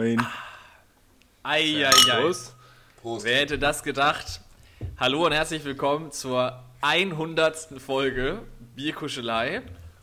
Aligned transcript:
Moin. 0.00 0.26
Eieiei. 1.42 1.90
Prost. 2.22 2.56
Prost. 3.02 3.26
Wer 3.26 3.40
hätte 3.40 3.58
das 3.58 3.82
gedacht? 3.82 4.40
Hallo 4.98 5.26
und 5.26 5.32
herzlich 5.32 5.62
willkommen 5.62 6.10
zur 6.10 6.58
100. 6.80 7.78
Folge 7.78 8.40
Bierkuschelei. 8.74 9.60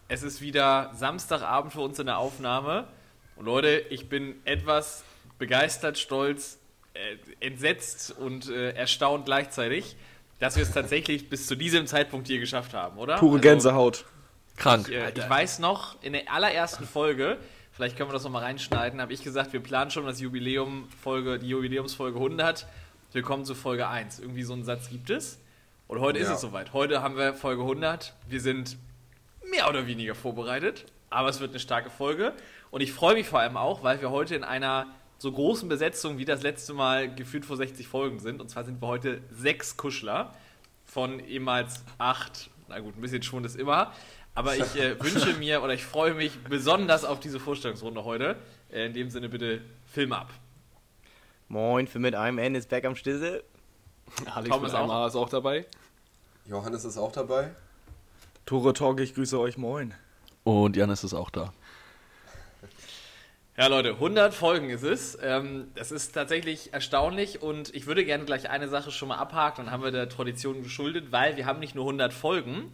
Es 0.08 0.22
ist 0.22 0.40
wieder 0.40 0.92
Samstagabend 0.94 1.74
für 1.74 1.82
uns 1.82 1.98
in 1.98 2.06
der 2.06 2.20
Aufnahme. 2.20 2.88
Und 3.38 3.46
Leute, 3.46 3.86
ich 3.90 4.08
bin 4.08 4.36
etwas 4.46 5.04
begeistert, 5.40 5.98
stolz, 5.98 6.60
äh, 6.94 7.18
entsetzt 7.44 8.12
und 8.12 8.52
äh, 8.52 8.74
erstaunt 8.74 9.26
gleichzeitig, 9.26 9.96
dass 10.38 10.58
wir 10.58 10.62
es 10.62 10.74
tatsächlich 10.74 11.28
bis 11.28 11.48
zu 11.48 11.56
diesem 11.56 11.88
Zeitpunkt 11.88 12.28
hier 12.28 12.40
geschafft 12.40 12.76
haben, 12.76 13.00
oder? 13.00 13.16
Pure 13.16 13.38
Also, 13.38 13.42
Gänsehaut. 13.42 14.06
Ich, 14.60 14.90
äh, 14.92 15.12
ich 15.16 15.28
weiß 15.28 15.58
noch, 15.58 16.00
in 16.04 16.14
der 16.14 16.32
allerersten 16.32 16.86
Folge, 16.86 17.40
vielleicht 17.78 17.96
können 17.96 18.10
wir 18.10 18.14
das 18.14 18.24
nochmal 18.24 18.42
reinschneiden, 18.44 19.00
habe 19.00 19.14
ich 19.14 19.24
gesagt, 19.24 19.54
wir 19.54 19.60
planen 19.60 19.92
schon 19.92 20.04
das 20.08 20.20
Jubiläum 20.20 20.88
Folge, 21.04 21.38
die 21.38 21.48
Jubiläumsfolge 21.50 22.18
100. 22.18 22.66
Willkommen 23.14 23.46
zu 23.46 23.54
Folge 23.54 23.88
1. 23.88 24.18
Irgendwie 24.18 24.42
so 24.42 24.54
einen 24.54 24.64
Satz 24.64 24.90
gibt 24.90 25.12
es. 25.12 25.40
Und 25.88 26.00
heute 26.00 26.18
ist 26.18 26.28
Ja. 26.28 26.34
es 26.34 26.42
soweit. 26.42 26.74
Heute 26.74 27.04
haben 27.04 27.18
wir 27.18 27.36
Folge 27.36 27.62
100. 27.62 28.16
Wir 28.28 28.42
sind 28.42 28.78
mehr 29.52 29.70
oder 29.70 29.86
weniger 29.86 30.16
vorbereitet, 30.16 30.86
aber 31.12 31.30
es 31.30 31.40
wird 31.40 31.52
eine 31.52 31.60
starke 31.60 31.92
Folge. 31.92 32.34
Und 32.72 32.82
ich 32.82 32.92
freue 32.92 33.14
mich 33.14 33.28
vor 33.28 33.42
allem 33.42 33.58
auch, 33.58 33.84
weil 33.84 34.02
wir 34.02 34.10
heute 34.10 34.34
in 34.34 34.44
einer 34.44 34.88
so 35.20 35.32
großen 35.32 35.70
Besetzung 35.70 36.18
wie 36.18 36.26
das 36.26 36.42
letzte 36.42 36.74
Mal 36.74 37.14
gefühlt 37.14 37.46
vor 37.46 37.58
60 37.58 37.88
Folgen 37.88 38.18
sind. 38.20 38.42
Und 38.42 38.50
zwar 38.50 38.64
sind 38.64 38.82
wir 38.82 38.88
heute 38.88 39.22
sechs 39.30 39.78
Kuschler 39.78 40.34
von 40.84 41.20
ehemals 41.20 41.84
acht. 42.00 42.50
Na 42.70 42.80
gut, 42.80 42.98
ein 42.98 43.02
bisschen 43.02 43.22
Schwund 43.22 43.46
ist 43.46 43.56
immer. 43.56 43.94
Aber 44.38 44.56
ich 44.56 44.76
äh, 44.76 44.96
wünsche 45.04 45.34
mir 45.34 45.64
oder 45.64 45.74
ich 45.74 45.84
freue 45.84 46.14
mich 46.14 46.32
besonders 46.44 47.04
auf 47.06 47.20
diese 47.20 47.40
Vorstellungsrunde 47.40 48.04
heute. 48.04 48.36
Äh, 48.72 48.86
in 48.86 48.94
dem 48.94 49.10
Sinne 49.10 49.30
bitte 49.30 49.62
Film 49.88 50.14
ab. 50.14 50.30
Moin, 51.48 51.88
für 51.88 51.98
mit 51.98 52.14
einem 52.14 52.38
N 52.38 52.54
ist 52.54 52.70
back 52.70 52.86
am 52.86 52.96
Stissel. 52.96 53.44
Alex 54.32 54.50
Tom 54.52 54.62
mit 54.62 54.70
ist 54.70 54.76
einem 54.76 54.92
auch- 54.92 54.94
A 54.94 55.08
ist 55.08 55.16
auch 55.16 55.30
dabei. 55.30 55.66
Johannes 56.46 56.86
ist 56.86 57.00
auch 57.00 57.12
dabei. 57.12 57.50
Tore 58.46 58.74
Talk, 58.74 59.00
ich 59.00 59.16
grüße 59.16 59.40
euch. 59.40 59.58
Moin. 59.58 59.96
Und 60.44 60.76
Janis 60.78 61.04
ist 61.04 61.16
auch 61.16 61.32
da. 61.32 61.52
Ja, 63.58 63.66
Leute, 63.66 63.94
100 63.94 64.36
Folgen 64.36 64.70
ist 64.70 64.84
es. 64.84 65.18
Ähm, 65.20 65.72
das 65.74 65.92
ist 65.92 66.12
tatsächlich 66.12 66.74
erstaunlich 66.74 67.42
und 67.42 67.74
ich 67.74 67.88
würde 67.88 68.06
gerne 68.06 68.24
gleich 68.26 68.52
eine 68.52 68.68
Sache 68.68 68.92
schon 68.92 69.08
mal 69.08 69.18
abhaken, 69.18 69.66
dann 69.66 69.74
haben 69.74 69.82
wir 69.82 69.90
der 69.90 70.10
Tradition 70.10 70.62
geschuldet, 70.62 71.12
weil 71.12 71.38
wir 71.38 71.48
haben 71.48 71.58
nicht 71.60 71.74
nur 71.74 71.86
100 71.86 72.14
Folgen, 72.14 72.72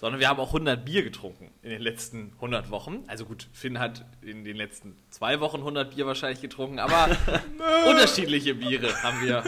sondern 0.00 0.18
wir 0.18 0.30
haben 0.30 0.40
auch 0.40 0.46
100 0.46 0.82
Bier 0.82 1.02
getrunken 1.02 1.50
in 1.62 1.68
den 1.68 1.82
letzten 1.82 2.32
100 2.36 2.70
Wochen. 2.70 3.04
Also 3.06 3.26
gut, 3.26 3.48
Finn 3.52 3.78
hat 3.78 4.06
in 4.22 4.44
den 4.44 4.56
letzten 4.56 4.96
zwei 5.10 5.40
Wochen 5.40 5.58
100 5.58 5.94
Bier 5.94 6.06
wahrscheinlich 6.06 6.40
getrunken, 6.40 6.78
aber 6.78 7.14
unterschiedliche 7.86 8.54
Biere 8.54 9.02
haben 9.02 9.20
wir. 9.20 9.44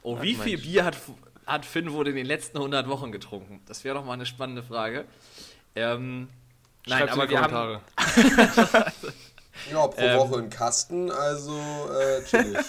Oh, 0.00 0.22
wie 0.22 0.36
viel 0.36 0.56
Bier 0.56 0.86
hat, 0.86 0.96
hat 1.44 1.66
Finn 1.66 1.92
wohl 1.92 2.08
in 2.08 2.16
den 2.16 2.24
letzten 2.24 2.56
100 2.56 2.88
Wochen 2.88 3.12
getrunken? 3.12 3.60
Das 3.66 3.84
wäre 3.84 3.96
doch 3.96 4.06
mal 4.06 4.14
eine 4.14 4.24
spannende 4.24 4.62
Frage. 4.62 5.04
Ähm, 5.76 6.30
nein, 6.86 7.06
aber 7.06 7.26
die 7.26 7.32
wir 7.32 7.42
haben, 7.42 7.52
Kommentare. 7.52 8.92
Ja, 9.70 9.86
pro 9.86 10.00
Ähm. 10.00 10.18
Woche 10.18 10.38
ein 10.38 10.50
Kasten, 10.50 11.10
also 11.10 11.56
äh, 11.92 12.24
chillig. 12.24 12.66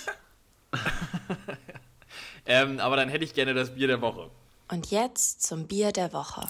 ähm, 2.45 2.79
aber 2.79 2.97
dann 2.97 3.07
hätte 3.07 3.23
ich 3.23 3.33
gerne 3.33 3.53
das 3.53 3.73
Bier 3.73 3.87
der 3.87 4.01
Woche. 4.01 4.29
Und 4.67 4.91
jetzt 4.91 5.43
zum 5.43 5.67
Bier 5.67 5.91
der 5.91 6.11
Woche. 6.11 6.47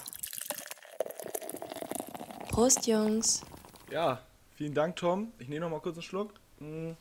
Prost, 2.56 2.86
Jungs. 2.86 3.42
Ja, 3.90 4.22
vielen 4.54 4.72
Dank, 4.72 4.96
Tom. 4.96 5.30
Ich 5.38 5.46
nehme 5.46 5.60
noch 5.60 5.70
mal 5.70 5.80
kurz 5.82 5.96
einen 5.96 6.02
Schluck. 6.02 6.32
Mm. 6.58 6.92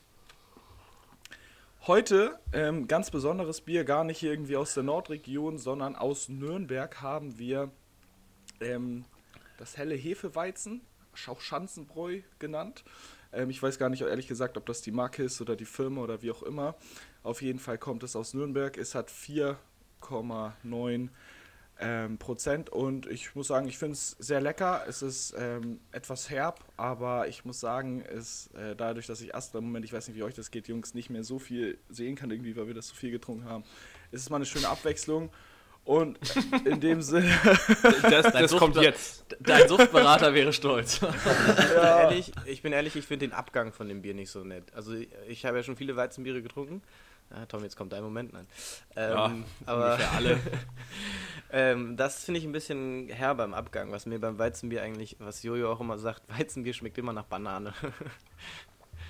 Heute 1.88 2.38
ähm, 2.52 2.90
ganz 2.90 3.10
besonderes 3.10 3.62
Bier, 3.62 3.86
gar 3.86 4.04
nicht 4.04 4.22
irgendwie 4.22 4.58
aus 4.58 4.74
der 4.74 4.84
Nordregion, 4.84 5.58
sondern 5.58 5.96
aus 5.96 6.28
Nürnberg 6.28 7.02
haben 7.02 7.40
wir 7.40 7.72
ähm, 8.60 9.06
das 9.58 9.78
helle 9.78 9.96
Hefeweizen, 9.96 10.82
auch 11.26 11.40
Schanzenbräu 11.40 12.20
genannt. 12.38 12.84
Ähm, 13.32 13.50
ich 13.50 13.64
weiß 13.64 13.80
gar 13.80 13.88
nicht, 13.88 14.02
ehrlich 14.02 14.28
gesagt, 14.28 14.58
ob 14.58 14.66
das 14.66 14.82
die 14.82 14.92
Marke 14.92 15.24
ist 15.24 15.40
oder 15.40 15.56
die 15.56 15.64
Firma 15.64 16.02
oder 16.02 16.22
wie 16.22 16.32
auch 16.32 16.44
immer. 16.44 16.76
Auf 17.24 17.42
jeden 17.42 17.60
Fall 17.60 17.78
kommt 17.78 18.04
es 18.04 18.18
aus 18.18 18.34
Nürnberg. 18.34 18.78
Es 18.78 18.94
hat 18.94 19.10
4,9 19.10 21.08
ähm, 21.80 22.18
Prozent 22.18 22.70
und 22.70 23.06
ich 23.08 23.36
muss 23.36 23.48
sagen, 23.48 23.68
ich 23.68 23.78
finde 23.78 23.94
es 23.94 24.12
sehr 24.20 24.40
lecker. 24.40 24.84
Es 24.88 25.02
ist 25.02 25.34
ähm, 25.38 25.80
etwas 25.92 26.30
herb, 26.30 26.64
aber 26.78 27.28
ich 27.28 27.44
muss 27.44 27.60
sagen, 27.60 28.02
es, 28.02 28.48
äh, 28.54 28.76
dadurch, 28.76 29.08
dass 29.08 29.20
ich 29.22 29.36
Astra 29.36 29.60
im 29.60 29.66
Moment, 29.66 29.84
ich 29.86 29.92
weiß 29.94 30.08
nicht, 30.08 30.16
wie 30.18 30.24
euch 30.24 30.36
das 30.36 30.52
geht, 30.52 30.68
Jungs, 30.70 30.94
nicht 30.94 31.10
mehr 31.10 31.24
so 31.24 31.38
viel 31.40 31.78
sehen 31.90 32.16
kann, 32.16 32.32
irgendwie, 32.32 32.56
weil 32.56 32.68
wir 32.68 32.74
das 32.74 32.88
so 32.88 32.96
viel 32.96 33.12
getrunken 33.12 33.46
haben, 33.46 33.64
ist 34.12 34.22
es 34.22 34.30
mal 34.30 34.38
eine 34.38 34.46
schöne 34.46 34.70
Abwechslung. 34.70 35.30
Und 35.84 36.18
in 36.66 36.80
dem 36.80 37.02
Sinne, 37.04 37.32
Das, 38.10 38.32
das 38.34 38.50
Sucht- 38.52 38.60
kommt 38.60 38.76
jetzt. 38.78 39.24
Dein 39.40 39.68
Suchtberater 39.68 40.34
wäre 40.34 40.52
stolz. 40.52 41.00
Ehrlich, 41.76 42.32
ich 42.46 42.62
bin 42.64 42.74
ehrlich, 42.74 42.96
ich 42.96 43.06
finde 43.06 43.28
den 43.28 43.34
Abgang 43.36 43.72
von 43.72 43.88
dem 43.88 44.02
Bier 44.02 44.14
nicht 44.16 44.32
so 44.32 44.44
nett. 44.44 44.74
Also 44.74 44.94
ich 45.28 45.46
habe 45.46 45.58
ja 45.58 45.64
schon 45.64 45.76
viele 45.76 45.96
Weizenbiere 45.96 46.42
getrunken. 46.42 46.82
Ah, 47.32 47.46
Tom, 47.48 47.64
jetzt 47.64 47.76
kommt 47.76 47.92
dein 47.92 48.04
Moment, 48.04 48.34
nein. 48.34 48.48
Ähm, 48.96 49.44
aber 49.66 49.86
ungefähr 49.92 50.12
alle. 50.14 50.40
ähm, 51.52 51.98
das 51.98 52.24
finde 52.24 52.40
ich 52.40 52.46
ein 52.46 52.52
bisschen 52.52 53.10
herber 53.10 53.44
im 53.44 53.54
Abgang, 53.54 53.92
was 53.92 54.06
mir 54.06 54.20
beim 54.20 54.38
Weizenbier 54.38 54.82
eigentlich, 54.84 55.18
was 55.20 55.44
Jojo 55.44 55.72
auch 55.72 55.80
immer 55.82 55.98
sagt, 55.98 56.22
Weizenbier 56.40 56.74
schmeckt 56.74 56.98
immer 56.98 57.14
nach 57.14 57.26
Banane. 57.26 57.74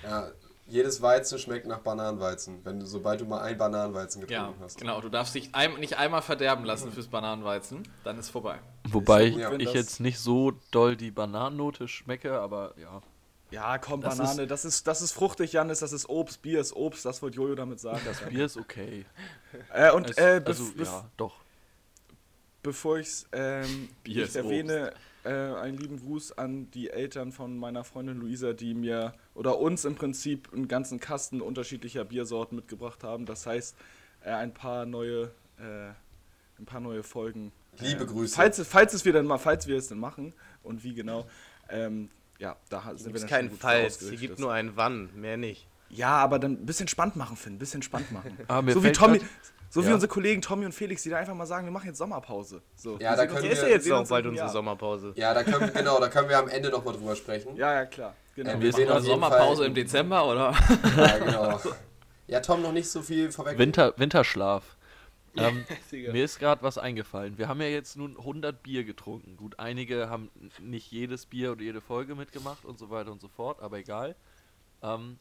Ja, 0.02 0.30
jedes 0.68 1.00
Weizen 1.00 1.38
schmeckt 1.38 1.66
nach 1.66 1.78
Bananenweizen, 1.78 2.60
wenn 2.64 2.78
du, 2.80 2.86
sobald 2.86 3.20
du 3.20 3.24
mal 3.24 3.40
ein 3.40 3.56
Bananenweizen 3.56 4.20
Ja, 4.22 4.26
getrunken 4.40 4.62
hast. 4.62 4.78
genau. 4.78 5.00
Du 5.00 5.08
darfst 5.08 5.34
dich 5.34 5.54
ein, 5.54 5.74
nicht 5.80 5.96
einmal 5.96 6.22
verderben 6.22 6.64
lassen 6.64 6.92
fürs 6.92 7.08
Bananenweizen, 7.08 7.82
dann 8.04 8.18
ist 8.18 8.30
vorbei. 8.30 8.58
Wobei 8.88 9.24
Ja. 9.24 9.52
ich 9.52 9.72
jetzt 9.72 10.00
nicht 10.00 10.18
so 10.18 10.52
doll 10.70 10.96
die 10.96 11.10
Bananennote 11.10 11.88
schmecke, 11.88 12.38
aber 12.38 12.74
ja. 12.78 13.00
Ja, 13.50 13.78
komm, 13.78 14.00
Das 14.00 14.18
Banane, 14.18 14.46
das 14.46 14.64
ist, 14.64 14.86
das 14.86 15.02
ist 15.02 15.12
fruchtig, 15.12 15.52
Janis, 15.52 15.80
das 15.80 15.92
ist 15.92 16.08
Obst, 16.08 16.42
Bier 16.42 16.60
ist 16.60 16.74
Obst, 16.74 17.04
das 17.04 17.22
wollte 17.22 17.36
Jojo 17.36 17.54
damit 17.54 17.80
sagen. 17.80 18.00
Das 18.04 18.20
Bier 18.20 18.46
ist 18.46 18.56
okay. 18.56 19.06
äh, 19.72 19.90
und 19.92 20.10
Es, 20.10 20.18
äh, 20.18 20.42
also, 20.44 20.64
ja, 20.76 21.08
doch. 21.16 21.36
bevor 22.62 22.98
ich 22.98 23.06
es 23.08 23.26
ähm, 23.32 23.88
Bier 24.02 24.16
nicht 24.16 24.28
ist 24.30 24.36
erwähne, 24.36 24.92
äh, 25.24 25.30
einen 25.30 25.76
lieben 25.78 26.00
Gruß 26.00 26.32
an 26.38 26.70
die 26.72 26.90
Eltern 26.90 27.32
von 27.32 27.56
meiner 27.56 27.84
Freundin 27.84 28.18
Luisa, 28.18 28.52
die 28.52 28.74
mir 28.74 29.14
oder 29.34 29.58
uns 29.58 29.84
im 29.84 29.94
Prinzip 29.94 30.52
einen 30.52 30.68
ganzen 30.68 31.00
Kasten 31.00 31.40
unterschiedlicher 31.40 32.04
Biersorten 32.04 32.56
mitgebracht 32.56 33.04
haben. 33.04 33.26
Das 33.26 33.46
heißt, 33.46 33.76
äh, 34.24 34.30
ein 34.30 34.52
paar 34.54 34.86
neue, 34.86 35.30
äh, 35.58 35.90
ein 36.58 36.64
paar 36.66 36.80
neue 36.80 37.02
Folgen. 37.02 37.52
Liebe 37.78 38.04
äh, 38.04 38.06
Grüße. 38.06 38.34
Falls, 38.34 38.58
es- 38.58 38.68
falls 38.68 38.94
es 38.94 39.04
wir 39.04 39.12
dann 39.12 39.26
mal, 39.26 39.38
falls 39.38 39.66
wir 39.66 39.76
es 39.76 39.88
denn 39.88 39.98
machen 39.98 40.32
und 40.62 40.82
wie 40.84 40.94
genau. 40.94 41.26
Ähm, 41.68 42.08
ja, 42.38 42.56
da 42.68 42.82
sind 42.94 42.96
Es 42.96 43.04
wir 43.06 43.20
dann 43.20 43.28
keinen 43.28 43.50
Falls, 43.50 44.00
hier 44.00 44.16
gibt 44.18 44.38
nur 44.38 44.52
ein 44.52 44.72
Wann, 44.76 45.10
mehr 45.14 45.36
nicht. 45.36 45.66
Ja, 45.88 46.16
aber 46.16 46.38
dann 46.38 46.52
ein 46.52 46.66
bisschen 46.66 46.88
spannend 46.88 47.16
machen, 47.16 47.36
Finn, 47.36 47.54
ein 47.54 47.58
bisschen 47.58 47.82
spannend 47.82 48.10
machen. 48.12 48.36
Ah, 48.48 48.62
so 48.68 48.82
wie 48.82 48.92
Tommy, 48.92 49.20
so 49.70 49.82
wie 49.84 49.88
Ja. 49.88 49.94
unsere 49.94 50.10
Kollegen 50.12 50.42
Tommy 50.42 50.64
und 50.66 50.72
Felix, 50.72 51.02
die 51.04 51.10
da 51.10 51.18
einfach 51.18 51.34
mal 51.34 51.46
sagen, 51.46 51.64
wir 51.66 51.70
machen 51.72 51.86
jetzt 51.86 51.98
Sommerpause. 51.98 52.62
So, 52.74 52.94
Ja, 52.98 52.98
wir 52.98 53.04
da 53.10 53.16
sehen 53.16 53.26
können 53.28 53.36
uns- 53.36 53.42
Hier 53.42 53.52
ist 53.52 53.58
ja 53.60 53.66
wir 53.66 53.74
jetzt 53.74 53.84
sehen 53.84 53.92
auch 53.92 54.00
uns 54.00 54.08
bald 54.08 54.26
unsere. 54.26 54.48
Sommerpause. 54.48 55.12
Ja, 55.16 55.32
da 55.34 55.44
können, 55.44 55.72
genau, 55.72 56.00
da 56.00 56.08
können 56.08 56.28
wir 56.28 56.38
am 56.38 56.48
Ende 56.48 56.70
nochmal 56.70 56.94
drüber 56.94 57.14
sprechen. 57.16 57.56
Ja, 57.56 57.72
ja, 57.72 57.84
klar. 57.86 58.14
Genau. 58.34 58.50
Ähm, 58.50 58.60
Wir 58.60 58.72
sehen 58.72 58.88
auf 58.88 58.96
noch 58.96 59.04
jeden 59.04 59.14
Sommerpause 59.20 59.56
Fall- 59.58 59.66
im 59.66 59.74
Dezember, 59.74 60.26
oder? 60.26 60.54
Ja, 60.96 61.18
genau. 61.18 61.60
Ja, 62.28 62.40
Tom, 62.40 62.60
noch 62.62 62.72
nicht 62.72 62.90
so 62.90 63.02
viel 63.02 63.30
vorweg. 63.30 63.56
Winter, 63.56 63.94
Winterschlaf. 63.96 64.75
Ähm, 65.92 66.12
mir 66.12 66.24
ist 66.24 66.38
gerade 66.38 66.62
was 66.62 66.78
eingefallen. 66.78 67.36
Wir 67.38 67.48
haben 67.48 67.60
ja 67.60 67.68
jetzt 67.68 67.96
nun 67.96 68.16
100 68.16 68.62
Bier 68.62 68.84
getrunken. 68.84 69.36
Gut, 69.36 69.58
einige 69.58 70.08
haben 70.08 70.30
nicht 70.60 70.90
jedes 70.90 71.26
Bier 71.26 71.52
oder 71.52 71.62
jede 71.62 71.80
Folge 71.80 72.14
mitgemacht 72.14 72.64
und 72.64 72.78
so 72.78 72.88
weiter 72.90 73.12
und 73.12 73.20
so 73.20 73.28
fort, 73.28 73.60
aber 73.60 73.78
egal. 73.78 74.16
Ähm, 74.82 75.18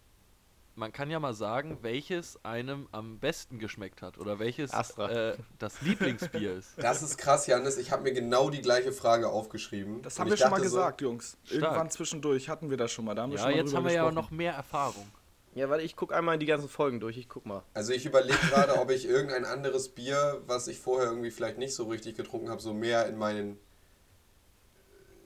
man 0.77 0.91
kann 0.91 1.09
ja 1.09 1.19
mal 1.19 1.33
sagen, 1.33 1.77
welches 1.81 2.43
einem 2.43 2.87
am 2.91 3.19
besten 3.19 3.59
geschmeckt 3.59 4.01
hat 4.01 4.17
oder 4.17 4.39
welches 4.39 4.73
Astra. 4.73 5.09
äh, 5.09 5.37
das 5.57 5.81
Lieblingsbier 5.83 6.53
ist. 6.53 6.73
Das 6.77 7.01
ist 7.01 7.17
krass, 7.17 7.47
Janis. 7.47 7.77
Ich 7.77 7.91
habe 7.91 8.03
mir 8.03 8.13
genau 8.13 8.49
die 8.49 8.61
gleiche 8.61 8.91
Frage 8.91 9.29
aufgeschrieben. 9.29 10.01
Das 10.01 10.19
haben 10.19 10.29
wir 10.29 10.37
schon 10.37 10.49
mal 10.49 10.57
dachte 10.57 10.69
so, 10.69 10.75
gesagt, 10.77 11.01
Jungs. 11.01 11.37
Stark. 11.45 11.61
Irgendwann 11.61 11.89
zwischendurch 11.89 12.49
hatten 12.49 12.69
wir 12.69 12.77
das 12.77 12.91
schon 12.91 13.05
mal. 13.05 13.15
Da 13.15 13.23
haben 13.23 13.31
wir 13.31 13.37
Ja, 13.37 13.43
schon 13.43 13.51
mal 13.51 13.57
jetzt 13.57 13.73
haben 13.75 13.85
wir 13.85 13.93
ja 13.93 14.03
gesprochen. 14.03 14.15
noch 14.15 14.31
mehr 14.31 14.53
Erfahrung. 14.53 15.07
Ja, 15.55 15.69
warte, 15.69 15.83
ich 15.83 15.95
guck 15.95 16.13
einmal 16.13 16.37
die 16.37 16.45
ganzen 16.45 16.67
Folgen 16.67 16.99
durch. 16.99 17.17
Ich 17.17 17.29
guck 17.29 17.45
mal. 17.45 17.63
Also 17.73 17.93
ich 17.93 18.05
überlege 18.05 18.37
gerade, 18.49 18.77
ob 18.77 18.91
ich 18.91 19.07
irgendein 19.07 19.45
anderes 19.45 19.87
Bier, 19.87 20.41
was 20.45 20.67
ich 20.67 20.79
vorher 20.79 21.07
irgendwie 21.07 21.31
vielleicht 21.31 21.57
nicht 21.57 21.73
so 21.73 21.85
richtig 21.85 22.17
getrunken 22.17 22.49
habe, 22.49 22.61
so 22.61 22.73
mehr 22.73 23.07
in 23.07 23.17
meinen, 23.17 23.57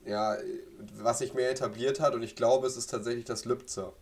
ja, 0.06 0.38
was 0.94 1.18
sich 1.18 1.34
mehr 1.34 1.50
etabliert 1.50 1.98
hat. 1.98 2.14
Und 2.14 2.22
ich 2.22 2.36
glaube, 2.36 2.68
es 2.68 2.76
ist 2.76 2.86
tatsächlich 2.86 3.24
das 3.24 3.44
Lübzer. 3.44 3.92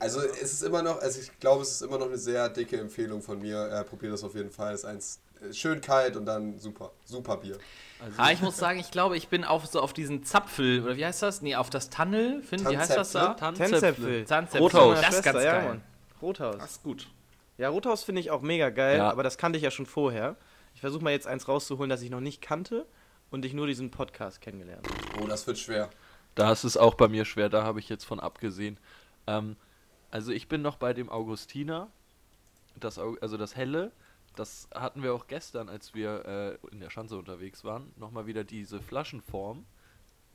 Also 0.00 0.20
es 0.20 0.52
ist 0.52 0.62
immer 0.64 0.82
noch, 0.82 1.00
also 1.00 1.20
ich 1.20 1.38
glaube, 1.38 1.62
es 1.62 1.70
ist 1.70 1.82
immer 1.82 1.98
noch 1.98 2.06
eine 2.06 2.18
sehr 2.18 2.48
dicke 2.48 2.78
Empfehlung 2.80 3.22
von 3.22 3.40
mir. 3.40 3.64
Äh, 3.70 3.84
probiert 3.84 4.12
das 4.12 4.24
auf 4.24 4.34
jeden 4.34 4.50
Fall. 4.50 4.74
Es 4.74 4.80
ist 4.80 4.86
eins 4.86 5.20
schön 5.52 5.80
kalt 5.80 6.16
und 6.16 6.26
dann 6.26 6.58
super, 6.58 6.92
super 7.04 7.36
Bier. 7.38 7.58
Also, 8.00 8.14
Ah, 8.16 8.30
ich 8.30 8.40
muss 8.40 8.56
sagen, 8.56 8.78
ich 8.78 8.90
glaube, 8.90 9.16
ich 9.16 9.28
bin 9.28 9.44
auf 9.44 9.66
so 9.66 9.80
auf 9.80 9.92
diesen 9.92 10.24
Zapfel, 10.24 10.84
oder 10.84 10.96
wie 10.96 11.04
heißt 11.04 11.22
das? 11.22 11.42
Nee, 11.42 11.56
auf 11.56 11.70
das 11.70 11.90
Tannel, 11.90 12.42
finde 12.42 12.70
wie 12.70 12.78
heißt 12.78 12.96
das 12.96 13.12
da? 13.12 13.34
Tanzäpfel. 13.34 14.24
Tanzäpfel. 14.24 14.60
Rothaus. 14.60 15.00
Das 15.00 15.14
ist 15.16 15.22
ganz 15.24 15.44
ja, 15.44 15.52
geil. 15.52 15.68
Mann. 15.68 15.82
Rothaus. 16.22 16.56
Das 16.58 16.70
ist 16.72 16.82
gut. 16.82 17.08
Ja, 17.56 17.70
Rothaus 17.70 18.04
finde 18.04 18.20
ich 18.20 18.30
auch 18.30 18.42
mega 18.42 18.70
geil, 18.70 18.98
Ja. 18.98 19.10
aber 19.10 19.22
das 19.24 19.36
kannte 19.36 19.56
ich 19.56 19.64
ja 19.64 19.70
schon 19.70 19.86
vorher. 19.86 20.36
Ich 20.74 20.80
versuche 20.80 21.02
mal 21.02 21.10
jetzt 21.10 21.26
eins 21.26 21.48
rauszuholen, 21.48 21.90
das 21.90 22.02
ich 22.02 22.10
noch 22.10 22.20
nicht 22.20 22.40
kannte 22.40 22.86
und 23.30 23.44
ich 23.44 23.52
nur 23.52 23.66
diesen 23.66 23.90
Podcast 23.90 24.40
kennengelernt 24.40 24.86
habe. 24.86 25.24
Oh, 25.24 25.26
das 25.26 25.46
wird 25.46 25.58
schwer. 25.58 25.90
Da 26.36 26.52
ist 26.52 26.76
auch 26.76 26.94
bei 26.94 27.08
mir 27.08 27.24
schwer, 27.24 27.48
da 27.48 27.64
habe 27.64 27.80
ich 27.80 27.88
jetzt 27.88 28.04
von 28.04 28.20
abgesehen. 28.20 28.78
Ähm, 29.26 29.56
also 30.12 30.30
ich 30.30 30.46
bin 30.46 30.62
noch 30.62 30.76
bei 30.76 30.92
dem 30.94 31.08
Augustiner, 31.08 31.88
das, 32.78 32.98
also 32.98 33.36
das 33.36 33.56
Helle. 33.56 33.90
Das 34.38 34.68
hatten 34.72 35.02
wir 35.02 35.14
auch 35.14 35.26
gestern, 35.26 35.68
als 35.68 35.94
wir 35.94 36.58
äh, 36.62 36.72
in 36.72 36.78
der 36.78 36.90
Schanze 36.90 37.18
unterwegs 37.18 37.64
waren. 37.64 37.92
Nochmal 37.96 38.26
wieder 38.26 38.44
diese 38.44 38.80
Flaschenform. 38.80 39.66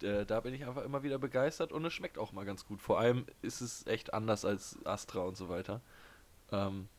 Äh, 0.02 0.26
da 0.26 0.42
bin 0.42 0.54
ich 0.54 0.66
einfach 0.66 0.84
immer 0.84 1.04
wieder 1.04 1.18
begeistert 1.18 1.72
und 1.72 1.86
es 1.86 1.94
schmeckt 1.94 2.18
auch 2.18 2.34
mal 2.34 2.44
ganz 2.44 2.66
gut. 2.66 2.82
Vor 2.82 3.00
allem 3.00 3.26
ist 3.42 3.62
es 3.62 3.88
echt 3.88 4.14
anders 4.14 4.44
als 4.44 4.78
Astra 4.84 5.22
und 5.22 5.38
so 5.38 5.48
weiter. 5.48 5.80
Ähm, 6.52 6.90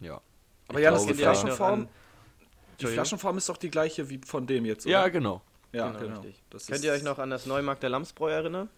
ja. 0.00 0.22
Aber 0.68 0.78
Ich 0.78 0.84
ja, 0.84 0.90
das 0.90 1.00
glaube, 1.00 1.12
ist 1.12 1.18
die 1.18 1.22
Flaschenform. 1.22 1.88
Die? 2.80 2.86
Flaschenform 2.86 3.36
ist 3.36 3.48
doch 3.50 3.58
die 3.58 3.70
gleiche 3.70 4.08
wie 4.08 4.20
von 4.24 4.46
dem 4.46 4.64
jetzt, 4.64 4.86
oder? 4.86 4.92
Ja, 4.92 5.08
genau. 5.08 5.42
ja 5.72 5.88
Genau, 5.88 5.98
genau. 5.98 6.20
richtig. 6.20 6.42
Das 6.48 6.66
Könnt 6.66 6.82
ihr 6.82 6.92
euch 6.92 7.02
noch 7.02 7.18
an 7.18 7.28
das 7.28 7.44
Neumarkt 7.44 7.82
der 7.82 7.90
Lamsbräu 7.90 8.30
erinnern? 8.30 8.70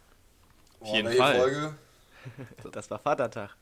Oh, 0.81 0.93
jeden 0.93 1.13
Fall. 1.13 1.37
Folge? 1.37 1.75
Das 2.73 2.91
war 2.91 2.99
Vatertag. 2.99 3.57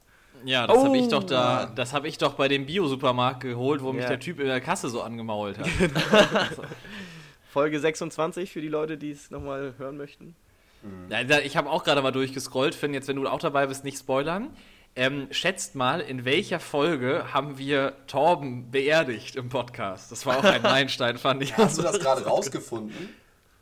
Ja, 0.44 0.66
das 0.66 0.76
habe 0.84 0.96
ich 0.98 1.04
Oh. 1.06 1.10
doch 1.10 1.24
da, 1.24 1.66
das 1.66 1.92
habe 1.92 2.08
ich 2.08 2.18
doch 2.18 2.34
bei 2.34 2.48
dem 2.48 2.66
Bio-Supermarkt 2.66 3.40
geholt, 3.40 3.82
wo 3.82 3.92
mich 3.92 4.02
Ja. 4.02 4.08
der 4.10 4.20
Typ 4.20 4.40
in 4.40 4.46
der 4.46 4.60
Kasse 4.60 4.88
so 4.88 5.00
angemault 5.02 5.58
hat. 5.58 5.66
Folge 7.50 7.78
26 7.78 8.50
für 8.52 8.60
die 8.60 8.68
Leute, 8.68 8.98
die 8.98 9.10
es 9.10 9.30
nochmal 9.30 9.74
hören 9.78 9.96
möchten. 9.96 10.34
Ja, 11.08 11.24
da- 11.24 11.38
ich 11.38 11.56
habe 11.56 11.70
auch 11.70 11.84
gerade 11.84 12.02
mal 12.02 12.10
durchgescrollt, 12.10 12.74
Finn, 12.74 12.92
jetzt 12.92 13.08
wenn 13.08 13.16
du 13.16 13.26
auch 13.26 13.38
dabei 13.38 13.66
bist, 13.66 13.84
nicht 13.84 13.98
spoilern. 13.98 14.50
Ähm, 14.96 15.28
schätzt 15.30 15.74
mal, 15.74 16.00
in 16.00 16.24
welcher 16.24 16.60
Folge 16.60 17.32
haben 17.32 17.58
wir 17.58 17.94
Torben 18.06 18.70
beerdigt 18.70 19.34
im 19.34 19.48
Podcast? 19.48 20.12
Das 20.12 20.24
war 20.26 20.38
auch 20.38 20.44
ein 20.44 20.62
Meilenstein, 20.62 21.16
fand 21.18 21.42
ich. 21.42 21.56
Hast 21.56 21.78
du 21.78 21.82
das 21.82 21.98
gerade 21.98 22.24
rausgefunden? 22.26 23.08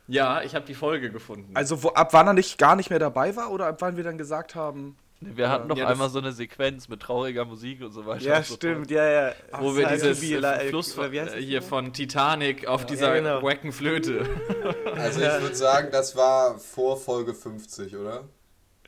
Ja, 0.07 0.41
ich 0.43 0.53
habe 0.53 0.65
die 0.65 0.75
Folge 0.75 1.09
gefunden. 1.11 1.51
Also 1.55 1.81
wo, 1.81 1.89
ab 1.89 2.11
wann 2.13 2.27
er 2.27 2.33
nicht 2.33 2.57
gar 2.57 2.75
nicht 2.75 2.89
mehr 2.89 2.99
dabei 2.99 3.35
war 3.35 3.51
oder 3.51 3.67
ab 3.67 3.77
wann 3.79 3.95
wir 3.95 4.03
dann 4.03 4.17
gesagt 4.17 4.53
haben, 4.53 4.95
Wir 5.35 5.49
hatten 5.49 5.67
noch 5.67 5.77
Ja, 5.77 5.87
einmal 5.87 6.09
so 6.09 6.19
eine 6.19 6.31
Sequenz 6.31 6.87
mit 6.87 7.01
trauriger 7.01 7.45
Musik 7.45 7.81
und 7.81 7.91
so 7.91 8.05
weiter. 8.05 8.23
Ja, 8.23 8.43
so 8.43 8.55
stimmt, 8.55 8.91
ja, 8.91 9.05
ja. 9.05 9.33
wo 9.59 9.75
wir 9.75 9.87
Ach, 9.87 9.91
dieses 9.93 10.21
äh, 10.23 10.35
äh, 10.35 10.69
Fluss 10.69 10.97
heißt 10.97 11.35
äh, 11.35 11.41
hier 11.41 11.61
von 11.61 11.93
Titanic 11.93 12.67
auf 12.67 12.85
dieser 12.85 13.13
genau. 13.15 13.41
wacken 13.41 13.71
Flöte. 13.71 14.25
Also 14.95 15.21
ich 15.21 15.41
würde 15.41 15.55
sagen, 15.55 15.89
das 15.91 16.15
war 16.15 16.57
vor 16.59 16.97
Folge 16.97 17.33
50, 17.33 17.95
oder? 17.95 18.23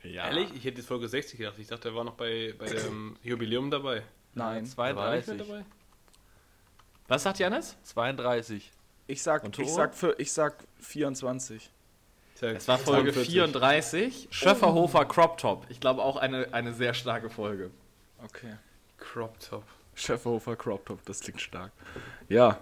Ja. 0.02 0.26
Ehrlich? 0.26 0.50
Ich 0.54 0.64
hätte 0.64 0.78
jetzt 0.78 0.86
Folge 0.86 1.08
60 1.08 1.38
gedacht. 1.38 1.56
Ich 1.58 1.66
dachte, 1.66 1.88
er 1.88 1.94
war 1.94 2.04
noch 2.04 2.14
bei, 2.14 2.54
bei 2.58 2.66
dem 2.66 3.16
Jubiläum 3.22 3.70
dabei. 3.70 4.02
nein. 4.34 4.64
Er 4.76 4.96
war 4.96 5.14
nicht 5.14 5.26
32. 5.26 5.28
mit 5.28 5.40
dabei? 5.48 5.64
Was 7.08 7.22
sagt 7.22 7.38
Janis? 7.38 7.76
32. 7.82 8.72
Ich 9.08 9.22
sag, 9.22 9.58
ich 9.58 9.72
sag, 9.72 9.94
für, 9.94 10.14
ich 10.18 10.32
sag 10.32 10.64
24. 10.80 11.70
Es 12.40 12.68
war 12.68 12.78
Folge 12.78 13.12
42. 13.12 13.32
34, 13.32 14.28
Schöfferhofer 14.30 15.04
Crop 15.06 15.38
Top. 15.38 15.66
Ich 15.70 15.80
glaube 15.80 16.02
auch 16.02 16.16
eine, 16.16 16.52
eine 16.52 16.74
sehr 16.74 16.92
starke 16.94 17.30
Folge. 17.30 17.70
Okay. 18.22 18.56
Crop 18.98 19.38
Top. 19.40 19.64
Chefhofer 19.94 20.56
Crop 20.56 20.84
Top, 20.84 21.04
das 21.06 21.20
klingt 21.20 21.40
stark. 21.40 21.72
Ja. 22.28 22.60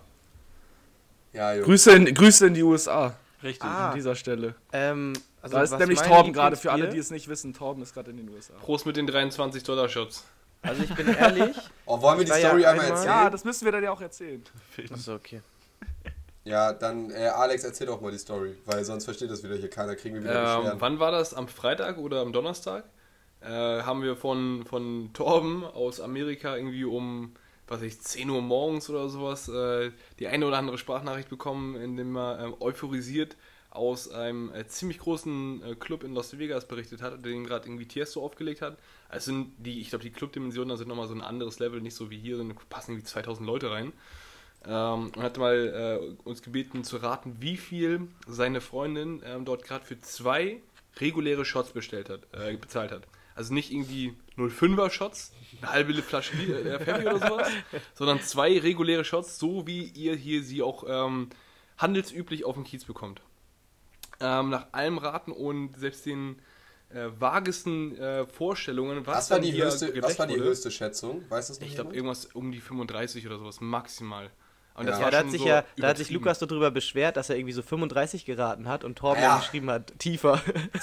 Ja, 1.33 1.53
Junge. 1.55 1.65
Grüße 1.67 1.93
in, 1.93 2.15
Grüße 2.15 2.47
in 2.47 2.55
die 2.55 2.63
USA 2.63 3.17
Richtig. 3.43 3.69
Ah. 3.69 3.89
an 3.89 3.95
dieser 3.97 4.15
Stelle. 4.15 4.55
Ähm, 4.73 5.15
also 5.43 5.57
da 5.57 5.63
ist 5.63 5.79
nämlich 5.79 6.01
Torben 6.01 6.33
gerade, 6.33 6.57
für 6.57 6.71
alle, 6.71 6.89
die 6.89 6.99
es 6.99 7.11
nicht 7.11 7.27
wissen, 7.29 7.53
Torben 7.53 7.83
ist 7.83 7.93
gerade 7.93 8.11
in 8.11 8.17
den 8.17 8.29
USA. 8.31 8.55
Prost 8.55 8.87
mit 8.87 8.97
den 8.97 9.07
23 9.09 9.63
Dollar 9.65 9.89
Shots. 9.89 10.25
Also 10.63 10.83
ich 10.83 10.95
bin 10.95 11.09
ehrlich. 11.09 11.55
Oh, 11.87 12.01
wollen 12.01 12.19
wir 12.19 12.25
die 12.25 12.31
ja 12.31 12.39
Story 12.39 12.65
einmal 12.65 12.87
einmal- 12.87 12.91
erzählen? 12.91 13.07
Ja, 13.25 13.29
das 13.31 13.45
müssen 13.45 13.67
wir 13.67 13.73
dann 13.73 13.85
ja 13.85 13.91
auch 13.91 14.01
erzählen. 14.01 14.43
Achso, 14.91 15.15
okay. 15.17 15.43
Ja, 16.45 16.73
dann, 16.75 17.11
äh, 17.11 17.29
Alex, 17.29 17.65
erzähl 17.65 17.87
doch 17.87 18.01
mal 18.01 18.13
die 18.13 18.19
Story, 18.19 18.55
weil 18.67 18.85
sonst 18.85 19.05
versteht 19.07 19.31
das 19.31 19.43
wieder 19.43 19.57
hier 19.57 19.71
keiner. 19.71 19.97
Kriegen 19.97 20.17
wir 20.17 20.25
wieder 20.25 20.35
Ähm, 20.35 20.45
Beschwerden. 20.45 20.81
wann 20.81 20.99
war 20.99 21.11
das? 21.11 21.33
Am 21.35 21.49
Freitag 21.49 21.97
oder 21.99 22.21
am 22.21 22.33
Donnerstag? 22.33 22.85
Äh, 23.41 23.49
haben 23.83 24.03
wir 24.03 24.17
von, 24.17 24.65
von 24.67 25.11
Torben 25.15 25.65
aus 25.65 26.01
Amerika 26.01 26.57
irgendwie 26.57 26.85
um, 26.85 27.35
was 27.67 27.81
weiß 27.81 27.87
ich, 27.87 28.01
10 28.01 28.29
Uhr 28.31 28.43
morgens 28.43 28.91
oder 28.91 29.09
sowas 29.09 29.49
äh, 29.49 29.91
die 30.19 30.29
eine 30.29 30.47
oder 30.47 30.59
andere 30.59 30.77
Sprachnachricht 30.79 31.31
bekommen, 31.31 31.77
in 31.77 31.97
dem 31.97 32.15
er 32.17 32.39
ähm, 32.41 32.55
euphorisiert 32.61 33.37
aus 33.71 34.09
einem 34.11 34.53
äh, 34.55 34.67
ziemlich 34.69 34.99
großen 34.99 35.63
äh, 35.63 35.75
Club 35.77 36.05
in 36.05 36.15
Las 36.15 36.39
Vegas 36.39 36.69
berichtet 36.69 37.03
hat, 37.03 37.25
den 37.25 37.45
gerade 37.45 37.67
irgendwie 37.69 37.89
Tiesto 37.89 38.23
aufgelegt 38.25 38.61
hat. 38.63 38.79
Also 39.09 39.33
sind 39.33 39.53
die, 39.59 39.81
ich 39.81 39.89
glaube, 39.91 40.05
die 40.05 40.13
Clubdimensionen 40.13 40.69
da 40.69 40.77
sind 40.77 40.89
nochmal 40.89 41.09
so 41.09 41.15
ein 41.15 41.23
anderes 41.23 41.59
Level, 41.59 41.81
nicht 41.81 41.97
so 41.97 42.11
wie 42.11 42.19
hier, 42.19 42.37
sind 42.37 42.55
passen 42.69 42.93
irgendwie 42.93 43.07
2000 43.07 43.47
Leute 43.47 43.71
rein. 43.71 43.93
Ähm, 44.67 45.13
und 45.15 45.23
hat 45.23 45.37
mal 45.39 46.01
äh, 46.01 46.23
uns 46.27 46.43
gebeten 46.43 46.85
zu 46.85 46.97
raten, 46.97 47.37
wie 47.41 47.57
viel 47.57 48.09
seine 48.27 48.61
Freundin 48.61 49.23
ähm, 49.25 49.45
dort 49.45 49.65
gerade 49.65 49.85
für 49.85 49.99
zwei 50.01 50.61
reguläre 50.97 51.45
Shots 51.45 51.73
bestellt 51.73 52.09
hat, 52.09 52.21
äh, 52.33 52.57
bezahlt 52.57 52.93
hat. 52.93 53.03
Also 53.35 53.53
nicht 53.53 53.73
irgendwie 53.73 54.15
05er 54.37 54.91
Shots, 54.91 55.33
eine 55.61 55.73
halbe 55.73 55.95
Flasche 55.95 56.37
äh, 56.37 56.79
Pepsi 56.79 57.07
oder 57.07 57.19
sowas, 57.19 57.49
sondern 57.95 58.21
zwei 58.21 58.59
reguläre 58.59 59.05
Shots, 59.05 59.39
so 59.39 59.67
wie 59.67 59.85
ihr 59.85 60.15
hier 60.15 60.43
sie 60.43 60.63
auch 60.63 60.85
ähm, 60.87 61.29
handelsüblich 61.77 62.45
auf 62.45 62.55
dem 62.55 62.65
Kiez 62.65 62.85
bekommt. 62.85 63.21
Ähm, 64.21 64.51
nach 64.51 64.69
allem 64.73 64.99
Raten 64.99 65.33
und 65.33 65.77
selbst 65.77 66.07
den 66.07 66.37
äh, 66.91 67.09
vagesten 67.19 67.99
äh, 67.99 68.27
Vorstellungen, 68.27 69.05
was, 69.07 69.17
was 69.17 69.31
war, 69.31 69.41
die 69.41 69.53
höchste, 69.53 70.01
was 70.01 70.19
war 70.19 70.27
die 70.29 70.35
wurde. 70.35 70.45
höchste 70.45 70.71
Schätzung? 70.71 71.25
Weiß 71.29 71.49
das 71.49 71.61
noch 71.61 71.67
Ich 71.67 71.75
glaube, 71.75 71.95
irgendwas 71.95 72.27
um 72.27 72.53
die 72.53 72.61
35 72.61 73.27
oder 73.27 73.39
sowas, 73.39 73.61
maximal. 73.61 74.31
Und 74.77 74.89
Ja. 74.89 74.99
Ja, 75.01 75.11
da 75.11 75.19
hat 75.19 75.31
sich 75.31 75.41
so 75.41 75.47
ja, 75.47 75.65
da 75.77 75.89
hat 75.89 75.99
sich. 75.99 76.11
Lukas 76.11 76.39
so 76.41 76.47
drüber 76.47 76.71
beschwert, 76.73 77.17
dass 77.17 77.31
er 77.31 77.37
irgendwie 77.37 77.53
so 77.53 77.63
35 77.63 78.25
geraten 78.25 78.67
hat 78.69 78.83
und 78.83 78.97
Torben 78.99 79.23
Ja. 79.23 79.39
geschrieben 79.39 79.71
hat, 79.71 79.93
tiefer. 80.01 80.41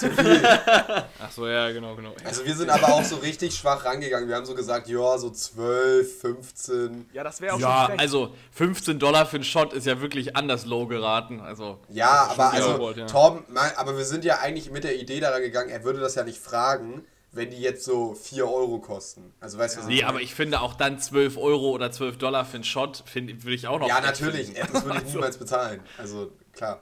Ach 1.20 1.30
so, 1.30 1.46
ja, 1.46 1.70
genau, 1.72 1.94
genau. 1.94 2.14
Also 2.24 2.44
wir 2.44 2.54
sind 2.56 2.70
aber 2.70 2.88
auch 2.88 3.04
so 3.04 3.16
richtig 3.16 3.54
schwach 3.54 3.84
rangegangen. 3.84 4.28
Wir 4.28 4.36
haben 4.36 4.46
so 4.46 4.54
gesagt, 4.54 4.88
ja, 4.88 5.18
so 5.18 5.30
12, 5.30 6.20
15. 6.20 7.10
Ja, 7.12 7.22
das 7.24 7.40
wäre 7.40 7.54
auch 7.54 7.60
Ja, 7.60 7.78
schon 7.80 7.86
frech. 7.88 8.00
also 8.00 8.34
15 8.52 8.98
Dollar 8.98 9.26
für 9.26 9.36
einen 9.36 9.44
Shot 9.44 9.72
ist 9.72 9.86
ja 9.86 10.00
wirklich 10.00 10.36
anders 10.36 10.64
low 10.66 10.86
geraten. 10.86 11.40
Also, 11.40 11.78
Ja, 11.88 12.28
aber 12.30 12.52
also, 12.52 12.90
ja. 12.92 13.06
Torben, 13.06 13.44
aber 13.76 13.96
wir 13.96 14.04
sind 14.04 14.24
ja 14.24 14.38
eigentlich 14.40 14.70
mit 14.70 14.84
der 14.84 14.96
Idee 14.98 15.20
daran 15.20 15.42
gegangen, 15.42 15.68
er 15.70 15.84
würde 15.84 16.00
das 16.00 16.14
ja 16.14 16.24
nicht 16.24 16.38
fragen, 16.38 17.04
wenn 17.32 17.50
die 17.50 17.60
jetzt 17.60 17.84
so 17.84 18.14
4 18.14 18.46
Euro 18.46 18.78
kosten. 18.78 19.32
Also 19.40 19.58
weißt 19.58 19.76
du, 19.76 19.80
was 19.80 19.86
nee, 19.86 19.96
ich 19.96 20.06
aber 20.06 20.20
ich 20.20 20.34
finde 20.34 20.60
auch 20.60 20.74
dann 20.74 20.98
12 20.98 21.38
Euro 21.38 21.70
oder 21.70 21.90
12 21.90 22.18
Dollar 22.18 22.44
für 22.44 22.56
einen 22.56 22.64
Shot, 22.64 23.04
würde 23.14 23.54
ich 23.54 23.66
auch 23.66 23.78
noch. 23.78 23.88
Ja, 23.88 24.00
natürlich, 24.00 24.48
finden. 24.48 24.72
das 24.72 24.84
würde 24.84 25.02
ich 25.04 25.04
niemals 25.14 25.38
bezahlen. 25.38 25.80
Also, 25.96 26.30
klar. 26.52 26.80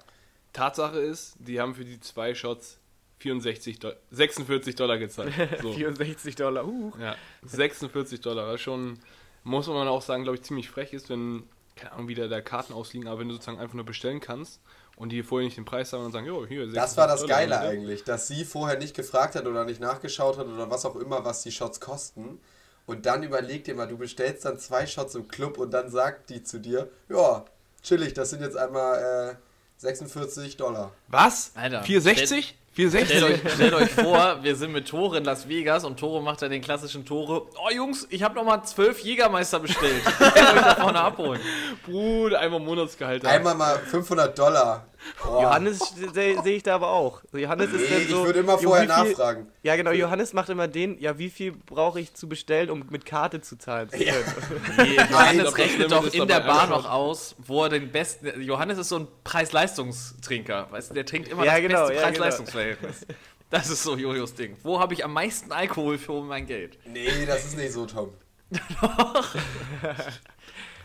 Tatsache 0.53 0.99
ist, 0.99 1.37
die 1.39 1.61
haben 1.61 1.77
für 1.77 1.85
die 1.85 2.01
zwei 2.01 2.35
Shots 2.35 2.79
64 3.19 3.79
Do 3.79 3.93
46 4.11 4.75
Dollar 4.75 4.99
gezahlt. 4.99 5.33
So. 5.63 5.73
64 5.73 6.35
Dollar, 6.35 6.67
uh. 6.67 6.93
ja, 7.01 7.15
46 7.45 8.21
Dollar. 8.21 8.49
Was 8.49 8.61
schon, 8.61 8.99
muss 9.45 9.69
man 9.69 9.87
auch 9.87 10.03
sagen, 10.03 10.25
glaube 10.25 10.39
ich, 10.39 10.43
ziemlich 10.43 10.69
frech 10.69 10.93
ist, 10.93 11.11
wenn, 11.11 11.45
keine 11.77 11.93
Ahnung, 11.93 12.09
wieder 12.09 12.29
da 12.29 12.41
Karten 12.41 12.73
ausliegen, 12.73 13.07
aber 13.07 13.21
wenn 13.21 13.29
du 13.29 13.35
sozusagen 13.35 13.61
einfach 13.61 13.75
nur 13.75 13.85
bestellen 13.85 14.21
kannst 14.21 14.61
und 15.01 15.09
die 15.09 15.23
vorher 15.23 15.47
nicht 15.47 15.57
den 15.57 15.65
Preis 15.65 15.89
sagen 15.89 16.05
und 16.05 16.13
sagen, 16.13 16.27
jo, 16.27 16.47
hier, 16.47 16.71
Das 16.71 16.95
war 16.99 17.07
das 17.07 17.21
46 17.21 17.27
Dollar, 17.27 17.61
Geile 17.61 17.75
ne? 17.75 17.81
eigentlich, 17.81 18.05
dass 18.05 18.29
sie 18.29 18.45
vorher 18.45 18.79
nicht 18.79 18.95
gefragt 18.95 19.35
hat 19.35 19.47
oder 19.47 19.65
nicht 19.65 19.81
nachgeschaut 19.81 20.37
hat 20.37 20.47
oder 20.47 20.71
was 20.71 20.85
auch 20.85 20.95
immer, 20.97 21.25
was 21.25 21.43
die 21.43 21.51
Shots 21.51 21.81
kosten. 21.81 22.39
Und 22.85 23.07
dann 23.07 23.23
überleg 23.23 23.65
dir 23.65 23.75
mal, 23.75 23.89
du 23.89 23.97
bestellst 23.97 24.45
dann 24.45 24.59
zwei 24.59 24.87
Shots 24.87 25.15
im 25.15 25.27
Club 25.27 25.57
und 25.57 25.71
dann 25.73 25.91
sagt 25.91 26.29
die 26.29 26.43
zu 26.43 26.59
dir, 26.59 26.91
ja, 27.09 27.47
chillig, 27.83 28.13
das 28.13 28.29
sind 28.29 28.43
jetzt 28.43 28.59
einmal 28.59 29.33
äh, 29.33 29.37
46 29.79 30.59
Dollar. 30.59 30.93
Was? 31.09 31.53
Alter. 31.55 31.83
460? 31.83 32.59
460. 32.73 33.17
Stellt 33.17 33.45
euch, 33.45 33.53
stellt 33.53 33.75
euch 33.75 33.91
vor, 33.91 34.43
wir 34.43 34.55
sind 34.55 34.73
mit 34.73 34.87
Tore 34.87 35.19
in 35.19 35.25
Las 35.25 35.49
Vegas 35.49 35.85
und 35.85 35.99
Tore 35.99 36.23
macht 36.23 36.43
dann 36.43 36.51
den 36.51 36.63
klassischen 36.63 37.05
Tore. 37.05 37.49
Oh 37.57 37.71
Jungs, 37.75 38.07
ich 38.11 38.23
habe 38.23 38.35
nochmal 38.35 38.65
zwölf 38.65 39.01
Jägermeister 39.01 39.61
bestellt. 39.61 40.03
Ich 40.21 40.35
kann 40.35 40.59
euch 40.59 40.65
da 40.65 40.75
vorne 40.77 41.01
abholen. 41.01 41.41
Bruder, 41.85 42.39
einmal 42.41 42.61
Monatsgehalt. 42.61 43.25
Einmal 43.25 43.55
mal 43.55 43.79
500 43.79 44.39
Dollar. 44.39 44.87
Johannes 45.25 45.79
sehe 46.13 46.43
seh 46.43 46.57
ich 46.57 46.63
da 46.63 46.75
aber 46.75 46.91
auch. 46.91 47.23
Johannes 47.33 47.73
ist 47.73 47.81
Nee, 47.81 47.87
dann 47.89 48.03
ich 48.03 48.09
so. 48.11 48.25
würde 48.27 48.41
immer 48.41 48.59
vorher 48.59 48.87
viel- 48.87 48.89
nachfragen. 49.09 49.49
Ja, 49.63 49.77
genau. 49.77 49.91
Johannes 49.93 50.33
macht 50.33 50.49
immer 50.51 50.69
den. 50.69 50.99
Ja, 51.01 51.19
wie 51.19 51.31
viel 51.31 51.53
brauche 51.53 52.01
ich 52.01 52.15
zu 52.15 52.29
bestellen, 52.29 52.71
um 52.71 52.85
mit 52.91 53.05
Karte 53.07 53.41
zu 53.41 53.57
zahlen 53.57 53.89
zu 53.91 53.97
können? 53.99 54.09
Nee, 54.79 54.97
Nein, 54.97 55.09
Johannes 55.11 55.45
das 55.45 55.59
rechnet 55.59 55.91
doch 55.93 56.07
in 56.13 56.29
der 56.29 56.41
Bar 56.41 56.67
noch 56.67 56.89
aus, 56.89 57.35
wo 57.39 57.65
er 57.65 57.71
den 57.71 57.91
besten. 57.91 58.41
Johannes 58.43 58.79
ist 58.79 58.89
so 58.91 58.99
ein 59.01 59.09
Preis-Leistungstrinker. 59.25 60.69
Weißt 60.71 60.91
du, 60.91 60.95
der 60.95 61.07
trinkt 61.07 61.29
immer 61.29 61.45
Ja, 61.45 61.53
das 61.53 61.63
genau, 61.63 61.79
beste 61.81 61.95
ja, 61.95 62.01
genau. 62.01 62.07
Preis-Leistungsverhältnis. 62.23 63.07
Das 63.51 63.69
ist 63.71 63.83
so 63.83 63.97
Jojos 63.97 64.35
Ding. 64.35 64.57
Wo 64.63 64.79
habe 64.79 64.95
ich 64.95 65.05
am 65.05 65.13
meisten 65.13 65.51
Alkohol 65.51 65.99
für 65.99 66.23
mein 66.23 66.47
Geld? 66.47 66.79
Nee, 66.87 67.27
das 67.27 67.45
ist 67.47 67.57
nicht 67.57 67.73
so, 67.73 67.87
Tom. 67.87 68.11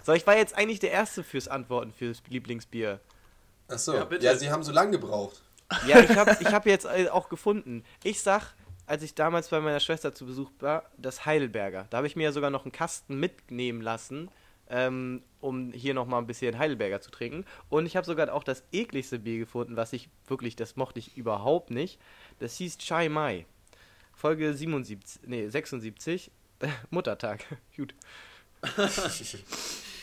So, 0.04 0.14
ich 0.14 0.28
war 0.28 0.38
jetzt 0.38 0.56
eigentlich 0.56 0.80
der 0.80 0.92
Erste 0.92 1.24
fürs 1.24 1.48
Antworten 1.48 1.92
fürs 1.92 2.22
Lieblingsbier. 2.30 3.00
Achso. 3.68 3.94
Ja, 3.94 4.08
Ja, 4.20 4.36
sie 4.36 4.50
haben 4.50 4.64
so 4.64 4.72
lange 4.72 4.92
gebraucht. 4.92 5.42
Ja, 5.88 6.00
ich 6.02 6.16
habe 6.16 6.38
ich 6.40 6.48
hab 6.48 6.66
jetzt 6.66 6.88
auch 6.88 7.30
gefunden. 7.30 7.84
Ich 8.04 8.22
sag, 8.22 8.54
als 8.86 9.04
ich 9.04 9.16
damals 9.16 9.50
bei 9.50 9.60
meiner 9.60 9.80
Schwester 9.80 10.14
zu 10.14 10.26
Besuch 10.26 10.52
war, 10.60 10.84
das 10.98 11.26
Heidelberger. 11.26 11.88
Da 11.90 11.98
habe 11.98 12.08
ich 12.08 12.16
mir 12.16 12.24
ja 12.24 12.32
sogar 12.32 12.50
noch 12.52 12.66
einen 12.66 12.72
Kasten 12.72 13.20
mitnehmen 13.20 13.82
lassen, 13.82 14.30
ähm, 14.70 15.24
um 15.42 15.72
hier 15.72 15.94
nochmal 15.94 16.22
ein 16.22 16.28
bisschen 16.28 16.58
Heidelberger 16.58 17.02
zu 17.02 17.10
trinken. 17.12 17.46
Und 17.70 17.86
ich 17.86 17.96
habe 17.96 18.06
sogar 18.06 18.32
auch 18.34 18.44
das 18.44 18.64
ekligste 18.72 19.20
Bier 19.20 19.40
gefunden, 19.40 19.76
was 19.76 19.94
ich 19.94 20.10
wirklich, 20.28 20.56
das 20.56 20.76
mochte 20.76 21.00
ich 21.00 21.18
überhaupt 21.18 21.72
nicht. 21.72 22.00
Das 22.40 22.56
hieß 22.58 22.78
Chai 22.78 23.10
Mai. 23.10 23.46
Folge 24.14 24.54
77, 24.54 25.22
nee, 25.28 25.48
76. 25.50 26.32
Muttertag. 26.90 27.44
Gut. 27.76 27.96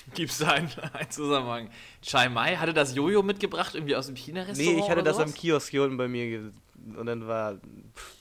Gibt 0.14 0.30
es 0.30 0.42
einen, 0.42 0.71
einen 0.92 1.11
Zusammenhang? 1.11 1.71
Chai 2.02 2.28
Mai 2.28 2.56
hatte 2.56 2.75
das 2.75 2.94
Jojo 2.94 3.23
mitgebracht, 3.23 3.75
irgendwie 3.75 3.97
aus 3.97 4.06
dem 4.06 4.16
China-Restaurant? 4.16 4.76
Nee, 4.76 4.80
ich 4.80 4.90
hatte 4.90 5.00
oder 5.00 5.11
das 5.11 5.18
am 5.18 5.28
sowas? 5.28 5.40
Kiosk 5.40 5.71
hier 5.71 5.85
unten 5.85 5.97
bei 5.97 6.09
mir 6.09 6.52
und 6.97 7.06
dann 7.06 7.26
war. 7.26 7.59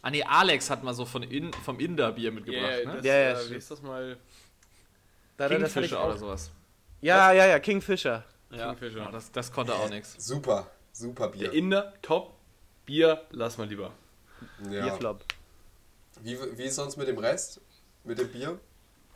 Ah, 0.02 0.12
nee, 0.12 0.24
Alex 0.24 0.70
hat 0.70 0.84
mal 0.84 0.94
so 0.94 1.06
von 1.06 1.24
in, 1.24 1.52
vom 1.54 1.80
Inder-Bier 1.80 2.32
mitgebracht, 2.32 2.64
Yeah, 2.64 2.88
ne? 2.88 2.96
das, 2.98 3.06
Ja, 3.06 3.14
ja, 3.14 3.42
äh, 3.42 3.50
wie 3.50 3.56
ist 3.56 3.72
das 3.72 3.82
mal? 3.82 4.18
Da, 5.38 5.50
da, 5.50 5.56
Kingfisher 5.58 6.06
oder 6.06 6.18
sowas. 6.18 6.52
Ja, 7.02 7.32
ja, 7.32 7.48
ja, 7.48 7.60
Kingfisher. 7.60 8.24
Ja, 8.52 8.76
Kingfisher. 8.76 9.10
das, 9.12 9.32
das 9.32 9.52
konnte 9.52 9.74
auch 9.74 9.90
nichts. 9.90 10.16
Super, 10.20 10.70
super 10.92 11.30
Bier. 11.30 11.50
Der 11.50 11.54
Inder, 11.54 11.94
top. 12.02 12.36
Bier, 12.86 13.26
lass 13.32 13.58
mal 13.58 13.68
lieber. 13.68 13.92
Ja. 14.70 14.84
Bierflop. 14.84 15.24
Wie, 16.22 16.38
wie 16.58 16.64
ist 16.64 16.76
sonst 16.76 16.98
mit 16.98 17.08
dem 17.08 17.18
Rest? 17.18 17.62
Mit 18.04 18.20
dem 18.20 18.32
Bier? 18.32 18.60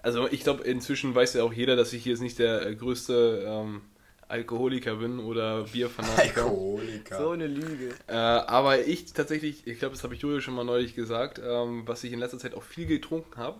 Also 0.05 0.27
ich 0.29 0.41
glaube, 0.41 0.63
inzwischen 0.63 1.15
weiß 1.15 1.33
ja 1.33 1.43
auch 1.43 1.51
jeder, 1.51 1.75
dass 1.75 1.91
ich 1.91 2.03
hier 2.03 2.11
jetzt 2.11 2.21
nicht 2.21 2.37
der 2.37 2.63
äh, 2.63 2.75
größte 2.75 3.43
ähm, 3.47 3.81
Alkoholiker 4.27 4.97
bin 4.97 5.19
oder 5.19 5.63
Bierfanatiker. 5.63 6.43
Alkoholiker. 6.43 7.17
So 7.17 7.31
eine 7.31 7.47
Lüge. 7.47 7.89
Äh, 8.05 8.13
aber 8.13 8.85
ich 8.85 9.11
tatsächlich, 9.13 9.65
ich 9.65 9.79
glaube, 9.79 9.95
das 9.95 10.03
habe 10.03 10.13
ich 10.13 10.21
Jojo 10.21 10.41
schon 10.41 10.53
mal 10.53 10.63
neulich 10.63 10.93
gesagt, 10.93 11.41
ähm, 11.43 11.87
was 11.87 12.03
ich 12.03 12.13
in 12.13 12.19
letzter 12.19 12.37
Zeit 12.37 12.53
auch 12.53 12.61
viel 12.61 12.85
getrunken 12.85 13.35
habe, 13.37 13.59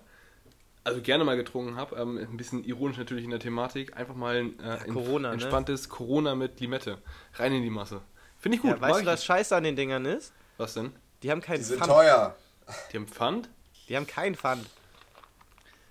also 0.83 1.01
gerne 1.01 1.23
mal 1.23 1.35
getrunken 1.35 1.77
habe, 1.77 1.95
ähm, 1.95 2.19
ein 2.19 2.37
bisschen 2.37 2.63
ironisch 2.63 2.99
natürlich 2.99 3.23
in 3.23 3.31
der 3.31 3.39
Thematik, 3.39 3.97
einfach 3.97 4.13
mal 4.13 4.35
ein 4.35 4.59
äh, 4.59 4.87
Corona, 4.91 5.29
ne? 5.29 5.33
entspanntes 5.33 5.89
Corona 5.89 6.35
mit 6.35 6.59
Limette. 6.59 6.99
Rein 7.33 7.53
in 7.53 7.63
die 7.63 7.71
Masse. 7.71 8.01
Finde 8.37 8.57
ich 8.57 8.61
gut. 8.61 8.69
Ja, 8.69 8.81
weißt 8.81 9.01
du, 9.01 9.05
was 9.07 9.25
scheiße 9.25 9.55
an 9.55 9.63
den 9.63 9.75
Dingern 9.75 10.05
ist? 10.05 10.31
Was 10.57 10.75
denn? 10.75 10.91
Die 11.23 11.31
haben 11.31 11.41
keinen 11.41 11.57
Die 11.57 11.63
sind 11.63 11.79
Pfand. 11.79 11.91
teuer. 11.91 12.35
Die 12.91 12.97
haben 12.97 13.07
Pfand? 13.07 13.49
Die 13.89 13.95
haben 13.95 14.05
keinen 14.05 14.35
Pfand. 14.35 14.67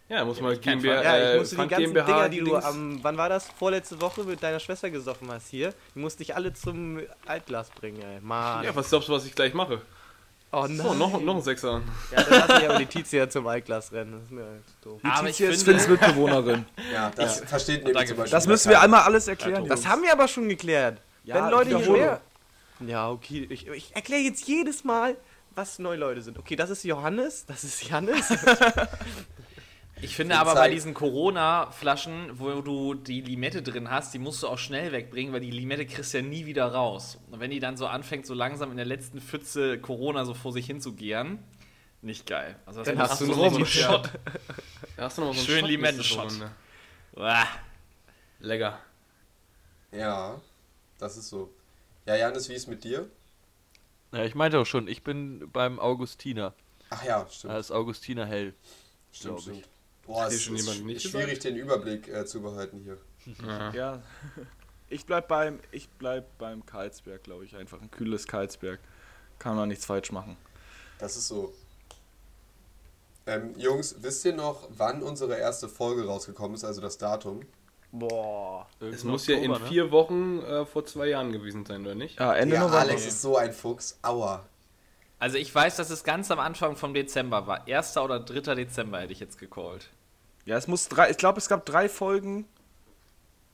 Ja, 0.09 0.25
muss 0.25 0.41
man 0.41 0.61
kein 0.61 0.81
GmbH. 0.81 1.03
Ja, 1.03 1.17
ich 1.17 1.35
äh, 1.35 1.39
musste 1.39 1.55
die 1.55 1.59
Pfand 1.61 1.71
ganzen 1.71 1.87
GmbH, 1.95 2.05
Dinger, 2.07 2.29
die 2.29 2.39
du 2.41 2.45
Dings- 2.53 2.65
am, 2.65 2.99
wann 3.03 3.17
war 3.17 3.29
das? 3.29 3.49
Vorletzte 3.59 4.01
Woche 4.01 4.23
mit 4.25 4.43
deiner 4.43 4.61
Schwester 4.61 4.91
gesoffen 4.91 5.31
hast 5.33 5.49
hier, 5.49 5.73
die 5.95 5.99
musste 5.99 6.23
ich 6.23 6.35
alle 6.37 6.53
zum 6.53 7.01
Altglas 7.27 7.71
bringen, 7.71 8.03
ey. 8.03 8.21
Mann. 8.21 8.65
Ja, 8.65 8.77
was 8.77 8.91
glaubst 8.91 9.09
du, 9.09 9.13
was 9.13 9.25
ich 9.25 9.35
gleich 9.35 9.55
mache? 9.55 9.81
oh 10.55 10.67
nein. 10.69 10.77
So, 10.77 10.95
noch, 10.95 11.21
noch 11.21 11.37
ein 11.37 11.43
Sechser. 11.43 11.83
Ja, 12.13 12.23
dann 12.23 12.49
lass 12.49 12.63
ich 12.63 12.69
aber 12.69 12.79
Letizia 12.79 13.29
zum 13.29 13.47
Altglas 13.47 13.93
rennen. 13.93 14.13
Das 14.13 14.23
ist 14.25 14.31
mir 14.31 14.63
zu 14.83 14.89
doof. 14.89 15.01
Aber 15.03 15.29
ich 15.29 15.39
Letizia 15.39 15.51
ist 15.51 15.65
Finns 15.65 15.89
Mitbewohnerin. 15.89 16.65
Ja, 16.93 17.11
das 17.11 17.41
versteht 17.41 17.85
nämlich 17.85 18.07
zum 18.07 18.17
Beispiel 18.19 18.31
Das 18.31 18.47
müssen 18.47 18.71
wir 18.71 18.81
einmal 18.81 19.01
alles 19.01 19.27
erklären. 19.27 19.67
Das 19.67 19.87
haben 19.87 20.03
wir 20.03 20.13
aber 20.13 20.29
schon 20.29 20.49
geklärt. 20.49 21.01
Ja, 21.25 21.37
Wenn 21.37 21.51
Leute 21.51 21.77
hier 21.79 21.85
schwer. 21.85 22.21
Ja, 22.87 23.11
okay. 23.11 23.47
Ich, 23.51 23.67
ich 23.69 23.97
erkläre 23.97 24.23
jetzt 24.23 24.47
jedes 24.47 24.85
Mal, 24.85 25.17
was 25.55 25.79
neue 25.79 25.97
Leute 25.97 26.23
sind. 26.23 26.39
Okay, 26.39 26.57
das 26.57 26.71
ist 26.71 26.85
Johannes, 26.85 27.47
das 27.47 27.65
ist 27.65 27.89
Jannis. 27.89 28.29
ich 30.05 30.17
finde 30.17 30.39
aber 30.39 30.55
bei 30.55 30.71
diesen 30.71 30.95
Corona-Flaschen, 30.95 32.39
wo 32.39 32.61
du 32.61 32.95
die 32.95 33.21
Limette 33.21 33.63
drin 33.63 33.91
hast, 33.91 34.15
die 34.15 34.19
musst 34.19 34.43
du 34.43 34.49
auch 34.49 34.59
schnell 34.59 34.93
wegbringen, 34.93 35.33
weil 35.33 35.41
die 35.41 35.51
Limette 35.51 35.87
kriegst 35.87 36.15
du 36.15 36.19
ja 36.19 36.23
nie 36.23 36.47
wieder 36.47 36.67
raus. 36.67 37.19
Und 37.31 37.41
wenn 37.41 37.51
die 37.51 37.61
dann 37.61 37.77
so 37.77 37.87
anfängt, 37.87 38.27
so 38.27 38.35
langsam 38.35 38.71
in 38.71 38.77
der 38.77 38.87
letzten 38.87 39.21
Pfütze 39.21 39.79
Corona 39.79 40.25
so 40.25 40.35
vor 40.35 40.53
sich 40.53 40.67
hin 40.67 40.81
zu 40.81 40.95
gären, 40.95 41.39
nicht 42.03 42.27
geil. 42.27 42.57
Also 42.67 42.81
das 42.81 42.89
Dann 42.89 42.99
muss 42.99 43.11
hast 43.11 43.21
du 43.21 43.27
so 43.27 43.33
einen 43.33 43.57
richtig 43.57 43.89
Rum. 43.89 43.95
Shot. 43.95 44.11
Da 44.97 45.05
hast 45.05 45.19
du 45.19 45.23
noch 45.23 45.29
mal 45.29 45.35
so 45.35 45.41
einen 45.41 45.47
Schön 45.47 45.61
Shot 45.61 45.69
Limettenshot. 45.71 46.33
Lecker. 48.41 48.79
Ja, 49.91 50.41
das 50.99 51.17
ist 51.17 51.29
so. 51.29 51.51
Ja, 52.07 52.17
Janis, 52.17 52.49
wie 52.49 52.55
ist 52.55 52.69
mit 52.69 52.85
dir? 52.85 53.09
Ja, 54.13 54.25
ich 54.25 54.35
meinte 54.35 54.59
auch 54.59 54.67
schon, 54.67 54.87
ich 54.87 55.03
bin 55.03 55.51
beim 55.51 55.79
Augustiner. 55.79 56.53
Ach 56.91 57.03
ja, 57.05 57.27
stimmt. 57.31 57.53
Da 57.53 57.59
ist 57.59 57.71
Augustiner 57.71 58.27
hell. 58.27 58.55
stimmt, 59.13 59.41
stimmt. 59.41 59.69
Boah, 60.07 60.27
es 60.27 60.43
schon 60.43 60.57
ist 60.57 60.67
jemand 60.67 60.87
nicht 60.87 61.03
schwierig, 61.03 61.39
den 61.39 61.57
Überblick 61.57 62.09
äh, 62.09 62.27
zu 62.27 62.43
behalten 62.43 62.79
hier. 62.79 62.99
Ja. 63.73 64.03
Ich 64.91 65.07
bleib 65.07 65.29
beim, 65.29 65.61
ich 65.73 65.89
bleib 65.89 66.39
beim 66.39 66.65
Karlsberg, 66.67 67.23
glaube 67.23 67.45
ich. 67.45 67.57
Einfach 67.57 67.81
ein 67.81 67.91
kühles 67.91 68.27
Karlsberg. 68.27 68.79
Kann 69.39 69.57
man 69.57 69.69
nichts 69.69 69.87
falsch 69.87 70.13
machen. 70.13 70.37
Das 70.99 71.17
ist 71.17 71.29
so. 71.29 71.53
Ähm, 73.27 73.55
Jungs, 73.59 73.97
wisst 74.01 74.25
ihr 74.27 74.35
noch, 74.35 74.69
wann 74.77 75.03
unsere 75.03 75.37
erste 75.37 75.69
Folge 75.69 76.05
rausgekommen 76.07 76.55
ist, 76.55 76.65
also 76.65 76.81
das 76.83 76.99
Datum? 76.99 77.41
Boah. 77.91 78.67
Es 78.81 79.05
muss 79.05 79.27
ja 79.27 79.37
in 79.37 79.51
Oktober, 79.51 79.61
ne? 79.61 79.71
vier 79.71 79.91
Wochen 79.91 80.41
äh, 80.41 80.67
vor 80.67 80.85
zwei 80.85 81.07
Jahren 81.07 81.33
gewesen 81.33 81.65
sein, 81.65 81.81
oder 81.83 81.95
nicht? 81.95 82.19
Ja, 82.19 82.35
Ende 82.35 82.57
Ja, 82.57 82.61
November. 82.63 82.81
Alex 82.81 83.07
ist 83.07 83.23
so 83.23 83.37
ein 83.37 83.53
Fuchs. 83.53 83.99
Aua. 84.03 84.45
Also 85.25 85.39
ich 85.39 85.55
weiß, 85.55 85.77
dass 85.77 85.89
es 85.89 86.05
ganz 86.05 86.31
am 86.31 86.39
Anfang 86.39 86.77
vom 86.77 86.93
Dezember 86.93 87.47
war. 87.47 87.67
1. 87.67 87.97
oder 87.97 88.21
3. 88.21 88.57
Dezember 88.57 89.01
hätte 89.01 89.15
ich 89.15 89.21
jetzt 89.21 89.39
gecallt. 89.39 89.89
Ja, 90.45 90.59
es 90.59 90.69
muss 90.69 90.87
drei, 90.91 91.09
ich 91.09 91.17
glaube, 91.17 91.39
es 91.39 91.49
gab 91.49 91.65
drei 91.65 91.89
Folgen. 91.89 92.47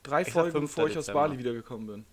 Drei 0.03 0.23
Ich 0.23 0.33
Folgen, 0.33 0.51
5. 0.51 0.69
bevor 0.69 0.89
ich 0.89 0.97
aus 0.97 1.05
Dezember. 1.05 1.21
Bali 1.29 1.37
wiedergekommen 1.37 1.87
bin. 1.87 2.05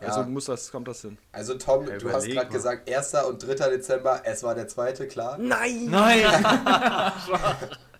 Ja. 0.00 0.06
Also 0.06 0.22
muss 0.22 0.46
das, 0.46 0.72
kommt 0.72 0.88
das 0.88 1.02
hin. 1.02 1.18
Also 1.32 1.58
Tom, 1.58 1.86
Ja, 1.86 1.98
du 1.98 2.10
hast 2.10 2.26
gerade 2.26 2.48
gesagt 2.48 2.90
1. 2.90 3.12
und 3.28 3.46
3. 3.46 3.68
Dezember, 3.68 4.22
es 4.24 4.42
war 4.42 4.54
der 4.54 4.68
zweite, 4.68 5.06
klar. 5.06 5.36
Nein! 5.36 5.90
Nein! 5.90 6.22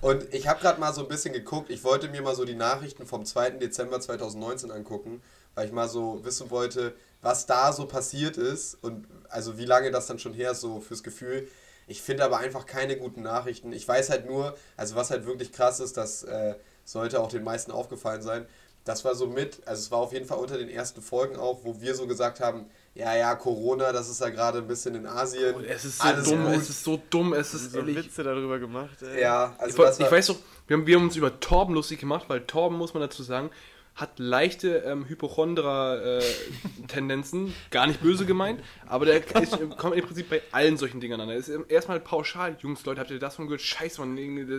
Und 0.00 0.32
ich 0.32 0.48
habe 0.48 0.60
gerade 0.60 0.80
mal 0.80 0.92
so 0.92 1.02
ein 1.02 1.08
bisschen 1.08 1.32
geguckt, 1.32 1.70
ich 1.70 1.84
wollte 1.84 2.08
mir 2.08 2.22
mal 2.22 2.34
so 2.34 2.44
die 2.44 2.54
Nachrichten 2.54 3.06
vom 3.06 3.24
2. 3.24 3.50
Dezember 3.50 4.00
2019 4.00 4.70
angucken, 4.70 5.22
weil 5.54 5.66
ich 5.66 5.72
mal 5.72 5.88
so 5.88 6.24
wissen 6.24 6.50
wollte, 6.50 6.94
was 7.22 7.46
da 7.46 7.72
so 7.72 7.86
passiert 7.86 8.36
ist 8.36 8.78
und 8.82 9.06
also 9.28 9.58
wie 9.58 9.64
lange 9.64 9.90
das 9.90 10.06
dann 10.06 10.18
schon 10.18 10.34
her 10.34 10.52
ist, 10.52 10.60
so 10.60 10.80
fürs 10.80 11.02
Gefühl. 11.02 11.48
Ich 11.88 12.02
finde 12.02 12.24
aber 12.24 12.38
einfach 12.38 12.66
keine 12.66 12.96
guten 12.96 13.22
Nachrichten. 13.22 13.72
Ich 13.72 13.86
weiß 13.86 14.10
halt 14.10 14.26
nur, 14.26 14.56
also 14.76 14.96
was 14.96 15.10
halt 15.10 15.26
wirklich 15.26 15.52
krass 15.52 15.80
ist, 15.80 15.96
das 15.96 16.24
äh, 16.24 16.54
sollte 16.84 17.20
auch 17.20 17.28
den 17.28 17.44
meisten 17.44 17.70
aufgefallen 17.70 18.22
sein. 18.22 18.46
Das 18.84 19.04
war 19.04 19.14
so 19.14 19.26
mit, 19.26 19.66
also 19.66 19.80
es 19.80 19.90
war 19.90 19.98
auf 19.98 20.12
jeden 20.12 20.26
Fall 20.26 20.38
unter 20.38 20.58
den 20.58 20.68
ersten 20.68 21.02
Folgen 21.02 21.36
auch, 21.36 21.64
wo 21.64 21.80
wir 21.80 21.94
so 21.94 22.06
gesagt 22.06 22.40
haben, 22.40 22.66
ja, 22.96 23.14
ja, 23.14 23.34
Corona, 23.34 23.92
das 23.92 24.08
ist 24.08 24.20
ja 24.20 24.30
gerade 24.30 24.58
ein 24.58 24.66
bisschen 24.66 24.94
in 24.94 25.06
Asien. 25.06 25.54
Oh, 25.56 25.60
es 25.60 25.84
ist 25.84 25.98
so 25.98 26.04
alles 26.04 26.28
dumm, 26.28 26.44
gut. 26.44 26.54
es 26.54 26.70
ist 26.70 26.82
so 26.84 27.02
dumm, 27.10 27.32
es 27.34 27.52
ist 27.54 27.72
So 27.72 27.78
ehrlich. 27.78 27.96
Witze 27.96 28.22
darüber 28.22 28.58
gemacht. 28.58 29.02
Ey. 29.02 29.20
Ja, 29.20 29.54
Ich, 29.56 29.78
also 29.78 29.92
ich 29.98 30.00
war, 30.00 30.10
weiß 30.12 30.26
doch, 30.28 30.36
wir 30.66 30.76
haben, 30.78 30.86
wir 30.86 30.96
haben 30.96 31.04
uns 31.04 31.16
über 31.16 31.38
Torben 31.38 31.74
lustig 31.74 32.00
gemacht, 32.00 32.24
weil 32.28 32.40
Torben, 32.46 32.78
muss 32.78 32.94
man 32.94 33.02
dazu 33.02 33.22
sagen, 33.22 33.50
hat 33.96 34.18
leichte 34.18 34.84
ähm, 34.86 35.08
Hypochondra-Tendenzen, 35.08 37.54
gar 37.70 37.86
nicht 37.86 38.02
böse 38.02 38.26
gemeint, 38.26 38.62
aber 38.86 39.06
der 39.06 39.24
ist, 39.40 39.58
kommt 39.78 39.96
im 39.96 40.04
Prinzip 40.04 40.28
bei 40.28 40.42
allen 40.52 40.76
solchen 40.76 41.00
Dingern 41.00 41.22
an. 41.22 41.30
Er 41.30 41.36
ist 41.36 41.48
erstmal 41.48 41.98
pauschal, 42.00 42.58
Jungs, 42.60 42.84
Leute, 42.84 43.00
habt 43.00 43.10
ihr 43.10 43.18
das 43.18 43.36
von 43.36 43.46
gehört? 43.46 43.62
Scheiße, 43.62 43.98
Mann, 44.00 44.18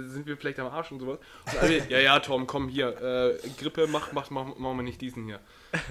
sind 0.10 0.25
wir 0.25 0.38
vielleicht 0.38 0.60
am 0.60 0.65
Arsch 0.67 0.91
und 0.91 1.00
sowas. 1.00 1.20
Und 1.46 1.60
alle, 1.60 1.88
ja, 1.88 2.00
ja, 2.00 2.20
Torben, 2.20 2.48
komm 2.48 2.67
hier, 2.67 3.00
äh, 3.00 3.38
Grippe, 3.60 3.86
mach, 3.88 4.12
mach, 4.12 4.32
mach, 4.32 4.58
machen 4.58 4.77
wir 4.77 4.84
nicht 4.84 5.01
diesen 5.01 5.25
hier. 5.25 5.39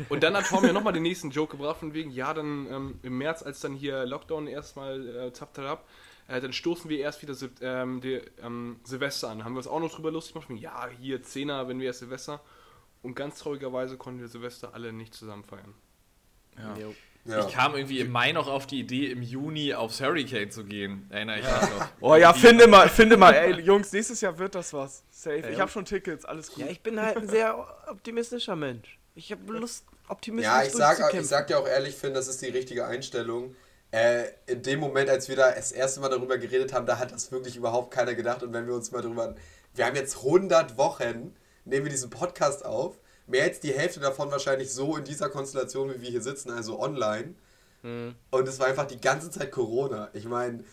Und 0.09 0.25
dann 0.25 0.37
hat 0.37 0.49
Torben 0.49 0.67
ja 0.67 0.73
nochmal 0.73 0.93
den 0.93 1.05
nächsten 1.05 1.31
Joke 1.31 1.57
gebracht, 1.57 1.79
von 1.79 1.95
wegen, 1.95 2.11
ja, 2.11 2.35
dann 2.35 2.67
ähm, 2.71 2.99
im 3.05 3.17
März, 3.19 3.45
als 3.45 3.61
dann 3.61 3.75
hier 3.75 4.07
Lockdown 4.07 4.49
erstmal 4.49 5.29
äh, 5.29 5.33
zappt 5.33 5.61
ab, 5.61 5.87
äh, 6.27 6.41
dann 6.41 6.53
stoßen 6.53 6.91
wir 6.91 6.99
erst 6.99 7.23
wieder 7.23 7.35
Sil 7.39 7.55
ähm, 7.61 8.01
die, 8.01 8.21
ähm, 8.43 8.81
Silvester 8.83 9.29
an. 9.29 9.45
Haben 9.45 9.53
wir 9.53 9.59
uns 9.59 9.69
auch 9.69 9.79
noch 9.79 9.95
drüber 9.95 10.11
lustig 10.11 10.35
gemacht. 10.35 10.51
Ja, 10.61 10.89
hier 11.01 11.23
Zehner, 11.23 11.69
wenn 11.69 11.79
wir 11.79 11.87
erst 11.87 12.01
Silvester. 12.01 12.41
Und 13.03 13.15
ganz 13.15 13.39
traurigerweise 13.39 13.97
konnten 13.97 14.21
wir 14.21 14.29
Silvester 14.29 14.75
alle 14.75 14.93
nicht 14.93 15.15
zusammen 15.15 15.45
feiern. 15.45 15.75
Ja. 16.59 16.75
Ja. 17.29 17.47
Ich 17.47 17.53
kam 17.53 17.75
irgendwie 17.75 17.99
im 17.99 18.11
Mai 18.11 18.33
noch 18.33 18.47
auf 18.47 18.67
die 18.67 18.79
Idee, 18.79 19.11
im 19.11 19.21
Juni 19.21 19.75
aufs 19.75 20.01
Hurricane 20.01 20.51
zu 20.51 20.65
gehen. 20.65 21.07
Erinnere 21.11 21.41
ich 21.41 21.45
mich 21.45 21.53
noch. 21.53 21.89
Oh 22.01 22.15
ja, 22.15 22.33
finde 22.33 22.69
mal, 22.69 22.89
finde 22.89 23.17
mal, 23.17 23.35
ey, 23.35 23.61
Jungs, 23.61 23.93
nächstes 23.93 24.21
Jahr 24.21 24.39
wird 24.39 24.55
das 24.55 24.73
was. 24.73 25.03
Safe. 25.11 25.43
Ich 25.51 25.59
habe 25.59 25.71
schon 25.71 25.85
Tickets, 25.85 26.25
alles 26.25 26.51
gut. 26.53 26.65
Ja, 26.65 26.71
ich 26.71 26.83
bin 26.83 27.01
halt 27.01 27.17
ein 27.17 27.29
sehr 27.29 27.67
optimistischer 27.89 28.55
Mensch. 28.55 28.99
Ich 29.17 29.33
habe 29.33 29.53
Lust, 29.53 29.85
optimistisch 30.09 30.53
Ja, 30.53 30.63
ich 30.63 30.73
sag, 30.73 31.15
ich 31.15 31.27
sag 31.27 31.49
dir 31.49 31.59
auch 31.59 31.67
ehrlich, 31.67 31.97
Finn, 31.97 32.15
das 32.15 32.29
ist 32.29 32.43
die 32.43 32.49
richtige 32.49 32.87
Einstellung. 32.87 33.57
Äh, 33.91 34.27
in 34.47 34.63
dem 34.63 34.79
Moment, 34.79 35.11
als 35.11 35.29
wir 35.29 35.37
da 35.37 35.53
das 35.53 35.73
erste 35.73 36.01
Mal 36.01 36.11
darüber 36.11 36.39
geredet 36.39 36.73
haben, 36.73 36.87
da 36.87 36.99
hat 36.99 37.13
das 37.13 37.33
wirklich 37.33 37.57
überhaupt 37.57 37.93
keiner 37.93 38.15
gedacht. 38.15 38.43
Und 38.43 38.53
wenn 38.53 38.67
wir 38.67 38.75
uns 38.75 38.93
mal 38.93 39.03
drüber. 39.03 39.35
Wir 39.75 39.87
haben 39.87 39.97
jetzt 39.97 40.19
100 40.19 40.79
Wochen, 40.79 41.35
nehmen 41.67 41.85
wir 41.85 41.91
diesen 41.93 42.11
Podcast 42.11 42.65
auf. 42.65 42.99
Mehr 43.27 43.45
als 43.45 43.61
die 43.61 43.73
Hälfte 43.73 44.01
davon 44.01 44.31
wahrscheinlich 44.31 44.73
so 44.73 44.97
in 44.97 45.05
dieser 45.05 45.29
Konstellation, 45.29 45.93
wie 45.93 46.01
wir 46.01 46.11
hier 46.11 46.23
sitzen, 46.23 46.51
also 46.51 46.81
online. 46.81 47.35
Und 48.31 48.49
es 48.49 48.59
war 48.59 48.67
einfach 48.67 48.87
die 48.87 49.01
ganze 49.01 49.31
Zeit 49.31 49.53
Corona. 49.53 50.09
Ich 50.13 50.25
meine, 50.25 50.65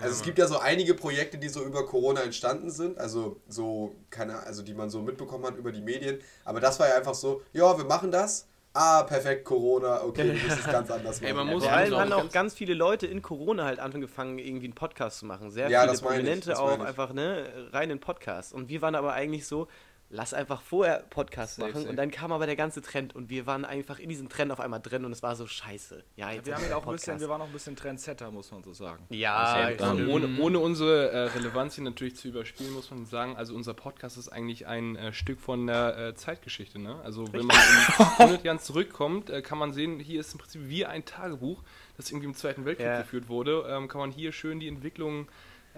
also 0.00 0.12
es 0.12 0.22
gibt 0.22 0.38
ja 0.38 0.46
so 0.46 0.58
einige 0.58 0.94
Projekte, 0.94 1.38
die 1.38 1.48
so 1.48 1.62
über 1.62 1.86
Corona 1.86 2.22
entstanden 2.22 2.70
sind, 2.70 2.98
also 2.98 3.40
so 3.48 3.94
keine, 4.10 4.40
also 4.40 4.62
die 4.62 4.74
man 4.74 4.90
so 4.90 5.00
mitbekommen 5.02 5.44
hat 5.44 5.56
über 5.56 5.72
die 5.72 5.80
Medien. 5.80 6.18
Aber 6.44 6.60
das 6.60 6.80
war 6.80 6.88
ja 6.88 6.96
einfach 6.96 7.14
so, 7.14 7.42
ja, 7.52 7.76
wir 7.76 7.84
machen 7.84 8.10
das. 8.10 8.46
Ah, 8.74 9.02
perfekt, 9.02 9.44
Corona, 9.44 10.02
okay, 10.02 10.24
wir 10.26 10.34
müssen 10.34 10.50
es 10.50 10.64
ganz 10.70 10.90
anders 10.90 11.20
machen. 11.20 11.24
Ey, 11.24 11.32
man 11.32 11.46
muss 11.48 11.64
Vor 11.64 11.72
allem 11.72 11.96
haben 11.96 12.12
auch 12.12 12.30
ganz 12.30 12.54
viele 12.54 12.74
Leute 12.74 13.06
in 13.06 13.22
Corona 13.22 13.64
halt 13.64 13.80
angefangen, 13.80 14.38
irgendwie 14.38 14.66
einen 14.66 14.74
Podcast 14.74 15.18
zu 15.20 15.26
machen. 15.26 15.50
Sehr 15.50 15.68
Ja, 15.68 15.80
viele 15.80 15.92
das 15.92 16.02
meine 16.02 16.14
ich, 16.14 16.20
Prominente 16.20 16.50
das 16.50 16.58
auch 16.58 16.78
einfach, 16.78 17.12
ne, 17.12 17.48
rein 17.72 17.90
in 17.90 17.98
Podcast. 17.98 18.52
Und 18.52 18.68
wir 18.68 18.82
waren 18.82 18.94
aber 18.94 19.14
eigentlich 19.14 19.46
so, 19.46 19.68
lass 20.10 20.32
einfach 20.32 20.62
vorher 20.62 21.04
Podcast 21.10 21.56
Safe, 21.56 21.68
machen. 21.68 21.80
safe. 21.82 21.90
Und 21.90 21.96
dann 21.96 22.10
kam 22.10 22.32
aber 22.32 22.46
der 22.46 22.56
ganze 22.56 22.80
Trend 22.80 23.14
und 23.14 23.28
wir 23.28 23.46
waren 23.46 23.64
einfach 23.64 23.98
in 23.98 24.08
diesem 24.08 24.28
Trend 24.28 24.50
auf 24.52 24.58
einmal 24.60 24.80
drin 24.80 25.04
und 25.04 25.12
es 25.12 25.22
war 25.22 25.36
so 25.36 25.46
scheiße. 25.46 26.02
Ja, 26.16 26.30
jetzt 26.32 26.46
Wir, 26.46 26.54
haben 26.54 26.64
ja 26.68 26.76
auch 26.76 26.86
ein 26.86 26.92
bisschen, 26.92 27.12
Podcast. 27.14 27.20
wir 27.20 27.28
waren 27.28 27.42
auch 27.42 27.46
ein 27.46 27.52
bisschen 27.52 27.76
Trendsetter, 27.76 28.30
muss 28.30 28.50
man 28.50 28.62
so 28.64 28.72
sagen. 28.72 29.04
Ja, 29.10 29.68
Und 29.68 29.74
stimmt. 29.74 30.08
ohne, 30.08 30.40
ohne 30.40 30.58
unsere 30.60 31.10
äh, 31.10 31.18
Relevanz 31.28 31.74
hier 31.74 31.84
natürlich 31.84 32.16
zu 32.16 32.28
überspielen, 32.28 32.72
muss 32.72 32.90
man 32.90 33.04
sagen, 33.06 33.36
also 33.36 33.54
unser 33.54 33.74
Podcast 33.74 34.16
ist 34.16 34.28
eigentlich 34.30 34.66
ein 34.66 34.96
äh, 34.96 35.12
Stück 35.12 35.40
von 35.40 35.66
der 35.66 35.98
äh, 35.98 36.14
Zeitgeschichte. 36.14 36.78
Ne? 36.78 36.98
Also 37.04 37.30
wenn 37.32 37.44
man 37.46 37.56
in 37.56 38.04
100 38.18 38.44
Jahren 38.44 38.58
zurückkommt, 38.60 39.28
äh, 39.30 39.42
kann 39.42 39.58
man 39.58 39.72
sehen, 39.72 40.00
hier 40.00 40.20
ist 40.20 40.32
im 40.32 40.38
Prinzip 40.38 40.62
wie 40.68 40.86
ein 40.86 41.04
Tagebuch, 41.04 41.62
das 41.98 42.10
irgendwie 42.10 42.26
im 42.28 42.34
Zweiten 42.34 42.64
Weltkrieg 42.64 42.86
Ja. 42.86 43.00
geführt 43.02 43.28
wurde. 43.28 43.66
Ähm, 43.68 43.88
kann 43.88 43.98
man 44.00 44.10
hier 44.10 44.32
schön 44.32 44.58
die 44.60 44.68
Entwicklung 44.68 45.28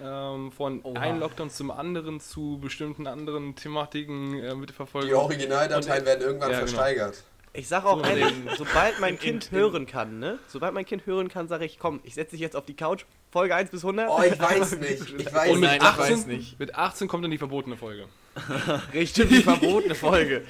ähm, 0.02 0.52
von 0.52 0.80
Oha. 0.84 1.00
einem 1.00 1.20
Lockdown 1.20 1.50
zum 1.50 1.70
anderen 1.70 2.20
zu 2.20 2.58
bestimmten 2.60 3.06
anderen 3.06 3.54
Thematiken 3.56 4.38
äh, 4.42 4.50
die 4.50 4.56
mitverfolgen. 4.56 5.14
Originaldateien 5.14 6.04
werden 6.04 6.20
irgendwann 6.22 6.50
Ja, 6.50 6.60
genau. 6.60 6.68
versteigert. 6.70 7.22
Ich 7.52 7.66
sag 7.66 7.84
auch 7.84 7.98
So, 7.98 8.04
ehrlich, 8.08 8.32
sobald 8.56 9.00
mein 9.00 9.14
in- 9.14 9.18
Kind 9.20 9.46
in- 9.52 9.58
hören 9.58 9.86
kann, 9.86 10.18
ne? 10.20 10.38
Sobald 10.46 10.72
mein 10.72 10.86
Kind 10.86 11.04
hören 11.06 11.28
kann, 11.28 11.48
sage 11.48 11.64
ich, 11.64 11.78
komm, 11.80 11.98
ich 12.04 12.14
setze 12.14 12.32
dich 12.32 12.40
jetzt 12.40 12.54
auf 12.54 12.64
die 12.64 12.74
Couch, 12.76 13.04
Folge 13.32 13.54
1 13.56 13.70
bis 13.70 13.82
100. 13.84 14.08
Oh, 14.08 14.22
ich 14.22 14.38
weiß 14.40 14.78
nicht. 14.78 15.14
Ich 15.18 15.32
weiß 15.34 15.50
Und 15.50 15.60
mit, 15.60 15.68
Nein, 15.70 15.78
ich 15.80 15.86
18, 15.86 16.14
weiß 16.16 16.26
nicht. 16.26 16.58
mit 16.60 16.74
18 16.76 17.08
kommt 17.08 17.24
dann 17.24 17.30
die 17.32 17.38
verbotene 17.38 17.76
Folge. 17.76 18.04
Richtig. 18.94 19.28
Die 19.28 19.42
verbotene 19.42 19.94
Folge. 19.96 20.42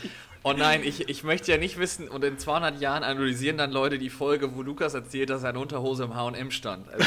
Oh 0.42 0.54
nein, 0.54 0.82
ich, 0.82 1.06
ich 1.10 1.22
möchte 1.22 1.52
ja 1.52 1.58
nicht 1.58 1.78
wissen, 1.78 2.08
und 2.08 2.24
in 2.24 2.38
200 2.38 2.80
Jahren 2.80 3.02
analysieren 3.04 3.58
dann 3.58 3.70
Leute 3.72 3.98
die 3.98 4.08
Folge, 4.08 4.54
wo 4.56 4.62
Lukas 4.62 4.94
erzählt, 4.94 5.28
dass 5.28 5.42
seine 5.42 5.58
Unterhose 5.58 6.04
im 6.04 6.14
H&M 6.14 6.50
stand. 6.50 6.86
Also, 6.90 7.04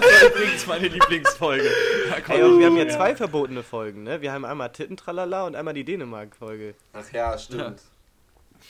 das 0.00 0.22
war 0.22 0.28
übrigens 0.30 0.66
meine 0.66 0.88
Lieblingsfolge. 0.88 1.70
Da 2.08 2.16
Ey, 2.16 2.22
konnte 2.22 2.44
und 2.46 2.52
ich- 2.54 2.58
wir 2.60 2.66
haben 2.66 2.76
ja 2.76 2.88
zwei 2.88 3.14
verbotene 3.16 3.62
Folgen, 3.62 4.02
ne? 4.02 4.20
Wir 4.20 4.32
haben 4.32 4.44
einmal 4.44 4.70
Tittentralala 4.72 5.46
und 5.46 5.56
einmal 5.56 5.74
die 5.74 5.84
Dänemark-Folge. 5.84 6.74
Ach 6.92 7.12
ja, 7.12 7.36
stimmt. 7.38 7.80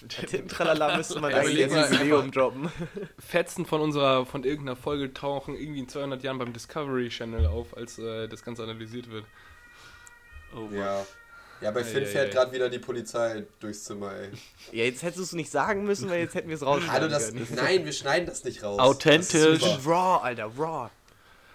Bei 0.03 0.25
Tittentralala 0.27 0.97
müsste 0.97 1.21
man 1.21 1.31
Ja, 1.33 1.39
eigentlich 1.39 1.59
jetzt 1.59 1.75
mal 1.75 1.85
ein 1.85 1.93
Jubiläum 1.93 2.31
droppen. 2.31 2.73
Fetzen 3.19 3.67
von 3.67 3.81
unserer, 3.83 4.25
von 4.25 4.43
irgendeiner 4.43 4.75
Folge 4.77 5.13
tauchen 5.13 5.55
irgendwie 5.55 5.81
in 5.81 5.89
200 5.89 6.23
Jahren 6.23 6.39
beim 6.39 6.53
Discovery 6.53 7.09
Channel 7.11 7.47
auf, 7.47 7.77
als 7.77 7.99
äh, 7.99 8.27
das 8.27 8.43
Ganze 8.43 8.63
analysiert 8.63 9.11
wird. 9.11 9.25
Oh. 10.57 10.75
Ja. 10.75 11.05
Ja, 11.61 11.71
bei 11.71 11.85
Finn 11.85 12.03
ei, 12.03 12.07
fährt 12.07 12.31
ei. 12.31 12.33
gerade 12.33 12.53
wieder 12.53 12.69
die 12.69 12.81
Polizei 12.81 13.45
durchs 13.61 13.85
Zimmer, 13.85 14.13
ey. 14.15 14.31
Ja, 14.73 14.85
jetzt 14.85 15.03
hättest 15.03 15.19
du 15.19 15.23
es 15.23 15.33
nicht 15.33 15.51
sagen 15.51 15.85
müssen, 15.85 16.11
weil 16.11 16.19
jetzt 16.21 16.35
hätten 16.35 16.49
wir 16.49 16.57
es 16.57 16.63
rausschneiden 16.67 16.93
Hallo, 17.03 17.09
das. 17.09 17.29
können. 17.29 17.47
Nein, 17.55 17.85
wir 17.85 17.93
schneiden 17.93 18.27
das 18.27 18.43
nicht 18.43 18.65
raus. 18.65 18.81
Authentisch. 18.81 19.31
Das 19.31 19.43
ist 19.45 19.61
super. 19.61 19.91
Raw, 19.91 20.25
Alter, 20.25 20.51
raw. 20.59 20.91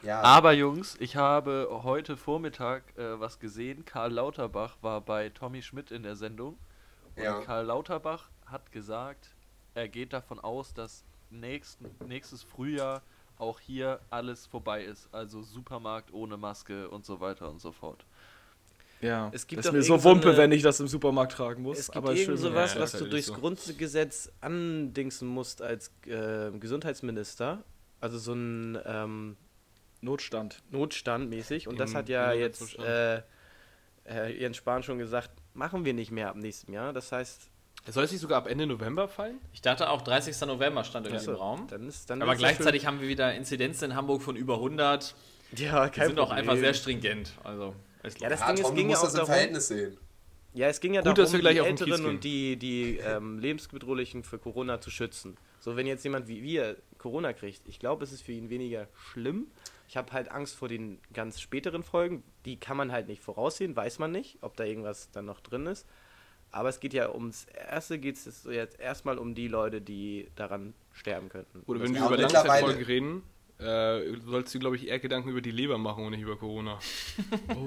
Ja. 0.08 0.22
Aber 0.22 0.54
Jungs, 0.54 0.96
ich 1.00 1.18
habe 1.18 1.68
heute 1.84 2.16
Vormittag 2.16 2.98
äh, 2.98 3.20
was 3.20 3.40
gesehen. 3.40 3.84
Karl 3.84 4.14
Lauterbach 4.14 4.78
war 4.82 5.02
bei 5.02 5.30
Tommy 5.30 5.62
Schmidt 5.62 5.92
in 5.92 6.04
der 6.04 6.16
Sendung. 6.16 6.58
Und 7.16 7.24
Ja. 7.24 7.42
Karl 7.42 7.66
Lauterbach 7.66 8.30
hat 8.46 8.72
gesagt, 8.72 9.36
er 9.76 9.90
geht 9.90 10.14
davon 10.14 10.40
aus, 10.40 10.74
dass 10.74 11.04
nächsten, 11.30 11.90
nächstes 12.08 12.42
Frühjahr 12.42 13.02
auch 13.38 13.60
hier 13.60 14.00
alles 14.10 14.46
vorbei 14.48 14.84
ist. 14.86 15.10
Also 15.14 15.42
Supermarkt 15.42 16.14
ohne 16.14 16.38
Maske 16.38 16.90
und 16.90 17.06
so 17.06 17.20
weiter 17.20 17.50
und 17.50 17.60
so 17.60 17.74
fort. 17.74 18.06
Ja, 19.02 19.30
Es 19.34 19.46
gibt 19.46 19.60
das 19.60 19.68
ist 19.68 19.74
mir 19.74 19.84
so 19.84 20.04
Wumpe, 20.06 20.30
eine- 20.30 20.38
wenn 20.38 20.52
ich 20.54 20.64
das 20.64 20.80
im 20.80 20.88
Supermarkt 20.88 21.34
tragen 21.34 21.62
muss. 21.64 21.78
Es 21.80 21.88
gibt 21.88 21.98
aber 21.98 22.14
irgend 22.16 22.40
sowas, 22.40 22.74
Ja, 22.76 22.80
was 22.82 22.94
du 22.94 23.02
halt 23.02 23.12
durchs 23.12 23.28
so. 23.28 23.34
Grundgesetz 23.34 24.32
andingsen 24.42 25.28
musst 25.28 25.62
als 25.62 25.92
äh, 26.06 26.50
Gesundheitsminister. 26.58 27.64
Also 28.00 28.18
so 28.18 28.34
ein 28.34 28.80
ähm, 28.86 29.38
Notstand. 30.02 30.62
Notstand 30.72 31.30
mäßig. 31.30 31.68
Und 31.68 31.80
das 31.80 31.92
Im 31.92 31.98
hat 31.98 32.10
ja 32.10 32.32
im 32.32 32.40
jetzt 32.40 32.78
äh, 32.80 33.22
Herr 34.04 34.28
Jens 34.30 34.58
Spahn 34.58 34.84
schon 34.84 34.98
gesagt, 34.98 35.32
machen 35.54 35.86
wir 35.86 35.94
nicht 35.94 36.12
mehr 36.12 36.30
ab 36.30 36.36
nächstem 36.38 36.74
Jahr. 36.74 36.94
Das 36.94 37.12
heißt, 37.12 37.50
Soll 37.90 38.04
es 38.04 38.12
nicht 38.12 38.22
sogar 38.22 38.38
ab 38.40 38.48
Ende 38.48 38.68
November 38.68 39.08
fallen? 39.08 39.40
Ich 39.54 39.62
dachte 39.62 39.90
auch 39.90 40.02
30. 40.02 40.40
November 40.42 40.84
stand 40.84 41.08
irgendwie 41.08 41.20
Achso, 41.22 41.32
im 41.32 41.38
Raum. 41.38 41.68
dann 41.68 41.88
ist 41.88 42.10
dann 42.10 42.22
Aber 42.22 42.36
gleichzeitig 42.36 42.86
haben 42.86 43.02
wir 43.02 43.08
wieder 43.08 43.34
Inzidenzen 43.34 43.92
in 43.92 43.96
Hamburg 43.98 44.22
von 44.22 44.36
über 44.36 44.56
100. 44.56 45.16
schön. 45.56 45.66
ja, 45.66 45.86
Die 45.88 45.92
kein 45.92 46.08
sind 46.10 46.20
auch 46.20 46.28
Problem. 46.28 46.50
einfach 46.50 46.62
sehr 46.62 46.74
stringent. 46.74 47.32
Also, 47.44 47.74
es 48.04 48.18
Ja, 48.20 48.30
das 48.30 48.40
ja, 48.42 48.54
Ding 48.54 48.66
ist, 48.66 48.76
ging 48.76 48.90
ja 48.90 48.98
auch 48.98 49.02
das 49.04 49.14
im 49.14 49.18
darum, 49.18 49.32
Verhältnis 49.32 49.68
sehen. 49.68 49.98
Ja, 50.54 50.68
es 50.68 50.80
ging 50.80 50.94
ja 50.96 51.02
Gut, 51.02 51.08
darum, 51.08 51.16
dass 51.18 51.34
wir 51.34 51.40
gleich 51.40 51.60
die 51.60 51.66
Älteren 51.68 52.06
und 52.06 52.24
die, 52.24 52.58
die 52.58 52.98
ähm, 52.98 53.38
Lebensbedrohlichen 53.40 54.24
für 54.24 54.40
Corona 54.40 54.82
zu 54.82 54.90
schützen. 54.90 55.38
So, 55.60 55.76
wenn 55.76 55.86
jetzt 55.86 56.04
jemand 56.04 56.28
wie 56.28 56.42
wir 56.42 56.78
Corona 56.98 57.34
kriegt, 57.34 57.68
ich 57.68 57.78
glaube, 57.80 58.04
es 58.04 58.12
ist 58.12 58.22
für 58.24 58.32
ihn 58.32 58.50
weniger 58.50 58.88
schlimm. 58.96 59.48
Ich 59.88 59.96
habe 59.98 60.12
halt 60.12 60.30
Angst 60.32 60.56
vor 60.56 60.68
den 60.68 61.00
ganz 61.14 61.40
späteren 61.40 61.82
Folgen. 61.84 62.24
Die 62.46 62.60
kann 62.60 62.76
man 62.78 62.92
halt 62.92 63.08
nicht 63.08 63.22
voraussehen, 63.22 63.76
weiß 63.76 64.00
man 64.00 64.12
nicht, 64.12 64.38
ob 64.42 64.58
da 64.58 64.64
irgendwas 64.66 65.12
dann 65.12 65.26
noch 65.26 65.40
drin 65.40 65.66
ist. 65.66 65.88
Aber 66.52 66.70
es 66.70 66.80
geht 66.80 66.94
ja 66.94 67.10
ums 67.14 67.46
Erste, 67.46 68.00
geht 68.00 68.16
es 68.16 68.46
jetzt 68.50 68.80
erstmal 68.80 69.18
um 69.18 69.36
die 69.36 69.48
Leute, 69.48 69.82
die 69.82 70.30
daran 70.36 70.74
sterben 70.94 71.30
könnten. 71.30 71.62
Oder 71.68 71.82
wenn 71.82 71.94
Ja, 71.94 72.02
wir 72.02 72.06
über 72.08 72.16
und 72.16 72.22
mittlerweile- 72.22 72.52
Langzeitfolgen 72.52 72.86
reden, 72.86 73.24
äh, 73.60 74.02
sollst 74.26 74.54
du, 74.54 74.60
glaube 74.60 74.76
ich, 74.76 74.88
eher 74.88 75.00
Gedanken 75.00 75.30
über 75.30 75.42
die 75.42 75.52
Leber 75.52 75.78
machen 75.78 76.06
und 76.06 76.12
nicht 76.12 76.22
über 76.22 76.38
Corona. 76.38 76.80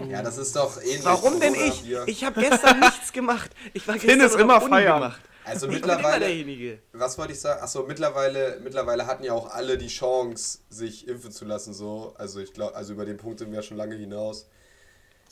Ja, 0.08 0.22
das 0.22 0.38
ist 0.38 0.54
doch 0.56 0.80
ähnlich. 0.80 1.04
Warum 1.04 1.40
denn 1.40 1.54
Corona, 1.54 1.72
ich? 1.72 1.82
Bier. 1.82 2.04
Ich 2.06 2.24
habe 2.24 2.40
gestern 2.40 2.80
nichts 2.80 3.12
gemacht. 3.12 3.50
Ich 3.72 3.86
war 3.88 3.94
Finn 3.98 4.18
gestern 4.18 4.26
ist 4.26 4.32
noch 4.34 4.40
immer 4.40 4.60
feiern. 4.60 5.00
gemacht. 5.00 5.20
Also 5.44 5.66
Ich 5.66 5.72
bin 5.72 5.82
immer 5.82 5.94
mittlerweile, 5.96 6.26
derjenige. 6.26 6.78
was 6.92 7.18
wollte 7.18 7.32
ich 7.32 7.40
sagen? 7.40 7.62
Achso, 7.62 7.82
mittlerweile, 7.84 8.60
mittlerweile 8.62 9.06
hatten 9.06 9.24
ja 9.24 9.32
auch 9.32 9.50
alle 9.50 9.78
die 9.78 9.88
Chance, 9.88 10.58
sich 10.68 11.08
impfen 11.08 11.32
zu 11.32 11.44
lassen, 11.44 11.72
so. 11.74 12.14
Also 12.18 12.40
ich 12.40 12.52
glaube, 12.52 12.76
also 12.76 12.92
über 12.92 13.04
den 13.04 13.16
Punkt 13.16 13.38
sind 13.40 13.50
wir 13.50 13.56
ja 13.56 13.62
schon 13.62 13.76
lange 13.76 13.96
hinaus. 13.96 14.46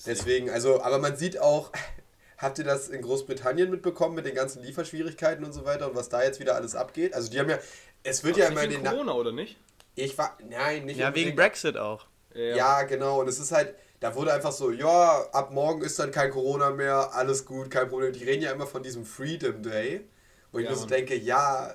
Deswegen, 0.06 0.48
also, 0.50 0.82
aber 0.82 0.98
man 0.98 1.16
sieht 1.16 1.38
auch, 1.40 1.70
habt 2.38 2.58
ihr 2.58 2.64
das 2.64 2.88
in 2.88 3.02
Großbritannien 3.02 3.70
mitbekommen 3.70 4.14
mit 4.14 4.26
den 4.26 4.34
ganzen 4.34 4.62
Lieferschwierigkeiten 4.62 5.44
und 5.44 5.52
so 5.52 5.64
weiter 5.64 5.88
und 5.88 5.94
was 5.96 6.08
da 6.08 6.22
jetzt 6.22 6.40
wieder 6.40 6.54
alles 6.54 6.74
abgeht? 6.74 7.14
Also 7.14 7.30
die 7.30 7.38
haben 7.38 7.50
ja, 7.50 7.58
es 8.02 8.24
wird 8.24 8.36
ja 8.38 8.46
immer 8.46 8.62
in 8.62 8.70
den... 8.70 8.78
wegen 8.78 8.84
Na 8.84 8.92
Corona, 8.92 9.12
oder 9.12 9.30
nicht? 9.32 9.56
Ich 10.04 10.16
war, 10.18 10.36
nein, 10.48 10.84
nicht 10.86 10.96
Ja, 10.98 11.06
wegen 11.08 11.30
unbedingt. 11.30 11.36
Brexit 11.36 11.76
auch. 11.76 12.06
Ja, 12.34 12.82
genau. 12.84 13.20
Und 13.20 13.28
es 13.28 13.38
ist 13.38 13.50
halt, 13.52 13.74
da 14.00 14.14
wurde 14.14 14.32
einfach 14.32 14.52
so, 14.52 14.70
ja, 14.70 15.22
ab 15.32 15.52
morgen 15.52 15.82
ist 15.82 15.98
dann 15.98 16.10
kein 16.12 16.30
Corona 16.30 16.70
mehr, 16.70 17.12
alles 17.14 17.44
gut, 17.44 17.70
kein 17.70 17.88
Problem. 17.88 18.12
Die 18.12 18.22
reden 18.24 18.42
ja 18.42 18.52
immer 18.52 18.66
von 18.66 18.82
diesem 18.82 19.04
Freedom 19.04 19.62
Day, 19.62 20.06
wo 20.52 20.58
ich 20.58 20.64
Ja, 20.64 20.70
mir 20.70 20.76
so 20.76 20.82
Mann. 20.82 20.90
denke, 20.90 21.16
ja, 21.16 21.74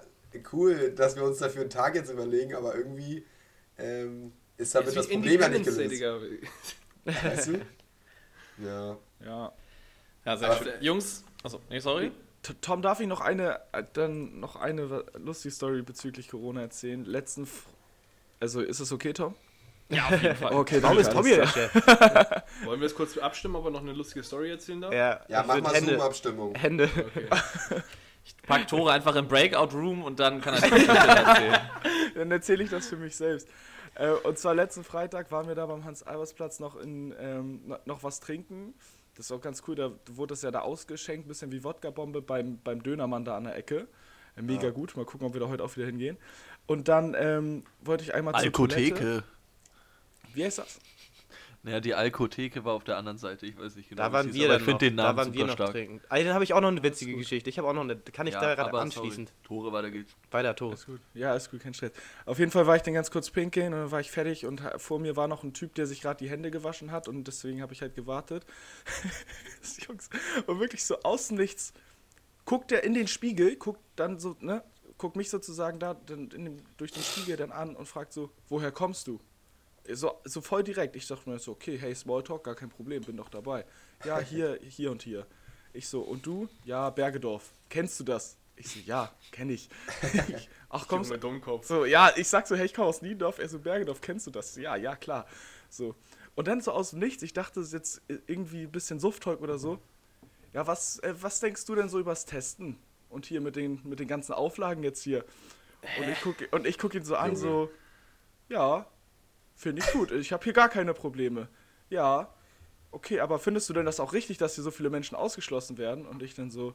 cool, 0.54 0.92
dass 0.96 1.16
wir 1.16 1.24
uns 1.24 1.40
dafür 1.40 1.62
einen 1.62 1.70
Tag 1.70 1.96
jetzt 1.96 2.10
überlegen, 2.10 2.56
aber 2.56 2.76
irgendwie 2.76 3.26
ähm, 3.78 4.32
ist 4.58 4.74
damit 4.76 4.96
das 4.96 5.06
Ist 5.06 5.10
wie 5.12 5.16
Problem 5.16 5.42
ja 5.42 5.50
nicht 5.50 5.66
gelöst. 5.66 6.02
Weißt 7.06 7.48
du? 7.48 7.62
Ja. 8.64 8.98
Ja. 9.26 9.52
Ja, 10.26 10.38
sehr 10.38 10.52
Aber- 10.52 10.64
schön. 10.64 10.74
Jungs, 10.82 11.24
achso, 11.44 11.60
nee, 11.70 11.80
sorry. 11.80 12.12
Tom, 12.62 12.82
darf 12.82 13.00
ich 13.00 13.08
noch 13.08 13.22
eine, 13.22 13.60
äh, 13.72 13.84
dann 13.94 14.40
noch 14.40 14.56
eine 14.58 15.04
lustige 15.16 15.54
Story 15.54 15.82
bezüglich 15.82 16.28
Corona 16.28 16.62
erzählen? 16.62 17.04
Letzten, 17.06 17.48
also 18.40 18.62
ist 18.62 18.80
es 18.80 18.92
okay, 18.92 19.14
Tom? 19.14 19.36
Ja, 19.90 20.06
auf 20.06 20.22
jeden 20.22 20.36
Fall. 20.38 20.54
Okay, 20.54 20.82
Warum 20.82 20.98
ist 21.00 21.12
klar. 21.12 21.24
Chef? 21.48 21.74
Wollen 22.66 22.80
wir 22.80 22.88
jetzt 22.88 22.96
kurz 22.96 23.18
abstimmen, 23.18 23.56
ob 23.56 23.66
er 23.66 23.72
noch 23.72 23.82
eine 23.82 23.94
lustige 23.94 24.24
Story 24.24 24.50
erzählen 24.52 24.82
darf? 24.82 24.94
Ja, 24.94 25.22
Ja, 25.28 25.44
mach 25.46 25.60
mal 25.62 25.74
Hände, 25.74 25.92
Zoom-Abstimmung. 25.92 26.56
Hände. 26.56 26.90
Okay. 26.96 27.28
Ich 28.26 28.38
pack 28.44 28.68
Tore 28.70 28.92
einfach 28.94 29.16
im 29.18 29.28
Breakout-Room 29.28 30.04
und 30.04 30.20
dann 30.20 30.40
kann 30.42 30.54
er 30.56 30.62
die 30.64 30.70
Geschichte 30.70 30.96
erzählen. 30.98 31.60
Dann 32.16 32.32
erzähle 32.32 32.64
ich 32.64 32.70
das 32.70 32.88
für 32.88 32.96
mich 32.96 33.16
selbst. 33.16 33.48
Äh, 33.96 34.10
und 34.12 34.38
zwar 34.40 34.56
letzten 34.56 34.84
Freitag 34.84 35.30
waren 35.32 35.48
wir 35.48 35.56
da 35.56 35.66
beim 35.66 35.84
Hans-Albers-Platz 35.84 36.60
noch, 36.60 36.78
in, 36.78 37.14
ähm, 37.20 37.62
no- 37.68 37.78
noch 37.86 38.02
was 38.04 38.22
trinken. 38.22 38.74
Das 39.16 39.26
ist 39.28 39.32
auch 39.32 39.42
ganz 39.42 39.62
cool, 39.68 39.76
da 39.76 39.92
wurde 40.10 40.32
das 40.32 40.42
ja 40.42 40.50
da 40.52 40.62
ausgeschenkt, 40.62 41.28
bisschen 41.28 41.52
wie 41.52 41.64
Wodka-Bombe 41.64 42.22
beim, 42.22 42.60
beim 42.64 42.82
Dönermann 42.82 43.26
da 43.26 43.36
an 43.38 43.44
der 43.44 43.56
Ecke. 43.58 43.88
Äh, 44.36 44.42
Mega 44.42 44.72
gut, 44.72 44.96
mal 44.98 45.06
gucken, 45.06 45.28
ob 45.28 45.34
wir 45.34 45.42
da 45.42 45.50
heute 45.50 45.64
auch 45.64 45.76
wieder 45.76 45.86
hingehen. 45.86 46.18
Und 46.66 46.88
dann 46.88 47.16
ähm, 47.18 47.64
wollte 47.82 48.04
ich 48.04 48.14
einmal 48.14 48.34
zur 48.36 48.52
Toilette. 48.52 48.76
Alkotheke. 48.76 49.24
Wie 50.34 50.44
heißt 50.44 50.60
das? 50.60 50.80
Naja, 51.66 51.80
die 51.80 51.94
Alkotheke 51.96 52.66
war 52.66 52.74
auf 52.74 52.84
der 52.84 52.98
anderen 52.98 53.18
Seite, 53.18 53.46
ich 53.46 53.58
weiß 53.58 53.78
nicht 53.78 53.88
genau. 53.88 54.02
Da 54.04 54.10
wie 54.10 54.14
waren 54.14 54.26
hieß, 54.28 54.36
wir 54.36 54.48
dann 54.50 54.58
ich 54.58 54.64
finde 54.64 54.72
noch, 54.74 54.80
den 54.80 54.98
da 54.98 55.04
Namen 55.04 55.18
waren 55.18 55.34
wir 55.34 55.40
super 55.40 55.48
noch 55.48 55.54
stark. 55.54 55.72
trinken. 55.72 56.02
Also, 56.10 56.26
dann 56.26 56.34
habe 56.34 56.44
ich 56.44 56.54
auch 56.54 56.60
noch 56.60 56.68
eine 56.68 56.84
witzige 56.84 57.16
Geschichte. 57.16 57.50
Ich 57.50 57.58
habe 57.58 57.70
auch 57.70 57.74
noch 57.74 57.84
eine, 57.84 57.96
kann 57.96 58.28
ich 58.28 58.34
Ja, 58.34 58.42
da 58.42 58.56
gerade 58.56 58.78
anschließen? 58.78 59.28
Sorry. 59.28 59.38
Tore 59.44 59.72
weiter 59.72 59.90
geht's. 59.90 60.12
Weiter, 60.30 60.56
Tore. 60.58 60.74
Ist 60.74 60.88
gut. 60.88 61.00
Ja, 61.14 61.34
ist 61.36 61.52
gut, 61.52 61.62
kein 61.62 61.74
Stress. 61.74 61.94
Auf 62.26 62.38
jeden 62.40 62.52
Fall 62.52 62.68
war 62.68 62.76
ich 62.76 62.82
dann 62.82 62.94
ganz 62.94 63.12
kurz 63.12 63.30
pinkeln 63.30 63.74
und 63.74 63.80
dann 63.80 63.92
war 63.92 64.02
ich 64.02 64.12
fertig 64.12 64.46
und 64.46 64.62
vor 64.76 65.00
mir 65.00 65.16
war 65.16 65.30
noch 65.30 65.44
ein 65.44 65.54
Typ, 65.54 65.74
der 65.76 65.86
sich 65.86 66.02
gerade 66.02 66.22
die 66.22 66.30
Hände 66.30 66.52
gewaschen 66.52 66.92
hat 66.92 67.08
und 67.08 67.26
deswegen 67.28 67.62
habe 67.62 67.72
ich 67.72 67.82
halt 67.82 67.96
gewartet. 67.96 68.46
Jungs, 69.88 70.10
und 70.48 70.60
wirklich 70.60 70.84
so 70.84 71.00
außen 71.02 71.38
nichts 71.38 71.74
guckt 72.46 72.72
er 72.72 72.84
in 72.84 72.94
den 72.94 73.08
Spiegel, 73.08 73.56
guckt 73.56 73.82
dann 73.96 74.20
so, 74.20 74.36
ne, 74.40 74.64
guckt 75.04 75.18
mich 75.18 75.30
sozusagen 75.30 75.80
da 75.80 75.96
dann 75.96 76.32
in 76.32 76.46
dem, 76.46 76.58
durch 76.78 76.94
den 76.94 77.04
Spiegel 77.04 77.36
dann 77.36 77.52
an 77.52 77.76
und 77.76 77.88
fragt 77.88 78.14
so, 78.14 78.30
woher 78.48 78.72
kommst 78.72 79.08
du? 79.08 79.20
So, 79.92 80.14
so 80.24 80.40
voll 80.40 80.64
direkt. 80.64 80.96
Ich 80.96 81.06
dachte 81.06 81.30
mir 81.30 81.38
so, 81.40 81.52
okay, 81.52 81.78
hey, 81.78 81.94
Smalltalk, 81.94 82.42
gar 82.42 82.56
kein 82.56 82.70
Problem, 82.70 83.04
bin 83.04 83.18
doch 83.18 83.28
dabei. 83.28 83.66
Ja, 84.06 84.20
hier, 84.32 84.58
hier 84.62 84.92
und 84.92 85.02
hier. 85.02 85.28
Ich 85.74 85.90
so, 85.90 86.04
und 86.04 86.26
du? 86.26 86.48
Ja, 86.64 86.90
Bergedorf. 86.90 87.54
Kennst 87.68 88.00
du 88.00 88.06
das? 88.06 88.38
Ich 88.56 88.70
so, 88.70 88.80
ja, 88.86 89.12
kenn 89.34 89.50
ich. 89.50 89.68
ich 90.30 90.48
ach 90.70 90.88
komm, 90.88 91.04
Dummkopf. 91.20 91.68
so, 91.68 91.84
ja, 91.84 92.14
ich 92.16 92.30
sag 92.30 92.48
so, 92.48 92.56
hey, 92.56 92.66
ich 92.66 92.74
komme 92.74 92.88
aus 92.88 93.02
Niendorf. 93.02 93.40
Er 93.40 93.50
so, 93.50 93.60
Bergedorf, 93.60 94.00
kennst 94.00 94.26
du 94.28 94.32
das? 94.32 94.56
Ja, 94.56 94.78
ja, 94.78 94.96
klar. 94.96 95.28
So. 95.70 95.96
Und 96.36 96.48
dann 96.48 96.62
so 96.62 96.72
aus 96.72 96.92
dem 96.92 97.00
Nichts, 97.00 97.24
ich 97.24 97.34
dachte, 97.34 97.60
es 97.60 97.68
ist 97.68 97.74
jetzt 97.74 98.02
irgendwie 98.28 98.62
ein 98.62 98.72
bisschen 98.72 99.02
Sufttalk 99.02 99.42
oder 99.42 99.58
so. 99.58 99.80
Ja, 100.54 100.66
was, 100.66 101.00
äh, 101.00 101.14
was 101.20 101.42
denkst 101.42 101.66
du 101.66 101.76
denn 101.76 101.90
so 101.90 102.00
übers 102.00 102.24
Testen? 102.24 102.78
Und 103.14 103.26
hier 103.26 103.42
mit 103.42 103.56
den, 103.56 103.80
mit 103.84 104.00
den 104.00 104.08
ganzen 104.08 104.34
Auflagen 104.34 104.84
jetzt 104.84 105.02
hier. 105.04 105.24
Und 106.00 106.10
ich 106.10 106.22
gucke 106.22 106.48
und 106.52 106.66
ich 106.66 106.78
guck 106.78 106.96
ihn 106.96 107.04
so 107.04 107.16
an, 107.16 107.36
so, 107.36 107.70
ja, 108.50 108.86
finde 109.56 109.82
ich 109.84 109.92
gut. 109.92 110.12
Ich 110.12 110.32
habe 110.34 110.44
hier 110.44 110.54
gar 110.54 110.70
keine 110.70 110.94
Probleme. 110.94 111.48
Ja, 111.90 112.34
okay, 112.92 113.20
aber 113.20 113.38
findest 113.38 113.70
du 113.70 113.74
denn 113.74 113.86
das 113.86 114.00
auch 114.00 114.14
richtig, 114.14 114.38
dass 114.38 114.56
hier 114.56 114.64
so 114.64 114.72
viele 114.72 114.90
Menschen 114.90 115.16
ausgeschlossen 115.16 115.78
werden? 115.78 116.06
Und 116.08 116.24
ich 116.24 116.34
dann 116.36 116.50
so, 116.50 116.74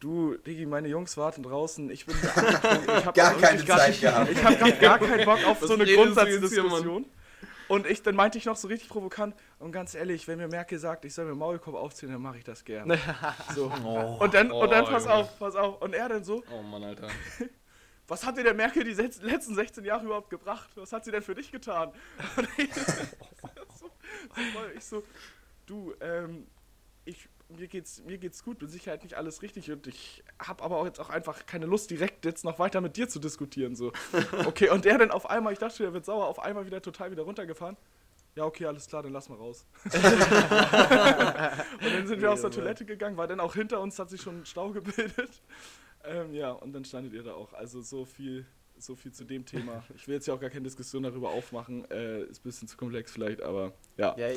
du, 0.00 0.36
Digi, 0.38 0.64
meine 0.66 0.88
Jungs 0.88 1.16
warten 1.16 1.42
draußen, 1.42 1.90
ich 1.90 2.06
bin 2.06 2.16
ich 2.22 3.04
hab 3.06 3.14
Gar 3.14 3.34
keine 3.34 3.64
Zeit 3.64 3.88
nicht- 3.90 4.00
gehabt. 4.00 4.30
Ich 4.30 4.42
habe 4.44 4.72
gar 4.80 4.98
keinen 4.98 5.24
Bock 5.24 5.44
auf 5.46 5.60
so 5.60 5.74
eine 5.74 5.84
Grundsatzdiskussion. 5.84 7.04
Und 7.68 7.86
ich, 7.86 8.02
dann 8.02 8.16
meinte 8.16 8.38
ich 8.38 8.46
noch 8.46 8.56
so 8.56 8.68
richtig 8.68 8.88
provokant, 8.88 9.34
und 9.58 9.72
ganz 9.72 9.94
ehrlich, 9.94 10.26
wenn 10.26 10.38
mir 10.38 10.48
Merkel 10.48 10.78
sagt, 10.78 11.04
ich 11.04 11.14
soll 11.14 11.26
mir 11.26 11.34
Maulkorb 11.34 11.76
aufziehen, 11.76 12.10
dann 12.10 12.22
mache 12.22 12.38
ich 12.38 12.44
das 12.44 12.64
gerne. 12.64 12.98
so. 13.54 13.66
und 13.66 14.34
dann, 14.34 14.50
und 14.50 14.70
dann, 14.70 14.84
Oh, 14.84 14.90
pass 14.90 15.04
Junge. 15.04 15.14
auf, 15.14 15.38
pass 15.38 15.54
auf. 15.54 15.82
Und 15.82 15.94
er 15.94 16.08
dann 16.08 16.24
so, 16.24 16.42
Oh 16.50 16.62
Mann, 16.62 16.82
Alter. 16.82 17.08
was 18.08 18.24
hat 18.24 18.38
dir 18.38 18.44
der 18.44 18.54
Merkel 18.54 18.84
die 18.84 18.94
letzten 18.94 19.54
16 19.54 19.84
Jahre 19.84 20.06
überhaupt 20.06 20.30
gebracht? 20.30 20.70
Was 20.76 20.92
hat 20.92 21.04
sie 21.04 21.10
denn 21.10 21.22
für 21.22 21.34
dich 21.34 21.52
getan? 21.52 21.92
Und 22.36 22.48
ich 22.56 22.74
so, 22.74 22.80
so 23.76 23.90
ich 24.74 24.84
so 24.84 25.02
du, 25.66 25.94
ähm, 26.00 26.46
ich, 27.04 27.28
mir 27.48 27.66
geht's, 27.66 28.02
mir 28.04 28.18
geht's 28.18 28.44
gut, 28.44 28.60
mit 28.60 28.70
Sicherheit 28.70 29.02
nicht 29.02 29.14
alles 29.14 29.42
richtig 29.42 29.70
und 29.72 29.86
ich 29.86 30.22
habe 30.38 30.62
aber 30.62 30.76
auch 30.76 30.84
jetzt 30.84 31.00
auch 31.00 31.10
einfach 31.10 31.46
keine 31.46 31.66
Lust, 31.66 31.90
direkt 31.90 32.24
jetzt 32.24 32.44
noch 32.44 32.58
weiter 32.58 32.80
mit 32.80 32.96
dir 32.96 33.08
zu 33.08 33.18
diskutieren. 33.18 33.74
So. 33.76 33.92
Okay, 34.46 34.70
und 34.70 34.84
der 34.84 34.98
dann 34.98 35.10
auf 35.10 35.28
einmal, 35.28 35.52
ich 35.52 35.58
dachte, 35.58 35.82
der 35.82 35.92
wird 35.92 36.04
sauer, 36.04 36.26
auf 36.26 36.38
einmal 36.40 36.66
wieder 36.66 36.82
total 36.82 37.10
wieder 37.10 37.22
runtergefahren. 37.22 37.76
Ja, 38.34 38.44
okay, 38.44 38.66
alles 38.66 38.86
klar, 38.86 39.02
dann 39.02 39.12
lass 39.12 39.28
mal 39.28 39.36
raus. 39.36 39.66
und 39.84 39.92
dann 41.92 42.06
sind 42.06 42.20
wir 42.20 42.30
aus 42.30 42.42
der 42.42 42.50
Toilette 42.50 42.84
gegangen, 42.84 43.16
weil 43.16 43.26
dann 43.26 43.40
auch 43.40 43.54
hinter 43.54 43.80
uns 43.80 43.98
hat 43.98 44.10
sich 44.10 44.20
schon 44.20 44.42
ein 44.42 44.46
Stau 44.46 44.70
gebildet. 44.70 45.42
Ähm, 46.04 46.32
ja, 46.32 46.52
und 46.52 46.72
dann 46.72 46.84
standet 46.84 47.12
ihr 47.12 47.22
da 47.22 47.34
auch. 47.34 47.52
Also 47.52 47.82
so 47.82 48.04
viel, 48.04 48.46
so 48.78 48.94
viel 48.94 49.12
zu 49.12 49.24
dem 49.24 49.44
Thema. 49.44 49.82
Ich 49.96 50.06
will 50.06 50.14
jetzt 50.14 50.26
ja 50.26 50.34
auch 50.34 50.40
gar 50.40 50.50
keine 50.50 50.62
Diskussion 50.62 51.02
darüber 51.02 51.30
aufmachen. 51.30 51.90
Äh, 51.90 52.22
ist 52.24 52.40
ein 52.40 52.44
bisschen 52.44 52.68
zu 52.68 52.76
komplex 52.76 53.10
vielleicht, 53.10 53.42
aber 53.42 53.72
ja. 53.96 54.16
Ja, 54.16 54.28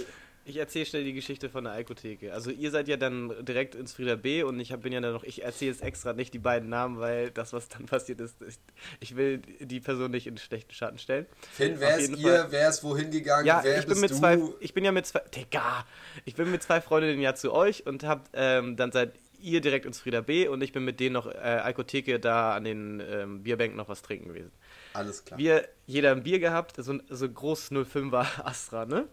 ich- 0.46 0.58
erzähle 0.58 0.86
schnell 0.86 1.04
die 1.04 1.14
Geschichte 1.14 1.50
von 1.50 1.64
der 1.64 1.74
Alkotheke. 1.74 2.34
Also 2.34 2.52
ihr 2.52 2.72
seid 2.72 2.88
ja 2.88 2.98
dann 2.98 3.34
direkt 3.46 3.76
ins 3.76 3.94
Frieder 3.94 4.16
B 4.18 4.44
und 4.44 4.60
ich 4.60 4.72
hab, 4.72 4.82
bin 4.82 4.94
ja 4.94 5.02
dann 5.02 5.14
noch, 5.14 5.24
ich 5.24 5.44
erzähle 5.44 5.72
jetzt 5.72 5.82
extra 5.84 6.14
nicht 6.14 6.34
die 6.34 6.40
beiden 6.40 6.70
Namen, 6.70 7.00
weil 7.00 7.32
das, 7.32 7.54
was 7.54 7.68
dann 7.70 7.86
passiert 7.88 8.20
ist, 8.22 8.36
ich, 8.42 8.58
ich 9.00 9.16
will 9.16 9.40
die 9.60 9.80
Person 9.80 10.12
nicht 10.12 10.28
in 10.28 10.38
schlechten 10.38 10.74
Schatten 10.74 10.98
stellen. 10.98 11.26
Finn, 11.52 11.76
wer 11.80 11.98
ist 11.98 12.10
ihr? 12.18 12.30
Fall. 12.40 12.48
Wer 12.52 12.70
ist 12.70 12.84
wohin 12.84 13.12
gegangen? 13.12 13.46
Ja, 13.46 13.62
wer 13.64 13.80
ich 13.80 13.86
bin 13.88 14.00
mit 14.00 14.12
du? 14.12 14.16
zwei, 14.16 14.40
ich 14.60 14.74
bin 14.74 14.84
ja 14.86 14.92
mit 14.92 15.06
zwei, 15.06 15.22
Digga, 15.36 15.86
ich 16.26 16.36
bin 16.36 16.52
mit 16.52 16.64
zwei 16.64 16.82
Freundinnen 16.82 17.22
ja 17.22 17.36
zu 17.36 17.54
euch 17.54 17.86
und 17.86 18.04
hab, 18.04 18.30
ähm, 18.34 18.76
dann 18.76 18.92
seid 18.92 19.14
ihr 19.44 19.60
direkt 19.62 19.88
ins 19.88 20.00
Frieder 20.00 20.22
B 20.22 20.48
und 20.48 20.62
ich 20.62 20.72
bin 20.72 20.86
mit 20.86 21.00
denen 21.00 21.14
noch 21.14 21.26
äh, 21.26 21.38
Alkotheke 21.38 22.20
da 22.20 22.54
an 22.56 22.64
den 22.64 23.02
ähm, 23.04 23.42
Bierbänken 23.44 23.76
noch 23.76 23.90
was 23.90 24.04
trinken 24.04 24.28
gewesen. 24.28 24.52
Alles 24.94 25.26
klar. 25.26 25.40
Wir, 25.40 25.68
jeder 25.88 26.12
ein 26.12 26.22
Bier 26.22 26.38
gehabt, 26.40 26.76
so 26.78 26.94
ein 26.94 27.02
so 27.10 27.26
ein 27.26 27.34
groß 27.34 27.72
05er 27.72 28.44
Astra, 28.46 28.86
ne? 28.86 29.08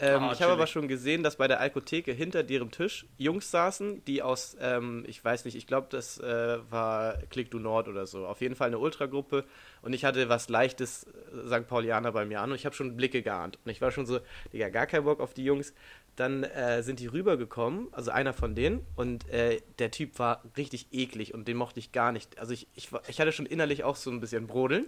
Ähm, 0.00 0.22
Ah, 0.22 0.32
ich 0.32 0.42
habe 0.42 0.52
aber 0.52 0.66
schon 0.68 0.86
gesehen, 0.86 1.22
dass 1.24 1.36
bei 1.36 1.48
der 1.48 1.60
Alkotheke 1.60 2.12
hinter 2.12 2.44
deren 2.44 2.70
Tisch 2.70 3.06
Jungs 3.16 3.50
saßen, 3.50 4.04
die 4.04 4.22
aus, 4.22 4.56
ähm, 4.60 5.04
ich 5.08 5.24
weiß 5.24 5.44
nicht, 5.44 5.56
ich 5.56 5.66
glaube, 5.66 5.88
das 5.90 6.18
äh, 6.20 6.58
war 6.70 7.14
Click 7.30 7.50
du 7.50 7.58
Nord 7.58 7.88
oder 7.88 8.06
so. 8.06 8.26
Auf 8.26 8.40
jeden 8.40 8.54
Fall 8.54 8.68
eine 8.68 8.78
Ultragruppe. 8.78 9.44
Und 9.82 9.92
ich 9.92 10.04
hatte 10.04 10.28
was 10.28 10.48
leichtes 10.48 11.04
äh, 11.04 11.48
St. 11.48 11.66
Paulianer 11.66 12.12
bei 12.12 12.24
mir 12.24 12.40
an 12.40 12.50
und 12.50 12.56
ich 12.56 12.64
habe 12.64 12.76
schon 12.76 12.96
Blicke 12.96 13.22
geahnt. 13.22 13.58
Und 13.64 13.70
ich 13.70 13.80
war 13.80 13.90
schon 13.90 14.06
so, 14.06 14.20
Digga, 14.52 14.68
gar 14.68 14.86
kein 14.86 15.04
Bock 15.04 15.20
auf 15.20 15.34
die 15.34 15.44
Jungs. 15.44 15.74
Dann 16.14 16.42
äh, 16.42 16.82
sind 16.82 16.98
die 17.00 17.06
rübergekommen, 17.06 17.88
also 17.92 18.10
einer 18.10 18.32
von 18.32 18.56
denen, 18.56 18.84
und 18.96 19.28
äh, 19.28 19.60
der 19.78 19.92
Typ 19.92 20.18
war 20.18 20.42
richtig 20.56 20.88
eklig 20.90 21.32
und 21.32 21.46
den 21.46 21.56
mochte 21.56 21.78
ich 21.78 21.92
gar 21.92 22.10
nicht. 22.10 22.40
Also 22.40 22.52
ich, 22.52 22.66
ich, 22.74 22.88
ich 23.06 23.20
hatte 23.20 23.30
schon 23.30 23.46
innerlich 23.46 23.84
auch 23.84 23.94
so 23.94 24.10
ein 24.10 24.18
bisschen 24.18 24.48
Brodeln. 24.48 24.86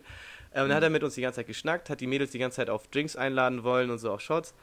Äh, 0.53 0.62
und 0.62 0.68
dann 0.68 0.77
hat 0.77 0.83
er 0.83 0.90
mit 0.90 1.05
uns 1.05 1.14
die 1.14 1.20
ganze 1.23 1.37
Zeit 1.37 1.46
geschnackt, 1.46 1.88
hat 1.88 2.01
die 2.01 2.09
Mädels 2.09 2.33
die 2.33 2.38
ganze 2.40 2.57
Zeit 2.57 2.70
auf 2.70 2.88
Drinks 2.88 3.14
einladen 3.14 3.62
wollen 3.62 3.90
und 3.90 3.99
so 3.99 4.11
auf 4.12 4.20
Shots. 4.20 4.55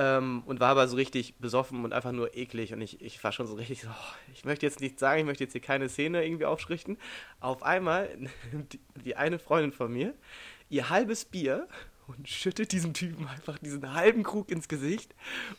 Ähm, 0.00 0.42
und 0.46 0.60
war 0.60 0.70
aber 0.70 0.88
so 0.88 0.96
richtig 0.96 1.34
besoffen 1.36 1.84
und 1.84 1.92
einfach 1.92 2.12
nur 2.12 2.34
eklig. 2.34 2.72
Und 2.72 2.80
ich, 2.80 3.02
ich 3.02 3.22
war 3.22 3.32
schon 3.32 3.46
so 3.46 3.54
richtig 3.54 3.82
so, 3.82 3.88
oh, 3.88 4.32
ich 4.32 4.46
möchte 4.46 4.64
jetzt 4.64 4.80
nichts 4.80 4.98
sagen, 4.98 5.20
ich 5.20 5.26
möchte 5.26 5.44
jetzt 5.44 5.52
hier 5.52 5.60
keine 5.60 5.90
Szene 5.90 6.24
irgendwie 6.24 6.46
aufschrichten. 6.46 6.96
Auf 7.38 7.62
einmal 7.62 8.08
nimmt 8.52 8.78
die, 9.04 9.16
eine 9.16 9.38
Freundin 9.38 9.72
von 9.72 9.92
mir 9.92 10.14
ihr 10.70 10.88
halbes 10.88 11.24
Bier 11.24 11.68
und 12.06 12.28
schüttet 12.28 12.72
diesem 12.72 12.94
Typen 12.94 13.28
einfach 13.28 13.58
diesen 13.58 13.94
halben 13.94 14.22
Krug 14.22 14.50
ins 14.50 14.68
Gesicht. 14.68 15.14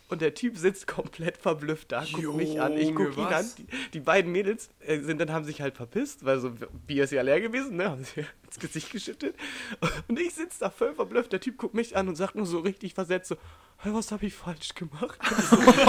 Und 0.09 0.21
der 0.21 0.33
Typ 0.33 0.57
sitzt 0.57 0.87
komplett 0.87 1.37
verblüfft 1.37 1.91
da, 1.91 2.05
guckt 2.11 2.35
mich 2.35 2.59
an, 2.59 2.77
ich 2.77 2.95
guck 2.95 3.13
ihn 3.13 3.23
Junge, 3.23 3.35
an. 3.35 3.45
Die, 3.57 3.67
die 3.93 3.99
beiden 3.99 4.31
Mädels 4.31 4.69
sind 4.85 5.19
dann 5.19 5.31
haben 5.31 5.45
sich 5.45 5.61
halt 5.61 5.75
verpisst, 5.75 6.25
weil 6.25 6.39
so 6.39 6.51
Bier 6.87 7.03
ist 7.03 7.11
ja 7.11 7.21
leer 7.21 7.39
gewesen, 7.41 7.77
ne? 7.77 7.89
Haben 7.89 8.03
sie 8.03 8.25
ins 8.45 8.59
Gesicht 8.59 8.91
geschüttet. 8.91 9.35
Und 10.07 10.19
ich 10.19 10.33
sitze 10.33 10.59
da 10.59 10.69
voll 10.69 10.93
verblüfft. 10.93 11.31
Der 11.31 11.39
Typ 11.39 11.57
guckt 11.57 11.73
mich 11.73 11.95
an 11.95 12.07
und 12.07 12.15
sagt 12.15 12.35
nur 12.35 12.45
so 12.45 12.59
richtig 12.59 12.93
versetzt 12.93 13.29
so, 13.29 13.35
"Hey, 13.77 13.93
was 13.93 14.11
habe 14.11 14.25
ich 14.25 14.33
falsch 14.33 14.73
gemacht? 14.75 15.19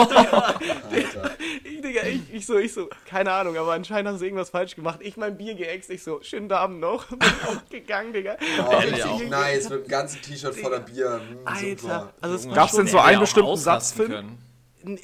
Alter. 0.91 1.31
Ich, 1.65 1.81
Digga, 1.83 2.03
ich, 2.07 2.21
ich 2.33 2.47
so, 2.47 2.59
ich 2.59 2.73
so, 2.73 2.89
keine 3.07 3.33
Ahnung, 3.33 3.57
aber 3.57 3.73
anscheinend 3.73 4.11
hast 4.13 4.21
du 4.21 4.25
irgendwas 4.25 4.51
falsch 4.51 4.77
gemacht. 4.77 5.01
Ich 5.03 5.17
mein 5.17 5.37
Bier 5.37 5.55
geäxt, 5.55 5.91
ich 5.91 6.03
so, 6.03 6.21
schönen 6.23 6.51
Abend 6.53 6.81
noch. 6.81 7.07
Bin 7.09 7.19
auch 7.47 7.69
gegangen, 7.71 8.13
Digga. 8.13 8.37
Oh, 8.67 8.71
Der 8.71 8.79
richtig 8.93 9.19
sich 9.19 9.29
nice, 9.31 9.69
mit 9.69 9.85
dem 9.85 9.89
ganzen 9.89 10.23
T-Shirt 10.23 10.55
voller 10.55 10.81
Bier. 10.81 11.21
Mm, 11.21 11.47
Alter, 11.47 11.77
super. 11.77 12.15
also 12.21 12.51
Gab's 12.51 12.73
denn 12.73 12.87
so 12.87 12.99
einen 12.99 13.17
auch 13.17 13.23
bestimmten 13.23 13.57
Satz, 13.57 13.93
Finn? 13.93 14.39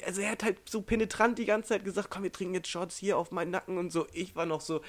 Also 0.05 0.21
er 0.21 0.31
hat 0.31 0.43
halt 0.43 0.69
so 0.69 0.81
penetrant 0.81 1.37
die 1.37 1.45
ganze 1.45 1.69
Zeit 1.69 1.83
gesagt, 1.83 2.09
komm, 2.09 2.23
wir 2.23 2.31
trinken 2.31 2.53
jetzt 2.53 2.69
Shots 2.69 2.97
hier 2.97 3.17
auf 3.17 3.31
meinen 3.31 3.51
Nacken 3.51 3.77
und 3.77 3.91
so. 3.91 4.07
Ich 4.13 4.35
war 4.35 4.45
noch 4.45 4.61
so, 4.61 4.81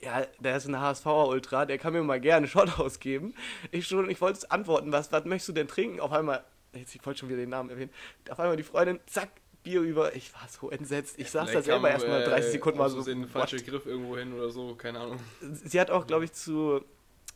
ja, 0.00 0.26
der 0.38 0.56
ist 0.56 0.66
ein 0.66 0.78
HSV-Ultra, 0.78 1.66
der 1.66 1.78
kann 1.78 1.92
mir 1.92 2.02
mal 2.02 2.20
gerne 2.20 2.38
einen 2.38 2.46
Shot 2.48 2.78
ausgeben. 2.78 3.34
Ich 3.70 3.86
schon, 3.86 4.08
ich 4.10 4.20
wollte 4.20 4.50
antworten, 4.50 4.92
was, 4.92 5.10
was 5.12 5.24
möchtest 5.24 5.48
du 5.48 5.52
denn 5.52 5.68
trinken? 5.68 6.00
Auf 6.00 6.12
einmal, 6.12 6.44
jetzt, 6.74 6.94
ich 6.94 7.04
wollte 7.04 7.20
schon 7.20 7.28
wieder 7.28 7.38
den 7.38 7.50
Namen 7.50 7.70
erwähnen, 7.70 7.90
auf 8.30 8.38
einmal 8.38 8.56
die 8.56 8.62
Freundin, 8.62 9.00
zack, 9.06 9.30
Bier 9.62 9.80
über. 9.80 10.14
Ich 10.14 10.32
war 10.34 10.48
so 10.48 10.70
entsetzt. 10.70 11.18
Ich 11.18 11.30
saß 11.30 11.52
da 11.52 11.62
selber 11.62 11.90
erstmal 11.90 12.22
äh, 12.22 12.26
30 12.26 12.52
Sekunden 12.52 12.78
mal 12.78 12.88
so. 12.88 13.04
What? 13.04 13.28
falscher 13.28 13.58
Griff 13.58 13.86
irgendwo 13.86 14.16
hin 14.16 14.32
oder 14.32 14.50
so, 14.50 14.74
keine 14.74 15.00
Ahnung. 15.00 15.18
Sie 15.40 15.80
hat 15.80 15.90
auch, 15.90 16.06
glaube 16.06 16.24
ich, 16.24 16.32
zu 16.32 16.84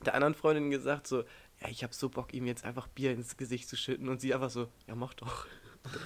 der 0.05 0.15
anderen 0.15 0.35
Freundin 0.35 0.71
gesagt, 0.71 1.07
so, 1.07 1.23
ja, 1.61 1.69
ich 1.69 1.83
habe 1.83 1.95
so 1.95 2.09
Bock, 2.09 2.33
ihm 2.33 2.47
jetzt 2.47 2.65
einfach 2.65 2.89
Bier 2.89 3.13
ins 3.13 3.37
Gesicht 3.37 3.69
zu 3.69 3.77
schütten. 3.77 4.09
Und 4.09 4.21
sie 4.21 4.35
einfach 4.35 4.51
so, 4.51 4.69
ja, 4.87 4.95
mach 4.95 5.15
doch. 5.15 5.47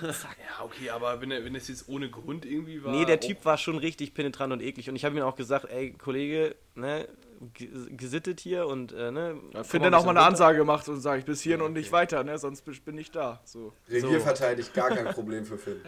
Ja, 0.02 0.64
okay, 0.64 0.90
aber 0.90 1.20
wenn, 1.20 1.30
er- 1.30 1.44
wenn 1.44 1.54
es 1.54 1.68
jetzt 1.68 1.88
ohne 1.88 2.08
Grund 2.10 2.44
irgendwie 2.46 2.82
war. 2.82 2.92
Nee, 2.92 3.04
der 3.04 3.16
auch- 3.16 3.20
Typ 3.20 3.44
war 3.44 3.58
schon 3.58 3.76
richtig 3.76 4.14
penetrant 4.14 4.52
und 4.52 4.62
eklig. 4.62 4.88
Und 4.88 4.96
ich 4.96 5.04
habe 5.04 5.16
ihm 5.16 5.22
auch 5.22 5.36
gesagt, 5.36 5.66
ey, 5.70 5.92
Kollege, 5.92 6.54
ne, 6.74 7.06
ge- 7.52 7.68
gesittet 7.90 8.40
hier 8.40 8.66
und, 8.66 8.92
äh, 8.92 9.10
ne. 9.10 9.36
Ja, 9.52 9.60
mal 9.60 9.64
dann 9.80 9.94
auch 9.94 10.04
mal 10.04 10.10
eine 10.10 10.20
runter. 10.20 10.22
Ansage 10.26 10.58
gemacht 10.58 10.88
und 10.88 11.00
sage 11.00 11.18
ich 11.20 11.24
bis 11.26 11.42
hierhin 11.42 11.60
und 11.60 11.74
nicht 11.74 11.92
weiter, 11.92 12.24
ne? 12.24 12.38
Sonst 12.38 12.62
bin 12.84 12.96
ich 12.98 13.10
da. 13.10 13.40
So. 13.44 13.72
Revier 13.90 14.20
verteidigt, 14.20 14.72
gar 14.72 14.88
kein 14.88 15.04
Problem 15.14 15.44
für 15.44 15.58
Finn. 15.58 15.80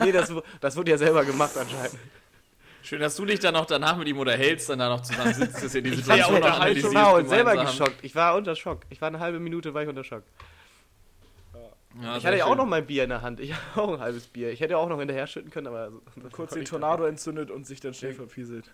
Nee, 0.00 0.12
das, 0.12 0.32
das 0.60 0.76
wurde 0.76 0.92
ja 0.92 0.98
selber 0.98 1.24
gemacht 1.24 1.56
anscheinend. 1.58 1.98
Schön, 2.84 3.00
dass 3.00 3.14
du 3.16 3.24
dich 3.24 3.38
dann 3.40 3.54
noch 3.54 3.66
danach 3.66 3.96
mit 3.96 4.08
ihm 4.08 4.18
unterhältst, 4.18 4.68
dann 4.68 4.78
da 4.80 4.88
noch 4.88 5.02
zusammen 5.02 5.32
sitzt, 5.34 5.62
dass 5.62 5.74
ihr 5.74 5.82
die 5.82 5.90
Ich 5.90 6.06
war, 6.08 6.16
Situation 6.16 6.40
noch 6.40 6.48
ich 6.48 6.54
analysiert 6.54 6.94
war 6.94 7.14
und 7.14 7.28
selber 7.28 7.56
geschockt. 7.64 7.96
Ich 8.02 8.14
war 8.14 8.34
unter 8.36 8.56
Schock. 8.56 8.80
Ich 8.90 9.00
war 9.00 9.08
eine 9.08 9.20
halbe 9.20 9.38
Minute, 9.40 9.72
war 9.74 9.82
ich 9.82 9.88
unter 9.88 10.02
Schock. 10.04 10.22
Ja, 12.00 12.16
Ich 12.16 12.24
hatte 12.24 12.38
ja 12.38 12.44
auch 12.46 12.54
noch 12.56 12.66
mein 12.66 12.86
Bier 12.86 13.02
in 13.04 13.10
der 13.10 13.22
Hand. 13.22 13.40
Ich 13.40 13.52
hatte 13.74 13.80
auch 13.82 13.92
ein 13.92 14.00
halbes 14.00 14.26
Bier. 14.28 14.50
Ich 14.50 14.60
hätte 14.60 14.78
auch 14.78 14.88
noch 14.88 14.98
hinterher 14.98 15.26
schütten 15.26 15.50
können, 15.50 15.66
aber. 15.66 15.90
so- 15.90 16.00
Kurz 16.30 16.54
den 16.54 16.64
Tornado 16.64 17.04
entzündet 17.04 17.50
und 17.50 17.66
sich 17.66 17.80
dann 17.80 17.92
schnell 17.94 18.14
verpieselt. 18.14 18.70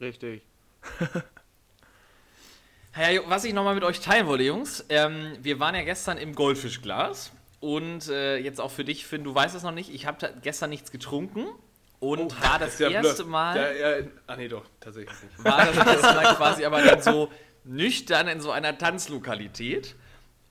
Richtig. 0.00 0.42
Ja, 2.98 3.20
was 3.28 3.44
ich 3.44 3.52
nochmal 3.52 3.74
mit 3.74 3.84
euch 3.84 4.00
teilen 4.00 4.26
wollte, 4.26 4.44
Jungs, 4.44 4.84
ähm, 4.88 5.36
wir 5.42 5.60
waren 5.60 5.74
ja 5.74 5.82
gestern 5.82 6.16
im 6.16 6.34
Goldfischglas 6.34 7.30
und 7.60 8.08
äh, 8.08 8.38
jetzt 8.38 8.58
auch 8.58 8.70
für 8.70 8.84
dich, 8.84 9.06
Finn, 9.06 9.22
du 9.22 9.34
weißt 9.34 9.54
es 9.54 9.62
noch 9.62 9.72
nicht, 9.72 9.92
ich 9.92 10.06
habe 10.06 10.32
gestern 10.42 10.70
nichts 10.70 10.90
getrunken 10.90 11.44
und 12.00 12.40
war 12.42 12.58
das 12.58 12.78
Ja, 12.78 12.88
erste 12.88 13.24
blöd. 13.24 13.32
Mal, 13.32 13.56
Ja, 13.56 13.98
ja, 13.98 14.06
ah, 14.26 14.36
nee, 14.36 14.48
doch, 14.48 14.64
tatsächlich 14.80 15.12
nicht. 15.22 15.44
war 15.44 15.66
das 15.66 15.76
erste 15.76 16.14
Mal 16.14 16.34
quasi 16.36 16.64
aber 16.64 16.80
dann 16.82 17.02
so 17.02 17.30
nüchtern 17.64 18.28
in 18.28 18.40
so 18.40 18.50
einer 18.50 18.78
Tanzlokalität. 18.78 19.94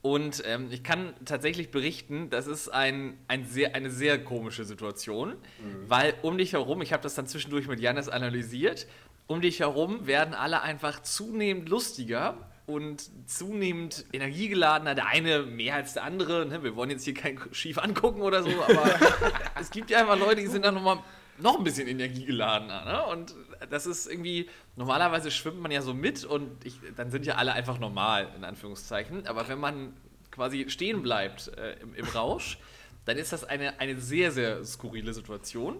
Und 0.06 0.44
ähm, 0.46 0.68
ich 0.70 0.84
kann 0.84 1.14
tatsächlich 1.24 1.72
berichten, 1.72 2.30
das 2.30 2.46
ist 2.46 2.68
ein, 2.68 3.18
ein 3.26 3.44
sehr, 3.44 3.74
eine 3.74 3.90
sehr 3.90 4.22
komische 4.22 4.64
Situation, 4.64 5.34
weil 5.88 6.14
um 6.22 6.38
dich 6.38 6.52
herum, 6.52 6.80
ich 6.80 6.92
habe 6.92 7.02
das 7.02 7.16
dann 7.16 7.26
zwischendurch 7.26 7.66
mit 7.66 7.80
Janis 7.80 8.08
analysiert, 8.08 8.86
um 9.26 9.40
dich 9.40 9.58
herum 9.58 10.06
werden 10.06 10.32
alle 10.32 10.62
einfach 10.62 11.02
zunehmend 11.02 11.68
lustiger 11.68 12.36
und 12.66 13.10
zunehmend 13.28 14.04
energiegeladener. 14.12 14.94
Der 14.94 15.08
eine 15.08 15.42
mehr 15.42 15.74
als 15.74 15.94
der 15.94 16.04
andere. 16.04 16.46
Ne? 16.46 16.62
Wir 16.62 16.76
wollen 16.76 16.90
jetzt 16.90 17.02
hier 17.02 17.14
kein 17.14 17.40
schief 17.50 17.76
angucken 17.78 18.20
oder 18.22 18.44
so, 18.44 18.50
aber 18.62 18.84
es 19.60 19.72
gibt 19.72 19.90
ja 19.90 19.98
einfach 19.98 20.20
Leute, 20.20 20.40
die 20.40 20.46
sind 20.46 20.64
dann 20.64 20.74
nochmal 20.74 21.00
noch 21.38 21.58
ein 21.58 21.64
bisschen 21.64 21.88
energiegeladener. 21.88 22.84
Ne? 22.84 23.04
Und 23.06 23.34
das 23.70 23.86
ist 23.86 24.06
irgendwie, 24.06 24.48
normalerweise 24.76 25.30
schwimmt 25.30 25.60
man 25.60 25.70
ja 25.70 25.82
so 25.82 25.94
mit 25.94 26.24
und 26.24 26.64
ich, 26.64 26.80
dann 26.96 27.10
sind 27.10 27.26
ja 27.26 27.34
alle 27.36 27.52
einfach 27.52 27.78
normal, 27.78 28.28
in 28.36 28.44
Anführungszeichen. 28.44 29.26
Aber 29.26 29.48
wenn 29.48 29.58
man 29.58 29.94
quasi 30.30 30.68
stehen 30.68 31.02
bleibt 31.02 31.48
äh, 31.56 31.74
im, 31.80 31.94
im 31.94 32.06
Rausch, 32.06 32.58
dann 33.04 33.16
ist 33.16 33.32
das 33.32 33.44
eine, 33.44 33.80
eine 33.80 34.00
sehr, 34.00 34.32
sehr 34.32 34.64
skurrile 34.64 35.14
Situation. 35.14 35.76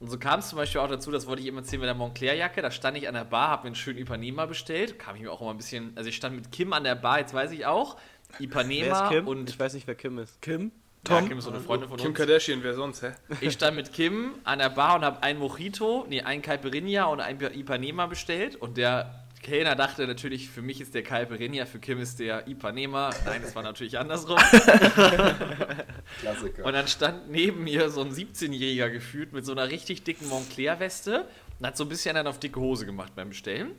Und 0.00 0.10
so 0.10 0.18
kam 0.18 0.40
es 0.40 0.48
zum 0.48 0.56
Beispiel 0.56 0.80
auch 0.80 0.88
dazu, 0.88 1.10
das 1.10 1.26
wollte 1.26 1.40
ich 1.40 1.48
eben 1.48 1.56
erzählen 1.56 1.80
mit 1.80 1.86
der 1.86 1.94
Montclair-Jacke. 1.94 2.60
Da 2.60 2.70
stand 2.70 2.98
ich 2.98 3.08
an 3.08 3.14
der 3.14 3.24
Bar, 3.24 3.48
habe 3.48 3.62
mir 3.62 3.66
einen 3.68 3.76
schönen 3.76 3.98
Ipanema 3.98 4.44
bestellt. 4.46 4.98
Kam 4.98 5.16
ich 5.16 5.22
mir 5.22 5.30
auch 5.30 5.40
immer 5.40 5.52
ein 5.52 5.56
bisschen. 5.56 5.92
Also, 5.94 6.08
ich 6.08 6.16
stand 6.16 6.34
mit 6.34 6.50
Kim 6.50 6.72
an 6.72 6.84
der 6.84 6.96
Bar, 6.96 7.20
jetzt 7.20 7.32
weiß 7.32 7.52
ich 7.52 7.64
auch. 7.64 7.96
Wer 8.32 8.40
Ipanema 8.40 9.04
ist 9.04 9.10
Kim? 9.10 9.28
und. 9.28 9.48
ich 9.48 9.58
weiß 9.58 9.74
nicht, 9.74 9.86
wer 9.86 9.94
Kim 9.94 10.18
ist. 10.18 10.42
Kim? 10.42 10.72
Ja, 11.08 11.18
Tom? 11.20 11.28
Kim 11.28 11.38
ist 11.38 11.44
so 11.44 11.50
eine 11.50 11.60
Freundin 11.60 11.88
von 11.88 11.98
Kim 11.98 12.08
uns. 12.08 12.16
Kardashian, 12.16 12.62
wer 12.62 12.74
sonst, 12.74 13.02
hä? 13.02 13.12
Ich 13.40 13.52
stand 13.52 13.76
mit 13.76 13.92
Kim 13.92 14.34
an 14.44 14.58
der 14.58 14.70
Bar 14.70 14.96
und 14.96 15.04
habe 15.04 15.22
ein 15.22 15.38
Mojito, 15.38 16.06
nee, 16.08 16.22
ein 16.22 16.42
Caipirinha 16.42 17.04
und 17.04 17.20
ein 17.20 17.40
Ipanema 17.40 18.06
bestellt. 18.06 18.56
Und 18.56 18.76
der 18.76 19.24
Kellner 19.42 19.74
dachte 19.76 20.06
natürlich, 20.06 20.48
für 20.48 20.62
mich 20.62 20.80
ist 20.80 20.94
der 20.94 21.02
Caipirinha, 21.02 21.66
für 21.66 21.78
Kim 21.78 22.00
ist 22.00 22.18
der 22.18 22.48
Ipanema. 22.48 23.10
Nein, 23.26 23.42
das 23.42 23.54
war 23.54 23.62
natürlich 23.62 23.98
andersrum. 23.98 24.38
Klassiker. 26.20 26.64
Und 26.64 26.72
dann 26.72 26.88
stand 26.88 27.30
neben 27.30 27.62
mir 27.62 27.90
so 27.90 28.00
ein 28.00 28.10
17-Jähriger 28.10 28.88
gefühlt 28.88 29.34
mit 29.34 29.44
so 29.44 29.52
einer 29.52 29.70
richtig 29.70 30.02
dicken 30.04 30.28
Montclair-Weste 30.28 31.28
und 31.58 31.66
hat 31.66 31.76
so 31.76 31.84
ein 31.84 31.90
bisschen 31.90 32.14
dann 32.14 32.26
auf 32.26 32.38
dicke 32.38 32.58
Hose 32.58 32.86
gemacht 32.86 33.14
beim 33.14 33.28
Bestellen. 33.28 33.72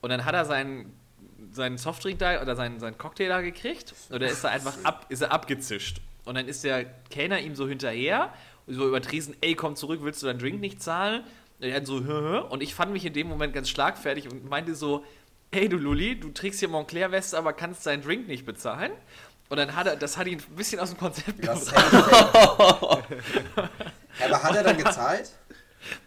Und 0.00 0.10
dann 0.10 0.24
hat 0.24 0.34
er 0.34 0.44
seinen, 0.44 0.96
seinen 1.50 1.78
Softdrink 1.78 2.20
da 2.20 2.40
oder 2.40 2.54
seinen, 2.54 2.78
seinen 2.78 2.96
Cocktail 2.96 3.28
da 3.28 3.40
gekriegt 3.40 3.94
und 4.10 4.22
er 4.22 4.30
ist 4.30 4.44
da 4.44 4.48
einfach 4.48 4.76
ab, 4.84 5.06
ist 5.08 5.22
er 5.22 5.32
abgezischt. 5.32 6.00
Und 6.28 6.34
dann 6.34 6.46
ist 6.46 6.62
der 6.62 6.84
Kellner 7.08 7.40
ihm 7.40 7.54
so 7.54 7.66
hinterher 7.66 8.34
und 8.66 8.74
so 8.74 8.86
übertrieben, 8.86 9.34
ey, 9.40 9.54
komm 9.54 9.76
zurück, 9.76 10.00
willst 10.02 10.22
du 10.22 10.26
deinen 10.26 10.38
Drink 10.38 10.60
nicht 10.60 10.82
zahlen? 10.82 11.22
Und 11.58 11.66
er 11.66 11.74
hat 11.74 11.86
so, 11.86 12.00
hö, 12.04 12.06
hö. 12.06 12.40
und 12.40 12.62
ich 12.62 12.74
fand 12.74 12.92
mich 12.92 13.06
in 13.06 13.14
dem 13.14 13.28
Moment 13.28 13.54
ganz 13.54 13.70
schlagfertig 13.70 14.30
und 14.30 14.48
meinte 14.48 14.74
so, 14.74 15.04
hey 15.52 15.70
du 15.70 15.78
Lulli, 15.78 16.20
du 16.20 16.28
trägst 16.28 16.60
hier 16.60 16.68
Montclair-Weste, 16.68 17.38
aber 17.38 17.54
kannst 17.54 17.86
deinen 17.86 18.02
Drink 18.02 18.28
nicht 18.28 18.44
bezahlen. 18.44 18.92
Und 19.48 19.56
dann 19.56 19.74
hat 19.74 19.86
er, 19.86 19.96
das 19.96 20.18
hat 20.18 20.26
ihn 20.26 20.38
ein 20.38 20.54
bisschen 20.54 20.78
aus 20.80 20.90
dem 20.90 20.98
Konzept 20.98 21.46
Das 21.46 21.64
gebracht. 21.66 21.94
Aber 23.56 24.42
hat 24.42 24.56
er 24.56 24.62
dann 24.62 24.76
gezahlt? 24.76 25.30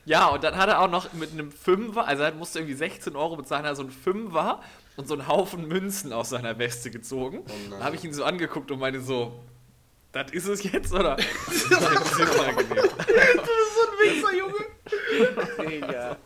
Ja, 0.05 0.27
und 0.27 0.43
dann 0.43 0.55
hat 0.55 0.69
er 0.69 0.81
auch 0.81 0.89
noch 0.91 1.11
mit 1.13 1.31
einem 1.31 1.51
Fünfer, 1.51 2.05
also 2.05 2.21
er 2.21 2.33
musste 2.33 2.59
irgendwie 2.59 2.75
16 2.75 3.15
Euro 3.15 3.37
bezahlen, 3.37 3.65
hat 3.65 3.75
so 3.75 3.81
einen 3.81 3.91
Fünfer 3.91 4.61
und 4.97 5.07
so 5.07 5.15
einen 5.15 5.27
Haufen 5.27 5.67
Münzen 5.67 6.13
aus 6.13 6.29
seiner 6.29 6.59
Weste 6.59 6.91
gezogen. 6.91 7.43
nein. 7.47 7.79
da 7.79 7.85
habe 7.85 7.95
ich 7.95 8.03
ihn 8.03 8.13
so 8.13 8.23
angeguckt 8.23 8.69
und 8.69 8.77
meinte 8.77 9.01
so, 9.01 9.41
das 10.11 10.31
ist 10.31 10.47
es 10.47 10.63
jetzt, 10.63 10.93
oder? 10.93 11.15
Das 11.45 11.71
war 11.71 11.91
ein 11.91 12.03
bisschen 13.99 14.41
unangenehm. 14.43 15.81
Digga. 15.81 16.17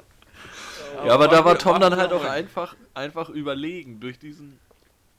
Ja, 1.06 1.14
aber 1.14 1.28
da 1.28 1.44
war 1.44 1.58
Tom 1.58 1.80
dann 1.80 1.96
halt 1.96 2.14
auch 2.14 2.24
einfach, 2.24 2.76
einfach 2.94 3.30
überlegen 3.30 4.00
durch 4.00 4.18
diesen 4.18 4.60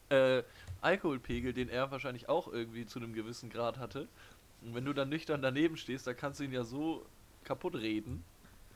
äh, 0.08 0.42
Alkoholpegel, 0.80 1.52
den 1.52 1.68
er 1.68 1.90
wahrscheinlich 1.90 2.28
auch 2.28 2.52
irgendwie 2.52 2.86
zu 2.86 2.98
einem 2.98 3.12
gewissen 3.12 3.50
Grad 3.50 3.78
hatte. 3.78 4.08
Und 4.62 4.74
wenn 4.74 4.84
du 4.84 4.92
dann 4.92 5.08
nüchtern 5.08 5.42
daneben 5.42 5.76
stehst, 5.76 6.06
dann 6.06 6.16
kannst 6.16 6.40
du 6.40 6.44
ihn 6.44 6.52
ja 6.52 6.64
so 6.64 7.04
kaputt 7.44 7.76
reden. 7.76 8.24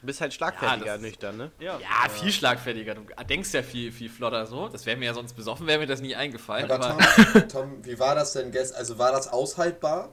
Du 0.01 0.07
bist 0.07 0.21
halt 0.21 0.33
Ja, 0.33 0.37
schlagfertiger 0.39 0.85
das 0.87 0.97
ist- 0.97 1.03
nüchtern, 1.03 1.37
ne? 1.37 1.51
Ja, 1.61 1.79
viel 2.09 2.33
schlagfertiger. 2.33 2.95
Du 2.95 3.03
denkst 3.29 3.53
ja 3.53 3.63
viel, 3.63 3.93
viel 3.93 4.09
flotter 4.09 4.47
so. 4.47 4.69
Das 4.69 4.87
wäre 4.87 4.97
mir 4.97 5.07
ja 5.07 5.15
sonst 5.15 5.35
besoffen, 5.35 5.67
wäre 5.67 5.79
mir 5.79 5.87
das 5.87 6.01
nie 6.01 6.17
eingefallen. 6.17 6.71
Aber 6.71 6.83
Aber, 6.87 6.99
Tom, 7.33 7.49
Tom, 7.49 7.85
wie 7.85 7.99
war 7.99 8.15
das 8.15 8.33
denn 8.33 8.51
gestern? 8.51 8.79
Also 8.79 8.99
war 8.99 9.13
das 9.13 9.29
aushaltbar? 9.29 10.11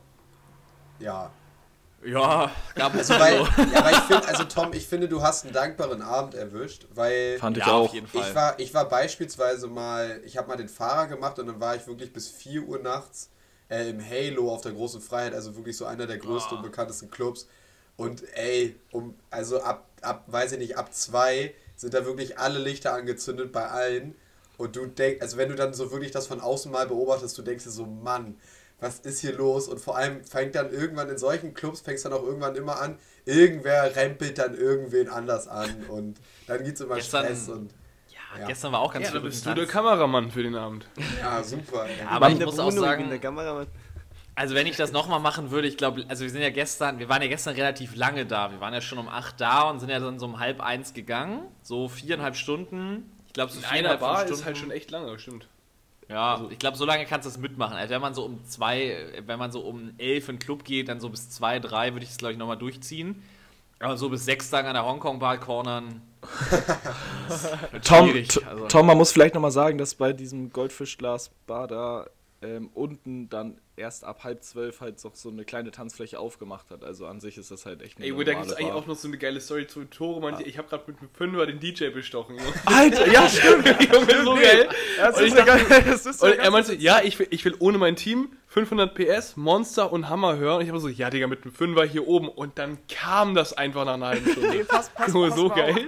Ja. 1.00 1.32
ja, 2.06 2.52
gab 2.76 2.96
es 2.96 3.10
Also, 3.12 3.24
weil, 3.24 3.38
so. 3.38 3.44
ja, 3.74 3.84
weil 3.86 3.94
ich 3.94 4.00
finde, 4.02 4.28
also 4.28 4.44
Tom, 4.44 4.74
ich 4.74 4.88
finde, 4.88 5.08
du 5.08 5.22
hast 5.22 5.46
einen 5.46 5.54
dankbaren 5.54 6.02
Abend 6.02 6.34
erwischt, 6.36 6.86
weil 6.94 7.38
Fand 7.40 7.58
ich 7.58 7.66
Ja, 7.66 7.72
auf 7.74 7.90
auch. 7.90 7.94
jeden 7.94 8.08
Fall. 8.08 8.28
ich 8.30 8.36
war, 8.36 8.60
ich 8.60 8.74
war 8.74 8.90
beispielsweise 8.90 9.68
mal, 9.68 10.20
ich 10.26 10.38
habe 10.38 10.48
mal 10.48 10.58
den 10.58 10.70
Fahrer 10.70 11.08
gemacht 11.08 11.40
und 11.40 11.48
dann 11.48 11.60
war 11.60 11.76
ich 11.76 11.88
wirklich 11.88 12.12
bis 12.12 12.28
4 12.30 12.64
Uhr 12.64 12.80
nachts 12.80 13.30
äh, 13.70 13.90
im 13.90 14.02
Halo 14.04 14.52
auf 14.54 14.62
der 14.62 14.72
großen 14.74 15.02
Freiheit, 15.02 15.34
also 15.34 15.56
wirklich 15.56 15.78
so 15.78 15.86
einer 15.86 16.08
der 16.08 16.18
größten 16.18 16.58
und 16.58 16.64
bekanntesten 16.64 17.10
Clubs. 17.10 17.48
Und 17.98 18.24
ey, 18.36 18.76
um, 18.92 19.16
also 19.32 19.62
ab, 19.62 19.86
ab, 20.02 20.24
weiß 20.28 20.54
ich 20.54 20.60
nicht, 20.60 20.78
ab 20.78 20.94
zwei 20.94 21.54
sind 21.76 21.94
da 21.94 22.06
wirklich 22.06 22.38
alle 22.40 22.60
Lichter 22.60 22.94
angezündet 22.94 23.52
bei 23.52 23.68
allen. 23.68 24.16
Und 24.58 24.76
du 24.76 24.86
denkst, 24.86 25.22
also 25.22 25.38
wenn 25.38 25.50
du 25.50 25.56
dann 25.56 25.74
so 25.74 25.92
wirklich 25.92 26.12
das 26.12 26.28
von 26.28 26.40
außen 26.42 26.72
mal 26.72 26.88
beobachtest, 26.88 27.38
du 27.38 27.42
denkst 27.42 27.64
dir 27.66 27.70
so, 27.72 27.86
Mann, 27.86 28.36
was 28.80 29.00
ist 29.00 29.20
hier 29.22 29.34
los? 29.34 29.68
Und 29.68 29.80
vor 29.82 29.98
allem 29.98 30.24
fängt 30.24 30.56
dann 30.56 30.72
irgendwann 30.72 31.10
in 31.10 31.18
solchen 31.18 31.54
Clubs, 31.56 31.82
fängst 31.82 32.06
dann 32.06 32.14
auch 32.14 32.24
irgendwann 32.24 32.56
immer 32.56 32.80
an, 32.80 32.98
irgendwer 33.26 33.96
rempelt 33.96 34.38
dann 34.38 34.56
irgendwen 34.56 35.10
anders 35.10 35.48
an 35.48 35.86
und 35.90 36.18
dann 36.48 36.64
gibt's 36.64 36.82
immer 36.82 36.96
Gestern- 36.96 37.26
Stress 37.26 37.50
und 37.50 37.72
Ja, 38.10 38.42
Ja. 38.42 38.48
gestern 38.48 38.72
war 38.74 38.82
auch 38.82 38.94
ganz 38.94 39.06
Ja, 39.06 39.12
verrückt 39.12 39.32
bist 39.32 39.46
du 39.46 39.54
der. 39.56 39.66
Kameramann 39.66 40.30
für 40.32 40.44
den 40.44 40.56
Abend. 40.56 40.86
ja, 41.20 41.42
super. 41.44 41.88
Aber 42.08 42.28
ich 42.28 42.34
Meine 42.34 42.46
muss 42.46 42.60
auch 42.60 42.70
Bruno 42.70 42.82
sagen, 42.82 43.04
in 43.06 43.10
der 43.10 43.20
Kamera. 43.20 43.66
Also 44.38 44.54
wenn 44.54 44.68
ich 44.68 44.76
das 44.78 44.92
nochmal 44.92 45.20
machen 45.20 45.50
würde, 45.50 45.68
ich 45.68 45.78
glaube, 45.78 46.06
also 46.10 46.22
wir 46.24 46.30
sind 46.30 46.44
ja 46.44 46.52
gestern, 46.52 47.00
wir 47.00 47.10
waren 47.10 47.24
ja 47.24 47.28
gestern 47.28 47.56
relativ 47.56 47.96
lange 47.96 48.24
da. 48.24 48.52
Wir 48.52 48.62
waren 48.62 48.72
ja 48.72 48.82
schon 48.82 49.00
um 49.00 49.10
8 49.10 49.42
da 49.42 49.68
und 49.68 49.80
sind 49.80 49.90
ja 49.90 50.00
dann 50.00 50.20
so 50.20 50.28
um 50.28 50.40
halb 50.40 50.62
eins 50.62 50.94
gegangen. 50.94 51.42
So 51.64 51.88
viereinhalb 51.90 52.36
Stunden. 52.36 53.12
Ich 53.26 53.34
glaube, 53.34 53.52
so 53.52 53.60
viereinhalb 53.62 54.00
Bar 54.00 54.18
Stunden. 54.18 54.34
ist 54.36 54.46
halt 54.46 54.60
schon 54.60 54.70
echt 54.70 54.92
lange, 54.92 55.18
stimmt. 55.18 55.48
Ja, 56.08 56.46
ich 56.52 56.60
glaube, 56.60 56.78
so 56.78 56.86
lange 56.86 57.08
kannst 57.08 57.26
du 57.26 57.32
das 57.32 57.40
mitmachen. 57.40 57.78
Also 57.78 57.92
wenn 57.96 58.02
man 58.02 58.14
so 58.14 58.26
um 58.26 58.46
zwei, 58.46 59.08
wenn 59.26 59.40
man 59.40 59.52
so 59.52 59.62
um 59.62 59.94
elf 59.98 60.30
in 60.30 60.36
den 60.36 60.40
Club 60.40 60.64
geht, 60.64 60.88
dann 60.90 61.00
so 61.00 61.10
bis 61.10 61.32
zwei, 61.32 61.58
drei 61.60 61.94
würde 61.94 62.04
ich 62.04 62.10
das, 62.10 62.20
glaube 62.20 62.34
ich, 62.34 62.38
nochmal 62.38 62.58
durchziehen. 62.58 63.24
Aber 63.80 63.98
so 63.98 64.08
bis 64.08 64.24
sechs 64.24 64.52
Tage 64.52 64.68
an 64.68 64.76
der 64.76 64.86
Hongkong-Bar 64.86 65.40
cornern. 65.40 66.04
Tom, 67.84 68.14
Also, 68.46 68.68
Tom, 68.68 68.86
man 68.86 68.98
muss 68.98 69.12
vielleicht 69.12 69.34
nochmal 69.34 69.50
sagen, 69.50 69.80
dass 69.80 69.96
bei 69.96 70.14
diesem 70.14 70.52
Goldfischglas-Bar 70.52 71.68
da 71.68 72.06
ähm, 72.44 72.70
unten 72.76 73.30
dann 73.30 73.58
erst 73.76 74.04
ab 74.04 74.24
halb 74.24 74.44
zwölf 74.44 74.80
halt 74.82 75.00
so, 75.00 75.12
so 75.14 75.30
eine 75.30 75.44
kleine 75.44 75.72
Tanzfläche 75.72 76.20
aufgemacht 76.20 76.70
hat. 76.70 76.84
Also 76.84 77.08
an 77.08 77.20
sich 77.20 77.38
ist 77.38 77.50
das 77.52 77.66
halt 77.66 77.82
echt 77.82 77.98
eine 77.98 78.06
Ey, 78.08 78.16
wo 78.16 78.22
da 78.24 78.34
gibt 78.34 78.46
es 78.48 78.54
eigentlich 78.54 78.72
auch 78.74 78.86
noch 78.86 78.96
so 78.96 79.08
eine 79.08 79.18
geile 79.18 79.40
Story 79.42 79.66
zu 79.68 79.86
Tore. 79.86 80.22
meinte, 80.22 80.44
Ich 80.44 80.58
habe 80.60 80.68
gerade 80.68 80.84
mit 80.88 81.00
einem 81.00 81.10
Fünfer 81.14 81.46
den 81.48 81.60
DJ 81.60 81.90
bestochen. 81.90 82.38
Alter, 82.66 83.12
ja, 83.12 83.28
stimmt. 83.28 83.66
Junge, 83.94 84.24
so 84.24 84.36
geil. 84.36 84.70
Das 84.98 85.18
Und 85.18 85.24
ist 85.26 85.32
ich 85.34 85.38
ja 85.40 85.46
dachte- 85.46 85.66
geil. 85.66 85.84
Das 85.88 86.06
ist 86.06 86.22
ja 86.22 86.28
Und 86.30 86.38
er 86.38 86.52
meinte, 86.52 86.76
ja, 86.76 87.02
ich 87.04 87.18
will, 87.18 87.28
ich 87.32 87.44
will 87.46 87.56
ohne 87.60 87.78
mein 87.80 87.96
Team 87.96 88.30
500 88.48 88.94
PS, 88.96 89.36
Monster 89.38 89.92
und 89.92 90.08
Hammer 90.10 90.38
hören. 90.38 90.58
Und 90.58 90.62
ich 90.64 90.70
habe 90.70 90.80
so, 90.80 90.90
ja, 90.90 91.10
Digga, 91.10 91.28
mit 91.28 91.44
einem 91.44 91.54
Fünfer 91.54 91.86
hier 91.86 92.08
oben. 92.08 92.30
Und 92.30 92.58
dann 92.60 92.78
kam 92.88 93.34
das 93.36 93.54
einfach 93.54 93.86
nach 93.86 93.96
einer 93.96 94.08
halben 94.08 94.30
Stunde. 94.32 94.50
Ey, 94.58 94.64
pass, 94.64 94.90
pass, 94.90 95.12
Junge, 95.14 95.30
pass 95.30 95.38
so 95.38 95.50
geil. 95.50 95.72
auf. 95.74 95.80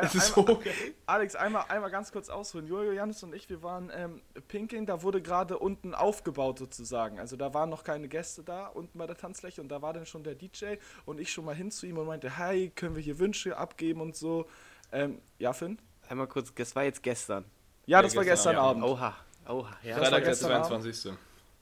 Das 0.00 0.14
ist 0.14 0.36
Einmal- 0.36 0.54
so 0.56 0.60
geil. 0.60 0.74
Alex, 1.06 1.34
einmal, 1.36 1.64
einmal 1.68 1.90
ganz 1.90 2.10
kurz 2.12 2.28
ausholen. 2.28 2.66
Jojo, 2.66 2.92
Janis 2.92 3.22
und 3.22 3.34
ich, 3.34 3.48
wir 3.48 3.62
waren 3.62 3.90
ähm, 3.94 4.22
Pinkeln, 4.48 4.86
da 4.86 5.02
wurde 5.02 5.22
gerade 5.22 5.58
unten 5.58 5.94
aufgebaut 5.94 6.58
sozusagen. 6.58 7.18
Also 7.18 7.36
da 7.36 7.54
waren 7.54 7.70
noch 7.70 7.84
keine 7.84 8.08
Gäste 8.08 8.42
da 8.42 8.66
unten 8.66 8.98
bei 8.98 9.06
der 9.06 9.16
Tanzfläche 9.16 9.60
und 9.60 9.68
da 9.68 9.82
war 9.82 9.92
dann 9.92 10.06
schon 10.06 10.24
der 10.24 10.34
DJ 10.34 10.76
und 11.06 11.20
ich 11.20 11.32
schon 11.32 11.44
mal 11.44 11.54
hin 11.54 11.70
zu 11.70 11.86
ihm 11.86 11.98
und 11.98 12.06
meinte, 12.06 12.36
hi, 12.38 12.70
können 12.74 12.94
wir 12.96 13.02
hier 13.02 13.18
Wünsche 13.18 13.56
abgeben 13.56 14.00
und 14.00 14.16
so. 14.16 14.46
Ähm, 14.92 15.20
ja, 15.38 15.52
Finn? 15.52 15.78
Einmal 16.08 16.26
kurz, 16.26 16.52
das 16.54 16.74
war 16.76 16.84
jetzt 16.84 17.02
gestern. 17.02 17.44
Ja, 17.86 17.98
Ja, 17.98 18.02
das 18.02 18.16
war 18.16 18.24
gestern 18.24 18.52
gestern 18.54 18.64
Abend. 18.64 18.82
Abend. 18.84 18.98
Oha, 19.00 19.14
oha, 19.48 19.76
ja. 19.82 19.90
Das 19.90 20.00
war 20.00 20.04
Freitag 20.06 20.18
der 20.22 20.28
gestern 20.30 20.52
Abend. 20.52 20.66
22. 20.66 21.12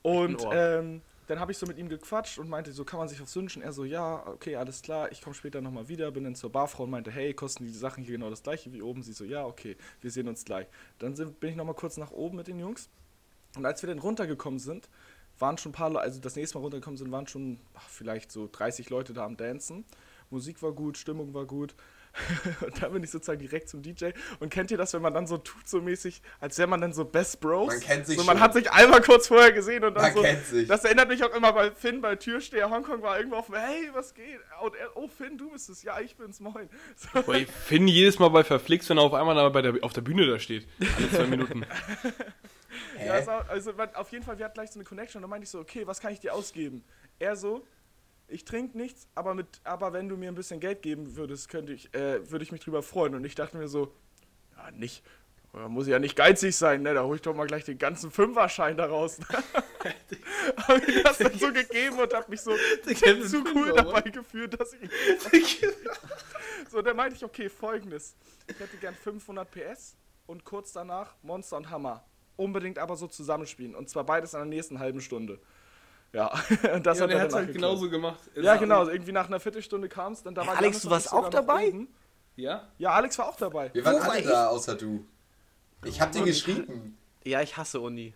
Und 0.02 0.46
ähm, 0.52 1.02
dann 1.32 1.40
habe 1.40 1.50
ich 1.50 1.56
so 1.56 1.64
mit 1.64 1.78
ihm 1.78 1.88
gequatscht 1.88 2.38
und 2.38 2.50
meinte, 2.50 2.72
so 2.72 2.84
kann 2.84 2.98
man 2.98 3.08
sich 3.08 3.18
was 3.18 3.34
wünschen. 3.34 3.62
Er 3.62 3.72
so, 3.72 3.84
ja, 3.84 4.26
okay, 4.26 4.56
alles 4.56 4.82
klar, 4.82 5.10
ich 5.10 5.22
komme 5.22 5.32
später 5.32 5.62
nochmal 5.62 5.88
wieder. 5.88 6.10
Bin 6.10 6.24
dann 6.24 6.34
zur 6.34 6.52
Barfrau 6.52 6.84
und 6.84 6.90
meinte, 6.90 7.10
hey, 7.10 7.32
kosten 7.32 7.64
die 7.64 7.72
Sachen 7.72 8.04
hier 8.04 8.18
genau 8.18 8.28
das 8.28 8.42
gleiche 8.42 8.70
wie 8.74 8.82
oben? 8.82 9.02
Sie 9.02 9.14
so, 9.14 9.24
ja, 9.24 9.46
okay, 9.46 9.78
wir 10.02 10.10
sehen 10.10 10.28
uns 10.28 10.44
gleich. 10.44 10.66
Dann 10.98 11.16
sind, 11.16 11.40
bin 11.40 11.48
ich 11.48 11.56
nochmal 11.56 11.74
kurz 11.74 11.96
nach 11.96 12.10
oben 12.10 12.36
mit 12.36 12.48
den 12.48 12.58
Jungs. 12.58 12.90
Und 13.56 13.64
als 13.64 13.82
wir 13.82 13.88
dann 13.88 13.98
runtergekommen 13.98 14.60
sind, 14.60 14.90
waren 15.38 15.56
schon 15.56 15.70
ein 15.70 15.74
paar 15.74 15.88
Leute, 15.88 16.02
also 16.02 16.20
das 16.20 16.36
nächste 16.36 16.58
Mal 16.58 16.64
runtergekommen 16.64 16.98
sind, 16.98 17.10
waren 17.10 17.26
schon 17.26 17.58
ach, 17.72 17.88
vielleicht 17.88 18.30
so 18.30 18.46
30 18.52 18.90
Leute 18.90 19.14
da 19.14 19.24
am 19.24 19.38
Dancen. 19.38 19.86
Musik 20.28 20.62
war 20.62 20.72
gut, 20.72 20.98
Stimmung 20.98 21.32
war 21.32 21.46
gut. 21.46 21.74
und 22.60 22.82
dann 22.82 22.92
bin 22.92 23.02
ich 23.02 23.10
sozusagen 23.10 23.40
direkt 23.40 23.68
zum 23.68 23.82
DJ. 23.82 24.10
Und 24.40 24.50
kennt 24.50 24.70
ihr 24.70 24.76
das, 24.76 24.92
wenn 24.92 25.02
man 25.02 25.14
dann 25.14 25.26
so 25.26 25.38
tut, 25.38 25.68
so 25.68 25.80
mäßig, 25.80 26.22
als 26.40 26.58
wäre 26.58 26.68
man 26.68 26.80
dann 26.80 26.92
so 26.92 27.04
Best 27.04 27.40
Bros? 27.40 27.68
Man 27.68 27.80
kennt 27.80 28.06
sich 28.06 28.18
so, 28.18 28.24
Man 28.24 28.36
schon. 28.36 28.44
hat 28.44 28.54
sich 28.54 28.70
einmal 28.70 29.00
kurz 29.00 29.28
vorher 29.28 29.52
gesehen 29.52 29.84
und 29.84 29.94
dann 29.94 30.02
Man 30.02 30.14
so. 30.14 30.22
kennt 30.22 30.44
sich. 30.44 30.68
Das 30.68 30.84
erinnert 30.84 31.08
mich 31.08 31.24
auch 31.24 31.34
immer 31.34 31.52
bei 31.52 31.70
Finn, 31.70 32.00
bei 32.00 32.16
Türsteher 32.16 32.70
Hongkong 32.70 33.02
war 33.02 33.16
irgendwo 33.16 33.36
auf 33.36 33.46
dem, 33.46 33.56
hey, 33.56 33.90
was 33.92 34.14
geht? 34.14 34.40
Und 34.62 34.74
er, 34.76 34.96
oh 34.96 35.08
Finn, 35.08 35.38
du 35.38 35.50
bist 35.50 35.68
es. 35.70 35.82
Ja, 35.82 36.00
ich 36.00 36.16
bin's, 36.16 36.40
moin. 36.40 36.68
So. 36.96 37.22
Boah, 37.26 37.34
ich 37.34 37.48
finde 37.48 37.92
jedes 37.92 38.18
Mal 38.18 38.28
bei 38.28 38.44
Verflixt, 38.44 38.90
wenn 38.90 38.98
er 38.98 39.04
auf 39.04 39.14
einmal 39.14 39.50
bei 39.50 39.62
der, 39.62 39.74
auf 39.82 39.92
der 39.92 40.02
Bühne 40.02 40.26
da 40.26 40.38
steht. 40.38 40.66
Alle 40.96 41.10
zwei 41.10 41.26
Minuten. 41.26 41.66
Ja, 43.04 43.14
also 43.48 43.72
man, 43.74 43.94
auf 43.94 44.10
jeden 44.12 44.24
Fall, 44.24 44.38
wir 44.38 44.44
hatten 44.44 44.54
gleich 44.54 44.70
so 44.70 44.78
eine 44.78 44.84
Connection 44.84 45.18
und 45.18 45.22
dann 45.22 45.30
meinte 45.30 45.44
ich 45.44 45.50
so, 45.50 45.58
okay, 45.58 45.86
was 45.86 46.00
kann 46.00 46.12
ich 46.12 46.20
dir 46.20 46.34
ausgeben? 46.34 46.84
Er 47.18 47.36
so, 47.36 47.66
ich 48.32 48.44
trinke 48.44 48.76
nichts, 48.76 49.06
aber, 49.14 49.34
mit, 49.34 49.46
aber 49.64 49.92
wenn 49.92 50.08
du 50.08 50.16
mir 50.16 50.28
ein 50.28 50.34
bisschen 50.34 50.60
Geld 50.60 50.82
geben 50.82 51.16
würdest, 51.16 51.48
könnte 51.48 51.72
ich, 51.72 51.94
äh, 51.94 52.30
würde 52.30 52.42
ich 52.44 52.52
mich 52.52 52.62
drüber 52.62 52.82
freuen. 52.82 53.14
Und 53.14 53.24
ich 53.24 53.34
dachte 53.34 53.56
mir 53.56 53.68
so, 53.68 53.92
ja, 54.56 54.70
nicht, 54.70 55.04
da 55.52 55.68
muss 55.68 55.86
ich 55.86 55.92
ja 55.92 55.98
nicht 55.98 56.16
geizig 56.16 56.56
sein, 56.56 56.82
ne? 56.82 56.94
Da 56.94 57.02
hole 57.04 57.16
ich 57.16 57.22
doch 57.22 57.34
mal 57.34 57.46
gleich 57.46 57.64
den 57.64 57.76
ganzen 57.76 58.10
Fünferschein 58.10 58.76
daraus. 58.76 59.18
Habe 60.56 60.82
ich 60.86 61.02
das 61.02 61.18
dann 61.18 61.38
so 61.38 61.52
gegeben 61.52 61.98
und 61.98 62.14
habe 62.14 62.30
mich 62.30 62.40
so 62.40 62.52
zu 63.28 63.44
cool 63.54 63.72
dabei 63.74 64.00
gefühlt, 64.02 64.58
dass 64.58 64.72
ich. 64.72 64.90
so, 66.70 66.80
dann 66.80 66.96
meinte 66.96 67.16
ich, 67.16 67.24
okay, 67.24 67.50
folgendes. 67.50 68.16
Ich 68.48 68.58
hätte 68.58 68.76
gern 68.78 68.94
500 68.94 69.50
PS 69.50 69.96
und 70.26 70.44
kurz 70.44 70.72
danach 70.72 71.14
Monster 71.22 71.58
und 71.58 71.70
Hammer. 71.70 72.02
Unbedingt 72.36 72.78
aber 72.78 72.96
so 72.96 73.06
zusammenspielen. 73.06 73.74
Und 73.74 73.90
zwar 73.90 74.04
beides 74.04 74.32
in 74.32 74.40
der 74.40 74.46
nächsten 74.46 74.78
halben 74.78 75.02
Stunde. 75.02 75.38
Ja, 76.12 76.30
und 76.74 76.86
das 76.86 76.98
Ja, 76.98 77.04
hat 77.04 77.10
und 77.10 77.16
er 77.16 77.22
hat 77.22 77.32
halt 77.32 77.52
genauso 77.52 77.88
gemacht. 77.88 78.20
Ja, 78.34 78.56
genau. 78.56 78.86
Irgendwie 78.86 79.12
nach 79.12 79.26
einer 79.28 79.40
Viertelstunde 79.40 79.88
kam 79.88 80.12
es. 80.12 80.22
Dann 80.22 80.34
da 80.34 80.46
war 80.46 80.56
Alex, 80.58 80.82
du 80.82 80.90
warst 80.90 81.12
auch 81.12 81.30
dabei? 81.30 81.68
oben. 81.68 81.88
Ja? 82.36 82.68
Ja, 82.78 82.90
Alex 82.92 83.18
war 83.18 83.28
auch 83.28 83.36
dabei. 83.36 83.70
Wir 83.72 83.84
waren 83.84 83.96
Wo 83.96 84.00
war 84.00 84.10
alle 84.10 84.20
ich? 84.20 84.26
da, 84.26 84.48
außer 84.48 84.74
du. 84.74 85.04
Ich 85.84 86.00
hab 86.00 86.12
dir 86.12 86.22
geschrieben. 86.22 86.96
Ja, 87.24 87.40
ich 87.40 87.56
hasse 87.56 87.80
Uni. 87.80 88.14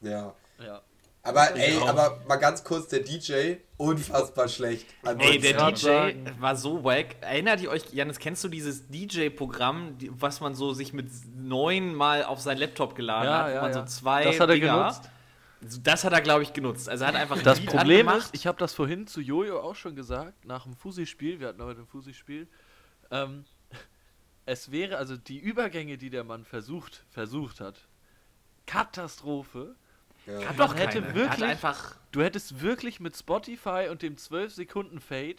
Ja. 0.00 0.34
Ja. 0.64 0.80
Aber 1.22 1.56
ey, 1.56 1.76
aber 1.84 2.20
mal 2.28 2.36
ganz 2.36 2.62
kurz, 2.62 2.86
der 2.86 3.00
DJ, 3.00 3.54
unfassbar 3.76 4.46
schlecht. 4.46 4.86
Also, 5.02 5.18
Ey, 5.22 5.38
der 5.40 5.54
DJ 5.72 5.74
sagen. 5.76 6.36
war 6.38 6.54
so 6.54 6.84
wack. 6.84 7.16
Erinnert 7.20 7.60
ihr 7.60 7.70
euch, 7.70 7.82
Janis, 7.92 8.20
kennst 8.20 8.44
du 8.44 8.48
dieses 8.48 8.86
DJ-Programm, 8.88 9.96
was 10.10 10.40
man 10.40 10.54
so 10.54 10.72
sich 10.72 10.92
mit 10.92 11.08
neun 11.36 11.94
Mal 11.96 12.24
auf 12.24 12.40
sein 12.40 12.58
Laptop 12.58 12.94
geladen 12.94 13.24
Ja, 13.28 13.38
hat, 13.38 13.50
wo 13.50 13.54
ja, 13.56 13.60
man 13.62 13.72
ja. 13.72 13.78
so 13.80 13.84
zwei 13.86 14.22
Das 14.24 14.38
hat 14.38 14.48
er 14.50 14.54
Dinger, 14.54 14.78
genutzt. 14.78 15.10
Das 15.82 16.04
hat 16.04 16.12
er, 16.12 16.20
glaube 16.20 16.42
ich, 16.42 16.52
genutzt. 16.52 16.88
Also 16.88 17.04
er 17.04 17.08
hat 17.08 17.16
einfach 17.16 17.36
ein 17.38 17.44
Das 17.44 17.58
Lied 17.60 17.68
Problem 17.70 18.08
angemacht. 18.08 18.26
ist, 18.26 18.34
ich 18.34 18.46
habe 18.46 18.58
das 18.58 18.74
vorhin 18.74 19.06
zu 19.06 19.20
Jojo 19.20 19.60
auch 19.60 19.74
schon 19.74 19.94
gesagt, 19.96 20.44
nach 20.44 20.64
dem 20.64 20.74
Fusi-Spiel, 20.76 21.40
wir 21.40 21.48
hatten 21.48 21.62
heute 21.62 21.80
ein 21.80 21.86
Fusi-Spiel, 21.86 22.46
ähm, 23.10 23.44
es 24.46 24.70
wäre, 24.70 24.96
also 24.98 25.16
die 25.16 25.38
Übergänge, 25.38 25.96
die 25.98 26.10
der 26.10 26.24
Mann 26.24 26.44
versucht, 26.44 27.04
versucht 27.10 27.60
hat, 27.60 27.86
Katastrophe. 28.66 29.76
ja. 30.26 30.48
hat 30.48 30.58
doch 30.58 30.74
hätte 30.74 31.00
keine. 31.02 31.14
wirklich- 31.14 31.30
hat 31.30 31.42
einfach 31.42 31.96
Du 32.12 32.22
hättest 32.22 32.60
wirklich 32.62 32.98
mit 32.98 33.14
Spotify 33.16 33.88
und 33.90 34.00
dem 34.02 34.16
12-Sekunden-Fade 34.16 35.36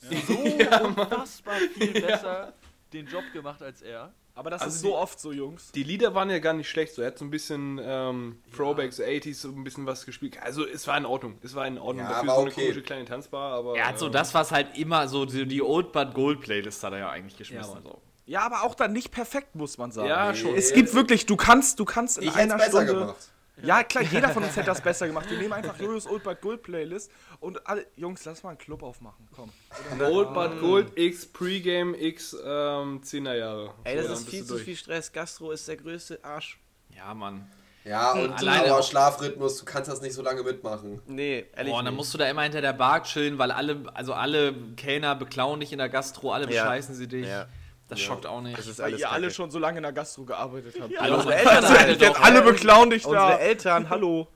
so 0.00 0.34
unfassbar 0.84 1.56
viel 1.74 1.92
besser 2.00 2.54
den 2.94 3.06
Job 3.06 3.24
gemacht 3.34 3.62
als 3.62 3.82
er. 3.82 4.12
Aber 4.36 4.50
das 4.50 4.62
Also 4.62 4.74
ist 4.74 4.82
die- 4.82 4.88
so 4.88 4.96
oft 4.96 5.20
so, 5.20 5.32
Jungs. 5.32 5.70
Die 5.72 5.84
Lieder 5.84 6.14
waren 6.14 6.28
ja 6.28 6.40
gar 6.40 6.54
nicht 6.54 6.68
schlecht. 6.68 6.94
So, 6.94 7.02
er 7.02 7.08
hat 7.08 7.18
so 7.18 7.24
ein 7.24 7.30
bisschen 7.30 7.80
ähm, 7.82 8.40
Throwbacks, 8.56 8.98
80s, 9.00 9.34
so 9.34 9.48
ein 9.48 9.62
bisschen 9.62 9.86
was 9.86 10.04
gespielt. 10.04 10.36
Also 10.42 10.66
es 10.66 10.86
war 10.88 10.98
in 10.98 11.06
Ordnung. 11.06 11.38
Es 11.42 11.54
war 11.54 11.66
in 11.68 11.78
Ordnung. 11.78 12.04
Ja, 12.04 12.12
Dafür 12.14 12.28
war 12.28 12.34
so 12.36 12.40
eine 12.42 12.50
okay. 12.50 12.60
komische 12.62 12.82
kleine 12.82 13.04
Tanzbar, 13.04 13.52
aber. 13.52 13.76
er 13.76 13.86
hat 13.88 13.98
so 13.98 14.06
ähm, 14.06 14.12
das, 14.12 14.34
was 14.34 14.50
halt 14.50 14.76
immer 14.76 15.06
so 15.06 15.24
die, 15.24 15.46
die 15.46 15.62
Old 15.62 15.92
But 15.92 16.14
Gold 16.14 16.40
Playlist 16.40 16.82
hat 16.82 16.92
er 16.94 16.98
ja 16.98 17.10
eigentlich 17.10 17.36
geschmissen. 17.36 17.74
Ja, 17.76 17.82
so. 17.82 18.00
Ja, 18.26 18.40
aber 18.40 18.62
auch 18.62 18.74
dann 18.74 18.92
nicht 18.92 19.10
perfekt, 19.12 19.54
muss 19.54 19.78
man 19.78 19.92
sagen. 19.92 20.08
Ja, 20.08 20.34
schon. 20.34 20.54
Es 20.54 20.72
gibt 20.72 20.94
wirklich, 20.94 21.26
du 21.26 21.36
kannst, 21.36 21.78
du 21.78 21.84
kannst 21.84 22.18
in 22.18 22.24
Ich 22.28 22.34
einer 22.34 22.56
es 22.56 22.64
besser 22.66 22.82
Stunde. 22.84 23.00
gemacht. 23.02 23.28
Ja, 23.62 23.84
klar, 23.84 24.02
jeder 24.04 24.30
von 24.30 24.42
uns 24.42 24.56
hätte 24.56 24.66
das 24.66 24.80
besser 24.80 25.06
gemacht. 25.06 25.30
Wir 25.30 25.38
nehmen 25.38 25.52
einfach 25.52 25.78
Jojos 25.78 26.06
Old 26.08 26.24
But 26.24 26.40
Gold 26.40 26.62
Playlist 26.64 27.10
und 27.40 27.66
alle. 27.68 27.86
Jungs, 27.96 28.24
lass 28.24 28.42
mal 28.42 28.50
einen 28.50 28.58
Club 28.58 28.82
aufmachen, 28.82 29.28
komm. 29.34 29.52
Old 30.00 30.34
But 30.34 30.60
Gold 30.60 30.98
X 30.98 31.26
Pre-Game 31.26 31.94
X 31.94 32.32
ähm, 32.34 33.00
10er 33.02 33.34
Jahre. 33.34 33.74
Ey, 33.84 33.96
So, 34.02 34.08
das 34.08 34.18
dann 34.18 34.22
ist 34.24 34.28
viel 34.30 34.42
zu 34.44 34.52
durch. 34.54 34.64
viel 34.64 34.76
Stress. 34.76 35.12
Gastro 35.12 35.52
ist 35.52 35.68
der 35.68 35.76
größte 35.76 36.18
Arsch. 36.24 36.58
Ja, 36.96 37.14
Mann. 37.14 37.48
Ja, 37.84 38.12
und 38.12 38.32
Alleine 38.32 38.64
aber 38.70 38.78
auch- 38.80 38.82
Schlafrhythmus, 38.88 39.58
du 39.58 39.64
kannst 39.66 39.90
das 39.90 40.00
nicht 40.00 40.14
so 40.14 40.22
lange 40.22 40.42
mitmachen. 40.42 41.02
Nee, 41.06 41.44
ehrlich. 41.54 41.70
Boah, 41.72 41.78
und 41.80 41.84
dann 41.84 41.94
musst 41.94 42.12
du 42.14 42.18
da 42.18 42.28
immer 42.28 42.42
hinter 42.42 42.62
der 42.62 42.72
Bar 42.72 43.02
chillen, 43.02 43.38
weil 43.38 43.50
alle, 43.50 43.84
also 43.92 44.14
alle 44.14 44.54
Kellner 44.76 45.14
beklauen 45.14 45.60
dich 45.60 45.70
in 45.70 45.78
der 45.78 45.90
Gastro, 45.90 46.32
alle 46.32 46.50
Ja. 46.50 46.62
bescheißen 46.64 46.94
sie 46.94 47.06
dich. 47.08 47.26
Ja. 47.28 47.46
Das 47.88 48.00
schockt 48.00 48.26
auch 48.26 48.40
nicht. 48.40 48.56
Das 48.58 48.66
ist 48.66 48.78
Weil 48.78 48.98
ihr 48.98 49.10
alle 49.10 49.30
schon 49.30 49.50
so 49.50 49.58
lange 49.58 49.76
in 49.78 49.82
der 49.82 49.92
Gastro 49.92 50.24
gearbeitet 50.24 50.74
habt. 50.80 50.98
Hallo, 50.98 51.16
unsere 51.16 51.34
Eltern 51.34 51.88
Jetzt 51.90 52.02
doch, 52.02 52.20
alle 52.20 52.42
beklauen 52.42 52.90
dich 52.90 53.04
Unsere 53.04 53.32
da. 53.32 53.36
Eltern, 53.36 53.90
hallo. 53.90 54.26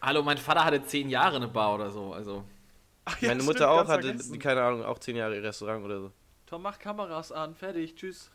hallo, 0.00 0.22
mein 0.22 0.38
Vater 0.38 0.64
hatte 0.64 0.84
zehn 0.86 1.08
Jahre 1.10 1.36
eine 1.36 1.48
Bar 1.48 1.74
oder 1.74 1.90
so. 1.90 2.12
Also. 2.14 2.44
Ach, 3.04 3.20
ja, 3.20 3.28
Meine 3.28 3.42
stimmt, 3.42 3.58
Mutter 3.58 3.70
auch 3.70 3.86
hatte, 3.86 4.02
vergessen. 4.08 4.38
keine 4.38 4.62
Ahnung, 4.62 4.84
auch 4.86 4.98
zehn 4.98 5.16
Jahre 5.16 5.36
ihr 5.36 5.42
Restaurant 5.42 5.84
oder 5.84 6.00
so. 6.00 6.12
Tom, 6.46 6.62
mach 6.62 6.78
Kameras 6.78 7.30
an, 7.32 7.54
fertig, 7.54 7.94
tschüss. 7.94 8.30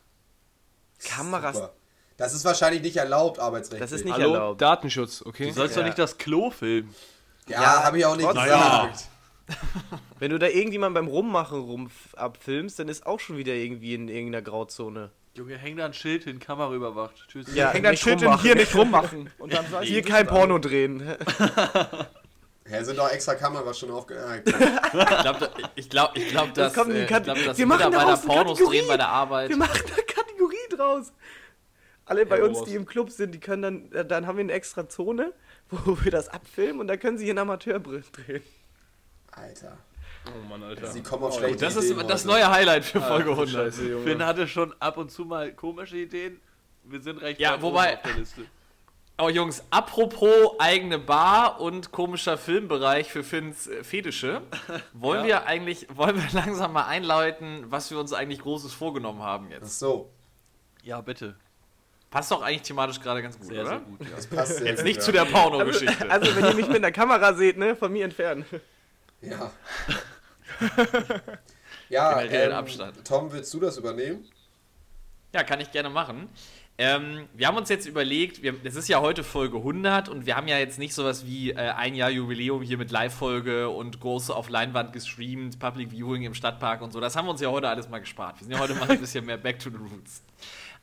Kameras, 1.04 1.56
Super. 1.56 1.72
Das 2.16 2.34
ist 2.34 2.44
wahrscheinlich 2.44 2.82
nicht 2.82 2.96
erlaubt, 2.96 3.38
arbeitsrechtlich. 3.38 3.80
das 3.80 3.92
ist 3.92 4.04
nicht 4.04 4.14
Hallo, 4.14 4.34
erlaubt. 4.34 4.60
Datenschutz, 4.60 5.22
okay? 5.24 5.48
Du 5.48 5.54
sollst 5.54 5.74
Ja. 5.74 5.80
doch 5.82 5.86
nicht 5.86 5.98
das 5.98 6.18
Klo 6.18 6.50
filmen. 6.50 6.94
Ja, 7.48 7.62
Ja, 7.62 7.84
habe 7.84 7.98
ich 7.98 8.04
auch 8.04 8.14
nicht 8.16 8.28
gesagt. 8.28 9.04
Wenn 10.18 10.30
du 10.30 10.38
da 10.38 10.46
irgendjemand 10.48 10.94
beim 10.94 11.06
Rummachen 11.08 11.60
rum 11.60 11.90
abfilmst, 12.16 12.78
dann 12.78 12.88
ist 12.88 13.06
auch 13.06 13.20
schon 13.20 13.36
wieder 13.36 13.54
irgendwie 13.54 13.94
in 13.94 14.08
irgendeiner 14.08 14.42
Grauzone. 14.42 15.10
Junge, 15.36 15.56
häng 15.56 15.76
da 15.76 15.86
ein 15.86 15.94
Schild 15.94 16.24
hin, 16.24 16.40
Kamera 16.40 16.74
überwacht. 16.74 17.24
Tschüss. 17.28 17.54
Ja, 17.54 17.70
Häng 17.70 17.82
dein 17.84 17.92
nicht 17.92 18.02
Schild 18.02 18.20
in 18.20 18.26
rummachen. 18.28 18.42
hier 18.44 18.54
nicht 18.56 18.74
rummachen. 18.74 19.30
Und 19.38 19.52
dann 19.52 19.70
weiß 19.70 19.86
Hier 19.86 20.02
kein 20.02 20.26
Porno 20.26 20.58
drehen. 20.58 21.02
Ja, 22.70 22.84
sind 22.84 22.98
doch 22.98 23.10
extra 23.10 23.34
Kameras 23.34 23.78
schon 23.80 23.90
aufgehängt. 23.90 24.44
Ich 24.46 24.60
glaube, 25.20 25.50
ich 25.74 25.88
glaub, 25.88 26.16
ich 26.16 26.28
glaub, 26.28 26.54
dass, 26.54 26.72
die 26.74 26.80
äh, 26.92 27.02
ich 27.02 27.06
glaub, 27.08 27.24
dass 27.24 27.58
Wir 27.58 27.66
machen 27.66 27.82
eine 27.94 28.16
Pornos 28.16 28.26
Kategorie. 28.58 28.78
drehen 28.78 28.86
bei 28.88 28.96
der 28.96 29.08
Arbeit. 29.08 29.48
Wir 29.50 29.56
machen 29.56 29.80
da 29.88 30.02
Kategorie 30.02 30.56
draus. 30.76 31.12
Alle 32.04 32.26
bei 32.26 32.38
Ja, 32.38 32.44
uns, 32.44 32.62
die 32.64 32.74
im 32.76 32.86
Club 32.86 33.10
sind, 33.10 33.34
die 33.34 33.40
können 33.40 33.62
dann, 33.62 33.92
äh, 33.92 34.04
dann 34.04 34.26
haben 34.26 34.36
wir 34.38 34.44
eine 34.44 34.52
extra 34.52 34.88
Zone, 34.88 35.32
wo 35.70 35.98
wir 36.04 36.12
das 36.12 36.28
abfilmen 36.28 36.80
und 36.80 36.86
da 36.86 36.96
können 36.96 37.18
sie 37.18 37.26
ihren 37.26 37.38
Amateurbrill 37.38 38.04
drehen. 38.12 38.42
Alter. 39.32 39.76
Oh 40.26 40.48
Mann, 40.48 40.62
Alter. 40.62 40.86
Sie 40.88 41.02
kommen 41.02 41.24
auf 41.24 41.36
schlechte 41.36 41.58
Das 41.64 41.76
ist 41.76 41.90
Ideen 41.90 42.06
das 42.06 42.20
heute. 42.24 42.28
neue 42.34 42.50
Highlight 42.50 42.84
für 42.84 43.00
Folge 43.00 43.30
Ach, 43.32 43.36
du 43.36 43.42
100. 43.42 43.48
Scheiße, 43.74 43.88
Junge. 43.88 44.04
Finn 44.04 44.24
hatte 44.24 44.46
schon 44.48 44.74
ab 44.80 44.96
und 44.98 45.10
zu 45.10 45.24
mal 45.24 45.52
komische 45.52 45.96
Ideen. 45.96 46.40
Wir 46.84 47.00
sind 47.00 47.18
recht 47.18 47.40
Ja, 47.40 47.52
weit 47.54 47.62
wobei- 47.62 47.88
oben 47.92 47.96
auf 47.96 48.02
der 48.02 48.14
Liste. 48.14 48.42
Oh 49.22 49.28
Jungs, 49.28 49.62
apropos 49.68 50.58
eigene 50.58 50.98
Bar 50.98 51.60
und 51.60 51.92
komischer 51.92 52.38
Filmbereich 52.38 53.10
für 53.12 53.22
Finns 53.22 53.66
äh, 53.66 53.84
Fetische, 53.84 54.40
wollen 54.94 55.20
Ja. 55.20 55.26
wir 55.26 55.46
eigentlich, 55.46 55.86
wollen 55.94 56.16
wir 56.16 56.28
langsam 56.32 56.72
mal 56.72 56.86
einläuten, 56.86 57.64
was 57.70 57.90
wir 57.90 57.98
uns 57.98 58.14
eigentlich 58.14 58.40
Großes 58.40 58.72
vorgenommen 58.72 59.22
haben 59.22 59.46
Ach 59.50 59.54
jetzt? 59.60 59.78
so, 59.78 60.10
Ja, 60.82 61.00
bitte. 61.02 61.36
Passt 62.10 62.30
doch 62.30 62.40
eigentlich 62.42 62.62
thematisch 62.62 62.98
gerade 63.00 63.22
ganz 63.22 63.38
gut, 63.38 63.48
Sehr, 63.48 63.60
oder? 63.60 63.68
sehr 63.70 63.78
gut. 63.80 64.00
Ja. 64.00 64.06
das 64.16 64.26
passt 64.26 64.56
sehr 64.56 64.66
Jetzt 64.66 64.78
gut, 64.78 64.86
nicht 64.86 64.96
ja. 64.96 65.02
zu 65.02 65.12
der 65.12 65.24
Porno-Geschichte. 65.26 66.10
Also, 66.10 66.34
wenn 66.34 66.44
ihr 66.46 66.54
mich 66.54 66.68
mit 66.68 66.82
der 66.82 66.90
Kamera 66.92 67.34
seht, 67.34 67.56
ne, 67.58 67.76
von 67.76 67.92
mir 67.92 68.04
entfernen. 68.06 68.44
Ja. 69.22 69.50
ja, 71.88 72.22
ähm, 72.22 72.52
Abstand. 72.52 73.04
Tom, 73.06 73.32
willst 73.32 73.52
du 73.54 73.60
das 73.60 73.76
übernehmen? 73.76 74.24
Ja, 75.34 75.44
kann 75.44 75.60
ich 75.60 75.70
gerne 75.70 75.90
machen. 75.90 76.28
Ähm, 76.82 77.28
wir 77.34 77.46
haben 77.46 77.58
uns 77.58 77.68
jetzt 77.68 77.86
überlegt, 77.86 78.42
wir, 78.42 78.54
es 78.64 78.74
ist 78.74 78.88
ja 78.88 79.02
heute 79.02 79.22
Folge 79.22 79.58
100 79.58 80.08
und 80.08 80.24
wir 80.24 80.34
haben 80.34 80.48
ja 80.48 80.56
jetzt 80.56 80.78
nicht 80.78 80.94
sowas 80.94 81.26
wie 81.26 81.50
äh, 81.50 81.56
ein 81.56 81.94
Jahr 81.94 82.08
Jubiläum 82.08 82.62
hier 82.62 82.78
mit 82.78 82.90
Live-Folge 82.90 83.68
und 83.68 84.00
große 84.00 84.34
auf 84.34 84.48
Leinwand 84.48 84.94
gestreamt, 84.94 85.58
Public 85.58 85.90
Viewing 85.90 86.22
im 86.22 86.32
Stadtpark 86.32 86.80
und 86.80 86.92
so. 86.92 86.98
Das 86.98 87.16
haben 87.16 87.26
wir 87.26 87.32
uns 87.32 87.42
ja 87.42 87.50
heute 87.50 87.68
alles 87.68 87.90
mal 87.90 87.98
gespart. 87.98 88.40
Wir 88.40 88.44
sind 88.46 88.52
ja 88.54 88.58
heute 88.58 88.74
mal 88.74 88.90
ein 88.90 88.98
bisschen 88.98 89.26
mehr 89.26 89.36
back 89.36 89.58
to 89.58 89.68
the 89.68 89.76
roots. 89.76 90.22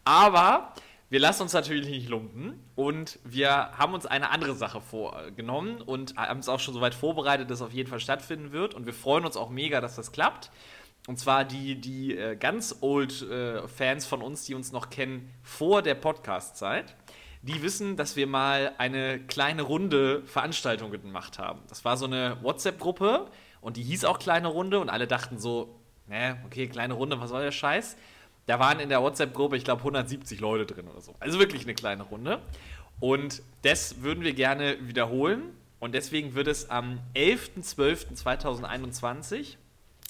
Aber 0.03 0.71
wir 1.09 1.19
lassen 1.19 1.43
uns 1.43 1.53
natürlich 1.53 1.87
nicht 1.87 2.09
lumpen 2.09 2.59
und 2.75 3.19
wir 3.23 3.49
haben 3.49 3.93
uns 3.93 4.05
eine 4.05 4.29
andere 4.29 4.55
Sache 4.55 4.81
vorgenommen 4.81 5.81
und 5.81 6.17
haben 6.17 6.39
es 6.39 6.49
auch 6.49 6.59
schon 6.59 6.73
soweit 6.73 6.93
vorbereitet, 6.93 7.49
dass 7.49 7.59
es 7.59 7.65
auf 7.65 7.73
jeden 7.73 7.89
Fall 7.89 8.01
stattfinden 8.01 8.51
wird 8.51 8.73
und 8.73 8.85
wir 8.85 8.93
freuen 8.93 9.25
uns 9.25 9.37
auch 9.37 9.49
mega, 9.49 9.79
dass 9.79 9.95
das 9.95 10.11
klappt. 10.11 10.51
Und 11.07 11.17
zwar 11.17 11.45
die, 11.45 11.79
die 11.79 12.17
äh, 12.17 12.35
ganz 12.35 12.79
old 12.81 13.21
äh, 13.21 13.65
Fans 13.69 14.05
von 14.05 14.21
uns, 14.21 14.43
die 14.43 14.53
uns 14.53 14.73
noch 14.73 14.89
kennen 14.89 15.31
vor 15.41 15.81
der 15.81 15.95
Podcast-Zeit, 15.95 16.97
die 17.41 17.61
wissen, 17.61 17.95
dass 17.95 18.17
wir 18.17 18.27
mal 18.27 18.73
eine 18.77 19.19
kleine 19.19 19.61
Runde 19.61 20.23
Veranstaltung 20.25 20.91
gemacht 20.91 21.39
haben. 21.39 21.61
Das 21.69 21.85
war 21.85 21.95
so 21.95 22.05
eine 22.05 22.37
WhatsApp-Gruppe 22.43 23.27
und 23.61 23.77
die 23.77 23.83
hieß 23.83 24.03
auch 24.03 24.19
kleine 24.19 24.49
Runde 24.49 24.79
und 24.79 24.89
alle 24.89 25.07
dachten 25.07 25.39
so, 25.39 25.79
ne, 26.07 26.37
okay, 26.45 26.67
kleine 26.67 26.95
Runde, 26.95 27.21
was 27.21 27.29
soll 27.29 27.43
der 27.43 27.51
Scheiß? 27.51 27.95
Da 28.47 28.59
waren 28.59 28.79
in 28.79 28.89
der 28.89 29.03
WhatsApp-Gruppe, 29.03 29.57
ich 29.57 29.63
glaube, 29.63 29.81
170 29.81 30.39
Leute 30.39 30.65
drin 30.65 30.87
oder 30.87 31.01
so. 31.01 31.13
Also 31.19 31.37
wirklich 31.37 31.61
eine 31.63 31.75
kleine 31.75 32.01
Runde. 32.03 32.41
Und 32.99 33.43
das 33.61 34.01
würden 34.01 34.23
wir 34.23 34.33
gerne 34.33 34.77
wiederholen. 34.81 35.55
Und 35.79 35.93
deswegen 35.93 36.33
wird 36.33 36.47
es 36.47 36.71
am 36.71 36.97
11.12.2021 37.13 39.57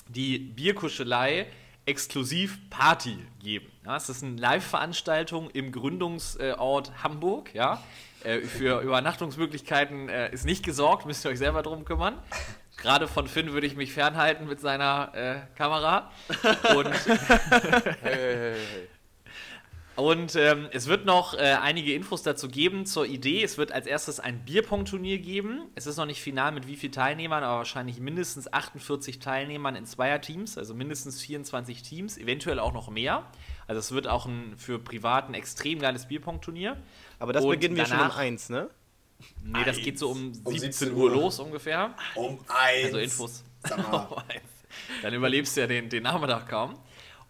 die 0.07 0.39
Bierkuschelei 0.39 1.47
exklusiv 1.85 2.57
Party 2.69 3.17
geben. 3.41 3.67
Ja, 3.85 3.97
es 3.97 4.09
ist 4.09 4.23
eine 4.23 4.39
Live-Veranstaltung 4.39 5.49
im 5.49 5.71
Gründungsort 5.71 7.03
Hamburg. 7.03 7.53
Ja. 7.53 7.83
Äh, 8.23 8.39
für 8.41 8.81
Übernachtungsmöglichkeiten 8.81 10.09
äh, 10.09 10.33
ist 10.33 10.45
nicht 10.45 10.63
gesorgt, 10.63 11.05
müsst 11.05 11.23
ihr 11.25 11.31
euch 11.31 11.37
selber 11.37 11.61
drum 11.63 11.85
kümmern. 11.85 12.17
Gerade 12.77 13.07
von 13.07 13.27
Finn 13.27 13.53
würde 13.53 13.67
ich 13.67 13.75
mich 13.75 13.91
fernhalten 13.91 14.47
mit 14.47 14.59
seiner 14.59 15.11
äh, 15.13 15.57
Kamera. 15.57 16.11
Und 16.75 16.87
Und 19.97 20.35
ähm, 20.35 20.67
es 20.71 20.85
wird 20.85 21.07
noch 21.07 21.33
äh, 21.33 21.57
einige 21.59 21.95
Infos 21.95 22.21
dazu 22.21 22.49
geben 22.49 22.85
zur 22.85 23.07
Idee. 23.07 23.41
Es 23.41 23.57
wird 23.57 23.71
als 23.71 23.87
erstes 23.87 24.19
ein 24.19 24.45
Bierpong-Turnier 24.45 25.17
geben. 25.17 25.63
Es 25.73 25.87
ist 25.87 25.97
noch 25.97 26.05
nicht 26.05 26.21
final 26.21 26.51
mit 26.51 26.67
wie 26.67 26.75
vielen 26.75 26.91
Teilnehmern, 26.91 27.43
aber 27.43 27.57
wahrscheinlich 27.57 27.99
mindestens 27.99 28.53
48 28.53 29.17
Teilnehmern 29.17 29.75
in 29.75 29.87
Zweierteams, 29.87 30.59
also 30.59 30.75
mindestens 30.75 31.19
24 31.21 31.81
Teams, 31.81 32.19
eventuell 32.19 32.59
auch 32.59 32.73
noch 32.73 32.91
mehr. 32.91 33.25
Also 33.65 33.79
es 33.79 33.91
wird 33.91 34.07
auch 34.07 34.27
ein, 34.27 34.53
für 34.55 34.77
Privat 34.77 35.29
ein 35.29 35.33
extrem 35.33 35.79
geiles 35.79 36.07
Bierpong-Turnier. 36.07 36.77
Aber 37.17 37.33
das 37.33 37.43
Und 37.43 37.49
beginnen 37.49 37.75
wir 37.75 37.87
schon 37.87 37.99
um 37.99 38.11
eins, 38.11 38.49
ne? 38.49 38.69
Nee, 39.43 39.63
das 39.65 39.77
geht 39.77 39.97
so 39.97 40.09
um 40.09 40.33
17, 40.33 40.45
Um 40.45 40.57
17 40.59 40.93
Uhr 40.93 41.03
Uhr. 41.03 41.11
los 41.11 41.39
ungefähr. 41.39 41.93
Um 42.15 42.39
eins. 42.47 42.85
Also 42.85 42.97
Infos. 42.97 43.43
Um 43.71 44.17
eins. 44.29 44.41
Dann 45.01 45.13
überlebst 45.13 45.55
du 45.57 45.61
ja 45.61 45.67
den, 45.67 45.89
den 45.89 46.03
Nachmittag 46.03 46.47
kaum. 46.49 46.77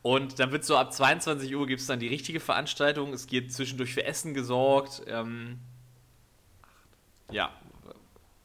Und 0.02 0.40
dann 0.40 0.52
wird 0.52 0.64
so 0.66 0.78
ab 0.78 0.94
22 0.94 1.56
Uhr 1.56 1.66
gibt 1.68 1.82
es 1.82 1.88
dann 1.88 2.00
die 2.00 2.08
richtige 2.08 2.40
Veranstaltung. 2.40 3.14
Es 3.14 3.28
geht 3.28 3.54
zwischendurch 3.54 3.94
für 3.94 4.04
Essen 4.06 4.34
gesorgt. 4.34 5.02
Ähm, 5.08 5.60
ja. 7.32 7.52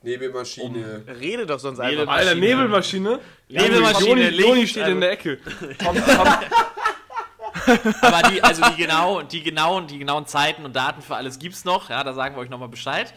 Nebelmaschine. 0.03 1.05
Rede 1.07 1.47
doch 1.47 1.61
sonst 1.61 1.78
einfach. 1.78 2.09
Alter, 2.09 2.34
Nebelmaschine. 2.34 3.20
Nebelmaschine, 3.49 4.09
Joni, 4.30 4.36
Joni 4.36 4.61
Licht, 4.61 4.70
steht 4.72 4.82
also- 4.84 4.95
in 4.95 5.01
der 5.01 5.11
Ecke. 5.12 5.38
Aber 8.00 8.28
die, 8.30 8.42
also 8.42 8.62
die, 8.64 8.76
genau, 8.76 9.22
die, 9.22 9.42
genauen, 9.42 9.86
die 9.86 9.98
genauen 9.98 10.26
Zeiten 10.26 10.64
und 10.64 10.74
Daten 10.74 11.02
für 11.02 11.16
alles 11.16 11.38
gibt's 11.38 11.64
noch. 11.64 11.90
Ja, 11.90 12.04
da 12.04 12.14
sagen 12.14 12.34
wir 12.34 12.40
euch 12.40 12.50
nochmal 12.50 12.68
Bescheid. 12.68 13.12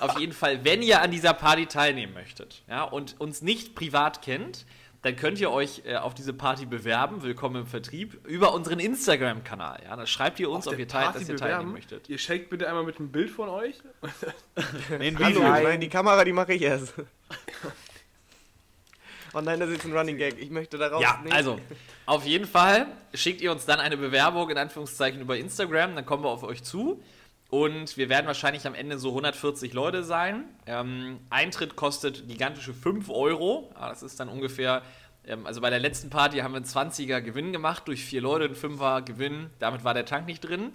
Auf 0.00 0.18
jeden 0.18 0.32
Fall, 0.32 0.64
wenn 0.64 0.82
ihr 0.82 1.00
an 1.02 1.10
dieser 1.10 1.34
Party 1.34 1.66
teilnehmen 1.66 2.14
möchtet 2.14 2.62
ja, 2.68 2.84
und 2.84 3.20
uns 3.20 3.42
nicht 3.42 3.74
privat 3.74 4.22
kennt, 4.22 4.66
dann 5.02 5.16
könnt 5.16 5.40
ihr 5.40 5.50
euch 5.50 5.82
äh, 5.86 5.96
auf 5.96 6.14
diese 6.14 6.34
Party 6.34 6.66
bewerben. 6.66 7.22
Willkommen 7.22 7.62
im 7.62 7.66
Vertrieb 7.66 8.26
über 8.26 8.52
unseren 8.52 8.78
Instagram-Kanal. 8.78 9.82
Ja, 9.84 9.96
da 9.96 10.06
schreibt 10.06 10.38
ihr 10.40 10.50
uns, 10.50 10.68
ob 10.68 10.78
ihr, 10.78 10.88
teil, 10.88 11.10
dass 11.12 11.26
ihr 11.28 11.36
teilnehmen 11.36 11.72
möchtet. 11.72 12.08
Ihr 12.08 12.18
checkt 12.18 12.50
bitte 12.50 12.68
einmal 12.68 12.84
mit 12.84 12.98
einem 12.98 13.10
Bild 13.10 13.30
von 13.30 13.48
euch. 13.48 13.76
Hallo, 14.90 15.42
nein, 15.42 15.80
die 15.80 15.88
Kamera, 15.88 16.22
die 16.24 16.32
mache 16.32 16.52
ich 16.52 16.62
erst. 16.62 16.94
Oh 19.34 19.40
nein, 19.40 19.60
das 19.60 19.70
ist 19.70 19.84
ein 19.84 19.96
Running 19.96 20.16
Gag. 20.16 20.38
Ich 20.40 20.50
möchte 20.50 20.76
daraus 20.78 21.02
Ja, 21.02 21.20
nicht. 21.22 21.32
also 21.32 21.58
auf 22.06 22.24
jeden 22.26 22.46
Fall 22.46 22.86
schickt 23.14 23.40
ihr 23.40 23.52
uns 23.52 23.64
dann 23.66 23.78
eine 23.80 23.96
Bewerbung 23.96 24.50
in 24.50 24.58
Anführungszeichen 24.58 25.20
über 25.20 25.36
Instagram, 25.36 25.94
dann 25.94 26.04
kommen 26.06 26.24
wir 26.24 26.30
auf 26.30 26.42
euch 26.42 26.62
zu. 26.64 27.02
Und 27.48 27.96
wir 27.96 28.08
werden 28.08 28.26
wahrscheinlich 28.26 28.64
am 28.66 28.74
Ende 28.74 28.98
so 28.98 29.08
140 29.08 29.72
Leute 29.72 30.04
sein. 30.04 30.44
Ähm, 30.66 31.18
Eintritt 31.30 31.74
kostet 31.74 32.28
gigantische 32.28 32.72
5 32.72 33.08
Euro. 33.10 33.72
Ja, 33.74 33.88
das 33.88 34.04
ist 34.04 34.20
dann 34.20 34.28
ungefähr, 34.28 34.82
ähm, 35.26 35.46
also 35.46 35.60
bei 35.60 35.68
der 35.70 35.80
letzten 35.80 36.10
Party 36.10 36.38
haben 36.38 36.52
wir 36.52 36.58
einen 36.58 36.64
20er 36.66 37.20
Gewinn 37.20 37.52
gemacht 37.52 37.88
durch 37.88 38.04
vier 38.04 38.20
Leute, 38.20 38.44
ein 38.44 38.54
5er 38.54 39.02
Gewinn. 39.02 39.50
Damit 39.58 39.82
war 39.82 39.94
der 39.94 40.04
Tank 40.04 40.26
nicht 40.26 40.40
drin. 40.42 40.72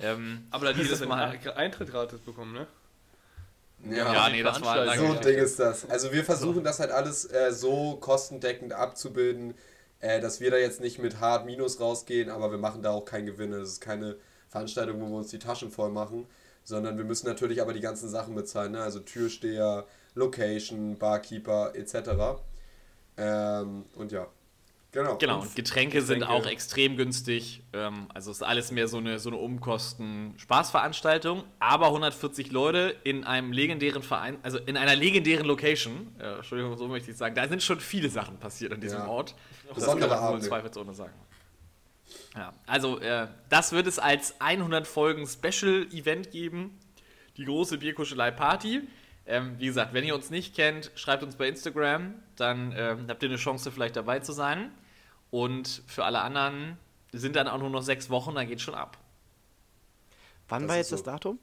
Ähm, 0.00 0.46
Aber 0.50 0.66
da 0.66 0.72
dieses. 0.72 1.04
Mal 1.06 1.38
Eintritt 1.56 1.90
gratis 1.90 2.20
bekommen, 2.20 2.52
ne? 2.52 2.66
Ja, 3.84 4.28
nee, 4.28 4.42
das 4.42 4.60
war 4.60 4.96
So 4.96 5.04
ein 5.04 5.20
Ding 5.20 5.38
ist 5.38 5.58
das. 5.58 5.88
Also 5.88 6.12
wir 6.12 6.24
versuchen 6.24 6.64
das 6.64 6.80
halt 6.80 6.90
alles 6.90 7.30
äh, 7.30 7.52
so 7.52 7.96
kostendeckend 7.96 8.72
abzubilden, 8.72 9.54
äh, 10.00 10.20
dass 10.20 10.40
wir 10.40 10.50
da 10.50 10.56
jetzt 10.56 10.80
nicht 10.80 10.98
mit 10.98 11.20
hart 11.20 11.46
Minus 11.46 11.80
rausgehen, 11.80 12.28
aber 12.30 12.50
wir 12.50 12.58
machen 12.58 12.82
da 12.82 12.90
auch 12.90 13.04
keinen 13.04 13.26
Gewinn. 13.26 13.52
Das 13.52 13.68
ist 13.68 13.80
keine 13.80 14.16
Veranstaltung, 14.48 15.00
wo 15.00 15.06
wir 15.06 15.18
uns 15.18 15.30
die 15.30 15.38
Taschen 15.38 15.70
voll 15.70 15.90
machen, 15.90 16.26
sondern 16.64 16.96
wir 16.96 17.04
müssen 17.04 17.26
natürlich 17.26 17.62
aber 17.62 17.72
die 17.72 17.80
ganzen 17.80 18.08
Sachen 18.08 18.34
bezahlen, 18.34 18.72
ne? 18.72 18.82
also 18.82 19.00
Türsteher, 19.00 19.86
Location, 20.14 20.98
Barkeeper 20.98 21.72
etc. 21.74 22.40
Ähm, 23.16 23.84
und 23.94 24.12
ja, 24.12 24.26
genau. 24.92 25.16
Genau, 25.18 25.40
Und 25.40 25.46
und 25.48 25.56
Getränke, 25.56 26.02
sind 26.02 26.20
Getränke. 26.20 26.42
auch 26.42 26.46
extrem 26.50 26.96
günstig. 26.96 27.62
Ähm, 27.72 28.06
also 28.14 28.30
ist 28.30 28.42
alles 28.42 28.70
mehr 28.72 28.88
so 28.88 28.98
eine, 28.98 29.18
so 29.18 29.30
eine 29.30 29.38
Umkosten-Spaßveranstaltung. 29.38 31.44
Aber 31.58 31.86
140 31.86 32.52
Leute 32.52 32.94
in 33.04 33.24
einem 33.24 33.52
legendären 33.52 34.02
Verein, 34.02 34.38
also 34.42 34.58
in 34.58 34.76
einer 34.76 34.96
legendären 34.96 35.46
Location. 35.46 36.14
Äh, 36.18 36.36
Entschuldigung, 36.36 36.76
so 36.76 36.88
möchte 36.88 37.10
ich 37.10 37.16
sagen. 37.16 37.34
Da 37.34 37.48
sind 37.48 37.62
schon 37.62 37.80
viele 37.80 38.08
Sachen 38.08 38.38
passiert 38.38 38.72
an 38.72 38.80
diesem 38.80 39.00
Ja. 39.00 39.08
Ort. 39.08 39.34
Das 39.68 39.74
Besondere 39.76 40.10
kann 40.10 40.32
man 40.32 40.42
zweifelsohne 40.42 40.94
sagen. 40.94 41.14
Ja, 42.34 42.52
also 42.66 42.98
äh, 43.00 43.28
das 43.48 43.72
wird 43.72 43.86
es 43.86 43.98
als 43.98 44.40
100 44.40 44.86
Folgen 44.86 45.26
Special-Event 45.26 46.30
geben. 46.30 46.78
Die 47.36 47.44
große 47.44 47.78
Bierkuschelei-Party. 47.78 48.82
Ähm, 49.28 49.56
wie 49.58 49.66
gesagt, 49.66 49.92
wenn 49.92 50.04
ihr 50.04 50.14
uns 50.14 50.30
nicht 50.30 50.56
kennt, 50.56 50.90
schreibt 50.94 51.22
uns 51.22 51.36
bei 51.36 51.46
Instagram, 51.48 52.14
dann 52.36 52.72
ähm, 52.74 53.06
habt 53.08 53.22
ihr 53.22 53.28
eine 53.28 53.36
Chance, 53.36 53.70
vielleicht 53.70 53.94
dabei 53.94 54.20
zu 54.20 54.32
sein. 54.32 54.72
Und 55.30 55.82
für 55.86 56.06
alle 56.06 56.20
anderen 56.22 56.78
sind 57.12 57.36
dann 57.36 57.46
auch 57.46 57.58
nur 57.58 57.68
noch 57.68 57.82
sechs 57.82 58.08
Wochen, 58.08 58.34
dann 58.34 58.48
geht 58.48 58.62
schon 58.62 58.74
ab. 58.74 58.96
Wann 60.48 60.62
Das 60.62 60.70
war 60.70 60.76
jetzt 60.78 60.88
so. 60.88 60.96
das 60.96 61.02
Datum? 61.02 61.38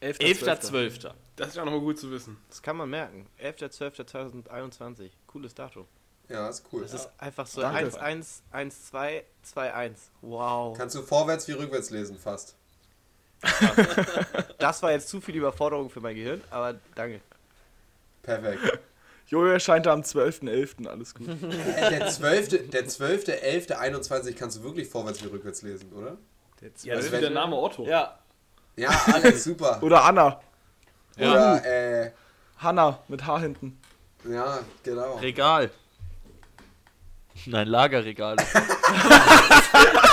11.12. 0.00 1.12
Das 1.36 1.48
ist 1.48 1.56
ja 1.56 1.62
auch 1.62 1.66
nochmal 1.66 1.82
gut 1.82 1.98
zu 1.98 2.10
wissen. 2.10 2.38
Das 2.48 2.62
kann 2.62 2.78
man 2.78 2.88
merken. 2.88 3.26
11.12.2021. 3.40 5.10
Cooles 5.26 5.54
Datum. 5.54 5.86
Ja, 6.30 6.48
ist 6.48 6.64
cool. 6.72 6.80
Das 6.82 6.94
ist 6.94 7.10
einfach 7.18 7.46
so 7.46 7.60
Danke. 7.60 7.84
1, 7.84 7.96
1, 7.96 8.42
1, 8.50 8.84
2, 8.86 9.24
2, 9.42 9.74
1. 9.74 10.10
Wow. 10.22 10.76
Kannst 10.76 10.96
du 10.96 11.02
vorwärts 11.02 11.46
wie 11.46 11.52
rückwärts 11.52 11.90
lesen, 11.90 12.18
fast. 12.18 12.56
Das 14.58 14.82
war 14.82 14.92
jetzt 14.92 15.08
zu 15.08 15.20
viel 15.20 15.36
Überforderung 15.36 15.90
für 15.90 16.00
mein 16.00 16.14
Gehirn, 16.14 16.40
aber 16.50 16.74
danke. 16.94 17.20
Perfekt. 18.22 18.80
Jojo 19.26 19.52
erscheint 19.52 19.86
am 19.86 20.02
12.11. 20.02 20.86
Alles 20.86 21.14
gut. 21.14 21.26
Äh, 21.28 21.90
der 21.90 22.06
12., 22.08 22.70
der 22.70 22.86
12.11.21 22.86 24.34
kannst 24.34 24.58
du 24.58 24.62
wirklich 24.62 24.88
vorwärts 24.88 25.22
wie 25.24 25.28
rückwärts 25.28 25.62
lesen, 25.62 25.92
oder? 25.92 26.16
Ja, 26.82 26.94
das 26.94 27.06
ist 27.06 27.12
der 27.12 27.30
Name 27.30 27.56
Otto. 27.56 27.84
Ja. 27.84 28.18
Ja, 28.76 28.90
Alex, 29.12 29.44
super. 29.44 29.82
Oder 29.82 30.04
Anna. 30.04 30.40
Oder, 31.18 31.64
äh, 31.64 32.12
Hanna 32.58 32.98
mit 33.08 33.26
H 33.26 33.40
hinten. 33.40 33.78
ja, 34.24 34.60
genau. 34.82 35.16
Regal. 35.16 35.70
Nein, 37.46 37.66
Lagerregal. 37.68 38.36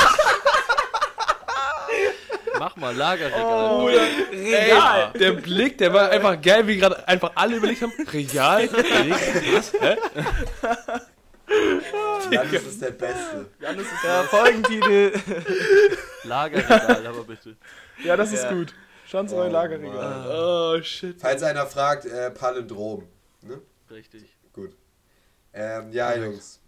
Mach 2.60 2.76
mal 2.76 2.96
Lagerregal. 2.96 3.86
Regal. 4.32 5.12
Der 5.18 5.32
Blick, 5.34 5.78
der 5.78 5.94
war 5.94 6.10
einfach 6.10 6.40
geil, 6.42 6.68
wie 6.68 6.78
gerade 6.78 7.08
einfach 7.08 7.32
alle 7.36 7.56
überlegt 7.56 7.82
haben. 7.82 7.94
Regal? 8.12 8.70
Was? 8.72 9.74
Hä? 9.74 9.98
Janis 12.32 12.64
ist 12.64 12.82
der 12.82 12.92
Beste. 12.92 13.48
Ja, 13.60 14.24
Folgentitel. 14.24 15.20
Lagerregal, 16.24 17.08
aber 17.08 17.24
bitte. 17.24 17.56
Ja, 18.04 18.16
das 18.16 18.32
ist 18.32 18.44
Ja. 18.44 18.52
gut. 18.54 18.74
Schanzreu 19.08 19.48
Oh, 19.48 19.52
Lagerregal. 19.52 20.76
Oh, 20.78 20.82
shit. 20.84 21.20
Falls 21.20 21.42
einer 21.42 21.66
fragt, 21.66 22.06
äh, 22.06 22.30
Palindrom. 22.30 23.08
Ne? 23.42 23.60
Richtig. 23.90 24.24
Gut. 24.54 24.72
Ähm, 25.54 25.92
ja, 25.92 26.16
Jungs. 26.16 26.62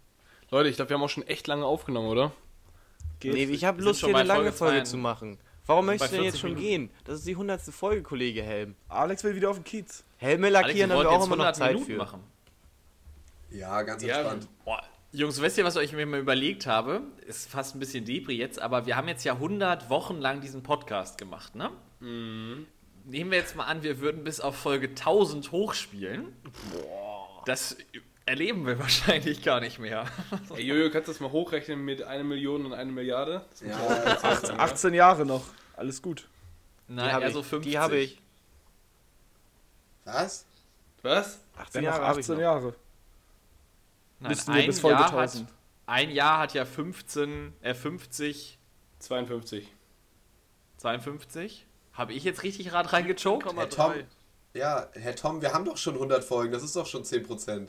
Leute, 0.50 0.68
ich 0.68 0.76
glaube, 0.76 0.88
wir 0.90 0.94
haben 0.96 1.04
auch 1.04 1.08
schon 1.08 1.26
echt 1.28 1.46
lange 1.46 1.64
aufgenommen, 1.64 2.08
oder? 2.08 2.32
Nee, 3.22 3.44
ich 3.44 3.64
habe 3.64 3.80
Lust, 3.80 4.00
hier 4.04 4.08
eine 4.16 4.24
lange 4.26 4.50
Folge 4.52 4.72
Folge 4.72 4.78
2. 4.82 4.90
zu 4.90 4.96
machen. 4.96 5.38
Warum 5.66 5.86
Bei 5.86 5.92
möchtest 5.92 6.12
du 6.12 6.16
denn 6.16 6.24
jetzt 6.24 6.40
40 6.40 6.40
schon 6.40 6.50
Minuten. 6.50 6.66
gehen? 6.66 6.90
Das 7.04 7.18
ist 7.18 7.26
die 7.26 7.32
100. 7.32 7.60
Folge, 7.62 8.02
Kollege 8.02 8.42
Helm. 8.42 8.74
Alex 8.88 9.22
will 9.24 9.34
wieder 9.36 9.50
auf 9.50 9.56
den 9.58 9.64
Kiez. 9.64 10.04
Helme 10.16 10.48
Alex, 10.48 10.66
lackieren 10.68 10.90
haben 10.90 10.96
wollten 10.98 11.10
wir 11.10 11.16
auch 11.18 11.26
immer 11.26 11.36
noch 11.36 11.44
100 11.44 11.56
Zeit 11.56 11.72
Minuten 11.74 11.92
für. 11.92 11.98
machen. 11.98 12.20
Ja, 13.50 13.82
ganz 13.82 14.02
Ja, 14.02 14.18
entspannt. 14.20 14.48
Boah, 14.64 14.82
Jungs, 15.12 15.40
wisst 15.42 15.58
ihr, 15.58 15.64
was 15.64 15.76
ich 15.76 15.92
mir 15.92 16.06
mal 16.06 16.18
überlegt 16.20 16.66
habe? 16.66 17.02
Ist 17.26 17.50
fast 17.50 17.76
ein 17.76 17.78
bisschen 17.80 18.04
Depri 18.04 18.34
jetzt, 18.36 18.58
aber 18.60 18.86
wir 18.86 18.96
haben 18.96 19.08
jetzt 19.08 19.24
ja 19.24 19.34
100 19.34 19.90
Wochen 19.90 20.18
lang 20.18 20.40
diesen 20.40 20.62
Podcast 20.62 21.18
gemacht, 21.18 21.54
ne? 21.54 21.70
Nehmen 22.00 22.66
wir 23.30 23.36
jetzt 23.38 23.54
mal 23.54 23.64
an, 23.66 23.82
wir 23.82 24.00
würden 24.00 24.24
bis 24.24 24.40
auf 24.40 24.56
Folge 24.56 24.88
1000 24.88 25.52
hochspielen. 25.52 26.34
Das 27.44 27.76
erleben 28.32 28.66
wir 28.66 28.78
wahrscheinlich 28.78 29.42
gar 29.42 29.60
nicht 29.60 29.78
mehr. 29.78 30.06
Ey, 30.56 30.64
Jojo, 30.64 30.90
kannst 30.90 31.08
du 31.08 31.12
das 31.12 31.20
mal 31.20 31.30
hochrechnen 31.30 31.84
mit 31.84 32.02
einer 32.02 32.24
Million 32.24 32.64
und 32.64 32.72
einer 32.72 32.90
Milliarde? 32.90 33.44
Ja, 33.60 33.78
auch 33.78 33.90
jetzt 33.90 34.04
bezahlt 34.04 34.46
sein, 34.46 34.60
18 34.60 34.94
Jahre 34.94 35.26
noch. 35.26 35.44
Alles 35.76 36.00
gut. 36.00 36.28
Nein, 36.88 37.08
Die 37.08 37.12
habe 37.12 37.22
eher 37.24 37.28
ich. 37.28 37.34
so 37.34 37.42
50. 37.42 37.70
Die 37.72 37.78
habe 37.78 37.96
ich. 37.98 38.22
Was? 40.04 40.46
Was? 41.02 41.40
18 41.56 41.72
Dann 41.72 41.84
noch 41.84 41.90
Jahre 41.90 42.06
habe 42.08 42.20
ich 42.20 42.24
18 42.24 42.34
noch. 42.36 42.42
Jahre. 42.42 42.74
Nein, 44.20 44.36
wir 44.46 44.54
ein, 44.54 44.66
bis 44.66 44.80
Folge 44.80 44.96
Jahr 45.00 45.12
hat, 45.12 45.18
1000. 45.18 45.48
ein 45.86 46.10
Jahr 46.10 46.38
hat 46.38 46.54
ja 46.54 46.64
15, 46.64 47.52
äh 47.60 47.74
50, 47.74 48.58
52. 49.00 49.68
52. 50.78 51.66
Habe 51.92 52.12
ich 52.14 52.24
jetzt 52.24 52.42
richtig 52.44 52.72
Rad 52.72 52.94
reingechoked? 52.94 53.54
Herr 53.54 53.68
Tom, 53.68 53.92
ja, 54.54 54.88
Herr 54.94 55.16
Tom, 55.16 55.42
wir 55.42 55.52
haben 55.52 55.66
doch 55.66 55.76
schon 55.76 55.94
100 55.94 56.24
Folgen. 56.24 56.50
Das 56.52 56.62
ist 56.62 56.74
doch 56.76 56.86
schon 56.86 57.02
10%. 57.02 57.68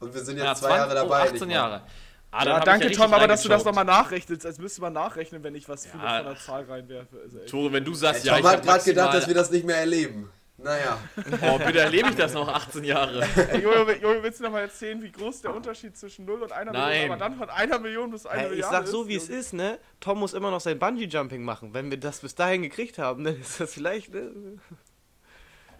Und 0.00 0.14
wir 0.14 0.20
sind 0.24 0.36
jetzt 0.38 0.60
zwei 0.60 0.68
20 0.68 0.76
Jahre 0.78 0.94
dabei. 0.94 1.08
Oh, 1.20 1.22
18 1.22 1.32
nicht 1.32 1.40
mal. 1.46 1.52
Jahre. 1.52 1.82
Ah, 2.30 2.44
Ja, 2.44 2.58
ich 2.58 2.64
danke 2.64 2.86
richtig 2.86 2.98
Tom, 3.00 3.14
aber 3.14 3.28
dass 3.28 3.42
du 3.42 3.48
das 3.48 3.64
nochmal 3.64 3.84
nachrechnest, 3.84 4.44
als 4.44 4.58
müsste 4.58 4.80
man 4.80 4.92
nachrechnen, 4.92 5.42
wenn 5.44 5.54
ich 5.54 5.68
was 5.68 5.84
Ja. 5.86 5.90
von 5.92 6.00
der 6.00 6.36
Zahl 6.36 6.64
reinwerfe. 6.64 7.16
Also. 7.22 7.38
Tore, 7.46 7.72
wenn 7.72 7.84
du 7.84 7.94
sagst, 7.94 8.24
ja, 8.24 8.32
Tom 8.32 8.40
ich 8.40 8.46
hat 8.46 8.56
hab 8.58 8.64
gerade 8.64 8.84
gedacht, 8.84 9.14
dass 9.14 9.28
wir 9.28 9.34
das 9.34 9.50
nicht 9.50 9.64
mehr 9.64 9.76
erleben. 9.76 10.30
Naja. 10.56 10.98
Oh, 11.42 11.58
bitte 11.58 11.80
erlebe 11.80 12.10
ich 12.10 12.16
das 12.16 12.32
noch 12.32 12.48
18 12.48 12.84
Jahre. 12.84 13.22
Ey, 13.50 13.60
Jojo, 13.60 13.86
willst 14.22 14.38
du 14.40 14.44
nochmal 14.44 14.62
erzählen, 14.62 15.00
wie 15.02 15.10
groß 15.10 15.42
der 15.42 15.54
Unterschied 15.54 15.96
zwischen 15.96 16.24
0 16.24 16.42
und 16.42 16.52
1 16.52 16.72
Nein. 16.72 16.88
Million, 16.90 17.10
aber 17.12 17.18
dann 17.20 17.36
von 17.36 17.50
1 17.50 17.80
Million 17.80 18.10
bis 18.10 18.24
1 18.26 18.36
Ey, 18.38 18.44
ich 18.46 18.50
Milliarde 18.50 18.76
sag 18.76 18.86
so, 18.86 19.08
wie 19.08 19.16
es 19.16 19.28
ist, 19.28 19.52
ne? 19.52 19.78
Tom 20.00 20.18
muss 20.20 20.32
immer 20.32 20.50
noch 20.52 20.60
sein 20.60 20.78
Bungee-Jumping 20.78 21.42
machen. 21.42 21.74
Wenn 21.74 21.90
wir 21.90 21.98
das 21.98 22.20
bis 22.20 22.34
dahin 22.36 22.62
gekriegt 22.62 22.98
haben, 22.98 23.24
dann 23.24 23.40
ist 23.40 23.60
das 23.60 23.74
vielleicht, 23.74 24.14
ne? 24.14 24.30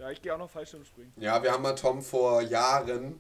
Ja, 0.01 0.11
ich 0.11 0.21
gehe 0.23 0.35
auch 0.35 0.39
noch 0.39 0.51
Fallschirmspringen. 0.51 1.12
Ja, 1.17 1.41
wir 1.43 1.53
haben 1.53 1.62
mal 1.62 1.75
Tom 1.77 2.03
vor 2.03 2.43
Jahren 2.43 3.19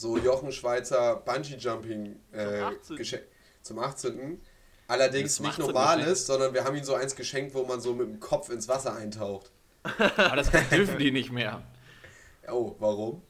so 0.00 0.16
Jochen 0.16 0.50
Schweizer 0.52 1.16
Bungee-Jumping 1.26 2.16
äh, 2.32 2.60
18.. 2.62 2.96
geschenkt. 2.96 3.26
Zum 3.62 3.78
18. 3.78 4.40
Allerdings 4.88 5.36
Zum 5.36 5.44
nicht 5.46 5.52
18. 5.60 5.66
normales, 5.66 6.00
geschenkt. 6.04 6.18
sondern 6.26 6.54
wir 6.54 6.64
haben 6.64 6.76
ihm 6.76 6.84
so 6.84 6.94
eins 6.94 7.14
geschenkt, 7.14 7.54
wo 7.54 7.64
man 7.64 7.80
so 7.80 7.92
mit 7.94 8.08
dem 8.08 8.18
Kopf 8.20 8.48
ins 8.50 8.66
Wasser 8.68 8.94
eintaucht. 8.96 9.50
Aber 9.82 10.36
das 10.36 10.50
dürfen 10.70 10.98
die 10.98 11.10
nicht 11.10 11.30
mehr. 11.32 11.62
Oh, 12.48 12.74
warum? 12.80 13.22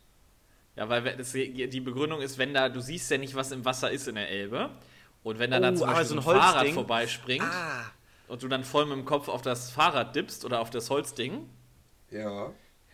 Ja, 0.76 0.88
weil 0.88 1.02
das, 1.16 1.32
die 1.32 1.80
Begründung 1.80 2.22
ist, 2.22 2.38
wenn 2.38 2.54
da, 2.54 2.70
du 2.70 2.80
siehst 2.80 3.10
ja 3.10 3.18
nicht, 3.18 3.34
was 3.34 3.50
im 3.50 3.64
Wasser 3.66 3.90
ist 3.90 4.08
in 4.08 4.14
der 4.14 4.30
Elbe. 4.30 4.70
Und 5.22 5.38
wenn 5.38 5.50
da 5.50 5.60
dann 5.60 5.74
Oh, 5.74 5.78
zum 5.80 5.88
aber 5.90 5.98
Beispiel 5.98 6.08
so 6.08 6.14
ein 6.14 6.18
ein 6.36 6.40
Fahrrad 6.40 6.54
Holzding. 6.56 6.74
vorbeispringt 6.74 7.44
Ah. 7.44 7.84
und 8.28 8.42
du 8.42 8.48
dann 8.48 8.64
voll 8.64 8.86
mit 8.86 8.96
dem 8.96 9.04
Kopf 9.04 9.28
auf 9.28 9.42
das 9.42 9.70
Fahrrad 9.70 10.16
dippst 10.16 10.44
oder 10.46 10.60
auf 10.60 10.70
das 10.70 10.88
Holzding, 10.88 11.50
Ja. 12.10 12.50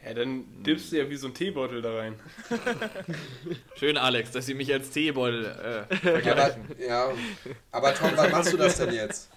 Ja, 0.07 0.14
dann 0.14 0.44
dippst 0.62 0.92
du 0.92 0.98
ja 0.98 1.11
wie 1.11 1.16
so 1.16 1.26
ein 1.26 1.34
Teebeutel 1.34 1.82
da 1.82 1.96
rein. 1.96 2.14
schön 3.76 3.96
Alex, 3.96 4.30
dass 4.30 4.46
sie 4.46 4.54
mich 4.54 4.72
als 4.72 4.90
Teebeutel 4.90 5.44
äh, 5.44 5.78
Aber, 5.92 5.96
vergleichen. 5.98 6.64
ja. 6.78 7.09
Aber 7.72 7.92
Tom, 7.92 8.12
wann 8.14 8.30
machst 8.30 8.52
du 8.52 8.57
das 8.57 8.76
denn 8.76 8.94
jetzt? 8.94 9.28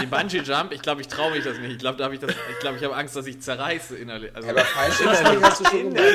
Die 0.00 0.06
Bungee 0.06 0.38
Jump, 0.38 0.72
ich 0.72 0.80
glaube, 0.80 1.02
ich 1.02 1.08
traue 1.08 1.32
mich 1.32 1.44
das 1.44 1.58
nicht. 1.58 1.72
Ich 1.72 1.78
glaube, 1.78 1.98
da 1.98 2.04
habe 2.04 2.14
ich 2.14 2.20
das, 2.20 2.30
ich 2.30 2.58
glaube, 2.60 2.78
ich 2.78 2.84
habe 2.84 2.96
Angst, 2.96 3.16
dass 3.16 3.26
ich 3.26 3.38
zerreiße 3.42 3.96
innerlich. 3.98 4.34
Also, 4.34 4.48
Aber 4.48 4.60
Fallschirmspringen 4.60 5.44
hast 5.44 5.60
du 5.60 5.64
schon 5.66 5.92
gemacht. 5.92 6.14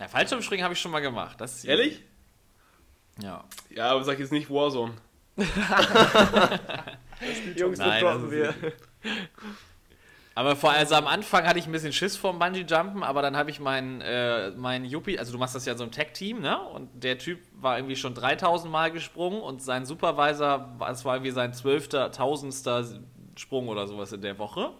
ja, 0.00 0.08
Fallschirmspringen 0.08 0.64
habe 0.64 0.72
ich 0.72 0.80
schon 0.80 0.90
mal 0.90 1.00
gemacht. 1.00 1.38
Das 1.38 1.56
ist 1.56 1.66
Ehrlich? 1.66 2.00
Ja. 3.20 3.44
Ja, 3.68 3.90
aber 3.90 4.04
sag 4.04 4.18
jetzt 4.18 4.32
nicht 4.32 4.48
Warzone. 4.48 4.94
Jungs, 7.56 7.78
Nein, 7.78 8.02
das 8.02 8.18
droppen 8.18 8.22
das 8.22 8.30
wir. 8.30 8.54
Aber 10.36 10.56
vor 10.56 10.70
also 10.70 10.96
am 10.96 11.06
Anfang 11.06 11.46
hatte 11.46 11.58
ich 11.60 11.66
ein 11.66 11.72
bisschen 11.72 11.92
Schiss 11.92 12.16
vorm 12.16 12.38
Bungee 12.40 12.64
Jumpen, 12.68 13.02
aber 13.04 13.22
dann 13.22 13.36
habe 13.36 13.50
ich 13.50 13.60
meinen 13.60 14.00
äh, 14.00 14.50
mein 14.52 14.84
Yuppie, 14.84 15.18
also 15.18 15.32
du 15.32 15.38
machst 15.38 15.54
das 15.54 15.64
ja 15.64 15.72
in 15.72 15.78
so 15.78 15.84
einem 15.84 15.92
Tag 15.92 16.12
Team, 16.14 16.40
ne? 16.40 16.60
Und 16.60 16.88
der 17.04 17.18
Typ 17.18 17.38
war 17.52 17.78
irgendwie 17.78 17.94
schon 17.96 18.14
3000 18.14 18.70
Mal 18.72 18.90
gesprungen 18.90 19.40
und 19.40 19.62
sein 19.62 19.86
Supervisor, 19.86 20.76
es 20.90 21.04
war 21.04 21.16
irgendwie 21.16 21.30
sein 21.30 21.52
zwölfter, 21.52 22.10
tausendster 22.10 22.84
Sprung 23.36 23.68
oder 23.68 23.86
sowas 23.86 24.12
in 24.12 24.22
der 24.22 24.38
Woche. 24.38 24.70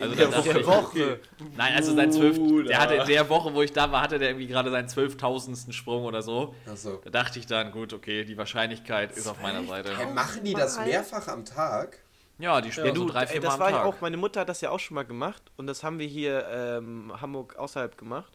Also 0.00 0.14
der 0.14 0.28
da 0.28 0.36
dachte 0.38 0.48
Woche. 0.54 0.60
ich- 0.60 0.66
Woche. 0.66 1.20
Nein, 1.58 1.74
also 1.76 1.94
sein 1.94 2.10
zwölf, 2.10 2.38
der 2.66 2.80
hatte 2.80 2.94
in 2.94 3.06
der 3.06 3.28
Woche, 3.28 3.52
wo 3.52 3.60
ich 3.60 3.72
da 3.74 3.92
war, 3.92 4.00
hatte 4.00 4.18
der 4.18 4.30
irgendwie 4.30 4.46
gerade 4.46 4.70
seinen 4.70 4.88
zwölftausendsten 4.88 5.74
Sprung 5.74 6.04
oder 6.04 6.22
so. 6.22 6.54
Achso. 6.66 7.02
Da 7.04 7.10
dachte 7.10 7.38
ich 7.38 7.44
dann, 7.46 7.70
gut, 7.70 7.92
okay, 7.92 8.24
die 8.24 8.38
Wahrscheinlichkeit 8.38 9.12
ist 9.12 9.26
auf 9.26 9.42
meiner 9.42 9.62
Seite. 9.64 9.94
Hey, 9.94 10.10
machen 10.14 10.42
die 10.42 10.54
das 10.54 10.78
mehrfach 10.82 11.28
am 11.28 11.44
Tag? 11.44 11.98
Ja, 12.40 12.60
die 12.60 12.72
spielen 12.72 12.88
Ja, 12.88 12.94
so 12.94 13.06
du, 13.06 13.12
drei, 13.12 13.22
ey, 13.22 13.26
vier 13.28 13.40
Mal 13.40 13.46
das 13.46 13.54
am 13.54 13.60
war 13.60 13.70
ja 13.70 13.82
auch, 13.84 14.00
meine 14.00 14.16
Mutter 14.16 14.40
hat 14.40 14.48
das 14.48 14.60
ja 14.60 14.70
auch 14.70 14.80
schon 14.80 14.94
mal 14.94 15.04
gemacht 15.04 15.42
und 15.56 15.66
das 15.66 15.82
haben 15.84 15.98
wir 15.98 16.06
hier 16.06 16.46
ähm, 16.48 17.12
Hamburg 17.20 17.56
außerhalb 17.56 17.96
gemacht. 17.98 18.32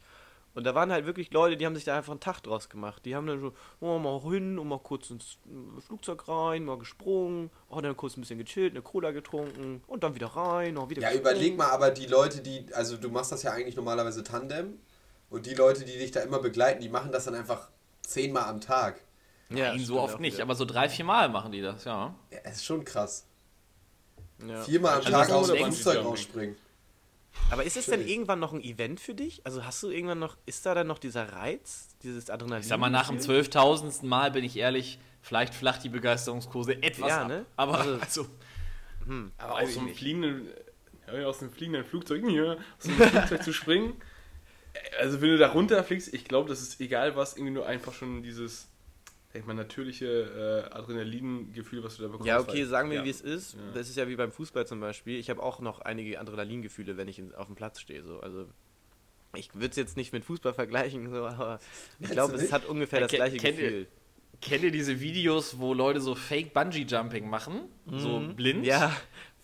Und 0.54 0.64
da 0.64 0.74
waren 0.74 0.90
halt 0.90 1.06
wirklich 1.06 1.34
Leute, 1.34 1.58
die 1.58 1.66
haben 1.66 1.76
sich 1.76 1.84
da 1.84 1.98
einfach 1.98 2.12
einen 2.12 2.22
Tag 2.22 2.40
draus 2.42 2.70
gemacht. 2.70 3.04
Die 3.04 3.14
haben 3.14 3.28
dann 3.28 3.42
so, 3.42 3.54
oh, 3.82 4.00
mal 4.00 4.22
hin 4.22 4.58
und 4.58 4.70
mal 4.70 4.80
kurz 4.80 5.10
ins 5.10 5.38
äh, 5.48 5.82
Flugzeug 5.82 6.30
rein, 6.30 6.64
mal 6.64 6.78
gesprungen, 6.78 7.50
oh, 7.70 7.82
dann 7.82 7.98
kurz 7.98 8.16
ein 8.16 8.22
bisschen 8.22 8.40
gechillt, 8.40 8.72
eine 8.72 8.82
Cola 8.82 9.12
getrunken 9.12 9.84
und 9.88 10.04
dann 10.04 10.16
wieder 10.16 10.28
rein, 10.28 10.78
oh, 10.78 10.90
wieder 10.90 11.02
Ja, 11.02 11.10
gesprungen. 11.10 11.36
überleg 11.36 11.58
mal, 11.58 11.72
aber 11.72 11.92
die 11.92 12.06
Leute, 12.06 12.42
die, 12.42 12.68
also 12.74 12.96
du 12.96 13.10
machst 13.10 13.34
das 13.34 13.44
ja 13.44 13.52
eigentlich 13.52 13.76
normalerweise 13.76 14.24
Tandem 14.24 14.80
und 15.30 15.46
die 15.46 15.56
Leute, 15.56 15.84
die 15.84 15.98
dich 15.98 16.12
da 16.12 16.22
immer 16.22 16.40
begleiten, 16.40 16.80
die 16.82 16.90
machen 16.90 17.12
das 17.12 17.26
dann 17.26 17.36
einfach 17.36 17.68
zehnmal 18.02 18.46
am 18.46 18.62
Tag. 18.62 19.02
Ja, 19.50 19.72
Nein, 19.72 19.80
so 19.80 20.00
oft 20.00 20.16
auch 20.16 20.20
nicht, 20.20 20.36
wieder. 20.36 20.44
aber 20.44 20.56
so 20.56 20.64
drei, 20.64 20.88
vier 20.88 21.04
Mal 21.06 21.28
machen 21.28 21.52
die 21.52 21.62
das, 21.62 21.84
ja. 21.84 22.16
Ja, 22.32 22.40
es 22.44 22.58
ist 22.58 22.66
schon 22.66 22.86
krass. 22.86 23.28
Ja. 24.46 24.62
Viermal 24.64 24.94
am 24.94 24.98
Also 25.00 25.12
Tag 25.12 25.30
aus 25.32 25.48
dem 25.48 25.56
oder 25.56 25.66
Flugzeug 25.72 26.04
rausspringen. 26.06 26.56
Aber 27.52 27.64
ist 27.64 27.78
es 27.78 27.86
denn 27.86 28.08
irgendwann 28.08 28.40
noch 28.40 28.54
ein 28.54 28.62
Event 28.62 29.00
für 29.00 29.14
dich? 29.14 29.46
Also 29.46 29.66
hast 29.66 29.84
du 29.84 29.90
irgendwann 29.90 30.20
noch, 30.20 30.38
ist 30.46 30.66
da 30.66 30.74
dann 30.74 30.88
noch 30.88 31.00
dieser 31.00 31.34
Reiz, 31.34 31.90
dieses 32.02 32.30
Adrenalin? 32.30 32.62
Ich 32.62 32.68
sag 32.68 32.80
mal, 32.80 32.90
nach 32.90 33.10
dem 33.10 33.20
zwölftausendsten 33.20 34.08
Mal 34.10 34.32
bin 34.32 34.44
ich 34.44 34.58
ehrlich, 34.58 35.00
vielleicht 35.22 35.54
flacht 35.54 35.84
die 35.84 35.90
Begeisterungskurse 35.90 36.82
etwas 36.82 37.10
Ja, 37.10 37.22
ab. 37.24 37.28
ne? 37.28 37.46
Aber 37.56 37.80
Also- 37.80 38.00
also, 38.00 38.28
Aber 39.38 39.54
Weiß 39.56 39.68
aus 39.70 39.74
so 39.76 39.80
einem 39.82 39.94
fliegenden, 39.94 40.48
ja, 41.14 41.26
aus 41.26 41.42
einem 41.42 41.52
fliegenden 41.52 41.84
Flugzeug, 41.86 42.24
hier, 42.28 42.58
aus 42.80 42.88
einem 42.88 42.98
Flugzeug 42.98 43.44
zu 43.44 43.54
springen. 43.54 43.94
Also 45.00 45.22
wenn 45.22 45.30
du 45.30 45.38
da 45.38 45.50
runterfliegst, 45.50 46.14
ich 46.14 46.26
glaube, 46.26 46.50
das 46.50 46.62
ist 46.62 46.82
egal 46.82 47.16
was, 47.16 47.36
irgendwie 47.36 47.54
nur 47.54 47.66
einfach 47.68 47.94
schon 47.94 48.24
dieses, 48.24 48.68
ich 49.40 49.46
mal, 49.46 49.54
natürliche 49.54 50.68
äh, 50.72 50.74
Adrenalingefühl, 50.76 51.84
was 51.84 51.98
du 51.98 52.04
da 52.04 52.08
bekommst. 52.08 52.28
Ja, 52.28 52.40
okay, 52.40 52.60
weil- 52.60 52.66
sagen 52.66 52.90
wir, 52.90 52.98
ja. 53.00 53.04
wie 53.06 53.10
es 53.10 53.22
ist. 53.22 53.54
Ja. 53.54 53.60
Das 53.74 53.90
ist 53.90 53.96
ja 53.98 54.08
wie 54.08 54.16
beim 54.16 54.32
Fußball 54.32 54.66
zum 54.68 54.80
Beispiel. 54.80 55.20
Ich 55.20 55.30
habe 55.30 55.42
auch 55.44 55.60
noch 55.60 55.82
einige 55.82 56.20
Adrenalingefühle, 56.20 56.98
wenn 56.98 57.08
ich 57.08 57.20
in, 57.20 57.34
auf 57.36 57.48
dem 57.48 57.56
Platz 57.56 57.80
stehe. 57.80 58.04
So. 58.04 58.20
Also, 58.20 58.48
ich 59.36 59.54
würde 59.54 59.68
es 59.68 59.76
jetzt 59.76 59.98
nicht 59.98 60.14
mit 60.14 60.24
Fußball 60.26 60.54
vergleichen, 60.54 61.10
so, 61.10 61.26
aber 61.26 61.60
ich 62.00 62.10
glaube, 62.10 62.36
es 62.36 62.52
hat 62.54 62.66
ungefähr 62.66 63.02
das 63.02 63.12
Ke- 63.12 63.18
gleiche 63.18 63.38
kennt 63.38 63.58
ihr- 63.60 63.64
Gefühl. 63.70 63.88
kennt 64.42 64.64
ihr 64.64 64.72
diese 64.72 65.00
Videos, 65.02 65.60
wo 65.60 65.74
Leute 65.74 66.00
so 66.02 66.16
Fake 66.16 66.54
Bungee 66.54 66.84
Jumping 66.88 67.30
machen? 67.30 67.62
So 67.92 68.20
blind? 68.36 68.60
Mhm. 68.60 68.66
Ja, 68.66 68.96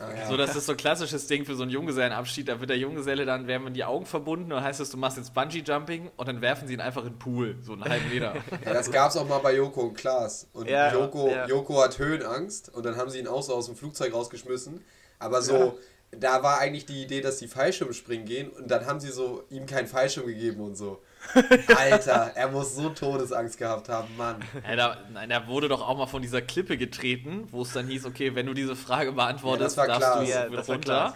ja. 0.10 0.28
So, 0.28 0.38
das 0.38 0.56
ist 0.56 0.66
so 0.66 0.72
ein 0.74 0.78
klassisches 0.78 1.28
Ding 1.28 1.46
für 1.46 1.56
so 1.56 1.64
einen 1.64 1.72
Junggesellenabschied. 1.72 2.48
Da 2.48 2.60
wird 2.60 2.70
der 2.70 2.78
Junggeselle 2.78 3.26
dann, 3.26 3.48
werden 3.48 3.74
die 3.74 3.84
Augen 3.84 4.06
verbunden 4.06 4.46
und 4.46 4.50
dann 4.52 4.64
heißt 4.64 4.80
es, 4.80 4.90
du 4.90 4.98
machst 4.98 5.18
jetzt 5.18 5.34
Bungee 5.34 5.64
Jumping 5.66 6.10
und 6.18 6.28
dann 6.28 6.42
werfen 6.42 6.68
sie 6.68 6.74
ihn 6.74 6.82
einfach 6.82 7.04
in 7.04 7.14
den 7.14 7.20
Pool, 7.20 7.58
so 7.62 7.74
einen 7.74 7.84
halben 7.84 8.10
Meter. 8.10 8.34
Ja, 8.66 8.74
das 8.74 8.92
gab's 8.92 9.18
auch 9.18 9.28
mal 9.28 9.40
bei 9.40 9.56
Joko 9.56 9.82
und 9.82 9.94
Klaas. 9.96 10.48
Und 10.54 10.70
Ja, 10.70 10.94
Joko, 10.94 11.30
ja. 11.30 11.48
Joko 11.48 11.82
hat 11.82 11.98
Höhenangst 11.98 12.74
und 12.74 12.86
dann 12.86 12.96
haben 12.96 13.10
sie 13.10 13.20
ihn 13.20 13.28
auch 13.28 13.42
so 13.42 13.56
aus 13.56 13.66
dem 13.66 13.76
Flugzeug 13.76 14.14
rausgeschmissen. 14.14 14.84
Aber 15.20 15.42
so, 15.42 15.78
da 16.12 16.44
war 16.44 16.60
eigentlich 16.60 16.86
die 16.86 17.02
Idee, 17.04 17.22
dass 17.22 17.38
die 17.38 17.48
Fallschirmspringen 17.48 18.26
gehen 18.26 18.50
und 18.50 18.70
dann 18.70 18.86
haben 18.86 19.00
sie 19.00 19.12
so 19.12 19.44
ihm 19.50 19.66
keinen 19.66 19.88
Fallschirm 19.88 20.28
gegeben 20.28 20.60
und 20.62 20.76
so. 20.76 21.02
Alter, 21.78 22.32
er 22.36 22.50
muss 22.50 22.76
so 22.76 22.90
Todesangst 22.90 23.58
gehabt 23.58 23.88
haben, 23.90 24.10
Mann. 24.18 24.44
Ja, 24.68 24.76
da, 24.76 24.98
nein, 25.14 25.30
da 25.30 25.48
wurde 25.48 25.70
doch 25.70 25.88
auch 25.88 25.98
mal 25.98 26.08
von 26.08 26.22
dieser 26.22 26.42
Klippe 26.42 26.78
getreten, 26.78 27.48
wo 27.52 27.62
es 27.62 27.74
dann 27.74 27.88
hieß, 27.88 28.06
okay, 28.06 28.36
wenn 28.36 28.46
du 28.48 28.54
diese 28.54 28.76
Frage 28.76 29.12
beantwortest, 29.14 29.78
Ja, 29.78 29.86
das 29.86 30.00
war 30.00 30.00
darfst 30.00 30.28
du 30.28 30.34
Ja, 30.34 30.50
das 30.50 30.68
war 30.68 30.76
runter. 30.76 30.86
Klaas. 30.86 31.14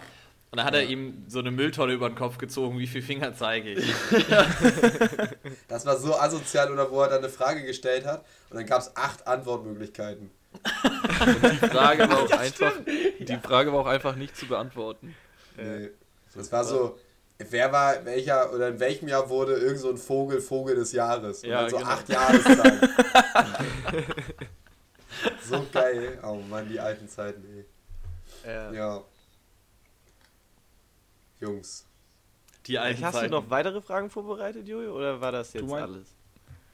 Und 0.51 0.57
dann 0.59 0.67
hat 0.67 0.75
er 0.75 0.83
ihm 0.83 1.25
so 1.27 1.39
eine 1.39 1.51
Mülltonne 1.51 1.91
über 1.91 2.07
den 2.07 2.15
Kopf 2.15 2.37
gezogen, 2.37 2.79
wie 2.79 2.87
viele 2.87 3.03
Finger 3.03 3.33
zeige 3.35 3.73
ich. 3.73 3.93
Das 5.67 5.85
war 5.85 5.97
so 5.97 6.17
asozial, 6.17 6.71
oder 6.71 6.89
wo 6.91 7.01
er 7.01 7.09
dann 7.09 7.17
eine 7.17 7.29
Frage 7.29 7.65
gestellt 7.65 8.05
hat 8.05 8.23
und 8.49 8.55
dann 8.55 8.65
gab's 8.65 8.91
acht 8.95 9.27
Antwortmöglichkeiten. 9.27 10.31
Die 10.63 11.67
Frage 11.67 12.09
war 12.09 12.23
auch 12.23 12.31
einfach, 12.31 12.73
die 12.85 13.39
Frage 13.43 13.73
war 13.73 13.79
auch 13.81 13.85
einfach 13.87 14.15
nicht 14.15 14.35
zu 14.35 14.47
beantworten. 14.47 15.15
Nee. 15.57 15.89
Das 16.33 16.51
war 16.51 16.63
so, 16.65 16.97
wer 17.37 17.71
war, 17.71 18.03
welcher, 18.05 18.51
oder 18.53 18.69
in 18.69 18.79
welchem 18.79 19.07
Jahr 19.07 19.29
wurde 19.29 19.53
irgend 19.53 19.79
so 19.79 19.89
ein 19.89 19.97
Vogel 19.97 20.41
Vogel 20.41 20.75
des 20.75 20.91
Jahres? 20.91 21.43
Und 21.43 21.49
Ja, 21.49 21.61
dann 21.61 21.69
so 21.69 21.77
genau. 21.77 21.89
acht 21.89 22.09
Jahreszeiten. 22.09 22.89
so 25.49 25.65
geil. 25.71 26.19
Oh 26.23 26.35
Mann, 26.49 26.67
die 26.67 26.79
alten 26.79 27.07
Zeiten, 27.07 27.43
ey. 27.45 27.65
ja. 28.51 28.71
Ja. 28.71 29.03
Jungs. 31.39 31.85
Die 32.67 32.79
alten 32.79 33.03
Hast 33.03 33.15
du 33.15 33.19
Zeiten. 33.19 33.31
noch 33.31 33.49
weitere 33.49 33.81
Fragen 33.81 34.09
vorbereitet, 34.09 34.67
Jojo, 34.67 34.93
oder 34.95 35.21
war 35.21 35.31
das 35.31 35.53
jetzt 35.53 35.71
alles? 35.71 36.07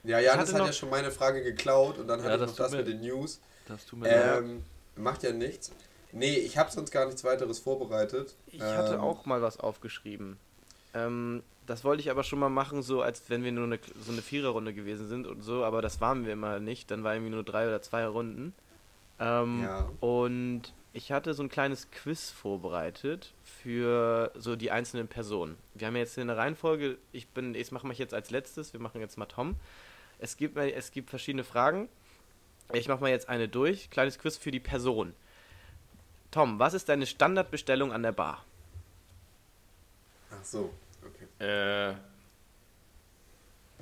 Ja, 0.04 0.20
Janis 0.20 0.54
hat 0.54 0.66
ja 0.66 0.74
schon 0.74 0.90
meine 0.90 1.12
Frage 1.12 1.44
geklaut 1.44 1.98
und 2.00 2.08
dann 2.08 2.20
Ja, 2.24 2.26
hatte 2.32 2.46
ich 2.46 2.50
das 2.52 2.58
noch 2.60 2.66
das 2.68 2.72
mit 2.76 2.88
den 2.88 3.02
News. 3.02 3.40
Das 3.68 3.86
tut 3.86 4.00
mir 4.00 4.10
leid. 4.10 4.44
Ähm, 4.44 4.64
macht 4.96 5.24
ja 5.24 5.32
nichts. 5.32 5.72
Nee, 6.12 6.36
ich 6.36 6.58
habe 6.58 6.72
sonst 6.72 6.92
gar 6.92 7.06
nichts 7.06 7.24
weiteres 7.24 7.60
vorbereitet. 7.60 8.36
Ich 8.48 8.62
hatte 8.62 8.96
Ähm, 8.96 9.00
auch 9.00 9.26
mal 9.26 9.42
was 9.42 9.60
aufgeschrieben. 9.60 10.38
Ähm, 10.94 11.42
das 11.68 11.84
wollte 11.86 12.02
ich 12.02 12.12
aber 12.12 12.24
schon 12.24 12.40
mal 12.40 12.50
machen, 12.50 12.82
so 12.82 13.02
als 13.02 13.30
wenn 13.30 13.44
wir 13.46 13.52
nur 13.54 13.64
eine, 13.66 13.80
so 14.04 14.12
eine 14.12 14.22
Viererrunde 14.22 14.74
gewesen 14.74 15.08
sind 15.08 15.26
und 15.26 15.42
so, 15.42 15.64
aber 15.64 15.82
das 15.82 16.02
waren 16.02 16.26
wir 16.26 16.34
immer 16.34 16.60
nicht. 16.60 16.92
Dann 16.92 17.04
waren 17.04 17.16
irgendwie 17.16 17.34
nur 17.36 17.44
drei 17.44 17.68
oder 17.68 17.82
zwei 17.82 18.06
Runden. 18.06 18.54
Ähm, 19.20 19.64
Ja. 19.64 19.90
Und 20.02 20.74
ich 20.94 21.14
hatte 21.14 21.34
so 21.34 21.44
ein 21.44 21.48
kleines 21.50 21.90
Quiz 21.92 22.30
vorbereitet 22.32 23.34
für 23.46 24.32
so 24.36 24.58
die 24.58 24.72
einzelnen 24.72 25.08
Personen. 25.08 25.58
Wir 25.76 25.88
haben 25.88 25.96
jetzt 25.96 26.16
hier 26.16 26.24
eine 26.24 26.36
Reihenfolge. 26.36 26.98
Ich 27.14 27.30
bin, 27.30 27.56
ich 27.56 27.72
mache 27.72 27.88
mich 27.88 28.00
jetzt 28.00 28.14
als 28.14 28.32
letztes. 28.32 28.74
Wir 28.74 28.82
machen 28.82 29.00
jetzt 29.00 29.18
mal 29.18 29.28
Tom. 29.28 29.56
Es 30.20 30.36
gibt, 30.36 30.58
es 30.58 30.92
gibt 30.92 31.10
verschiedene 31.10 31.46
Fragen. 31.46 31.88
Ich 32.74 32.88
mache 32.88 33.02
mal 33.02 33.10
jetzt 33.10 33.30
eine 33.30 33.48
durch. 33.48 33.90
Kleines 33.90 34.20
Quiz 34.20 34.38
für 34.38 34.52
die 34.52 34.60
Person. 34.60 35.14
Tom, 36.32 36.60
was 36.60 36.74
ist 36.74 36.88
deine 36.90 37.06
Standardbestellung 37.06 37.92
an 37.92 38.04
der 38.04 38.14
Bar? 38.14 38.46
Ach 40.32 40.44
so, 40.44 40.74
okay. 41.06 41.46
Äh, 41.46 41.94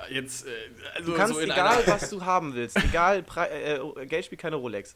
Jetzt, 0.09 0.47
äh, 0.47 0.49
also 0.95 1.11
Du 1.11 1.17
kannst, 1.17 1.33
so 1.33 1.39
in 1.39 1.51
egal 1.51 1.77
einer, 1.77 1.87
was 1.87 2.09
du 2.09 2.23
haben 2.23 2.53
willst, 2.55 2.77
egal, 2.77 3.21
Pre 3.23 3.49
äh, 3.49 4.05
Geld 4.05 4.25
spielt 4.25 4.41
keine 4.41 4.55
Rolex. 4.55 4.95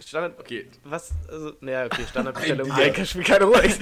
Standard, 0.00 0.38
Okay, 0.38 0.68
was, 0.84 1.10
also, 1.28 1.54
naja, 1.60 1.86
okay, 1.86 2.04
Standardbestellung. 2.08 2.72
Geld 2.76 3.08
spielt 3.08 3.26
keine 3.26 3.44
Rolex. 3.46 3.78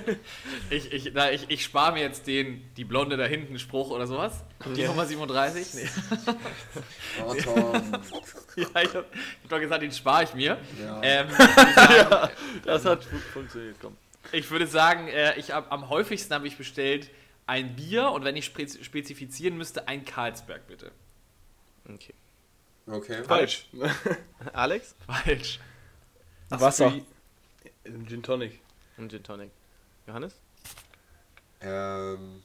ich, 0.70 0.92
ich, 0.92 1.10
na, 1.14 1.32
ich, 1.32 1.46
ich 1.50 1.64
spare 1.64 1.92
mir 1.92 2.02
jetzt 2.02 2.26
den, 2.28 2.62
die 2.76 2.84
Blonde 2.84 3.16
da 3.16 3.24
hinten 3.24 3.58
Spruch 3.58 3.90
oder 3.90 4.06
sowas. 4.06 4.44
Die 4.76 4.82
Ja. 4.82 4.88
Nummer 4.88 5.04
37. 5.04 5.74
Nee. 5.74 5.88
Oh, 7.26 7.34
Tom. 7.34 7.72
ja, 8.56 8.66
ich 8.66 8.72
hab, 8.74 8.84
ich 8.84 8.94
hab 8.94 9.48
doch 9.48 9.58
gesagt, 9.60 9.82
den 9.82 9.90
spare 9.92 10.24
ich 10.24 10.34
mir. 10.34 10.58
Ja. 10.80 11.00
Ähm, 11.02 11.28
sagen, 11.74 12.30
Das 12.64 12.84
hat 12.84 13.04
fu- 13.04 13.16
funktioniert, 13.32 13.76
komm. 13.80 13.96
ich 14.30 14.48
würde 14.52 14.68
sagen, 14.68 15.08
äh, 15.08 15.36
ich 15.38 15.50
hab, 15.50 15.72
am 15.72 15.88
häufigsten 15.88 16.32
habe 16.34 16.46
ich 16.46 16.56
bestellt 16.56 17.10
ein 17.48 17.74
Bier 17.74 18.10
und 18.10 18.24
wenn 18.24 18.36
ich 18.36 18.44
spez 18.44 18.78
spezifizieren 18.84 19.56
müsste, 19.58 19.88
ein 19.88 20.04
Carlsberg 20.04 20.66
bitte. 20.68 20.92
Okay. 21.92 22.14
Okay. 22.90 23.22
Falsch. 23.24 23.68
Alex 24.52 24.94
Falsch. 25.06 25.60
Wasser. 26.48 26.92
Ein 27.84 28.06
Gin 28.06 28.22
Tonic. 28.22 28.60
und 28.96 29.10
Gin 29.10 29.22
Tonic. 29.22 29.50
Johannes? 30.06 30.34
Ähm, 31.60 32.42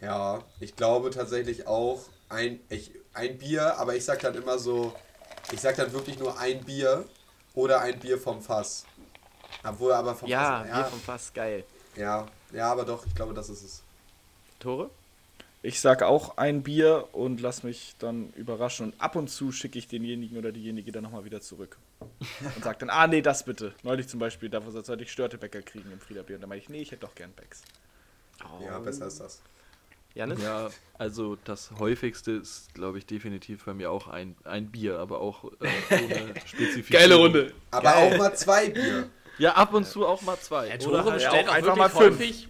ja, 0.00 0.42
ich 0.60 0.76
glaube 0.76 1.10
tatsächlich 1.10 1.66
auch 1.66 2.02
ein, 2.28 2.60
ich, 2.68 2.92
ein 3.14 3.38
Bier, 3.38 3.78
aber 3.78 3.96
ich 3.96 4.04
sag 4.04 4.20
dann 4.20 4.34
immer 4.34 4.58
so, 4.58 4.94
ich 5.52 5.60
sag 5.60 5.76
dann 5.76 5.92
wirklich 5.92 6.18
nur 6.18 6.38
ein 6.38 6.62
Bier 6.64 7.04
oder 7.54 7.80
ein 7.80 7.98
Bier 7.98 8.18
vom 8.18 8.42
Fass. 8.42 8.84
Obwohl 9.64 9.92
aber 9.92 10.14
vom 10.14 10.28
Ja, 10.28 10.58
Fass. 10.60 10.66
Bier 10.66 10.76
Ja, 10.76 10.84
vom 10.84 11.00
Fass, 11.00 11.32
geil. 11.32 11.64
ja, 11.96 12.26
ja, 12.52 12.70
aber 12.70 12.84
doch, 12.84 13.06
ich 13.06 13.14
glaube, 13.14 13.32
das 13.34 13.48
ist 13.48 13.62
es. 13.62 13.82
Tore? 14.58 14.90
Ich 15.60 15.80
sag 15.80 16.02
auch 16.02 16.36
ein 16.36 16.62
Bier 16.62 17.08
und 17.12 17.40
lass 17.40 17.64
mich 17.64 17.96
dann 17.98 18.32
überraschen. 18.36 18.86
Und 18.86 19.00
ab 19.00 19.16
und 19.16 19.28
zu 19.28 19.50
schicke 19.50 19.78
ich 19.78 19.88
denjenigen 19.88 20.38
oder 20.38 20.52
diejenige 20.52 20.92
dann 20.92 21.02
nochmal 21.02 21.24
wieder 21.24 21.40
zurück. 21.40 21.76
Und 22.00 22.62
sag 22.62 22.78
dann, 22.78 22.90
ah 22.90 23.06
nee, 23.08 23.22
das 23.22 23.44
bitte. 23.44 23.74
Neulich 23.82 24.06
zum 24.06 24.20
Beispiel, 24.20 24.48
da 24.48 24.60
sollte 24.62 25.02
ich 25.02 25.10
Störtebäcker 25.10 25.62
kriegen 25.62 25.90
im 25.90 25.98
Friederbier. 25.98 26.36
Und 26.36 26.42
dann 26.42 26.48
meinte 26.48 26.64
ich, 26.64 26.68
nee, 26.68 26.82
ich 26.82 26.92
hätte 26.92 27.02
doch 27.02 27.14
gern 27.14 27.32
Becks. 27.32 27.62
Ja, 28.64 28.78
besser 28.78 29.08
ist 29.08 29.20
das. 29.20 29.42
Janis? 30.14 30.42
Ja, 30.42 30.70
also 30.96 31.36
das 31.44 31.72
häufigste 31.78 32.32
ist, 32.32 32.72
glaube 32.74 32.98
ich, 32.98 33.06
definitiv 33.06 33.64
bei 33.64 33.74
mir 33.74 33.90
auch 33.90 34.08
ein, 34.08 34.36
ein 34.44 34.70
Bier, 34.70 34.98
aber 34.98 35.20
auch 35.20 35.44
äh, 35.44 35.68
ohne 35.90 36.34
Spezifizierung. 36.46 36.90
Geile 36.90 37.14
Runde. 37.16 37.52
Aber 37.70 37.96
auch 37.96 38.16
mal 38.16 38.34
zwei 38.34 38.70
Bier. 38.70 39.10
Ja, 39.38 39.52
ab 39.52 39.72
und 39.74 39.86
zu 39.86 40.06
auch 40.06 40.22
mal 40.22 40.38
zwei. 40.38 40.68
Ja, 40.68 40.74
Oder 40.74 40.84
Tore 40.84 41.04
halt 41.04 41.14
bestellt 41.14 41.48
auch 41.48 41.52
einfach 41.52 41.76
mal 41.76 41.88
fünf. 41.90 42.18
häufig. 42.18 42.48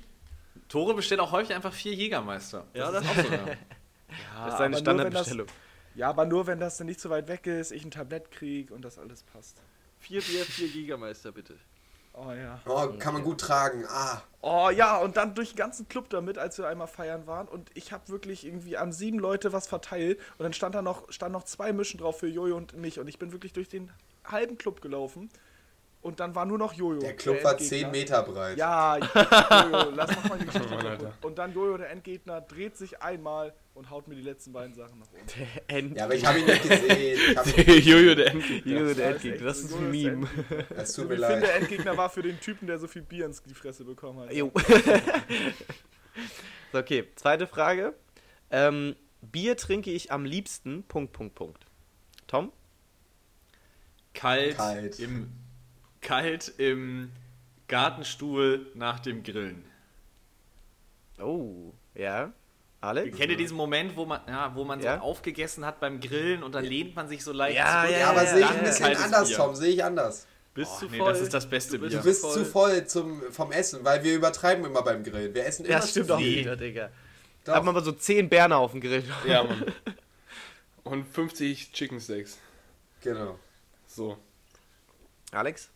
Tore 0.68 0.94
bestellt 0.94 1.20
auch 1.20 1.32
häufig 1.32 1.54
einfach 1.54 1.72
vier 1.72 1.94
Jägermeister. 1.94 2.66
Ja, 2.74 2.86
ist 2.90 2.92
das- 2.94 3.04
auch 3.08 3.14
so. 3.24 3.32
Ja. 3.32 3.46
das 3.46 3.48
ist 3.48 4.36
aber 4.36 4.56
seine 4.58 4.70
nur, 4.70 4.78
Standardbestellung. 4.80 5.46
Ja, 5.94 6.08
aber 6.10 6.24
nur 6.26 6.46
wenn 6.46 6.60
das 6.60 6.76
dann 6.78 6.86
nicht 6.86 7.00
so 7.00 7.10
weit 7.10 7.28
weg 7.28 7.46
ist, 7.46 7.72
ich 7.72 7.84
ein 7.84 7.90
Tablett 7.90 8.30
krieg 8.30 8.70
und 8.70 8.82
das 8.82 8.98
alles 8.98 9.22
passt. 9.22 9.56
vier 9.98 10.20
Bier, 10.22 10.44
vier 10.44 10.68
Jägermeister, 10.68 11.32
bitte. 11.32 11.54
Oh 12.12 12.32
ja. 12.32 12.60
Oh, 12.66 12.88
kann 12.98 13.14
man 13.14 13.22
gut 13.22 13.40
tragen. 13.40 13.84
Ah, 13.88 14.22
Oh 14.40 14.70
ja, 14.70 14.96
und 14.98 15.16
dann 15.16 15.34
durch 15.34 15.50
den 15.50 15.56
ganzen 15.56 15.88
Club 15.88 16.08
damit, 16.10 16.38
als 16.38 16.58
wir 16.58 16.66
einmal 16.68 16.86
feiern 16.88 17.26
waren. 17.26 17.46
Und 17.48 17.70
ich 17.74 17.92
habe 17.92 18.08
wirklich 18.08 18.44
irgendwie 18.46 18.76
an 18.76 18.92
sieben 18.92 19.18
Leute 19.18 19.52
was 19.52 19.66
verteilt. 19.68 20.18
Und 20.38 20.44
dann 20.44 20.52
stand 20.52 20.74
da 20.74 20.82
noch, 20.82 21.10
stand 21.12 21.32
noch 21.32 21.44
zwei 21.44 21.72
Mischen 21.72 21.98
drauf 21.98 22.18
für 22.20 22.26
Jojo 22.28 22.56
und 22.56 22.76
mich. 22.76 22.98
Und 22.98 23.08
ich 23.08 23.18
bin 23.18 23.32
wirklich 23.32 23.52
durch 23.52 23.68
den 23.68 23.90
halben 24.24 24.56
Club 24.58 24.80
gelaufen. 24.80 25.30
Und 26.00 26.20
dann 26.20 26.34
war 26.34 26.46
nur 26.46 26.58
noch 26.58 26.72
Jojo. 26.74 27.00
der 27.00 27.16
Club 27.16 27.42
war 27.42 27.52
Endgegner. 27.52 27.78
10 27.78 27.90
Meter 27.90 28.22
breit. 28.22 28.56
Ja, 28.56 28.96
Jojo, 28.98 29.90
lass 29.90 30.10
noch 30.14 30.28
mal 30.28 30.38
die 30.38 30.46
Geschichte 30.46 30.68
Mann, 30.74 31.12
und, 31.22 31.38
dann 31.38 31.52
Jojo, 31.52 31.76
der 31.76 31.90
Endgegner, 31.90 32.40
dreht 32.40 32.76
sich 32.76 33.02
einmal 33.02 33.52
und 33.74 33.90
haut 33.90 34.06
mir 34.06 34.14
die 34.14 34.22
letzten 34.22 34.52
beiden 34.52 34.74
Sachen 34.74 35.00
nach 35.00 35.06
oben. 35.08 35.48
End 35.66 35.96
Ja, 35.96 36.04
aber 36.04 36.14
ich 36.14 36.24
habe 36.24 36.38
ihn 36.38 36.46
nicht 36.46 36.62
gesehen. 36.62 37.20
Ich 37.46 37.68
ihn, 37.68 37.84
Jojo, 37.84 38.14
der 38.14 38.30
Endgegner. 38.30 38.72
Jojo, 38.72 38.94
der 38.94 39.12
Das 39.12 39.24
ist 39.24 39.24
Endgegner, 39.24 39.46
das 39.46 39.58
ist 39.58 39.74
ein 39.74 39.92
ist 39.92 40.04
der 40.04 40.12
Meme. 40.12 40.28
es 40.76 40.92
tut 40.92 41.08
mir 41.08 41.16
wie 41.16 41.20
Finn 41.20 41.28
der 41.28 41.40
leid. 41.40 41.60
Endgegner 41.60 41.96
war 41.96 42.10
für 42.10 42.22
den 42.22 42.38
Typen, 42.40 42.66
der 42.68 42.78
so 42.78 42.86
viel 42.86 43.02
Bier 43.02 43.26
ins 43.26 43.42
die 43.42 43.54
Fresse 43.54 43.84
bekommen 43.84 44.20
hat. 44.20 44.32
Jo. 44.32 44.52
so, 46.72 46.78
okay, 46.78 47.08
zweite 47.16 47.48
Frage. 47.48 47.94
Ähm, 48.50 48.94
Bier 49.20 49.56
trinke 49.56 49.90
ich 49.90 50.12
am 50.12 50.24
liebsten, 50.24 50.84
Punkt, 50.84 51.12
Punkt, 51.12 51.34
Punkt. 51.34 51.66
Tom? 52.28 52.52
Kalt, 54.14 54.56
Kalt. 54.56 54.98
Im, 55.00 55.30
kalt 56.00 56.52
im 56.58 57.10
Gartenstuhl 57.68 58.66
nach 58.74 59.00
dem 59.00 59.22
Grillen. 59.22 59.64
Oh, 61.20 61.72
ja. 61.94 62.32
Alex? 62.80 63.16
Kennt 63.16 63.30
ihr 63.30 63.36
diesen 63.36 63.56
Moment, 63.56 63.96
wo 63.96 64.06
man, 64.06 64.20
ja, 64.28 64.54
wo 64.54 64.64
man 64.64 64.80
Ja. 64.80 64.96
so 64.98 65.02
aufgegessen 65.02 65.64
hat 65.66 65.80
beim 65.80 66.00
Grillen 66.00 66.42
und 66.44 66.54
dann 66.54 66.64
lehnt 66.64 66.94
man 66.94 67.08
sich 67.08 67.24
so 67.24 67.32
leicht 67.32 67.56
Ja, 67.56 67.82
zurück? 67.82 67.98
Ja, 67.98 68.10
aber 68.10 68.22
ja, 68.22 68.30
sehe 68.30 68.40
ich 68.40 68.50
ein 68.50 68.62
bisschen 68.64 68.96
anders, 68.96 69.28
Bier. 69.28 69.36
Tom. 69.36 69.54
Sehe 69.56 69.72
ich 69.72 69.84
anders. 69.84 70.26
Bist 70.54 70.70
Oh, 70.76 70.80
du 70.82 70.90
nee, 70.90 70.98
voll? 70.98 71.12
das 71.12 71.20
ist 71.22 71.34
das 71.34 71.50
beste 71.50 71.78
bist 71.78 71.90
Bier. 71.90 71.98
Du 71.98 72.04
bist 72.04 72.20
voll. 72.20 72.32
zu 72.34 72.44
voll 72.44 72.86
zum, 72.86 73.22
vom 73.32 73.50
Essen, 73.50 73.84
weil 73.84 74.04
wir 74.04 74.14
übertreiben 74.14 74.64
immer 74.64 74.82
beim 74.82 75.02
Grillen. 75.02 75.34
Wir 75.34 75.44
essen 75.44 75.64
immer 75.64 75.74
Ja, 75.74 75.80
zu 75.80 75.88
stimmt 75.88 76.10
auch 76.12 76.18
wieder, 76.20 76.56
Digga. 76.56 76.90
Doch. 77.44 77.54
Hat 77.54 77.64
man 77.64 77.74
mal 77.74 77.82
so 77.84 77.92
10 77.92 78.28
Berner 78.28 78.58
auf 78.58 78.70
dem 78.72 78.80
Grill. 78.80 79.02
Ja, 79.26 79.42
Mann. 79.42 79.64
Und 80.84 81.04
50 81.06 81.72
Chicken 81.72 82.00
Steaks. 82.00 82.38
Genau. 83.02 83.38
So. 83.88 84.18
Alex? 85.32 85.68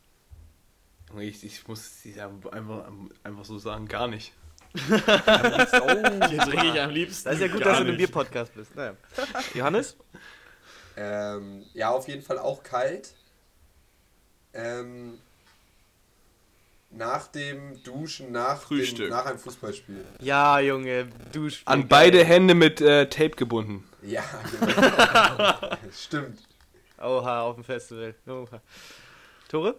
Ich, 1.18 1.44
ich 1.44 1.68
muss 1.68 2.04
ja 2.04 2.30
einfach, 2.50 2.90
einfach 3.22 3.44
so 3.44 3.58
sagen, 3.58 3.86
gar 3.86 4.08
nicht. 4.08 4.32
Hier 4.86 6.38
trinke 6.38 6.66
ich 6.72 6.80
am 6.80 6.90
liebsten. 6.90 7.28
Das 7.28 7.34
ist 7.34 7.40
ja 7.42 7.48
gut, 7.48 7.60
dass 7.60 7.76
du 7.76 7.82
in 7.82 7.88
einem 7.88 7.96
nicht. 7.96 7.98
Bierpodcast 7.98 8.54
bist. 8.54 8.74
Naja. 8.74 8.96
Johannes? 9.54 9.96
Ähm, 10.96 11.64
ja, 11.74 11.90
auf 11.90 12.08
jeden 12.08 12.22
Fall 12.22 12.38
auch 12.38 12.62
kalt. 12.62 13.14
Ähm, 14.54 15.18
nach 16.90 17.28
dem 17.28 17.82
Duschen, 17.82 18.32
nach, 18.32 18.58
dem, 18.60 18.66
Frühstück. 18.66 19.10
nach 19.10 19.26
einem 19.26 19.38
Fußballspiel. 19.38 20.04
Ja, 20.20 20.60
Junge, 20.60 21.08
du 21.32 21.48
spielst 21.48 21.68
An 21.68 21.80
geil. 21.80 21.88
beide 21.88 22.24
Hände 22.24 22.54
mit 22.54 22.80
äh, 22.80 23.08
Tape 23.08 23.30
gebunden. 23.30 23.88
Ja, 24.02 24.22
genau. 24.60 25.76
Stimmt. 25.92 26.40
Oha, 26.98 27.42
auf 27.42 27.54
dem 27.56 27.64
Festival. 27.64 28.14
Oha. 28.26 28.60
Tore? 29.48 29.76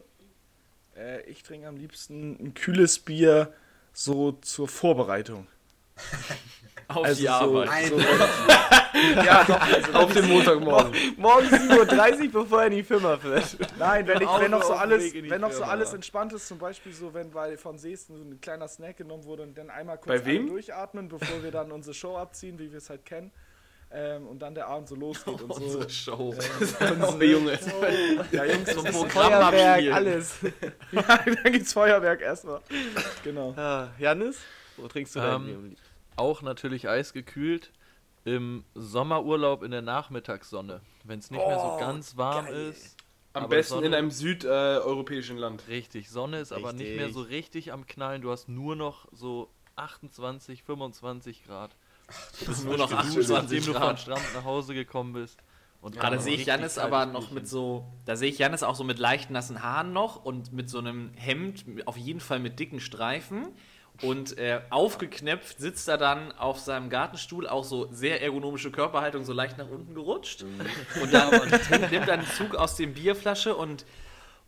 Äh, 0.98 1.22
ich 1.30 1.44
trinke 1.44 1.68
am 1.68 1.76
liebsten 1.78 2.38
ein 2.40 2.54
kühles 2.54 3.00
Bier 3.00 3.54
so 3.94 4.34
zur 4.34 4.68
Vorbereitung. 4.68 5.48
Auf 6.88 7.06
Also 7.06 7.22
die 7.22 7.28
so, 7.28 7.34
Arbeit. 7.34 7.70
Ein- 7.70 7.90
so 7.90 7.98
ja, 9.26 9.44
doch, 9.46 9.62
also 9.62 9.94
Auf 9.94 10.14
den 10.14 10.28
Montagmorgen. 10.28 10.94
Morgens 11.18 11.52
7.30 11.52 12.26
Uhr, 12.26 12.32
bevor 12.44 12.62
er 12.62 12.68
in 12.68 12.74
die 12.74 12.84
Firma 12.84 13.18
fährt. 13.18 13.58
Nein, 13.80 14.06
wenn, 14.08 14.22
ich, 14.22 14.28
wenn 14.28 14.52
noch 14.52 14.64
so 14.64 14.74
alles, 14.74 15.14
wenn 15.14 15.42
noch 15.42 15.52
so 15.52 15.64
alles 15.64 15.94
entspannt 15.94 16.34
ist, 16.34 16.48
zum 16.48 16.58
Beispiel 16.58 16.94
so, 16.94 17.14
wenn 17.14 17.32
bei 17.32 17.58
von 17.58 17.78
Seesten 17.78 18.18
so 18.18 18.24
ein 18.24 18.40
kleiner 18.42 18.68
Snack 18.68 18.98
genommen 18.98 19.24
wurde 19.24 19.44
und 19.44 19.58
dann 19.58 19.70
einmal 19.70 19.98
kurz 19.98 20.24
durchatmen, 20.24 21.08
bevor 21.08 21.42
wir 21.42 21.52
dann 21.52 21.72
unsere 21.72 21.94
Show 21.94 22.18
abziehen, 22.18 22.60
wie 22.60 22.72
wir 22.72 22.78
es 22.80 22.90
halt 22.90 23.06
kennen. 23.06 23.32
Ähm, 23.96 24.26
und 24.28 24.40
dann 24.40 24.56
der 24.56 24.68
Abend 24.68 24.88
so 24.90 24.96
losgeht 24.96 25.40
und 25.42 25.54
so. 25.56 25.62
Unsere 25.64 25.90
Show. 25.90 26.34
Oh, 26.80 27.22
Junge. 27.22 27.60
Ja, 28.32 28.44
Jungs, 28.46 28.70
ist- 28.70 28.92
Programm 28.92 29.10
Feuerwerk, 29.52 29.94
alles. 29.94 30.36
ja, 30.92 31.02
dann 31.44 31.52
gibt's 31.54 31.74
Feuerwerk 31.74 32.22
erstmal. 32.22 32.62
Genau. 33.24 33.54
Ah, 33.56 33.90
Janis? 34.00 34.40
Wo 34.78 34.88
trinkst 34.88 35.16
du 35.16 35.20
dein 35.20 35.42
Ähm? 35.48 35.76
Auch 36.16 36.42
natürlich 36.42 36.90
eisgekühlt. 36.90 37.72
Im 38.26 38.64
Sommerurlaub 38.74 39.64
in 39.64 39.72
der 39.72 39.82
Nachmittagssonne. 39.82 40.82
Wenn 41.04 41.20
es 41.20 41.30
nicht 41.30 41.46
mehr 41.46 41.60
so 41.60 41.78
ganz 41.80 42.16
warm 42.18 42.48
ist. 42.48 42.96
Am 43.34 43.44
aber 43.44 43.56
besten 43.58 43.74
Sonne- 43.76 43.88
in 43.88 43.94
einem 43.94 44.12
südeuropäischen 44.12 45.38
Land. 45.38 45.64
Richtig, 45.68 46.10
Sonne 46.10 46.40
ist 46.40 46.52
aber 46.54 46.72
nicht 46.74 46.96
mehr 46.96 47.08
Richtig. 47.08 47.14
so 47.14 47.22
richtig 47.22 47.74
am 47.74 47.86
Knallen. 47.86 48.22
Du 48.22 48.32
hast 48.32 48.48
nur 48.48 48.76
noch 48.76 49.08
so 49.12 49.50
28, 49.76 50.64
25 50.64 51.44
Grad. 51.46 51.76
Das 52.46 52.58
ist 52.58 52.66
nur 52.66 52.78
noch 52.78 52.92
Nachdem 52.92 53.10
28 53.10 53.66
du 53.66 53.74
vom 53.74 53.82
Grad. 53.82 54.00
Strand 54.00 54.22
nach 54.34 54.44
Hause 54.44 54.74
gekommen 54.74 55.14
bist. 55.14 55.40
Und 55.82 55.96
Ja, 55.96 56.10
da 56.10 56.18
sehe 56.18 56.36
ich 56.36 56.46
Janis 56.46 56.78
aber 56.78 57.06
noch 57.06 57.32
mit 57.32 57.48
so, 57.48 57.86
da 58.06 58.16
sehe 58.16 58.30
ich 58.30 58.38
Janis 58.38 58.64
auch 58.64 58.76
so 58.76 58.84
mit 58.86 59.00
leicht 59.00 59.30
nassen 59.32 59.62
Haaren 59.62 59.92
noch 59.92 60.24
und 60.24 60.54
mit 60.54 60.70
so 60.70 60.80
einem 60.80 61.12
Hemd, 61.16 61.66
auf 61.86 61.98
jeden 61.98 62.22
Fall 62.22 62.40
mit 62.40 62.60
dicken 62.60 62.80
Streifen. 62.80 63.48
Und 64.02 64.38
äh, 64.40 64.62
aufgeknöpft 64.72 65.60
sitzt 65.60 65.88
er 65.88 65.98
dann 65.98 66.32
auf 66.32 66.60
seinem 66.60 66.90
Gartenstuhl, 66.90 67.48
auch 67.48 67.64
so 67.64 67.88
sehr 67.92 68.22
ergonomische 68.24 68.72
Körperhaltung, 68.72 69.24
so 69.24 69.34
leicht 69.34 69.58
nach 69.58 69.70
unten 69.70 69.94
gerutscht. 69.94 70.44
Und 71.02 71.14
dann 71.14 71.30
nimmt 71.92 72.08
er 72.08 72.14
einen 72.14 72.28
Zug 72.28 72.56
aus 72.56 72.76
dem 72.76 72.94
Bierflasche 72.96 73.56
und 73.56 73.86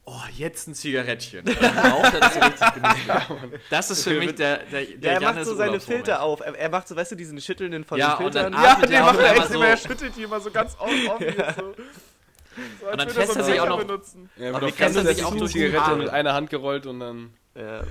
oh, 0.06 0.14
jetzt 0.36 0.68
ein 0.68 0.74
Zigarettchen. 0.76 1.40
Und 1.48 1.62
dann 1.62 1.78
raucht 1.92 2.14
er 2.14 2.20
das 2.20 2.36
richtig 2.36 2.74
genüsslich. 2.76 3.62
Das 3.70 3.92
ist 3.92 4.04
für 4.04 4.20
mich 4.20 4.36
der, 4.36 4.58
der, 4.60 4.86
der 4.86 5.14
Ja, 5.14 5.20
er 5.20 5.34
macht 5.34 5.46
so 5.46 5.56
seine. 5.56 5.80
Filter 5.80 6.22
auf. 6.22 6.40
Er, 6.42 6.56
er 6.58 6.70
macht 6.70 6.88
so, 6.88 6.96
weißt 6.96 7.12
du, 7.12 7.16
diesen 7.16 7.40
Schüttelnden 7.42 7.84
von 7.84 7.98
Ja, 8.00 8.16
den 8.16 8.26
und 8.28 8.36
dann 8.36 8.54
Filtern. 8.54 8.64
Ja, 8.64 8.72
atmet 8.74 8.90
den 8.90 8.96
er 8.96 9.04
macht 9.06 9.20
er 9.20 9.26
immer 9.34 9.38
extra, 9.44 9.54
so. 9.54 9.62
er 9.64 9.78
schüttelt 9.78 10.16
die 10.16 10.24
immer 10.24 10.40
so 10.40 10.52
ganz 10.52 10.76
auf, 10.76 10.90
auf 11.10 11.20
so. 11.58 11.74
so 12.82 12.92
Und 12.92 12.98
dann 13.02 13.10
fässt 13.10 13.36
er 13.36 13.44
sich 13.44 13.60
auch 13.60 13.68
noch- 13.70 13.80
benutzen. 13.80 14.30
Ja, 14.38 14.50
Aber 14.50 14.60
kennst 14.60 14.78
fressen 14.78 15.06
das 15.06 15.16
sich 15.18 15.26
auch 15.26 15.34
die 15.34 15.40
durch 15.40 15.52
die 15.54 15.60
Zigarette 15.60 15.96
mit 15.98 16.10
einer 16.10 16.34
Hand 16.34 16.50
gerollt 16.50 16.86
und 16.86 17.00
dann. 17.00 17.34
Ja, 17.58 17.84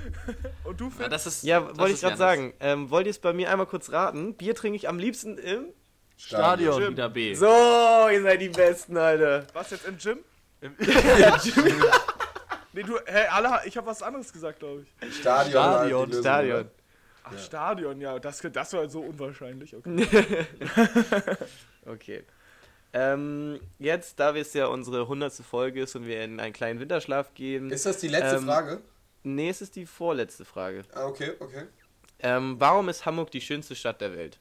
Und 0.63 0.79
du, 0.79 0.85
Ja, 0.85 0.91
Finn? 0.91 1.09
das 1.09 1.25
ist, 1.25 1.43
ja 1.43 1.59
das 1.59 1.77
wollte 1.79 1.93
ich 1.95 2.01
gerade 2.01 2.17
sagen. 2.17 2.53
Ähm, 2.59 2.89
wollt 2.91 3.07
ihr 3.07 3.11
es 3.11 3.17
bei 3.19 3.33
mir 3.33 3.49
einmal 3.49 3.65
kurz 3.65 3.91
raten? 3.91 4.35
Bier 4.35 4.53
trinke 4.55 4.75
ich 4.75 4.87
am 4.87 4.99
liebsten 4.99 5.37
im... 5.39 5.65
Stadion. 6.17 6.91
Wieder 6.91 7.09
B. 7.09 7.33
So, 7.33 7.45
ihr 8.11 8.21
seid 8.21 8.39
die 8.41 8.49
Besten, 8.49 8.95
Alter. 8.95 9.45
Was 9.53 9.71
jetzt 9.71 9.85
im 9.85 9.97
Gym? 9.97 10.19
Nee, 12.73 12.83
du, 12.83 12.97
hä, 13.05 13.27
alle, 13.31 13.61
ich 13.65 13.75
habe 13.77 13.87
was 13.87 14.01
anderes 14.03 14.31
gesagt, 14.31 14.59
glaube 14.59 14.83
ich. 14.83 15.15
Stadion. 15.15 15.51
Stadion, 15.51 16.05
die 16.05 16.11
Lösung, 16.11 16.23
Stadion. 16.23 16.59
oder? 16.61 16.71
Ach, 17.23 17.39
Stadion, 17.39 18.01
ja, 18.01 18.19
das, 18.19 18.39
das 18.39 18.73
war 18.73 18.87
so 18.89 19.01
unwahrscheinlich. 19.01 19.75
Okay. 19.75 20.45
Okay. 21.87 22.23
Ähm, 22.93 23.59
jetzt, 23.77 24.19
da 24.19 24.35
es 24.35 24.53
ja 24.55 24.65
unsere 24.67 25.01
100. 25.01 25.33
Folge 25.33 25.81
ist 25.83 25.95
und 25.95 26.07
wir 26.07 26.23
in 26.23 26.39
einen 26.39 26.53
kleinen 26.53 26.79
Winterschlaf 26.79 27.33
gehen. 27.35 27.69
Ist 27.69 27.85
das 27.85 27.99
die 27.99 28.07
letzte 28.07 28.37
Ähm, 28.37 28.45
Frage? 28.45 28.81
nee, 29.21 29.49
es 29.49 29.61
ist 29.61 29.75
die 29.75 29.85
vorletzte 29.85 30.45
Frage. 30.45 30.83
Ah, 30.95 31.05
okay, 31.05 31.33
okay. 31.39 31.65
Ähm, 32.19 32.55
warum 32.57 32.89
ist 32.89 33.05
Hamburg 33.05 33.29
die 33.29 33.41
schönste 33.41 33.75
Stadt 33.75 34.01
der 34.01 34.15
Welt? 34.15 34.39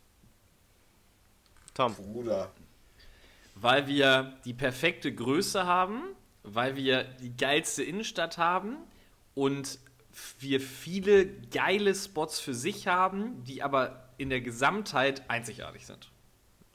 Tom. 1.75 1.95
Bruder. 1.97 2.51
Weil 3.55 3.86
wir 3.86 4.36
die 4.44 4.55
perfekte 4.55 5.14
Größe 5.14 5.64
haben, 5.64 6.02
weil 6.42 6.76
wir 6.76 7.05
die 7.05 7.36
geilste 7.36 7.82
Innenstadt 7.82 8.38
haben 8.38 8.76
und 9.34 9.78
wir 10.38 10.61
viele 10.61 11.26
geile 11.26 11.94
Spots 11.94 12.40
für 12.40 12.55
sich 12.55 12.86
haben, 12.86 13.42
die 13.44 13.62
aber 13.62 14.09
in 14.18 14.30
der 14.30 14.40
Gesamtheit 14.40 15.28
einzigartig 15.28 15.86
sind. 15.86 16.11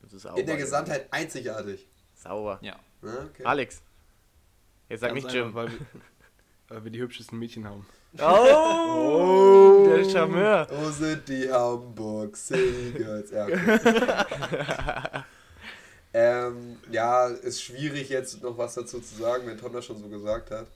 Das 0.02 0.14
ist 0.14 0.26
auch 0.26 0.36
In 0.36 0.46
der 0.46 0.58
Gesamtheit 0.58 1.08
einzigartig. 1.12 1.88
Sauber. 2.16 2.60
Ja. 2.62 2.76
Okay. 3.02 3.46
Alex. 3.46 3.82
Jetzt 4.90 5.02
sag 5.02 5.14
Ganz 5.14 5.24
nicht 5.24 5.34
Jim. 5.36 5.48
einfach, 5.48 5.64
weil, 5.64 5.72
wir, 5.72 5.80
weil 6.68 6.84
wir 6.86 6.92
die 6.92 7.00
hübschesten 7.00 7.38
Mädchen 7.40 7.68
haben. 7.68 7.86
Oh, 8.20 9.86
der 9.88 10.04
Charmeur. 10.10 10.68
Wo 10.72 10.90
sind 10.90 11.30
die 11.30 11.52
Hamburg 11.52 12.36
City 12.36 12.94
Girls? 12.98 13.30
Ja, 13.30 13.46
okay. 13.46 15.24
ähm, 16.14 16.78
ja, 16.92 17.28
ist 17.28 17.62
schwierig 17.62 18.10
jetzt 18.10 18.42
noch 18.42 18.58
was 18.58 18.76
dazu 18.76 19.00
zu 19.00 19.16
sagen, 19.16 19.46
wenn 19.46 19.58
Tom 19.58 19.74
das 19.74 19.86
schon 19.86 20.00
so 20.00 20.08
gesagt 20.10 20.52
hat. 20.52 20.68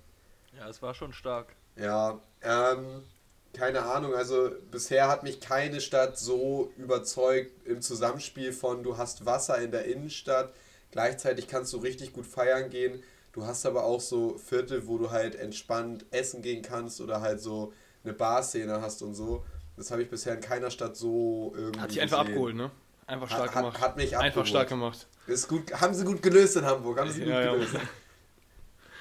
Ja, 0.58 0.70
es 0.70 0.82
war 0.82 0.94
schon 0.94 1.14
stark. 1.14 1.48
Ja, 1.76 2.20
ähm, 2.44 3.04
keine 3.54 3.84
Ahnung. 3.84 4.14
Also 4.14 4.52
bisher 4.72 5.08
hat 5.08 5.24
mich 5.24 5.40
keine 5.40 5.82
Stadt 5.82 6.18
so 6.18 6.72
überzeugt 6.78 7.52
im 7.66 7.82
Zusammenspiel 7.82 8.54
von 8.54 8.84
du 8.84 8.98
hast 8.98 9.26
Wasser 9.26 9.58
in 9.60 9.72
der 9.72 9.86
Innenstadt, 9.86 10.54
gleichzeitig 10.92 11.48
kannst 11.48 11.74
du 11.74 11.78
richtig 11.78 12.14
gut 12.14 12.28
feiern 12.28 12.70
gehen. 12.70 13.02
Du 13.32 13.46
hast 13.48 13.66
aber 13.66 13.84
auch 13.84 14.02
so 14.02 14.38
Viertel, 14.38 14.86
wo 14.86 15.00
du 15.00 15.10
halt 15.10 15.34
entspannt 15.36 16.06
essen 16.12 16.44
gehen 16.44 16.62
kannst 16.62 17.02
oder 17.02 17.22
halt 17.22 17.42
so 17.42 17.74
eine 18.04 18.14
Barszene 18.14 18.82
hast 18.82 19.02
und 19.02 19.16
so. 19.16 19.44
Das 19.76 19.90
habe 19.90 20.04
ich 20.04 20.10
bisher 20.12 20.36
in 20.36 20.42
keiner 20.42 20.70
Stadt 20.70 20.96
so 20.96 21.52
irgendwie 21.58 21.80
Hat 21.80 21.90
sich 21.90 22.00
einfach 22.02 22.20
gesehen. 22.20 22.34
abgeholt, 22.34 22.56
ne? 22.56 22.70
Einfach 23.08 23.28
stark 23.30 23.54
hat- 23.56 23.62
gemacht. 23.64 23.82
hat 23.82 23.98
mich 23.98 24.14
Einfach 24.16 24.26
abgeholt. 24.28 24.48
stark 24.48 24.70
gemacht. 24.70 25.08
Ist 25.28 25.48
gut, 25.48 25.74
haben 25.80 25.94
sie 25.94 26.06
gut 26.06 26.22
gelöst 26.22 26.56
in 26.58 26.66
Hamburg, 26.66 27.00
haben 27.00 27.10
sie 27.12 27.22
gut 27.22 27.30
Ja, 27.30 27.42
ja. 27.42 27.52
gelöst. 27.54 27.76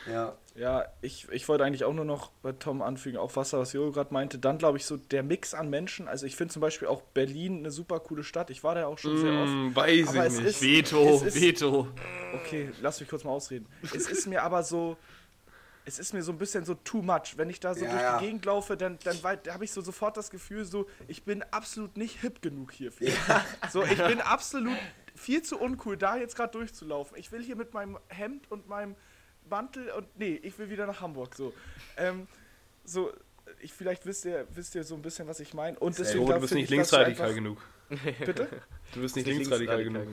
Ja, 0.09 0.37
Ja, 0.57 0.85
ich, 1.01 1.29
ich 1.31 1.49
wollte 1.49 1.65
eigentlich 1.65 1.85
auch 1.85 1.95
nur 1.95 2.05
noch 2.05 2.31
bei 2.43 2.53
Tom 2.53 2.83
anfügen, 2.83 3.17
auch 3.17 3.35
was, 3.37 3.53
was 3.55 3.73
Jo 3.73 3.91
gerade 3.93 4.13
meinte. 4.13 4.39
Dann 4.39 4.59
glaube 4.59 4.77
ich 4.77 4.85
so 4.85 4.97
der 4.97 5.23
Mix 5.23 5.55
an 5.55 5.71
Menschen. 5.71 6.09
Also 6.09 6.27
ich 6.27 6.35
finde 6.37 6.53
zum 6.53 6.61
Beispiel 6.61 6.89
auch 6.89 7.01
Berlin 7.15 7.59
eine 7.61 7.71
super 7.71 8.01
coole 8.01 8.23
Stadt. 8.25 8.51
Ich 8.51 8.63
war 8.65 8.75
da 8.75 8.83
ja 8.83 8.87
auch 8.89 8.99
schon 8.99 9.17
sehr 9.17 9.33
oft. 9.33 9.51
Mm, 9.53 9.75
weiß 9.77 10.09
Aber 10.09 10.27
ich 10.27 10.33
nicht. 10.35 10.45
ist- 10.47 10.63
Veto, 10.63 11.23
ist- 11.25 11.41
Veto. 11.41 11.89
Okay, 12.35 12.71
lass 12.83 12.99
mich 13.01 13.09
kurz 13.09 13.23
mal 13.25 13.31
ausreden. 13.31 13.67
Es 13.95 14.09
ist 14.11 14.27
mir 14.27 14.43
aber 14.43 14.63
so, 14.65 14.97
es 15.85 15.99
ist 15.99 16.15
mir 16.15 16.23
so 16.23 16.33
ein 16.33 16.39
bisschen 16.39 16.65
so 16.65 16.75
too 16.75 17.03
much. 17.03 17.37
Wenn 17.37 17.51
ich 17.51 17.61
da 17.61 17.75
so 17.75 17.85
Ja, 17.85 17.91
durch 17.91 18.03
ja. 18.03 18.19
die 18.19 18.27
Gegend 18.27 18.45
laufe, 18.45 18.77
dann, 18.77 18.99
dann 19.05 19.17
habe 19.23 19.65
ich 19.65 19.73
so 19.73 19.81
sofort 19.81 20.17
das 20.17 20.31
Gefühl, 20.31 20.65
so, 20.65 20.87
ich 21.09 21.25
bin 21.25 21.43
absolut 21.51 21.97
nicht 21.97 22.21
hip 22.21 22.43
genug 22.43 22.73
hierfür. 22.73 23.11
So, 23.71 23.83
ich 23.83 23.99
bin 24.05 24.21
absolut 24.21 24.77
viel 25.15 25.43
zu 25.43 25.59
uncool, 25.59 25.97
da 25.97 26.17
jetzt 26.17 26.37
gerade 26.37 26.53
durchzulaufen. 26.53 27.17
Ich 27.19 27.33
will 27.33 27.43
hier 27.43 27.57
mit 27.57 27.75
meinem 27.75 27.99
Hemd 28.09 28.51
und 28.51 28.69
meinem 28.69 28.95
Mantel 29.49 29.91
und 29.91 30.07
nee, 30.19 30.39
ich 30.43 30.59
will 30.59 30.71
wieder 30.71 30.87
nach 30.87 31.01
Hamburg. 31.01 31.35
So, 31.35 31.53
ähm, 31.97 32.29
so 32.85 33.13
ich, 33.61 33.73
vielleicht 33.73 34.07
wisst 34.07 34.25
ihr, 34.25 34.47
wisst 34.51 34.75
ihr 34.75 34.85
so 34.85 34.95
ein 34.95 35.03
bisschen, 35.03 35.27
was 35.29 35.41
ich 35.41 35.53
meine. 35.55 35.79
Und 35.79 35.99
deswegen 35.99 36.25
Oh, 36.25 36.33
du 36.33 36.41
bist 36.41 36.55
nicht 36.55 36.71
linksradikal 36.71 37.35
genug. 37.35 37.59
Bitte? 38.25 38.49
Du 38.95 39.01
bist 39.01 39.17
nicht 39.17 39.27
linksradikal 39.27 39.85
genug. 39.85 40.07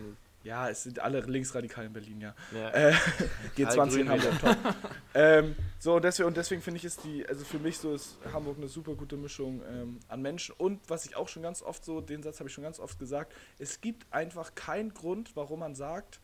Ja, 0.43 0.69
es 0.69 0.83
sind 0.83 0.99
alle 0.99 1.19
linksradikal 1.21 1.85
in 1.85 1.93
Berlin, 1.93 2.21
ja. 2.21 2.35
Ja. 2.53 2.69
Äh, 2.69 2.93
G20 3.57 3.99
in 3.99 4.09
Hamburg, 4.09 4.39
top. 4.39 4.57
ähm, 5.13 5.55
so, 5.79 5.95
und 5.95 6.03
deswegen, 6.03 6.27
und 6.27 6.37
deswegen 6.37 6.61
finde 6.61 6.77
ich 6.77 6.85
ist 6.85 7.03
die, 7.03 7.27
also 7.27 7.43
für 7.43 7.59
mich 7.59 7.77
so 7.77 7.93
ist 7.93 8.17
Hamburg 8.31 8.57
eine 8.57 8.69
super 8.69 8.95
gute 8.95 9.17
Mischung 9.17 9.61
ähm, 9.69 9.99
an 10.07 10.21
Menschen. 10.21 10.55
Und 10.57 10.79
was 10.87 11.05
ich 11.05 11.15
auch 11.15 11.27
schon 11.27 11.43
ganz 11.43 11.61
oft 11.61 11.83
so, 11.83 11.99
den 11.99 12.23
Satz 12.23 12.39
habe 12.39 12.47
ich 12.47 12.53
schon 12.53 12.63
ganz 12.63 12.79
oft 12.79 12.97
gesagt, 12.99 13.33
es 13.57 13.81
gibt 13.81 14.05
einfach 14.11 14.55
keinen 14.55 14.93
Grund, 14.93 15.35
warum 15.35 15.59
man 15.59 15.75
sagt, 15.75 16.21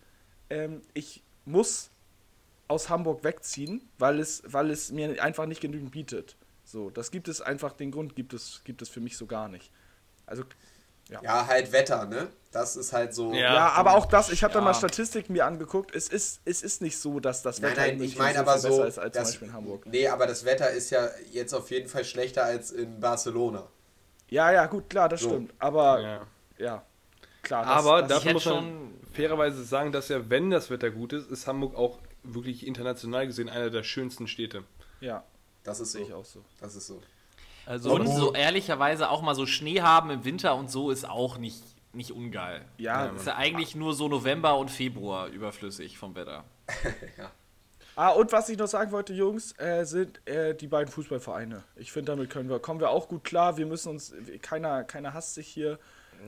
ähm, 0.49 0.82
ich 0.93 1.22
muss 1.43 1.91
aus 2.68 2.89
Hamburg 2.89 3.24
wegziehen, 3.24 3.88
weil 3.99 4.20
es, 4.20 4.43
weil 4.45 4.72
es 4.72 4.91
mir 4.91 5.22
einfach 5.22 5.45
nicht 5.45 5.61
genügend 5.61 5.91
bietet. 5.91 6.38
So, 6.63 6.89
das 6.89 7.11
gibt 7.11 7.28
es 7.28 7.41
einfach, 7.41 7.74
den 7.74 7.91
Grund 7.91 8.16
gibt 8.16 8.34
es, 8.34 8.63
gibt 8.63 8.82
es 8.82 8.89
für 8.89 9.01
mich 9.01 9.18
so 9.18 9.28
gar 9.28 9.49
nicht. 9.49 9.72
Also 10.26 10.43
ja, 11.10 11.47
halt 11.47 11.72
Wetter, 11.72 12.06
ne? 12.06 12.28
Das 12.51 12.76
ist 12.78 12.93
halt 12.93 13.14
so. 13.14 13.34
Ja. 13.34 13.53
Ja, 13.53 13.70
aber 13.74 13.95
auch 13.95 14.06
das, 14.06 14.30
ich 14.30 14.43
habe 14.43 14.53
da 14.53 14.60
Ja. 14.60 14.66
mal 14.66 14.74
Statistiken 14.74 15.34
mir 15.34 15.45
angeguckt, 15.45 15.93
es 15.93 16.08
ist, 16.08 16.39
es 16.45 16.62
ist 16.64 16.82
nicht 16.82 16.97
so, 16.97 17.20
dass 17.20 17.41
das 17.41 17.60
Nein, 17.60 17.72
Wetter 17.72 17.82
nein, 17.82 17.97
in 17.97 18.03
ich 18.03 18.16
so 18.16 18.24
aber 18.24 18.58
so. 18.58 18.70
besser 18.70 18.88
ist 18.88 18.97
als 18.99 19.14
zum 19.14 19.22
das- 19.22 19.32
Beispiel 19.32 19.47
in 19.49 19.53
Hamburg. 19.53 19.86
Nee, 19.88 20.08
aber 20.08 20.26
das 20.26 20.45
Wetter 20.45 20.70
ist 20.72 20.89
ja 20.89 21.10
jetzt 21.32 21.53
auf 21.53 21.70
jeden 21.70 21.89
Fall 21.89 22.06
schlechter 22.06 22.45
als 22.45 22.72
in 22.72 22.99
Barcelona. 22.99 23.68
Ja, 24.30 24.51
ja, 24.51 24.66
gut, 24.68 24.89
klar, 24.89 25.10
das 25.10 25.22
So. 25.22 25.30
stimmt. 25.30 25.53
Aber 25.60 25.99
ja, 26.01 26.22
Ja. 26.58 26.84
klar. 27.43 27.64
Das, 27.66 27.74
Aber 27.86 27.99
das, 28.01 28.10
dafür 28.10 28.24
hätte 28.26 28.34
muss 28.34 28.45
man 28.45 28.56
schon- 28.56 28.93
fairerweise 29.14 29.64
sagen, 29.64 29.91
dass 29.91 30.08
ja, 30.10 30.30
wenn 30.30 30.49
das 30.49 30.70
Wetter 30.70 30.89
gut 30.91 31.14
ist, 31.14 31.30
ist 31.30 31.45
Hamburg 31.47 31.76
auch 31.76 31.99
wirklich 32.24 32.66
international 32.66 33.28
gesehen 33.28 33.49
einer 33.49 33.70
der 33.70 33.84
schönsten 33.84 34.28
Städte. 34.28 34.64
ja, 35.01 35.24
Das 35.64 35.80
ist 35.82 35.91
sehe 35.91 36.01
ich 36.03 36.08
so. 36.10 36.16
auch 36.16 36.26
so. 36.26 36.43
Das 36.62 36.76
ist 36.76 36.88
so. 36.88 37.01
Also 37.66 37.93
Und 37.93 38.07
so 38.07 38.34
ehrlicherweise 38.34 39.09
auch 39.09 39.22
mal 39.22 39.36
so 39.36 39.45
Schnee 39.45 39.82
haben 39.82 40.09
im 40.09 40.24
Winter 40.24 40.55
und 40.55 40.70
so 40.70 40.91
ist 40.91 41.07
auch 41.07 41.38
nicht, 41.38 41.61
nicht 41.93 42.11
ungeil. 42.11 42.61
Ja, 42.78 43.07
Ist 43.07 43.28
ja 43.28 43.36
eigentlich 43.36 43.76
nur 43.76 43.93
so 43.93 44.07
November 44.07 44.57
und 44.57 44.70
Februar 44.70 45.28
überflüssig 45.28 45.97
vom 45.97 46.16
Wetter. 46.16 46.43
Ah, 47.97 48.09
und 48.09 48.34
was 48.34 48.49
ich 48.49 48.57
noch 48.57 48.68
sagen 48.68 48.91
wollte, 48.91 49.13
Jungs, 49.13 49.57
äh, 49.57 49.86
sind 49.86 50.20
äh, 50.28 50.53
die 50.53 50.68
beiden 50.68 50.91
Fußballvereine. 50.91 51.63
Ich 51.78 51.93
finde, 51.93 52.11
damit 52.11 52.30
können 52.30 52.49
wir, 52.49 52.59
kommen 52.59 52.82
wir 52.82 52.89
auch 52.89 53.07
gut 53.07 53.24
klar. 53.24 53.55
Wir 53.55 53.66
müssen 53.66 53.88
uns, 53.88 54.13
keiner, 54.41 54.84
keiner 54.84 55.13
hasst 55.13 55.36
sich 55.36 55.47
hier. 55.47 55.80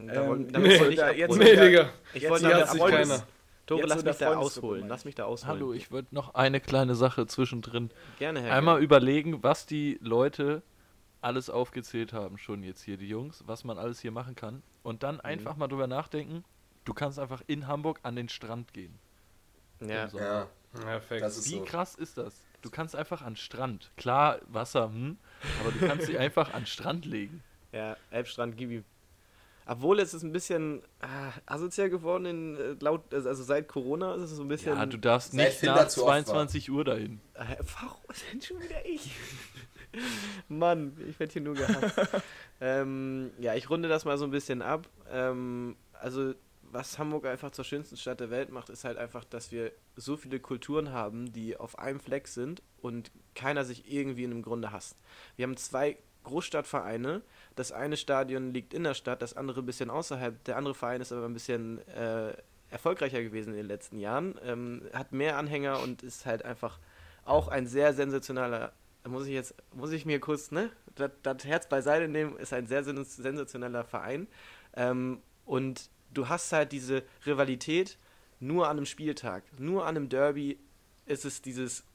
Da 0.05 0.31
Ähm, 0.31 0.49
damit 0.49 0.71
jetzt 1.17 1.37
Nee, 1.37 1.55
Digga. 1.57 1.89
Ich 2.13 2.21
jetzt 2.21 2.31
wollte 2.31 2.55
hat 2.55 2.69
sich 2.69 2.79
damit 2.79 2.95
keiner. 2.95 3.23
Tore, 3.65 3.81
Jetzt 3.81 3.89
lass 3.89 4.03
mich 4.05 4.17
da 4.17 4.35
ausholen. 4.37 4.79
meine 4.79 4.89
Lass 4.89 5.03
mich 5.03 5.15
da 5.15 5.25
ausholen. 5.25 5.53
Hallo, 5.53 5.73
ich 5.73 5.91
würde 5.91 6.07
noch 6.11 6.35
eine 6.35 6.61
kleine 6.61 6.95
Sache 6.95 7.27
zwischendrin. 7.27 7.91
Gerne, 8.17 8.41
Herr. 8.41 8.53
Einmal 8.53 8.81
überlegen, 8.81 9.43
was 9.43 9.65
die 9.65 9.97
Leute 10.01 10.61
alles 11.21 11.49
aufgezählt 11.49 12.13
haben, 12.13 12.37
schon 12.37 12.63
jetzt 12.63 12.81
hier, 12.83 12.97
die 12.97 13.07
Jungs, 13.07 13.43
was 13.47 13.63
man 13.63 13.77
alles 13.77 13.99
hier 13.99 14.11
machen 14.11 14.35
kann. 14.35 14.63
Und 14.83 15.03
dann 15.03 15.19
einfach 15.19 15.55
mal 15.57 15.67
drüber 15.67 15.87
nachdenken, 15.87 16.43
du 16.85 16.93
kannst 16.93 17.19
einfach 17.19 17.41
in 17.47 17.67
Hamburg 17.67 17.99
an 18.03 18.15
den 18.15 18.29
Strand 18.29 18.73
gehen. 18.73 18.97
Ja. 19.79 20.07
Ja, 20.07 20.47
Perfekt. 20.73 21.21
das 21.21 21.37
ist 21.37 21.49
Wie 21.49 21.57
so. 21.57 21.63
krass 21.63 21.95
ist 21.95 22.17
das? 22.17 22.33
Du 22.61 22.69
kannst 22.69 22.95
einfach 22.95 23.21
an 23.21 23.33
den 23.33 23.37
Strand. 23.37 23.91
Klar, 23.97 24.39
Wasser, 24.47 24.85
hm, 24.85 25.17
aber 25.61 25.71
du 25.71 25.87
kannst 25.87 26.07
dich 26.07 26.17
einfach 26.19 26.53
an 26.53 26.61
den 26.61 26.67
Strand 26.67 27.05
legen. 27.05 27.43
Ja, 27.71 27.95
Elbstrand, 28.09 28.57
gib 28.57 28.71
ihm. 28.71 28.83
Obwohl 29.69 29.99
es 29.99 30.13
ist 30.13 30.23
ein 30.23 30.31
bisschen 30.31 30.81
ah, 31.01 31.33
asozial 31.45 31.89
geworden, 31.89 32.25
in, 32.25 32.55
äh, 32.55 32.75
laut, 32.79 33.13
also 33.13 33.43
seit 33.43 33.67
Corona 33.67 34.15
ist 34.15 34.23
es 34.23 34.31
so 34.31 34.43
ein 34.43 34.47
bisschen. 34.47 34.77
Ja, 34.77 34.85
du 34.85 34.97
darfst 34.97 35.33
nicht 35.33 35.61
nach 35.63 35.89
zu 35.89 36.05
oft 36.05 36.07
war. 36.07 36.25
22 36.25 36.71
Uhr 36.71 36.85
dahin. 36.85 37.19
Äh, 37.33 37.57
warum 37.81 37.99
denn 38.31 38.41
schon 38.41 38.61
wieder 38.61 38.85
ich? 38.85 39.11
Mann, 40.47 40.97
ich 41.07 41.19
werde 41.19 41.33
hier 41.33 41.41
nur 41.41 41.55
gehasst. 41.55 41.99
ähm, 42.61 43.31
ja, 43.39 43.55
ich 43.55 43.69
runde 43.69 43.89
das 43.89 44.05
mal 44.05 44.17
so 44.17 44.25
ein 44.25 44.31
bisschen 44.31 44.61
ab. 44.61 44.87
Ähm, 45.11 45.75
also, 45.93 46.33
was 46.63 46.99
Hamburg 46.99 47.25
einfach 47.25 47.51
zur 47.51 47.65
schönsten 47.65 47.97
Stadt 47.97 48.19
der 48.19 48.29
Welt 48.29 48.51
macht, 48.51 48.69
ist 48.69 48.83
halt 48.83 48.97
einfach, 48.97 49.23
dass 49.23 49.51
wir 49.51 49.71
so 49.95 50.17
viele 50.17 50.39
Kulturen 50.39 50.91
haben, 50.91 51.31
die 51.31 51.57
auf 51.57 51.79
einem 51.79 51.99
Fleck 51.99 52.27
sind 52.27 52.61
und 52.81 53.11
keiner 53.35 53.63
sich 53.63 53.91
irgendwie 53.91 54.25
in 54.25 54.31
dem 54.31 54.41
Grunde 54.41 54.71
hasst. 54.71 54.97
Wir 55.37 55.43
haben 55.43 55.57
zwei 55.57 55.97
Großstadtvereine. 56.23 57.21
Das 57.55 57.71
eine 57.71 57.97
Stadion 57.97 58.53
liegt 58.53 58.73
in 58.73 58.83
der 58.83 58.93
Stadt, 58.93 59.21
das 59.21 59.35
andere 59.35 59.61
ein 59.61 59.65
bisschen 59.65 59.89
außerhalb. 59.89 60.43
Der 60.43 60.57
andere 60.57 60.75
Verein 60.75 61.01
ist 61.01 61.11
aber 61.11 61.25
ein 61.25 61.33
bisschen 61.33 61.79
äh, 61.87 62.33
erfolgreicher 62.69 63.23
gewesen 63.23 63.51
in 63.51 63.57
den 63.57 63.65
letzten 63.65 63.97
Jahren, 63.97 64.35
ähm, 64.43 64.81
hat 64.93 65.13
mehr 65.13 65.37
Anhänger 65.37 65.81
und 65.81 66.03
ist 66.03 66.25
halt 66.25 66.43
einfach 66.43 66.79
auch 67.25 67.47
ein 67.47 67.65
sehr 67.65 67.93
sensationeller, 67.93 68.73
da 69.07 69.13
muss 69.13 69.25
ich 69.25 69.33
jetzt, 69.33 69.55
muss 69.73 69.93
ich 69.93 70.05
mir 70.05 70.19
kurz, 70.19 70.51
ne, 70.51 70.69
das, 70.95 71.11
das 71.23 71.45
Herz 71.45 71.69
beiseite 71.69 72.09
nehmen, 72.09 72.35
ist 72.35 72.51
ein 72.51 72.67
sehr 72.67 72.83
sen- 72.83 73.05
sensationeller 73.05 73.85
Verein. 73.85 74.27
Ähm, 74.75 75.21
und 75.45 75.89
du 76.13 76.27
hast 76.27 76.51
halt 76.51 76.73
diese 76.73 77.03
Rivalität 77.25 77.97
nur 78.41 78.67
an 78.67 78.75
einem 78.75 78.85
Spieltag, 78.85 79.43
nur 79.57 79.83
an 79.85 79.95
einem 79.95 80.09
Derby 80.09 80.59
ist 81.05 81.23
es 81.23 81.41
dieses, 81.41 81.85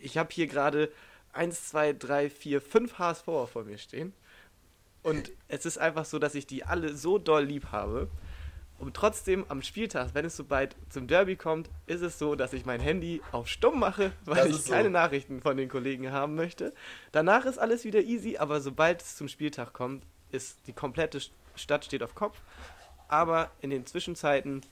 ich 0.00 0.18
habe 0.18 0.28
hier 0.32 0.48
gerade 0.48 0.92
1, 1.32 1.68
2, 1.68 1.94
3, 1.94 2.28
4, 2.28 2.60
5 2.60 2.98
HSV 2.98 3.24
vor 3.24 3.64
mir 3.64 3.78
stehen. 3.78 4.12
Und 5.02 5.32
es 5.48 5.64
ist 5.64 5.78
einfach 5.78 6.04
so, 6.04 6.18
dass 6.18 6.34
ich 6.34 6.46
die 6.46 6.64
alle 6.64 6.94
so 6.94 7.16
doll 7.16 7.44
lieb 7.44 7.72
habe. 7.72 8.10
Und 8.80 8.94
trotzdem 8.94 9.44
am 9.48 9.60
Spieltag, 9.62 10.10
wenn 10.14 10.24
es 10.24 10.36
so 10.36 10.44
bald 10.44 10.74
zum 10.88 11.06
Derby 11.06 11.36
kommt, 11.36 11.68
ist 11.86 12.00
es 12.00 12.18
so, 12.18 12.34
dass 12.34 12.52
ich 12.54 12.64
mein 12.64 12.80
Handy 12.80 13.20
auf 13.30 13.46
stumm 13.46 13.78
mache, 13.78 14.12
weil 14.24 14.48
ich 14.50 14.56
so. 14.56 14.72
keine 14.72 14.90
Nachrichten 14.90 15.40
von 15.42 15.56
den 15.56 15.68
Kollegen 15.68 16.10
haben 16.12 16.34
möchte. 16.34 16.72
Danach 17.12 17.44
ist 17.44 17.58
alles 17.58 17.84
wieder 17.84 18.00
easy, 18.00 18.38
aber 18.38 18.60
sobald 18.60 19.02
es 19.02 19.16
zum 19.16 19.28
Spieltag 19.28 19.72
kommt, 19.74 20.02
ist 20.32 20.58
die 20.66 20.72
komplette 20.72 21.18
St- 21.18 21.30
Stadt 21.56 21.84
steht 21.84 22.02
auf 22.02 22.14
Kopf. 22.14 22.38
Aber 23.08 23.50
in 23.60 23.70
den 23.70 23.84
Zwischenzeiten 23.84 24.62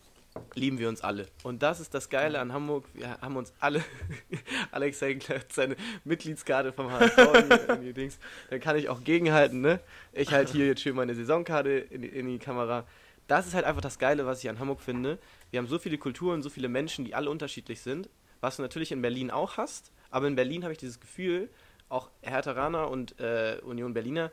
lieben 0.55 0.79
wir 0.79 0.89
uns 0.89 1.01
alle. 1.03 1.27
Und 1.43 1.63
das 1.63 1.81
ist 1.81 1.93
das 1.93 2.09
Geile 2.09 2.39
an 2.39 2.53
Hamburg. 2.53 2.85
Wir 2.95 3.21
haben 3.21 3.37
uns 3.37 3.53
alle. 3.59 3.85
Alex 4.71 5.01
Henkler 5.03 5.41
hat 5.41 5.53
seine 5.53 5.77
Mitgliedskarte 6.05 6.73
vom 6.73 6.91
HSV 6.91 7.19
in 7.75 7.83
die 7.83 7.93
Dings. 7.93 8.19
Da 8.49 8.59
kann 8.59 8.77
ich 8.77 8.89
auch 8.89 9.03
gegenhalten, 9.03 9.61
ne? 9.61 9.81
Ich 10.13 10.33
halte 10.33 10.53
hier 10.53 10.67
jetzt 10.67 10.81
schön 10.83 10.95
meine 10.97 11.15
Saisonkarte 11.15 11.71
in 11.71 12.03
die, 12.03 12.09
in 12.09 12.27
die 12.27 12.39
Kamera. 12.39 12.87
Das 13.29 13.47
ist 13.47 13.55
halt 13.55 13.65
einfach 13.65 13.81
das 13.81 13.99
Geile, 13.99 14.27
was 14.27 14.43
ich 14.43 14.51
an 14.51 14.59
Hamburg 14.59 14.81
finde. 14.81 15.19
Wir 15.51 15.59
haben 15.59 15.69
so 15.69 15.79
viele 15.79 15.99
Kulturen, 15.99 16.43
so 16.43 16.51
viele 16.51 16.69
Menschen, 16.69 17.05
die 17.05 17.15
alle 17.15 17.31
unterschiedlich 17.31 17.81
sind. 17.81 18.09
Was 18.41 18.57
du 18.57 18.63
natürlich 18.63 18.91
in 18.91 19.03
Berlin 19.03 19.31
auch 19.31 19.57
hast. 19.57 19.93
Aber 20.11 20.27
in 20.27 20.35
Berlin 20.35 20.63
habe 20.65 20.73
ich 20.73 20.79
dieses 20.79 20.99
Gefühl, 20.99 21.51
auch 21.89 22.11
Hertheraner 22.23 22.91
und 22.91 23.19
äh, 23.21 23.61
Union 23.63 23.95
Berliner, 23.95 24.31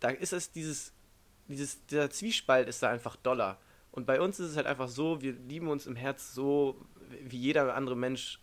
da 0.00 0.10
ist 0.10 0.32
es 0.32 0.52
dieses, 0.52 0.92
dieses, 1.48 1.84
dieser 1.86 2.10
Zwiespalt 2.10 2.68
ist 2.68 2.82
da 2.82 2.90
einfach 2.90 3.16
doller. 3.16 3.58
Und 3.90 4.06
bei 4.06 4.20
uns 4.20 4.40
ist 4.40 4.50
es 4.50 4.56
halt 4.56 4.66
einfach 4.66 4.88
so, 4.88 5.22
wir 5.22 5.32
lieben 5.32 5.68
uns 5.68 5.86
im 5.86 5.96
Herz 5.96 6.34
so, 6.34 6.76
wie 7.22 7.38
jeder 7.38 7.74
andere 7.74 7.96
Mensch 7.96 8.40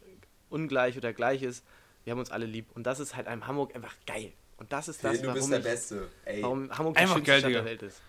ungleich 0.49 0.97
oder 0.97 1.13
gleich 1.13 1.43
ist. 1.43 1.65
Wir 2.03 2.11
haben 2.11 2.19
uns 2.19 2.31
alle 2.31 2.45
lieb. 2.45 2.67
Und 2.73 2.87
das 2.87 2.99
ist 2.99 3.15
halt 3.15 3.27
einem 3.27 3.45
Hamburg 3.47 3.75
einfach 3.75 3.95
geil. 4.07 4.33
Und 4.57 4.71
das 4.71 4.87
ist 4.87 5.03
das, 5.03 5.11
Phil, 5.11 5.21
du 5.21 5.27
warum, 5.27 5.39
bist 5.39 5.51
der 5.51 5.59
ich, 5.59 5.65
Beste. 5.65 6.07
Ey. 6.25 6.43
warum 6.43 6.71
Hamburg 6.77 6.95
die 6.95 7.01
Einfach 7.01 7.15
schönste 7.15 7.31
geil, 7.31 7.39
Stadt 7.39 7.53
der. 7.53 7.65
Welt 7.65 7.81
ist. 7.83 8.01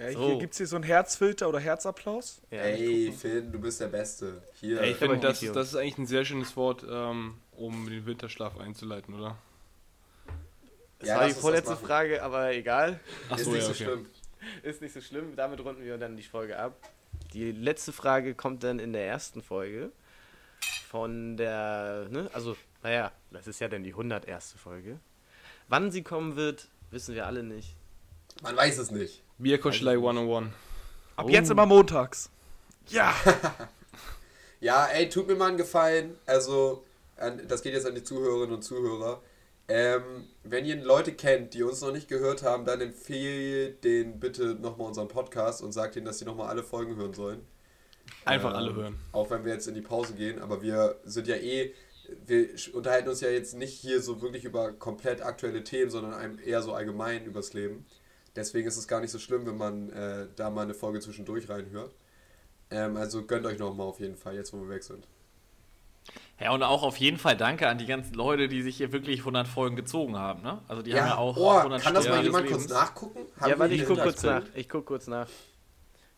Ja, 0.00 0.12
So. 0.12 0.26
Hier 0.28 0.38
gibt 0.38 0.52
es 0.52 0.58
hier 0.58 0.66
so 0.66 0.76
einen 0.76 0.84
Herzfilter 0.84 1.48
oder 1.48 1.60
Herzapplaus. 1.60 2.40
Ja, 2.50 2.58
Ey, 2.62 3.12
Finn, 3.12 3.52
du 3.52 3.58
bist 3.60 3.80
der 3.80 3.88
Beste. 3.88 4.42
Hier. 4.60 4.80
Ey, 4.80 4.92
ich 4.92 4.96
finde, 4.96 5.18
das, 5.18 5.40
das 5.40 5.68
ist 5.68 5.74
eigentlich 5.76 5.98
ein 5.98 6.06
sehr 6.06 6.24
schönes 6.24 6.56
Wort, 6.56 6.84
ähm, 6.88 7.34
um 7.52 7.88
den 7.88 8.06
Winterschlaf 8.06 8.56
einzuleiten, 8.58 9.14
oder? 9.14 9.36
das 10.98 11.08
Ja, 11.08 11.18
war 11.18 11.26
die 11.28 11.34
vorletzte. 11.34 11.76
Frage, 11.76 12.22
aber 12.22 12.52
egal. 12.52 13.00
Ach 13.28 13.36
ist 13.38 13.44
so, 13.44 13.50
nicht 13.52 13.60
ja, 13.60 13.66
so 13.66 13.72
okay. 13.72 13.84
schlimm. 13.84 14.06
Ist 14.62 14.80
nicht 14.80 14.94
so 14.94 15.00
schlimm. 15.02 15.36
Damit 15.36 15.60
runden 15.62 15.84
wir 15.84 15.98
dann 15.98 16.16
die 16.16 16.22
Folge 16.22 16.58
ab. 16.58 16.76
Die 17.34 17.52
letzte 17.52 17.92
Frage 17.92 18.34
kommt 18.34 18.64
dann 18.64 18.78
in 18.78 18.92
der 18.92 19.06
ersten 19.06 19.42
Folge. 19.42 19.92
Von 20.88 21.36
der, 21.36 22.06
ne, 22.10 22.28
also, 22.32 22.56
naja, 22.82 23.12
das 23.30 23.46
ist 23.46 23.60
ja 23.60 23.68
dann 23.68 23.82
die 23.84 23.90
101. 23.90 24.54
Folge. 24.54 24.98
Wann 25.68 25.90
sie 25.92 26.02
kommen 26.02 26.36
wird, 26.36 26.68
wissen 26.90 27.14
wir 27.14 27.26
alle 27.26 27.42
nicht. 27.42 27.76
Man 28.42 28.56
weiß 28.56 28.78
es 28.78 28.90
nicht. 28.90 29.22
Bierkoschelei 29.42 29.94
101. 29.94 30.48
Ab 31.16 31.26
Oh. 31.26 31.28
jetzt 31.28 31.50
immer 31.50 31.66
montags. 31.66 32.30
Ja. 32.88 33.14
Ja, 34.62 34.84
ey, 34.88 35.08
tut 35.08 35.26
mir 35.26 35.36
mal 35.36 35.48
einen 35.48 35.56
Gefallen. 35.56 36.18
Also, 36.26 36.84
an, 37.16 37.40
das 37.48 37.62
geht 37.62 37.72
jetzt 37.72 37.86
an 37.86 37.94
die 37.94 38.02
Zuhörerinnen 38.04 38.54
und 38.56 38.62
Zuhörer. 38.62 39.22
Ähm, 39.68 40.28
wenn 40.44 40.66
ihr 40.66 40.76
Leute 40.76 41.12
kennt, 41.14 41.54
die 41.54 41.62
uns 41.62 41.80
noch 41.80 41.92
nicht 41.92 42.08
gehört 42.08 42.42
haben, 42.42 42.66
dann 42.66 42.82
empfehlt 42.82 43.82
denen 43.84 44.20
bitte 44.20 44.56
nochmal 44.56 44.88
unseren 44.88 45.08
Podcast 45.08 45.62
und 45.62 45.72
sagt 45.72 45.96
ihnen, 45.96 46.04
dass 46.04 46.18
sie 46.18 46.26
nochmal 46.26 46.48
alle 46.48 46.62
Folgen 46.62 46.96
hören 46.96 47.14
sollen. 47.14 47.40
Einfach 48.26 48.50
Ähm, 48.50 48.56
alle 48.56 48.74
hören. 48.74 49.00
Auch 49.12 49.30
wenn 49.30 49.46
wir 49.46 49.54
jetzt 49.54 49.66
in 49.66 49.74
die 49.74 49.80
Pause 49.80 50.12
gehen, 50.12 50.40
aber 50.40 50.60
wir 50.60 50.96
sind 51.04 51.26
ja 51.26 51.36
eh, 51.36 51.72
wir 52.26 52.48
unterhalten 52.74 53.08
uns 53.08 53.22
ja 53.22 53.30
jetzt 53.30 53.54
nicht 53.54 53.72
hier 53.72 54.02
so 54.02 54.20
wirklich 54.20 54.44
über 54.44 54.72
komplett 54.72 55.22
aktuelle 55.22 55.64
Themen, 55.64 55.90
sondern 55.90 56.12
einem 56.12 56.38
eher 56.44 56.60
so 56.60 56.74
allgemein 56.74 57.24
übers 57.24 57.54
Leben. 57.54 57.86
Deswegen 58.40 58.66
ist 58.66 58.78
es 58.78 58.88
gar 58.88 59.00
nicht 59.00 59.10
so 59.10 59.18
schlimm, 59.18 59.44
wenn 59.46 59.58
man 59.58 59.90
äh, 59.90 60.26
da 60.34 60.48
mal 60.48 60.62
eine 60.62 60.72
Folge 60.72 61.00
zwischendurch 61.00 61.48
reinhört. 61.50 61.92
Ähm, 62.70 62.96
also 62.96 63.22
gönnt 63.26 63.44
euch 63.44 63.58
nochmal 63.58 63.86
auf 63.86 64.00
jeden 64.00 64.16
Fall, 64.16 64.34
jetzt 64.34 64.52
wo 64.54 64.62
wir 64.62 64.70
weg 64.70 64.82
sind. 64.82 65.06
Ja, 66.40 66.52
und 66.52 66.62
auch 66.62 66.82
auf 66.82 66.96
jeden 66.96 67.18
Fall 67.18 67.36
danke 67.36 67.68
an 67.68 67.76
die 67.76 67.84
ganzen 67.84 68.14
Leute, 68.14 68.48
die 68.48 68.62
sich 68.62 68.78
hier 68.78 68.92
wirklich 68.92 69.18
100 69.20 69.46
Folgen 69.46 69.76
gezogen 69.76 70.16
haben. 70.16 70.40
Ne? 70.42 70.62
Also 70.68 70.80
die 70.82 70.94
haben 70.94 71.06
ja 71.08 71.16
auch 71.18 71.36
oh, 71.36 71.50
100 71.50 71.82
kann 71.82 71.92
das 71.92 72.08
mal 72.08 72.22
jemand 72.22 72.48
kurz 72.48 72.66
nachgucken? 72.68 73.26
ja, 73.36 73.42
Haben 73.42 73.58
warte, 73.58 73.70
wir 73.72 73.76
ich 73.76 73.82
die 73.82 73.86
guck 73.94 74.00
kurz 74.02 74.22
nach. 74.22 74.42
Ich 74.54 74.68
guck 74.70 74.86
kurz 74.86 75.06
nach. 75.06 75.28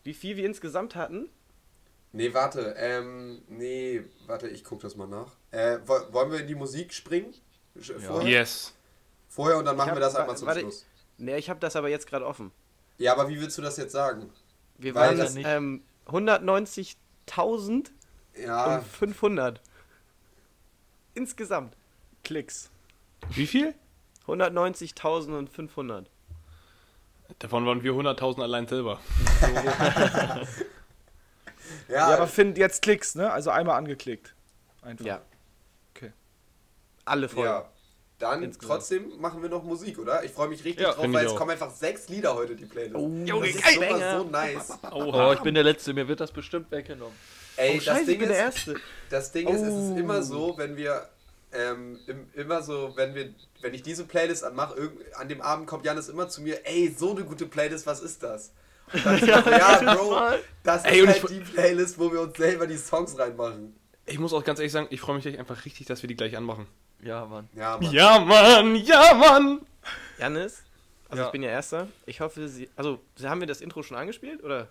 Wie 0.03 0.13
viel 0.13 0.37
wir 0.37 0.45
insgesamt 0.45 0.95
hatten? 0.95 1.29
Nee, 2.13 2.33
warte, 2.33 2.73
ähm, 2.77 3.41
nee, 3.49 4.01
warte, 4.27 4.47
ich 4.47 4.63
guck 4.63 4.79
das 4.79 4.95
mal 4.95 5.07
nach. 5.07 5.33
Äh, 5.51 5.79
wo- 5.85 6.13
wollen 6.13 6.31
wir 6.31 6.39
in 6.39 6.47
die 6.47 6.55
Musik 6.55 6.93
springen? 6.93 7.33
Vorher? 7.99 8.29
Yes. 8.29 8.73
Vorher 9.27 9.57
und 9.57 9.65
dann 9.65 9.75
machen 9.75 9.89
hab- 9.89 9.97
wir 9.97 10.01
das 10.01 10.15
einmal 10.15 10.37
zum 10.37 10.47
warte, 10.47 10.61
Schluss. 10.61 10.85
Ne, 11.17 11.37
ich 11.37 11.49
habe 11.49 11.59
das 11.59 11.75
aber 11.75 11.89
jetzt 11.89 12.07
gerade 12.07 12.25
offen. 12.25 12.51
Ja, 12.97 13.13
aber 13.13 13.29
wie 13.29 13.39
willst 13.39 13.57
du 13.57 13.61
das 13.61 13.77
jetzt 13.77 13.91
sagen? 13.91 14.31
Wir 14.77 14.93
Weil 14.95 15.09
waren 15.09 15.17
das 15.17 15.33
nicht- 15.35 15.45
ähm, 15.47 15.83
190.500 16.07 17.91
Ja, 18.35 18.77
und 18.77 18.83
500. 18.87 19.61
Insgesamt. 21.13 21.75
Klicks. 22.23 22.69
Wie 23.31 23.47
viel? 23.47 23.73
190.000 24.27 25.37
und 25.37 25.49
500. 25.49 26.09
Davon 27.39 27.65
waren 27.65 27.83
wir 27.83 27.93
100.000 27.93 28.41
allein 28.43 28.67
selber. 28.67 28.99
ja, 29.41 30.45
Ja, 31.89 32.07
aber 32.15 32.27
Finn, 32.27 32.55
jetzt 32.55 32.81
Klicks, 32.81 33.15
ne? 33.15 33.31
Also 33.31 33.49
einmal 33.49 33.77
angeklickt. 33.77 34.33
Einfach. 34.81 35.05
Ja. 35.05 35.21
Okay. 35.95 36.11
Alle 37.05 37.29
Folgen. 37.29 37.49
ja. 37.49 37.69
Dann 38.23 38.43
Insgesamt. 38.43 38.79
trotzdem 38.79 39.19
machen 39.19 39.41
wir 39.41 39.49
noch 39.49 39.63
Musik, 39.63 39.99
oder? 39.99 40.23
Ich 40.23 40.31
freue 40.31 40.47
mich 40.49 40.63
richtig 40.63 40.83
Ja, 40.83 40.93
drauf, 40.93 41.05
weil 41.11 41.21
ich 41.21 41.27
es 41.27 41.31
auch. 41.33 41.37
kommen 41.37 41.51
einfach 41.51 41.71
sechs 41.71 42.09
Lieder 42.09 42.35
heute, 42.35 42.55
die 42.55 42.65
Playlist. 42.65 42.95
Oh, 42.95 43.09
das 43.09 43.39
das 43.39 43.49
ist 43.49 43.55
ist 43.67 43.73
sowas 43.75 44.17
so 44.17 44.23
nice. 44.29 44.79
Oh, 44.91 45.31
ich 45.33 45.39
bin 45.41 45.55
der 45.55 45.63
Letzte, 45.63 45.93
mir 45.93 46.07
wird 46.07 46.19
das 46.19 46.31
bestimmt 46.31 46.71
weggenommen. 46.71 47.15
Ey, 47.55 47.71
Oh, 47.71 47.75
das 47.75 47.83
scheiße, 47.85 48.01
ich 48.01 48.07
Ding 48.07 48.19
bin 48.19 48.29
ist, 48.29 48.35
der 48.35 48.45
Erste. 48.45 48.75
Das 49.09 49.31
Ding 49.31 49.47
ist, 49.47 49.61
es 49.61 49.67
ist 49.73 49.91
Oh. 49.91 49.97
immer 49.97 50.23
so, 50.23 50.57
wenn 50.57 50.75
wir 50.77 51.07
ähm, 51.51 51.99
im, 52.07 52.27
immer 52.33 52.63
so, 52.63 52.93
wenn 52.95 53.13
wir, 53.13 53.33
wenn 53.61 53.73
ich 53.73 53.83
diese 53.83 54.05
Playlist 54.05 54.43
anmache, 54.43 54.91
an 55.15 55.29
dem 55.29 55.41
Abend 55.41 55.67
kommt 55.67 55.85
Janis 55.85 56.09
immer 56.09 56.27
zu 56.27 56.41
mir, 56.41 56.65
ey, 56.65 56.93
so 56.97 57.11
eine 57.11 57.23
gute 57.23 57.45
Playlist, 57.45 57.85
was 57.85 58.01
ist 58.01 58.23
das? 58.23 58.51
Und 58.91 59.05
dann 59.05 59.15
ich 59.17 59.21
so, 59.21 59.27
ja, 59.27 59.95
Bro, 59.95 60.17
das 60.63 60.83
ist 60.83 60.91
Ey, 60.91 61.01
ich 61.03 61.07
halt 61.07 61.29
die 61.29 61.39
Playlist, 61.41 61.99
wo 61.99 62.11
wir 62.11 62.21
uns 62.21 62.35
selber 62.37 62.65
die 62.67 62.77
Songs 62.77 63.17
reinmachen. 63.19 63.75
Ich 64.05 64.19
muss 64.19 64.33
auch 64.33 64.43
ganz 64.43 64.59
ehrlich 64.59 64.71
sagen, 64.71 64.87
ich 64.89 64.99
freue 64.99 65.15
mich 65.15 65.25
echt 65.25 65.37
einfach 65.39 65.63
richtig, 65.65 65.85
dass 65.87 66.01
wir 66.01 66.07
die 66.07 66.15
gleich 66.15 66.35
anmachen. 66.35 66.67
Ja, 67.01 67.25
Mann. 67.25 67.49
Ja, 67.55 67.77
Mann. 67.77 67.91
Ja, 67.91 68.19
Mann, 68.19 68.75
ja, 68.75 69.13
Mann! 69.13 69.61
Janis, 70.17 70.63
also 71.09 71.21
Ja. 71.21 71.27
ich 71.27 71.31
bin 71.31 71.43
ja 71.43 71.49
Erster. 71.49 71.87
Ich 72.05 72.21
hoffe, 72.21 72.47
Sie. 72.47 72.69
Also, 72.75 72.99
haben 73.23 73.39
wir 73.41 73.47
das 73.47 73.61
Intro 73.61 73.83
schon 73.83 73.97
angespielt, 73.97 74.43
oder? 74.43 74.69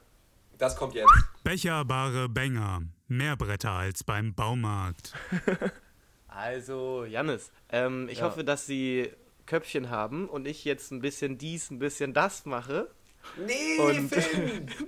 Das 0.58 0.76
kommt 0.76 0.94
jetzt. 0.94 1.10
Becherbare 1.44 2.28
Bänger. 2.28 2.82
Mehr 3.08 3.36
Bretter 3.36 3.72
als 3.72 4.04
beim 4.04 4.34
Baumarkt. 4.34 5.12
Also, 6.34 7.04
Janis, 7.04 7.52
ähm, 7.68 8.08
ich 8.08 8.18
Ja. 8.20 8.24
hoffe, 8.24 8.42
dass 8.42 8.64
Sie 8.64 9.10
Köpfchen 9.44 9.90
haben 9.90 10.28
und 10.30 10.46
ich 10.48 10.64
jetzt 10.64 10.90
ein 10.90 11.00
bisschen 11.00 11.36
dies, 11.36 11.70
ein 11.70 11.78
bisschen 11.78 12.14
das 12.14 12.46
mache. 12.46 12.90
Nee, 13.46 13.78
Und- 13.78 14.08
Finn! 14.14 14.68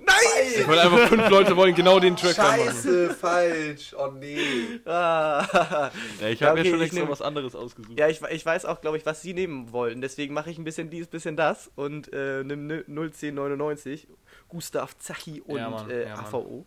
Ich 0.57 0.67
wollte 0.67 0.81
einfach 0.83 1.07
fünf 1.09 1.29
Leute 1.29 1.55
wollen 1.57 1.73
genau 1.75 1.99
den 1.99 2.15
Track 2.15 2.37
reinmachen. 2.37 2.71
Scheiße, 2.73 3.13
falsch. 3.15 3.95
Oh 3.97 4.11
nee. 4.11 4.79
Ah. 4.85 5.89
Ja, 6.21 6.27
ich 6.29 6.39
Ja, 6.39 6.49
habe 6.49 6.59
okay, 6.59 6.69
mir 6.69 6.75
schon 6.75 6.81
extra 6.85 6.99
nehm- 7.01 7.09
was 7.09 7.21
anderes 7.21 7.55
ausgesucht. 7.55 7.97
Ja, 7.97 8.07
ich, 8.07 8.21
ich 8.21 8.45
weiß 8.45 8.65
auch, 8.65 8.81
glaube 8.81 8.97
ich, 8.97 9.05
was 9.05 9.21
Sie 9.21 9.33
nehmen 9.33 9.71
wollen. 9.71 10.01
Deswegen 10.01 10.33
mache 10.33 10.49
ich 10.51 10.57
ein 10.57 10.63
bisschen 10.63 10.89
dies, 10.89 11.07
bisschen 11.07 11.35
das 11.35 11.71
und 11.75 12.11
äh, 12.13 12.43
nimm 12.43 12.69
01099, 12.69 14.07
Gustav 14.47 14.97
Zachi 14.99 15.41
und 15.41 15.57
Ja, 15.57 15.69
Mann, 15.69 15.89
äh, 15.89 16.07
ja. 16.07 16.15
AVO. 16.15 16.65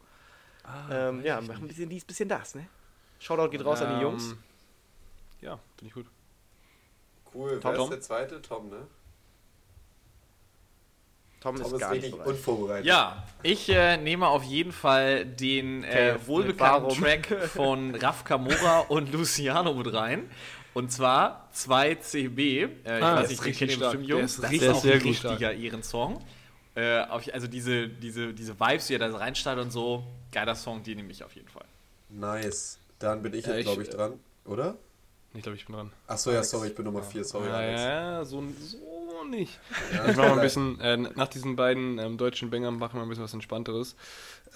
ähm, 0.91 1.25
ja, 1.25 1.41
mach 1.41 1.57
ein 1.59 1.69
bisschen 1.69 1.89
dies, 1.89 2.05
bisschen 2.05 2.29
das, 2.29 2.55
ne? 2.55 2.67
Shoutout 3.21 3.51
geht 3.51 3.65
raus 3.65 3.81
an 3.83 3.97
die 3.97 4.03
Jungs. 4.03 4.33
Ähm, 4.33 4.39
Ja, 5.41 5.59
finde 5.77 5.89
ich 5.89 5.95
gut. 5.95 6.07
Cool, 7.35 7.61
Tom, 7.61 7.71
wer 7.71 7.75
Tom? 7.77 7.85
ist 7.85 7.91
der 7.91 8.01
zweite? 8.01 8.43
Tom, 8.43 8.69
ne? 8.71 8.87
Tom, 11.41 11.57
Tom 11.57 11.67
ist 11.67 11.73
ist 11.73 11.79
gar 11.81 11.95
nicht 11.95 12.11
bereit. 12.11 12.27
unvorbereitet. 12.27 12.87
Ja, 12.87 13.23
ich 13.43 13.69
äh, 13.69 13.97
nehme 13.97 14.27
auf 14.27 14.43
jeden 14.43 14.73
Fall 14.73 15.25
den 15.25 15.85
äh, 15.85 16.15
Okay, 16.17 16.27
wohlbekannten? 16.27 17.01
Track 17.03 17.27
von 17.49 17.95
Raf 17.95 18.25
Kamora 18.25 18.81
und 18.89 19.13
Luciano 19.13 19.73
mit 19.75 19.93
rein. 19.93 20.29
Und 20.75 20.91
zwar 20.93 21.49
2CB. 21.55 22.39
Äh, 22.85 22.99
ich 22.99 23.05
Ah, 23.05 23.17
weiß 23.17 23.29
der 23.29 23.29
nicht, 23.29 23.31
ist 23.31 23.41
den 23.41 23.45
richtig 23.47 23.73
stark. 23.75 23.93
bestimmt, 23.93 24.09
Der 24.11 24.17
Jungs. 24.19 24.33
ist 24.35 24.43
Das 24.43 24.51
richtig- 24.51 24.69
ist 24.69 24.75
auch 24.75 24.81
sehr 24.83 24.95
ein 24.95 25.01
richtiger 25.03 25.53
Ehrensong. 25.55 26.25
Äh, 26.75 26.83
also 26.83 27.47
diese, 27.47 27.89
diese, 27.89 28.33
diese 28.35 28.59
Vibes, 28.59 28.87
die 28.89 28.95
er 28.95 28.99
da 29.01 29.17
reinstartet 29.17 29.65
und 29.65 29.71
so, 29.71 30.05
geiler 30.33 30.55
Song, 30.55 30.83
die 30.83 30.95
nehme 30.95 31.11
ich 31.13 31.23
auf 31.25 31.35
jeden 31.35 31.49
Fall. 31.49 31.65
Nice. 32.09 32.79
Dann 32.99 33.23
bin 33.23 33.35
ich 33.35 33.47
Ja, 33.47 33.55
jetzt, 33.55 33.65
glaube 33.67 33.83
ich, 33.83 33.91
dran, 33.91 34.19
oder? 34.45 34.77
Ich 35.35 35.43
glaube, 35.43 35.57
ich 35.57 35.67
bin 35.67 35.77
dran. 35.77 35.93
Achso, 36.07 36.33
ja, 36.33 36.43
sorry, 36.43 36.69
ich 36.69 36.75
bin 36.75 36.85
Nummer 36.85 37.03
4, 37.03 37.23
sorry. 37.25 37.47
ja, 37.49 37.55
Alex. 37.55 37.81
ja, 37.81 38.25
so, 38.25 38.43
so 38.61 38.77
nicht. 39.25 39.59
Ja, 39.93 40.09
Ich 40.11 40.17
mache 40.17 40.29
mal 40.29 40.35
ein 40.35 40.41
bisschen, 40.41 40.81
äh, 40.81 40.97
nach 40.97 41.29
diesen 41.29 41.57
beiden 41.57 41.99
ähm, 41.99 42.19
deutschen 42.19 42.51
Bangern 42.51 42.79
machen 42.79 42.99
wir 42.99 43.03
ein 43.03 43.09
bisschen 43.09 43.25
was 43.25 43.35
Entspannteres. 43.35 43.97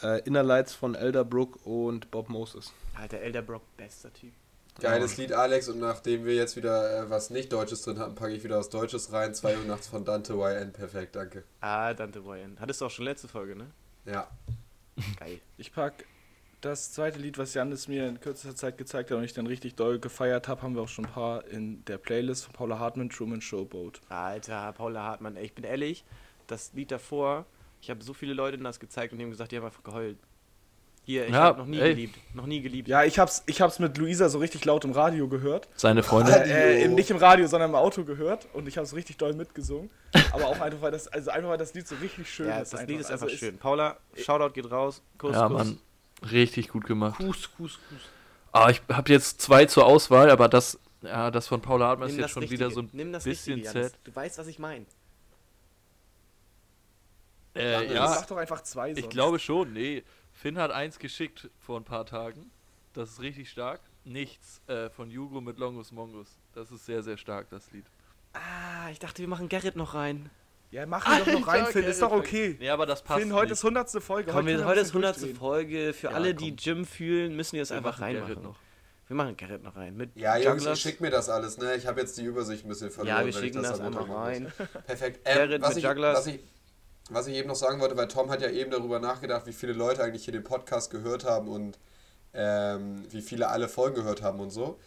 Äh, 0.03 0.21
Inner 0.27 0.43
Lights 0.43 0.75
von 0.75 0.95
Elderbrook 0.95 1.65
und 1.67 2.11
Bob 2.11 2.29
Moses. 2.29 2.73
Alter, 2.95 3.19
Elderbrock, 3.21 3.63
bester 3.77 4.13
Typ. 4.13 4.33
Geiles 4.81 5.17
Lied, 5.19 5.33
Alex. 5.33 5.69
Und 5.69 5.81
nachdem 5.81 6.25
wir 6.25 6.35
jetzt 6.35 6.57
wieder 6.57 7.03
äh, 7.05 7.11
was 7.11 7.31
nicht 7.31 7.53
Deutsches 7.53 7.83
drin 7.83 7.99
hatten, 7.99 8.15
packe 8.15 8.33
ich 8.33 8.43
wieder 8.43 8.59
was 8.59 8.71
Deutsches 8.71 9.13
rein. 9.13 9.35
2 9.35 9.59
Uhr 9.59 9.65
nachts 9.65 9.87
von 9.89 10.05
Dante 10.05 10.33
YN. 10.35 10.73
Perfekt, 10.73 11.15
danke. 11.15 11.45
Ah, 11.61 11.93
Dante 11.93 12.21
Boyen. 12.23 12.57
Hattest 12.59 12.81
du 12.81 12.87
auch 12.87 12.91
schon 12.91 13.05
letzte 13.05 13.29
Folge, 13.29 13.55
ne? 13.55 13.71
Ja. 14.07 14.29
Geil. 15.19 15.41
Ich 15.59 15.73
pack 15.73 16.05
das 16.63 16.93
zweite 16.93 17.19
Lied, 17.19 17.39
was 17.39 17.55
Janis 17.55 17.89
mir 17.89 18.07
in 18.09 18.21
kürzester 18.21 18.55
Zeit 18.55 18.79
gezeigt 18.79 19.11
hat 19.11 19.19
und 19.19 19.25
ich 19.25 19.35
dann 19.35 19.47
richtig 19.47 19.75
doll 19.75 19.99
gefeiert 19.99 20.47
habe, 20.49 20.63
haben 20.63 20.75
wir 20.75 20.83
auch 20.83 20.89
schon 20.89 21.05
ein 21.07 21.13
paar 21.13 21.47
in 21.49 21.85
der 21.87 21.99
Playlist 21.99 22.45
von 22.45 22.55
Paula 22.55 22.79
Hartmann, 22.79 23.11
Truman 23.11 23.41
Showboat. 23.41 24.01
Alter, 24.09 24.73
Paula 24.73 25.03
Hartmann, 25.03 25.37
ey, 25.37 25.45
ich 25.47 25.55
bin 25.55 25.65
ehrlich, 25.65 26.05
das 26.47 26.73
Lied 26.73 26.91
davor, 26.93 27.47
ich 27.81 27.91
habe 27.91 28.03
so 28.03 28.15
viele 28.15 28.33
Leuten 28.33 28.63
das 28.65 28.79
gezeigt 28.81 29.13
und 29.13 29.19
die 29.19 29.25
haben 29.25 29.31
gesagt, 29.31 29.51
die 29.53 29.57
haben 29.57 29.65
einfach 29.65 29.83
geheult. 29.83 30.17
Hier, 31.05 31.27
ich 31.27 31.33
Ja, 31.33 31.41
habe 31.41 31.59
noch 31.59 31.67
nie 31.67 31.81
ey. 31.81 31.95
geliebt. 31.97 32.17
Noch 32.33 32.47
nie 32.47 32.61
geliebt. 32.63 32.87
Ja, 32.87 33.03
ich 33.03 33.19
hab's, 33.19 33.43
ich 33.47 33.61
hab's 33.61 33.81
mit 33.81 33.99
Luisa 33.99 34.29
so 34.29 34.39
richtig 34.39 34.65
laut 34.65 34.85
im 34.85 34.93
Radio 34.93 35.27
gehört. 35.27 35.69
Seine 35.75 36.05
Freundin. 36.05 36.33
Äh, 36.33 36.83
äh, 36.85 36.89
nicht 36.89 37.11
im 37.11 37.17
Radio, 37.17 37.49
sondern 37.49 37.71
im 37.71 37.75
Auto 37.75 38.05
gehört 38.05 38.47
und 38.53 38.69
ich 38.69 38.79
hab's 38.79 38.95
richtig 38.95 39.17
doll 39.17 39.33
mitgesungen. 39.35 39.91
Aber 40.31 40.47
auch 40.47 40.61
einfach, 40.61 40.81
weil 40.81 40.93
das, 40.93 41.09
also 41.09 41.33
einfach, 41.33 41.49
weil 41.49 41.59
das 41.59 41.75
Lied 41.75 41.89
so 41.89 41.97
richtig 41.97 42.33
schön 42.33 42.47
Ja, 42.47 42.61
ist. 42.61 42.73
das 42.73 42.87
Lied 42.87 43.01
ist 43.01 43.11
einfach 43.11 43.25
Also 43.27 43.37
schön. 43.37 43.59
Paula, 43.59 43.97
Shoutout 44.17 44.53
geht 44.53 44.71
raus. 44.71 45.03
Kuss, 45.19 45.35
Ja, 45.35 45.49
Kuss. 45.49 45.57
Mann. 45.59 45.81
Richtig 46.31 46.69
gut 46.69 46.85
gemacht. 46.85 47.17
Kuss, 47.19 47.51
Kuss, 47.57 47.79
Kuss. 47.89 48.01
Ah, 48.53 48.71
ich 48.71 48.83
habe 48.91 49.11
jetzt 49.13 49.41
zwei 49.41 49.65
zur 49.67 49.87
Auswahl, 49.87 50.31
aber 50.31 50.49
das, 50.49 50.79
ja, 51.03 51.31
das 51.31 51.49
von 51.49 51.61
Paula 51.61 51.89
Hartmann 51.89 52.11
ist 52.11 52.17
jetzt 52.19 52.31
schon 52.31 52.43
Richtige. 52.43 52.61
wieder 52.67 52.71
so 52.71 52.81
ein 52.83 52.91
Nimm 52.93 53.13
das 53.13 53.25
bisschen 53.25 53.61
Richtige, 53.61 53.85
sad. 53.85 53.99
Du 54.05 54.15
weißt, 54.15 54.39
was 54.39 54.47
ich 54.47 54.59
meine. 54.59 54.87
Äh, 57.55 57.73
Janis, 57.73 57.93
ja, 57.93 58.09
Sag 58.09 58.29
doch 58.29 58.37
einfach 58.37 58.63
zwei 58.63 58.91
ich 58.93 59.01
sonst. 59.01 59.11
glaube 59.11 59.39
schon. 59.39 59.73
Nee, 59.73 60.05
Finn 60.33 60.59
hat 60.59 60.71
eins 60.71 60.99
geschickt 60.99 61.51
vor 61.59 61.79
ein 61.79 61.85
paar 61.85 62.07
Tagen. 62.07 62.51
Das 62.95 63.11
ist 63.11 63.21
richtig 63.21 63.51
stark. 63.51 63.81
Nichts 64.05 64.61
äh, 64.69 64.91
von 64.91 65.11
Jugo 65.11 65.41
mit 65.41 65.59
Longus 65.59 65.93
Mongus. 65.93 66.29
Das 66.55 66.71
ist 66.71 66.87
sehr, 66.87 67.03
sehr 67.03 67.17
stark, 67.17 67.49
das 67.51 67.71
Lied. 67.73 67.85
Ah, 68.33 68.91
ich 68.91 68.99
dachte, 68.99 69.19
wir 69.23 69.29
machen 69.29 69.49
Gerrit 69.49 69.77
noch 69.77 69.95
rein. 69.95 70.31
Ja, 70.73 70.87
mach 70.87 71.07
ihn 71.07 71.25
doch 71.25 71.41
noch 71.41 71.47
rein, 71.47 71.67
Finn, 71.67 71.85
ist 71.85 72.01
doch 72.03 72.11
okay. 72.13 72.57
Nee, 72.59 72.71
aber 72.71 72.87
das 72.87 73.03
passt 73.03 73.21
Finn, 73.21 73.33
heute 73.33 73.51
nicht. 73.51 73.59
ist 73.59 73.65
100. 73.65 74.03
Folge. 74.03 74.33
Komm, 74.33 74.47
heute 74.47 74.51
ein 74.51 74.79
ist 74.79 74.93
bisschen 74.93 75.05
100. 75.05 75.17
durchdrehen. 75.17 75.37
Folge. 75.37 75.93
Für 75.93 76.07
Ja, 76.09 76.13
alle, 76.15 76.35
die 76.35 76.49
komm. 76.49 76.57
Gym 76.57 76.85
fühlen, 76.87 77.37
müssen 77.37 77.53
wir 77.57 77.63
es 77.63 77.71
Wir 77.71 77.77
einfach 77.77 78.01
reinmachen. 78.01 78.43
noch. 78.43 78.57
Wir 79.07 79.17
machen 79.17 79.37
Gerrit 79.37 79.63
noch 79.63 79.77
rein. 79.77 79.95
Mit 79.97 80.17
Ja, 80.17 80.37
Jungs, 80.39 80.63
Jugglers. 80.63 80.81
schickt 80.81 81.01
mir 81.03 81.11
das 81.11 81.29
alles, 81.29 81.59
ne? 81.59 81.75
Ich 81.77 81.87
habe 81.87 82.01
jetzt 82.01 82.17
die 82.17 82.25
Übersicht 82.25 82.65
ein 82.65 82.69
bisschen 82.71 82.91
verloren. 82.91 83.19
Ja, 83.19 83.25
wir 83.27 83.33
schicken 83.35 83.63
das 83.63 83.79
machen 83.81 84.07
muss. 84.07 84.17
rein. 84.17 84.53
Perfekt. 84.87 85.21
Ähm, 85.27 85.37
Gerrit 85.37 85.61
was, 85.63 85.69
mit 85.71 85.79
ich, 85.79 85.85
Jugglers. 85.85 86.19
was, 86.19 86.27
ich, 86.29 86.41
was 87.11 87.27
ich 87.27 87.35
eben 87.37 87.49
noch 87.49 87.57
sagen 87.57 87.79
wollte, 87.81 87.95
weil 87.99 88.09
Tom 88.09 88.31
hat 88.31 88.41
ja 88.41 88.49
eben 88.49 88.71
darüber 88.71 88.99
nachgedacht, 88.99 89.47
wie 89.47 89.53
viele 89.53 89.75
Leute 89.75 90.03
eigentlich 90.03 90.25
hier 90.25 90.33
den 90.33 90.45
Podcast 90.45 90.91
gehört 90.91 91.25
haben 91.27 91.49
und 91.49 91.79
ähm, 92.33 93.05
wie 93.11 93.21
viele 93.21 93.49
alle 93.49 93.69
Folgen 93.69 93.97
gehört 93.97 94.23
haben 94.23 94.41
und 94.41 94.49
so. 94.49 94.79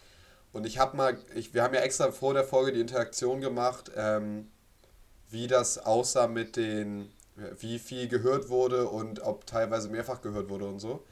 Und 0.52 0.66
ich 0.66 0.80
habe 0.80 0.98
mal, 0.98 1.18
ich, 1.36 1.54
wir 1.54 1.62
haben 1.62 1.76
ja 1.76 1.82
extra 1.82 2.12
vor 2.12 2.34
der 2.34 2.44
Folge 2.46 2.72
die 2.72 2.82
Interaktion 2.82 3.42
gemacht, 3.42 3.92
ähm, 3.96 4.48
wie 5.30 5.48
das 5.48 5.78
aussah 5.78 6.28
mit 6.28 6.56
den, 6.56 7.12
wie 7.60 7.80
viel 7.80 8.08
gehört 8.08 8.50
wurde 8.50 8.88
und 8.88 9.22
ob 9.22 9.46
teilweise 9.46 9.90
mehrfach 9.90 10.22
gehört 10.22 10.50
wurde 10.50 10.66
und 10.66 10.80
so. 10.80 11.04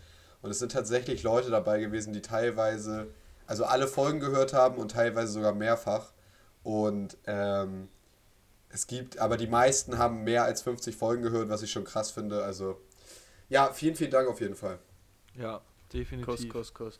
Und 0.41 0.51
es 0.51 0.59
sind 0.59 0.71
tatsächlich 0.71 1.23
Leute 1.23 1.49
dabei 1.49 1.79
gewesen, 1.79 2.13
die 2.13 2.21
teilweise, 2.21 3.07
also 3.47 3.65
alle 3.65 3.87
Folgen 3.87 4.19
gehört 4.19 4.53
haben 4.53 4.77
und 4.77 4.91
teilweise 4.91 5.31
sogar 5.31 5.53
mehrfach. 5.53 6.11
Und 6.63 7.17
ähm, 7.25 7.89
es 8.69 8.87
gibt, 8.87 9.19
aber 9.19 9.37
die 9.37 9.47
meisten 9.47 9.97
haben 9.97 10.23
mehr 10.23 10.43
als 10.43 10.61
50 10.61 10.95
Folgen 10.95 11.23
gehört, 11.23 11.49
was 11.49 11.61
ich 11.61 11.71
schon 11.71 11.83
krass 11.83 12.11
finde. 12.11 12.43
Also, 12.43 12.81
ja, 13.49 13.71
vielen, 13.71 13.95
vielen 13.95 14.11
Dank 14.11 14.27
auf 14.27 14.41
jeden 14.41 14.55
Fall. 14.55 14.79
Ja, 15.35 15.61
definitiv. 15.93 16.25
Kuss, 16.25 16.49
Kuss, 16.49 16.73
Kuss. 16.73 16.99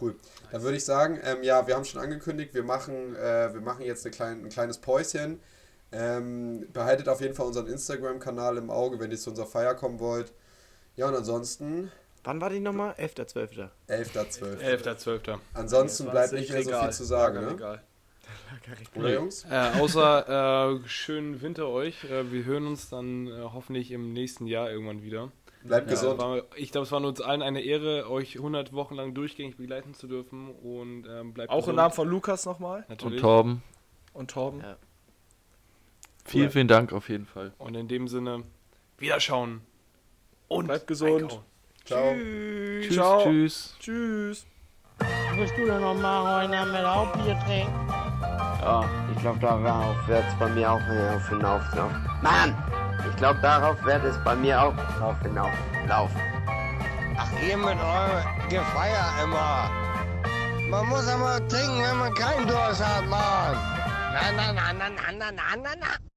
Cool. 0.00 0.16
Dann 0.50 0.62
würde 0.62 0.76
ich 0.76 0.84
sagen, 0.84 1.20
ähm, 1.22 1.42
ja, 1.42 1.66
wir 1.66 1.74
haben 1.74 1.84
schon 1.84 2.00
angekündigt, 2.00 2.54
wir 2.54 2.62
machen, 2.62 3.14
äh, 3.16 3.52
wir 3.52 3.60
machen 3.60 3.84
jetzt 3.84 4.04
eine 4.04 4.14
klein, 4.14 4.44
ein 4.44 4.48
kleines 4.48 4.78
Päuschen. 4.78 5.40
Ähm, 5.94 6.66
behaltet 6.72 7.08
auf 7.08 7.20
jeden 7.20 7.34
Fall 7.34 7.46
unseren 7.46 7.66
Instagram-Kanal 7.66 8.56
im 8.56 8.70
Auge, 8.70 8.98
wenn 8.98 9.10
ihr 9.10 9.18
zu 9.18 9.30
unserer 9.30 9.46
Feier 9.46 9.74
kommen 9.74 10.00
wollt. 10.00 10.32
Ja, 10.96 11.08
und 11.08 11.14
ansonsten 11.14 11.92
Wann 12.24 12.40
war 12.40 12.50
die 12.50 12.60
nochmal? 12.60 12.92
11.12. 12.92 13.68
11.12. 13.88 14.58
11.12. 14.58 15.38
Ansonsten 15.54 16.08
bleibt 16.08 16.32
nicht 16.32 16.52
mehr 16.52 16.62
so 16.62 16.72
viel 16.72 16.90
zu 16.90 17.04
sagen, 17.04 17.40
ne? 17.40 17.50
Egal. 17.52 17.82
Oder 18.94 19.14
Jungs? 19.14 19.44
Äh, 19.50 19.80
außer 19.80 20.78
äh, 20.84 20.88
schönen 20.88 21.42
Winter 21.42 21.68
euch. 21.68 22.04
Äh, 22.04 22.30
wir 22.30 22.44
hören 22.44 22.66
uns 22.66 22.88
dann 22.88 23.26
äh, 23.26 23.40
hoffentlich 23.40 23.90
im 23.90 24.12
nächsten 24.12 24.46
Jahr 24.46 24.70
irgendwann 24.70 25.02
wieder. 25.02 25.32
Bleibt 25.64 25.86
Ja, 25.88 25.94
gesund. 25.94 26.18
war, 26.18 26.42
ich 26.56 26.72
glaube, 26.72 26.86
es 26.86 26.92
war 26.92 27.00
uns 27.02 27.20
allen 27.20 27.42
eine 27.42 27.60
Ehre, 27.60 28.10
euch 28.10 28.36
100 28.36 28.72
Wochen 28.72 28.94
lang 28.96 29.14
durchgängig 29.14 29.56
begleiten 29.56 29.94
zu 29.94 30.06
dürfen. 30.08 30.50
Und 30.50 31.06
ähm, 31.08 31.32
bleibt 31.34 31.50
Auch 31.50 31.56
gesund. 31.58 31.70
im 31.70 31.76
Namen 31.76 31.94
von 31.94 32.08
Lukas 32.08 32.44
nochmal 32.46 32.80
Und 32.80 32.88
Natürlich. 32.90 33.20
Torben, 33.20 33.62
und 34.12 34.30
Torben. 34.30 34.60
Ja. 34.60 34.76
vielen, 36.24 36.50
vielen 36.50 36.68
Dank 36.68 36.92
auf 36.92 37.08
jeden 37.08 37.26
Fall. 37.26 37.52
Und 37.58 37.74
in 37.76 37.88
dem 37.88 38.08
Sinne, 38.08 38.42
Wiederschauen. 38.98 39.60
Und 40.48 40.66
Bleibt 40.66 40.86
gesund. 40.86 41.40
Ciao. 41.84 42.12
Tschüss, 42.14 42.94
Ciao. 42.94 43.22
tschüss. 43.22 43.76
Tschüss. 43.80 44.46
Willst 45.36 45.54
du 45.56 45.64
denn 45.66 45.80
noch 45.80 45.94
mal 45.94 46.42
heute 46.44 46.70
mit 46.70 46.82
Hauptbier 46.84 47.38
trinken? 47.46 47.72
Ja, 48.60 48.88
ich 49.14 49.20
glaube, 49.20 49.40
darauf 49.40 50.06
wird 50.08 50.22
es 50.28 50.38
bei 50.38 50.48
mir 50.50 50.70
auch 50.70 50.78
hinauf 50.80 51.28
hinauslaufen. 51.28 52.08
Mann! 52.22 52.81
Ich 53.12 53.18
glaube, 53.18 53.38
darauf 53.40 53.82
wird 53.84 54.02
es 54.04 54.16
bei 54.24 54.34
mir 54.34 54.60
auch 54.60 54.74
drauf 54.98 55.16
hinauslaufen. 55.22 56.20
Ach, 57.16 57.28
ihr 57.46 57.56
mit 57.56 57.76
eurem 57.78 58.48
Gefeier 58.48 59.06
immer. 59.22 59.70
Man 60.70 60.88
muss 60.88 61.06
aber 61.06 61.46
trinken, 61.46 61.82
wenn 61.82 61.98
man 61.98 62.14
keinen 62.14 62.46
Durst 62.48 62.84
hat, 62.84 63.06
Mann. 63.06 63.56
Na, 64.12 64.32
na, 64.34 64.52
na, 64.52 64.72
na, 64.72 64.88
na, 64.88 65.12
na, 65.12 65.30
na, 65.30 65.56
na, 65.56 65.70
na. 65.78 66.11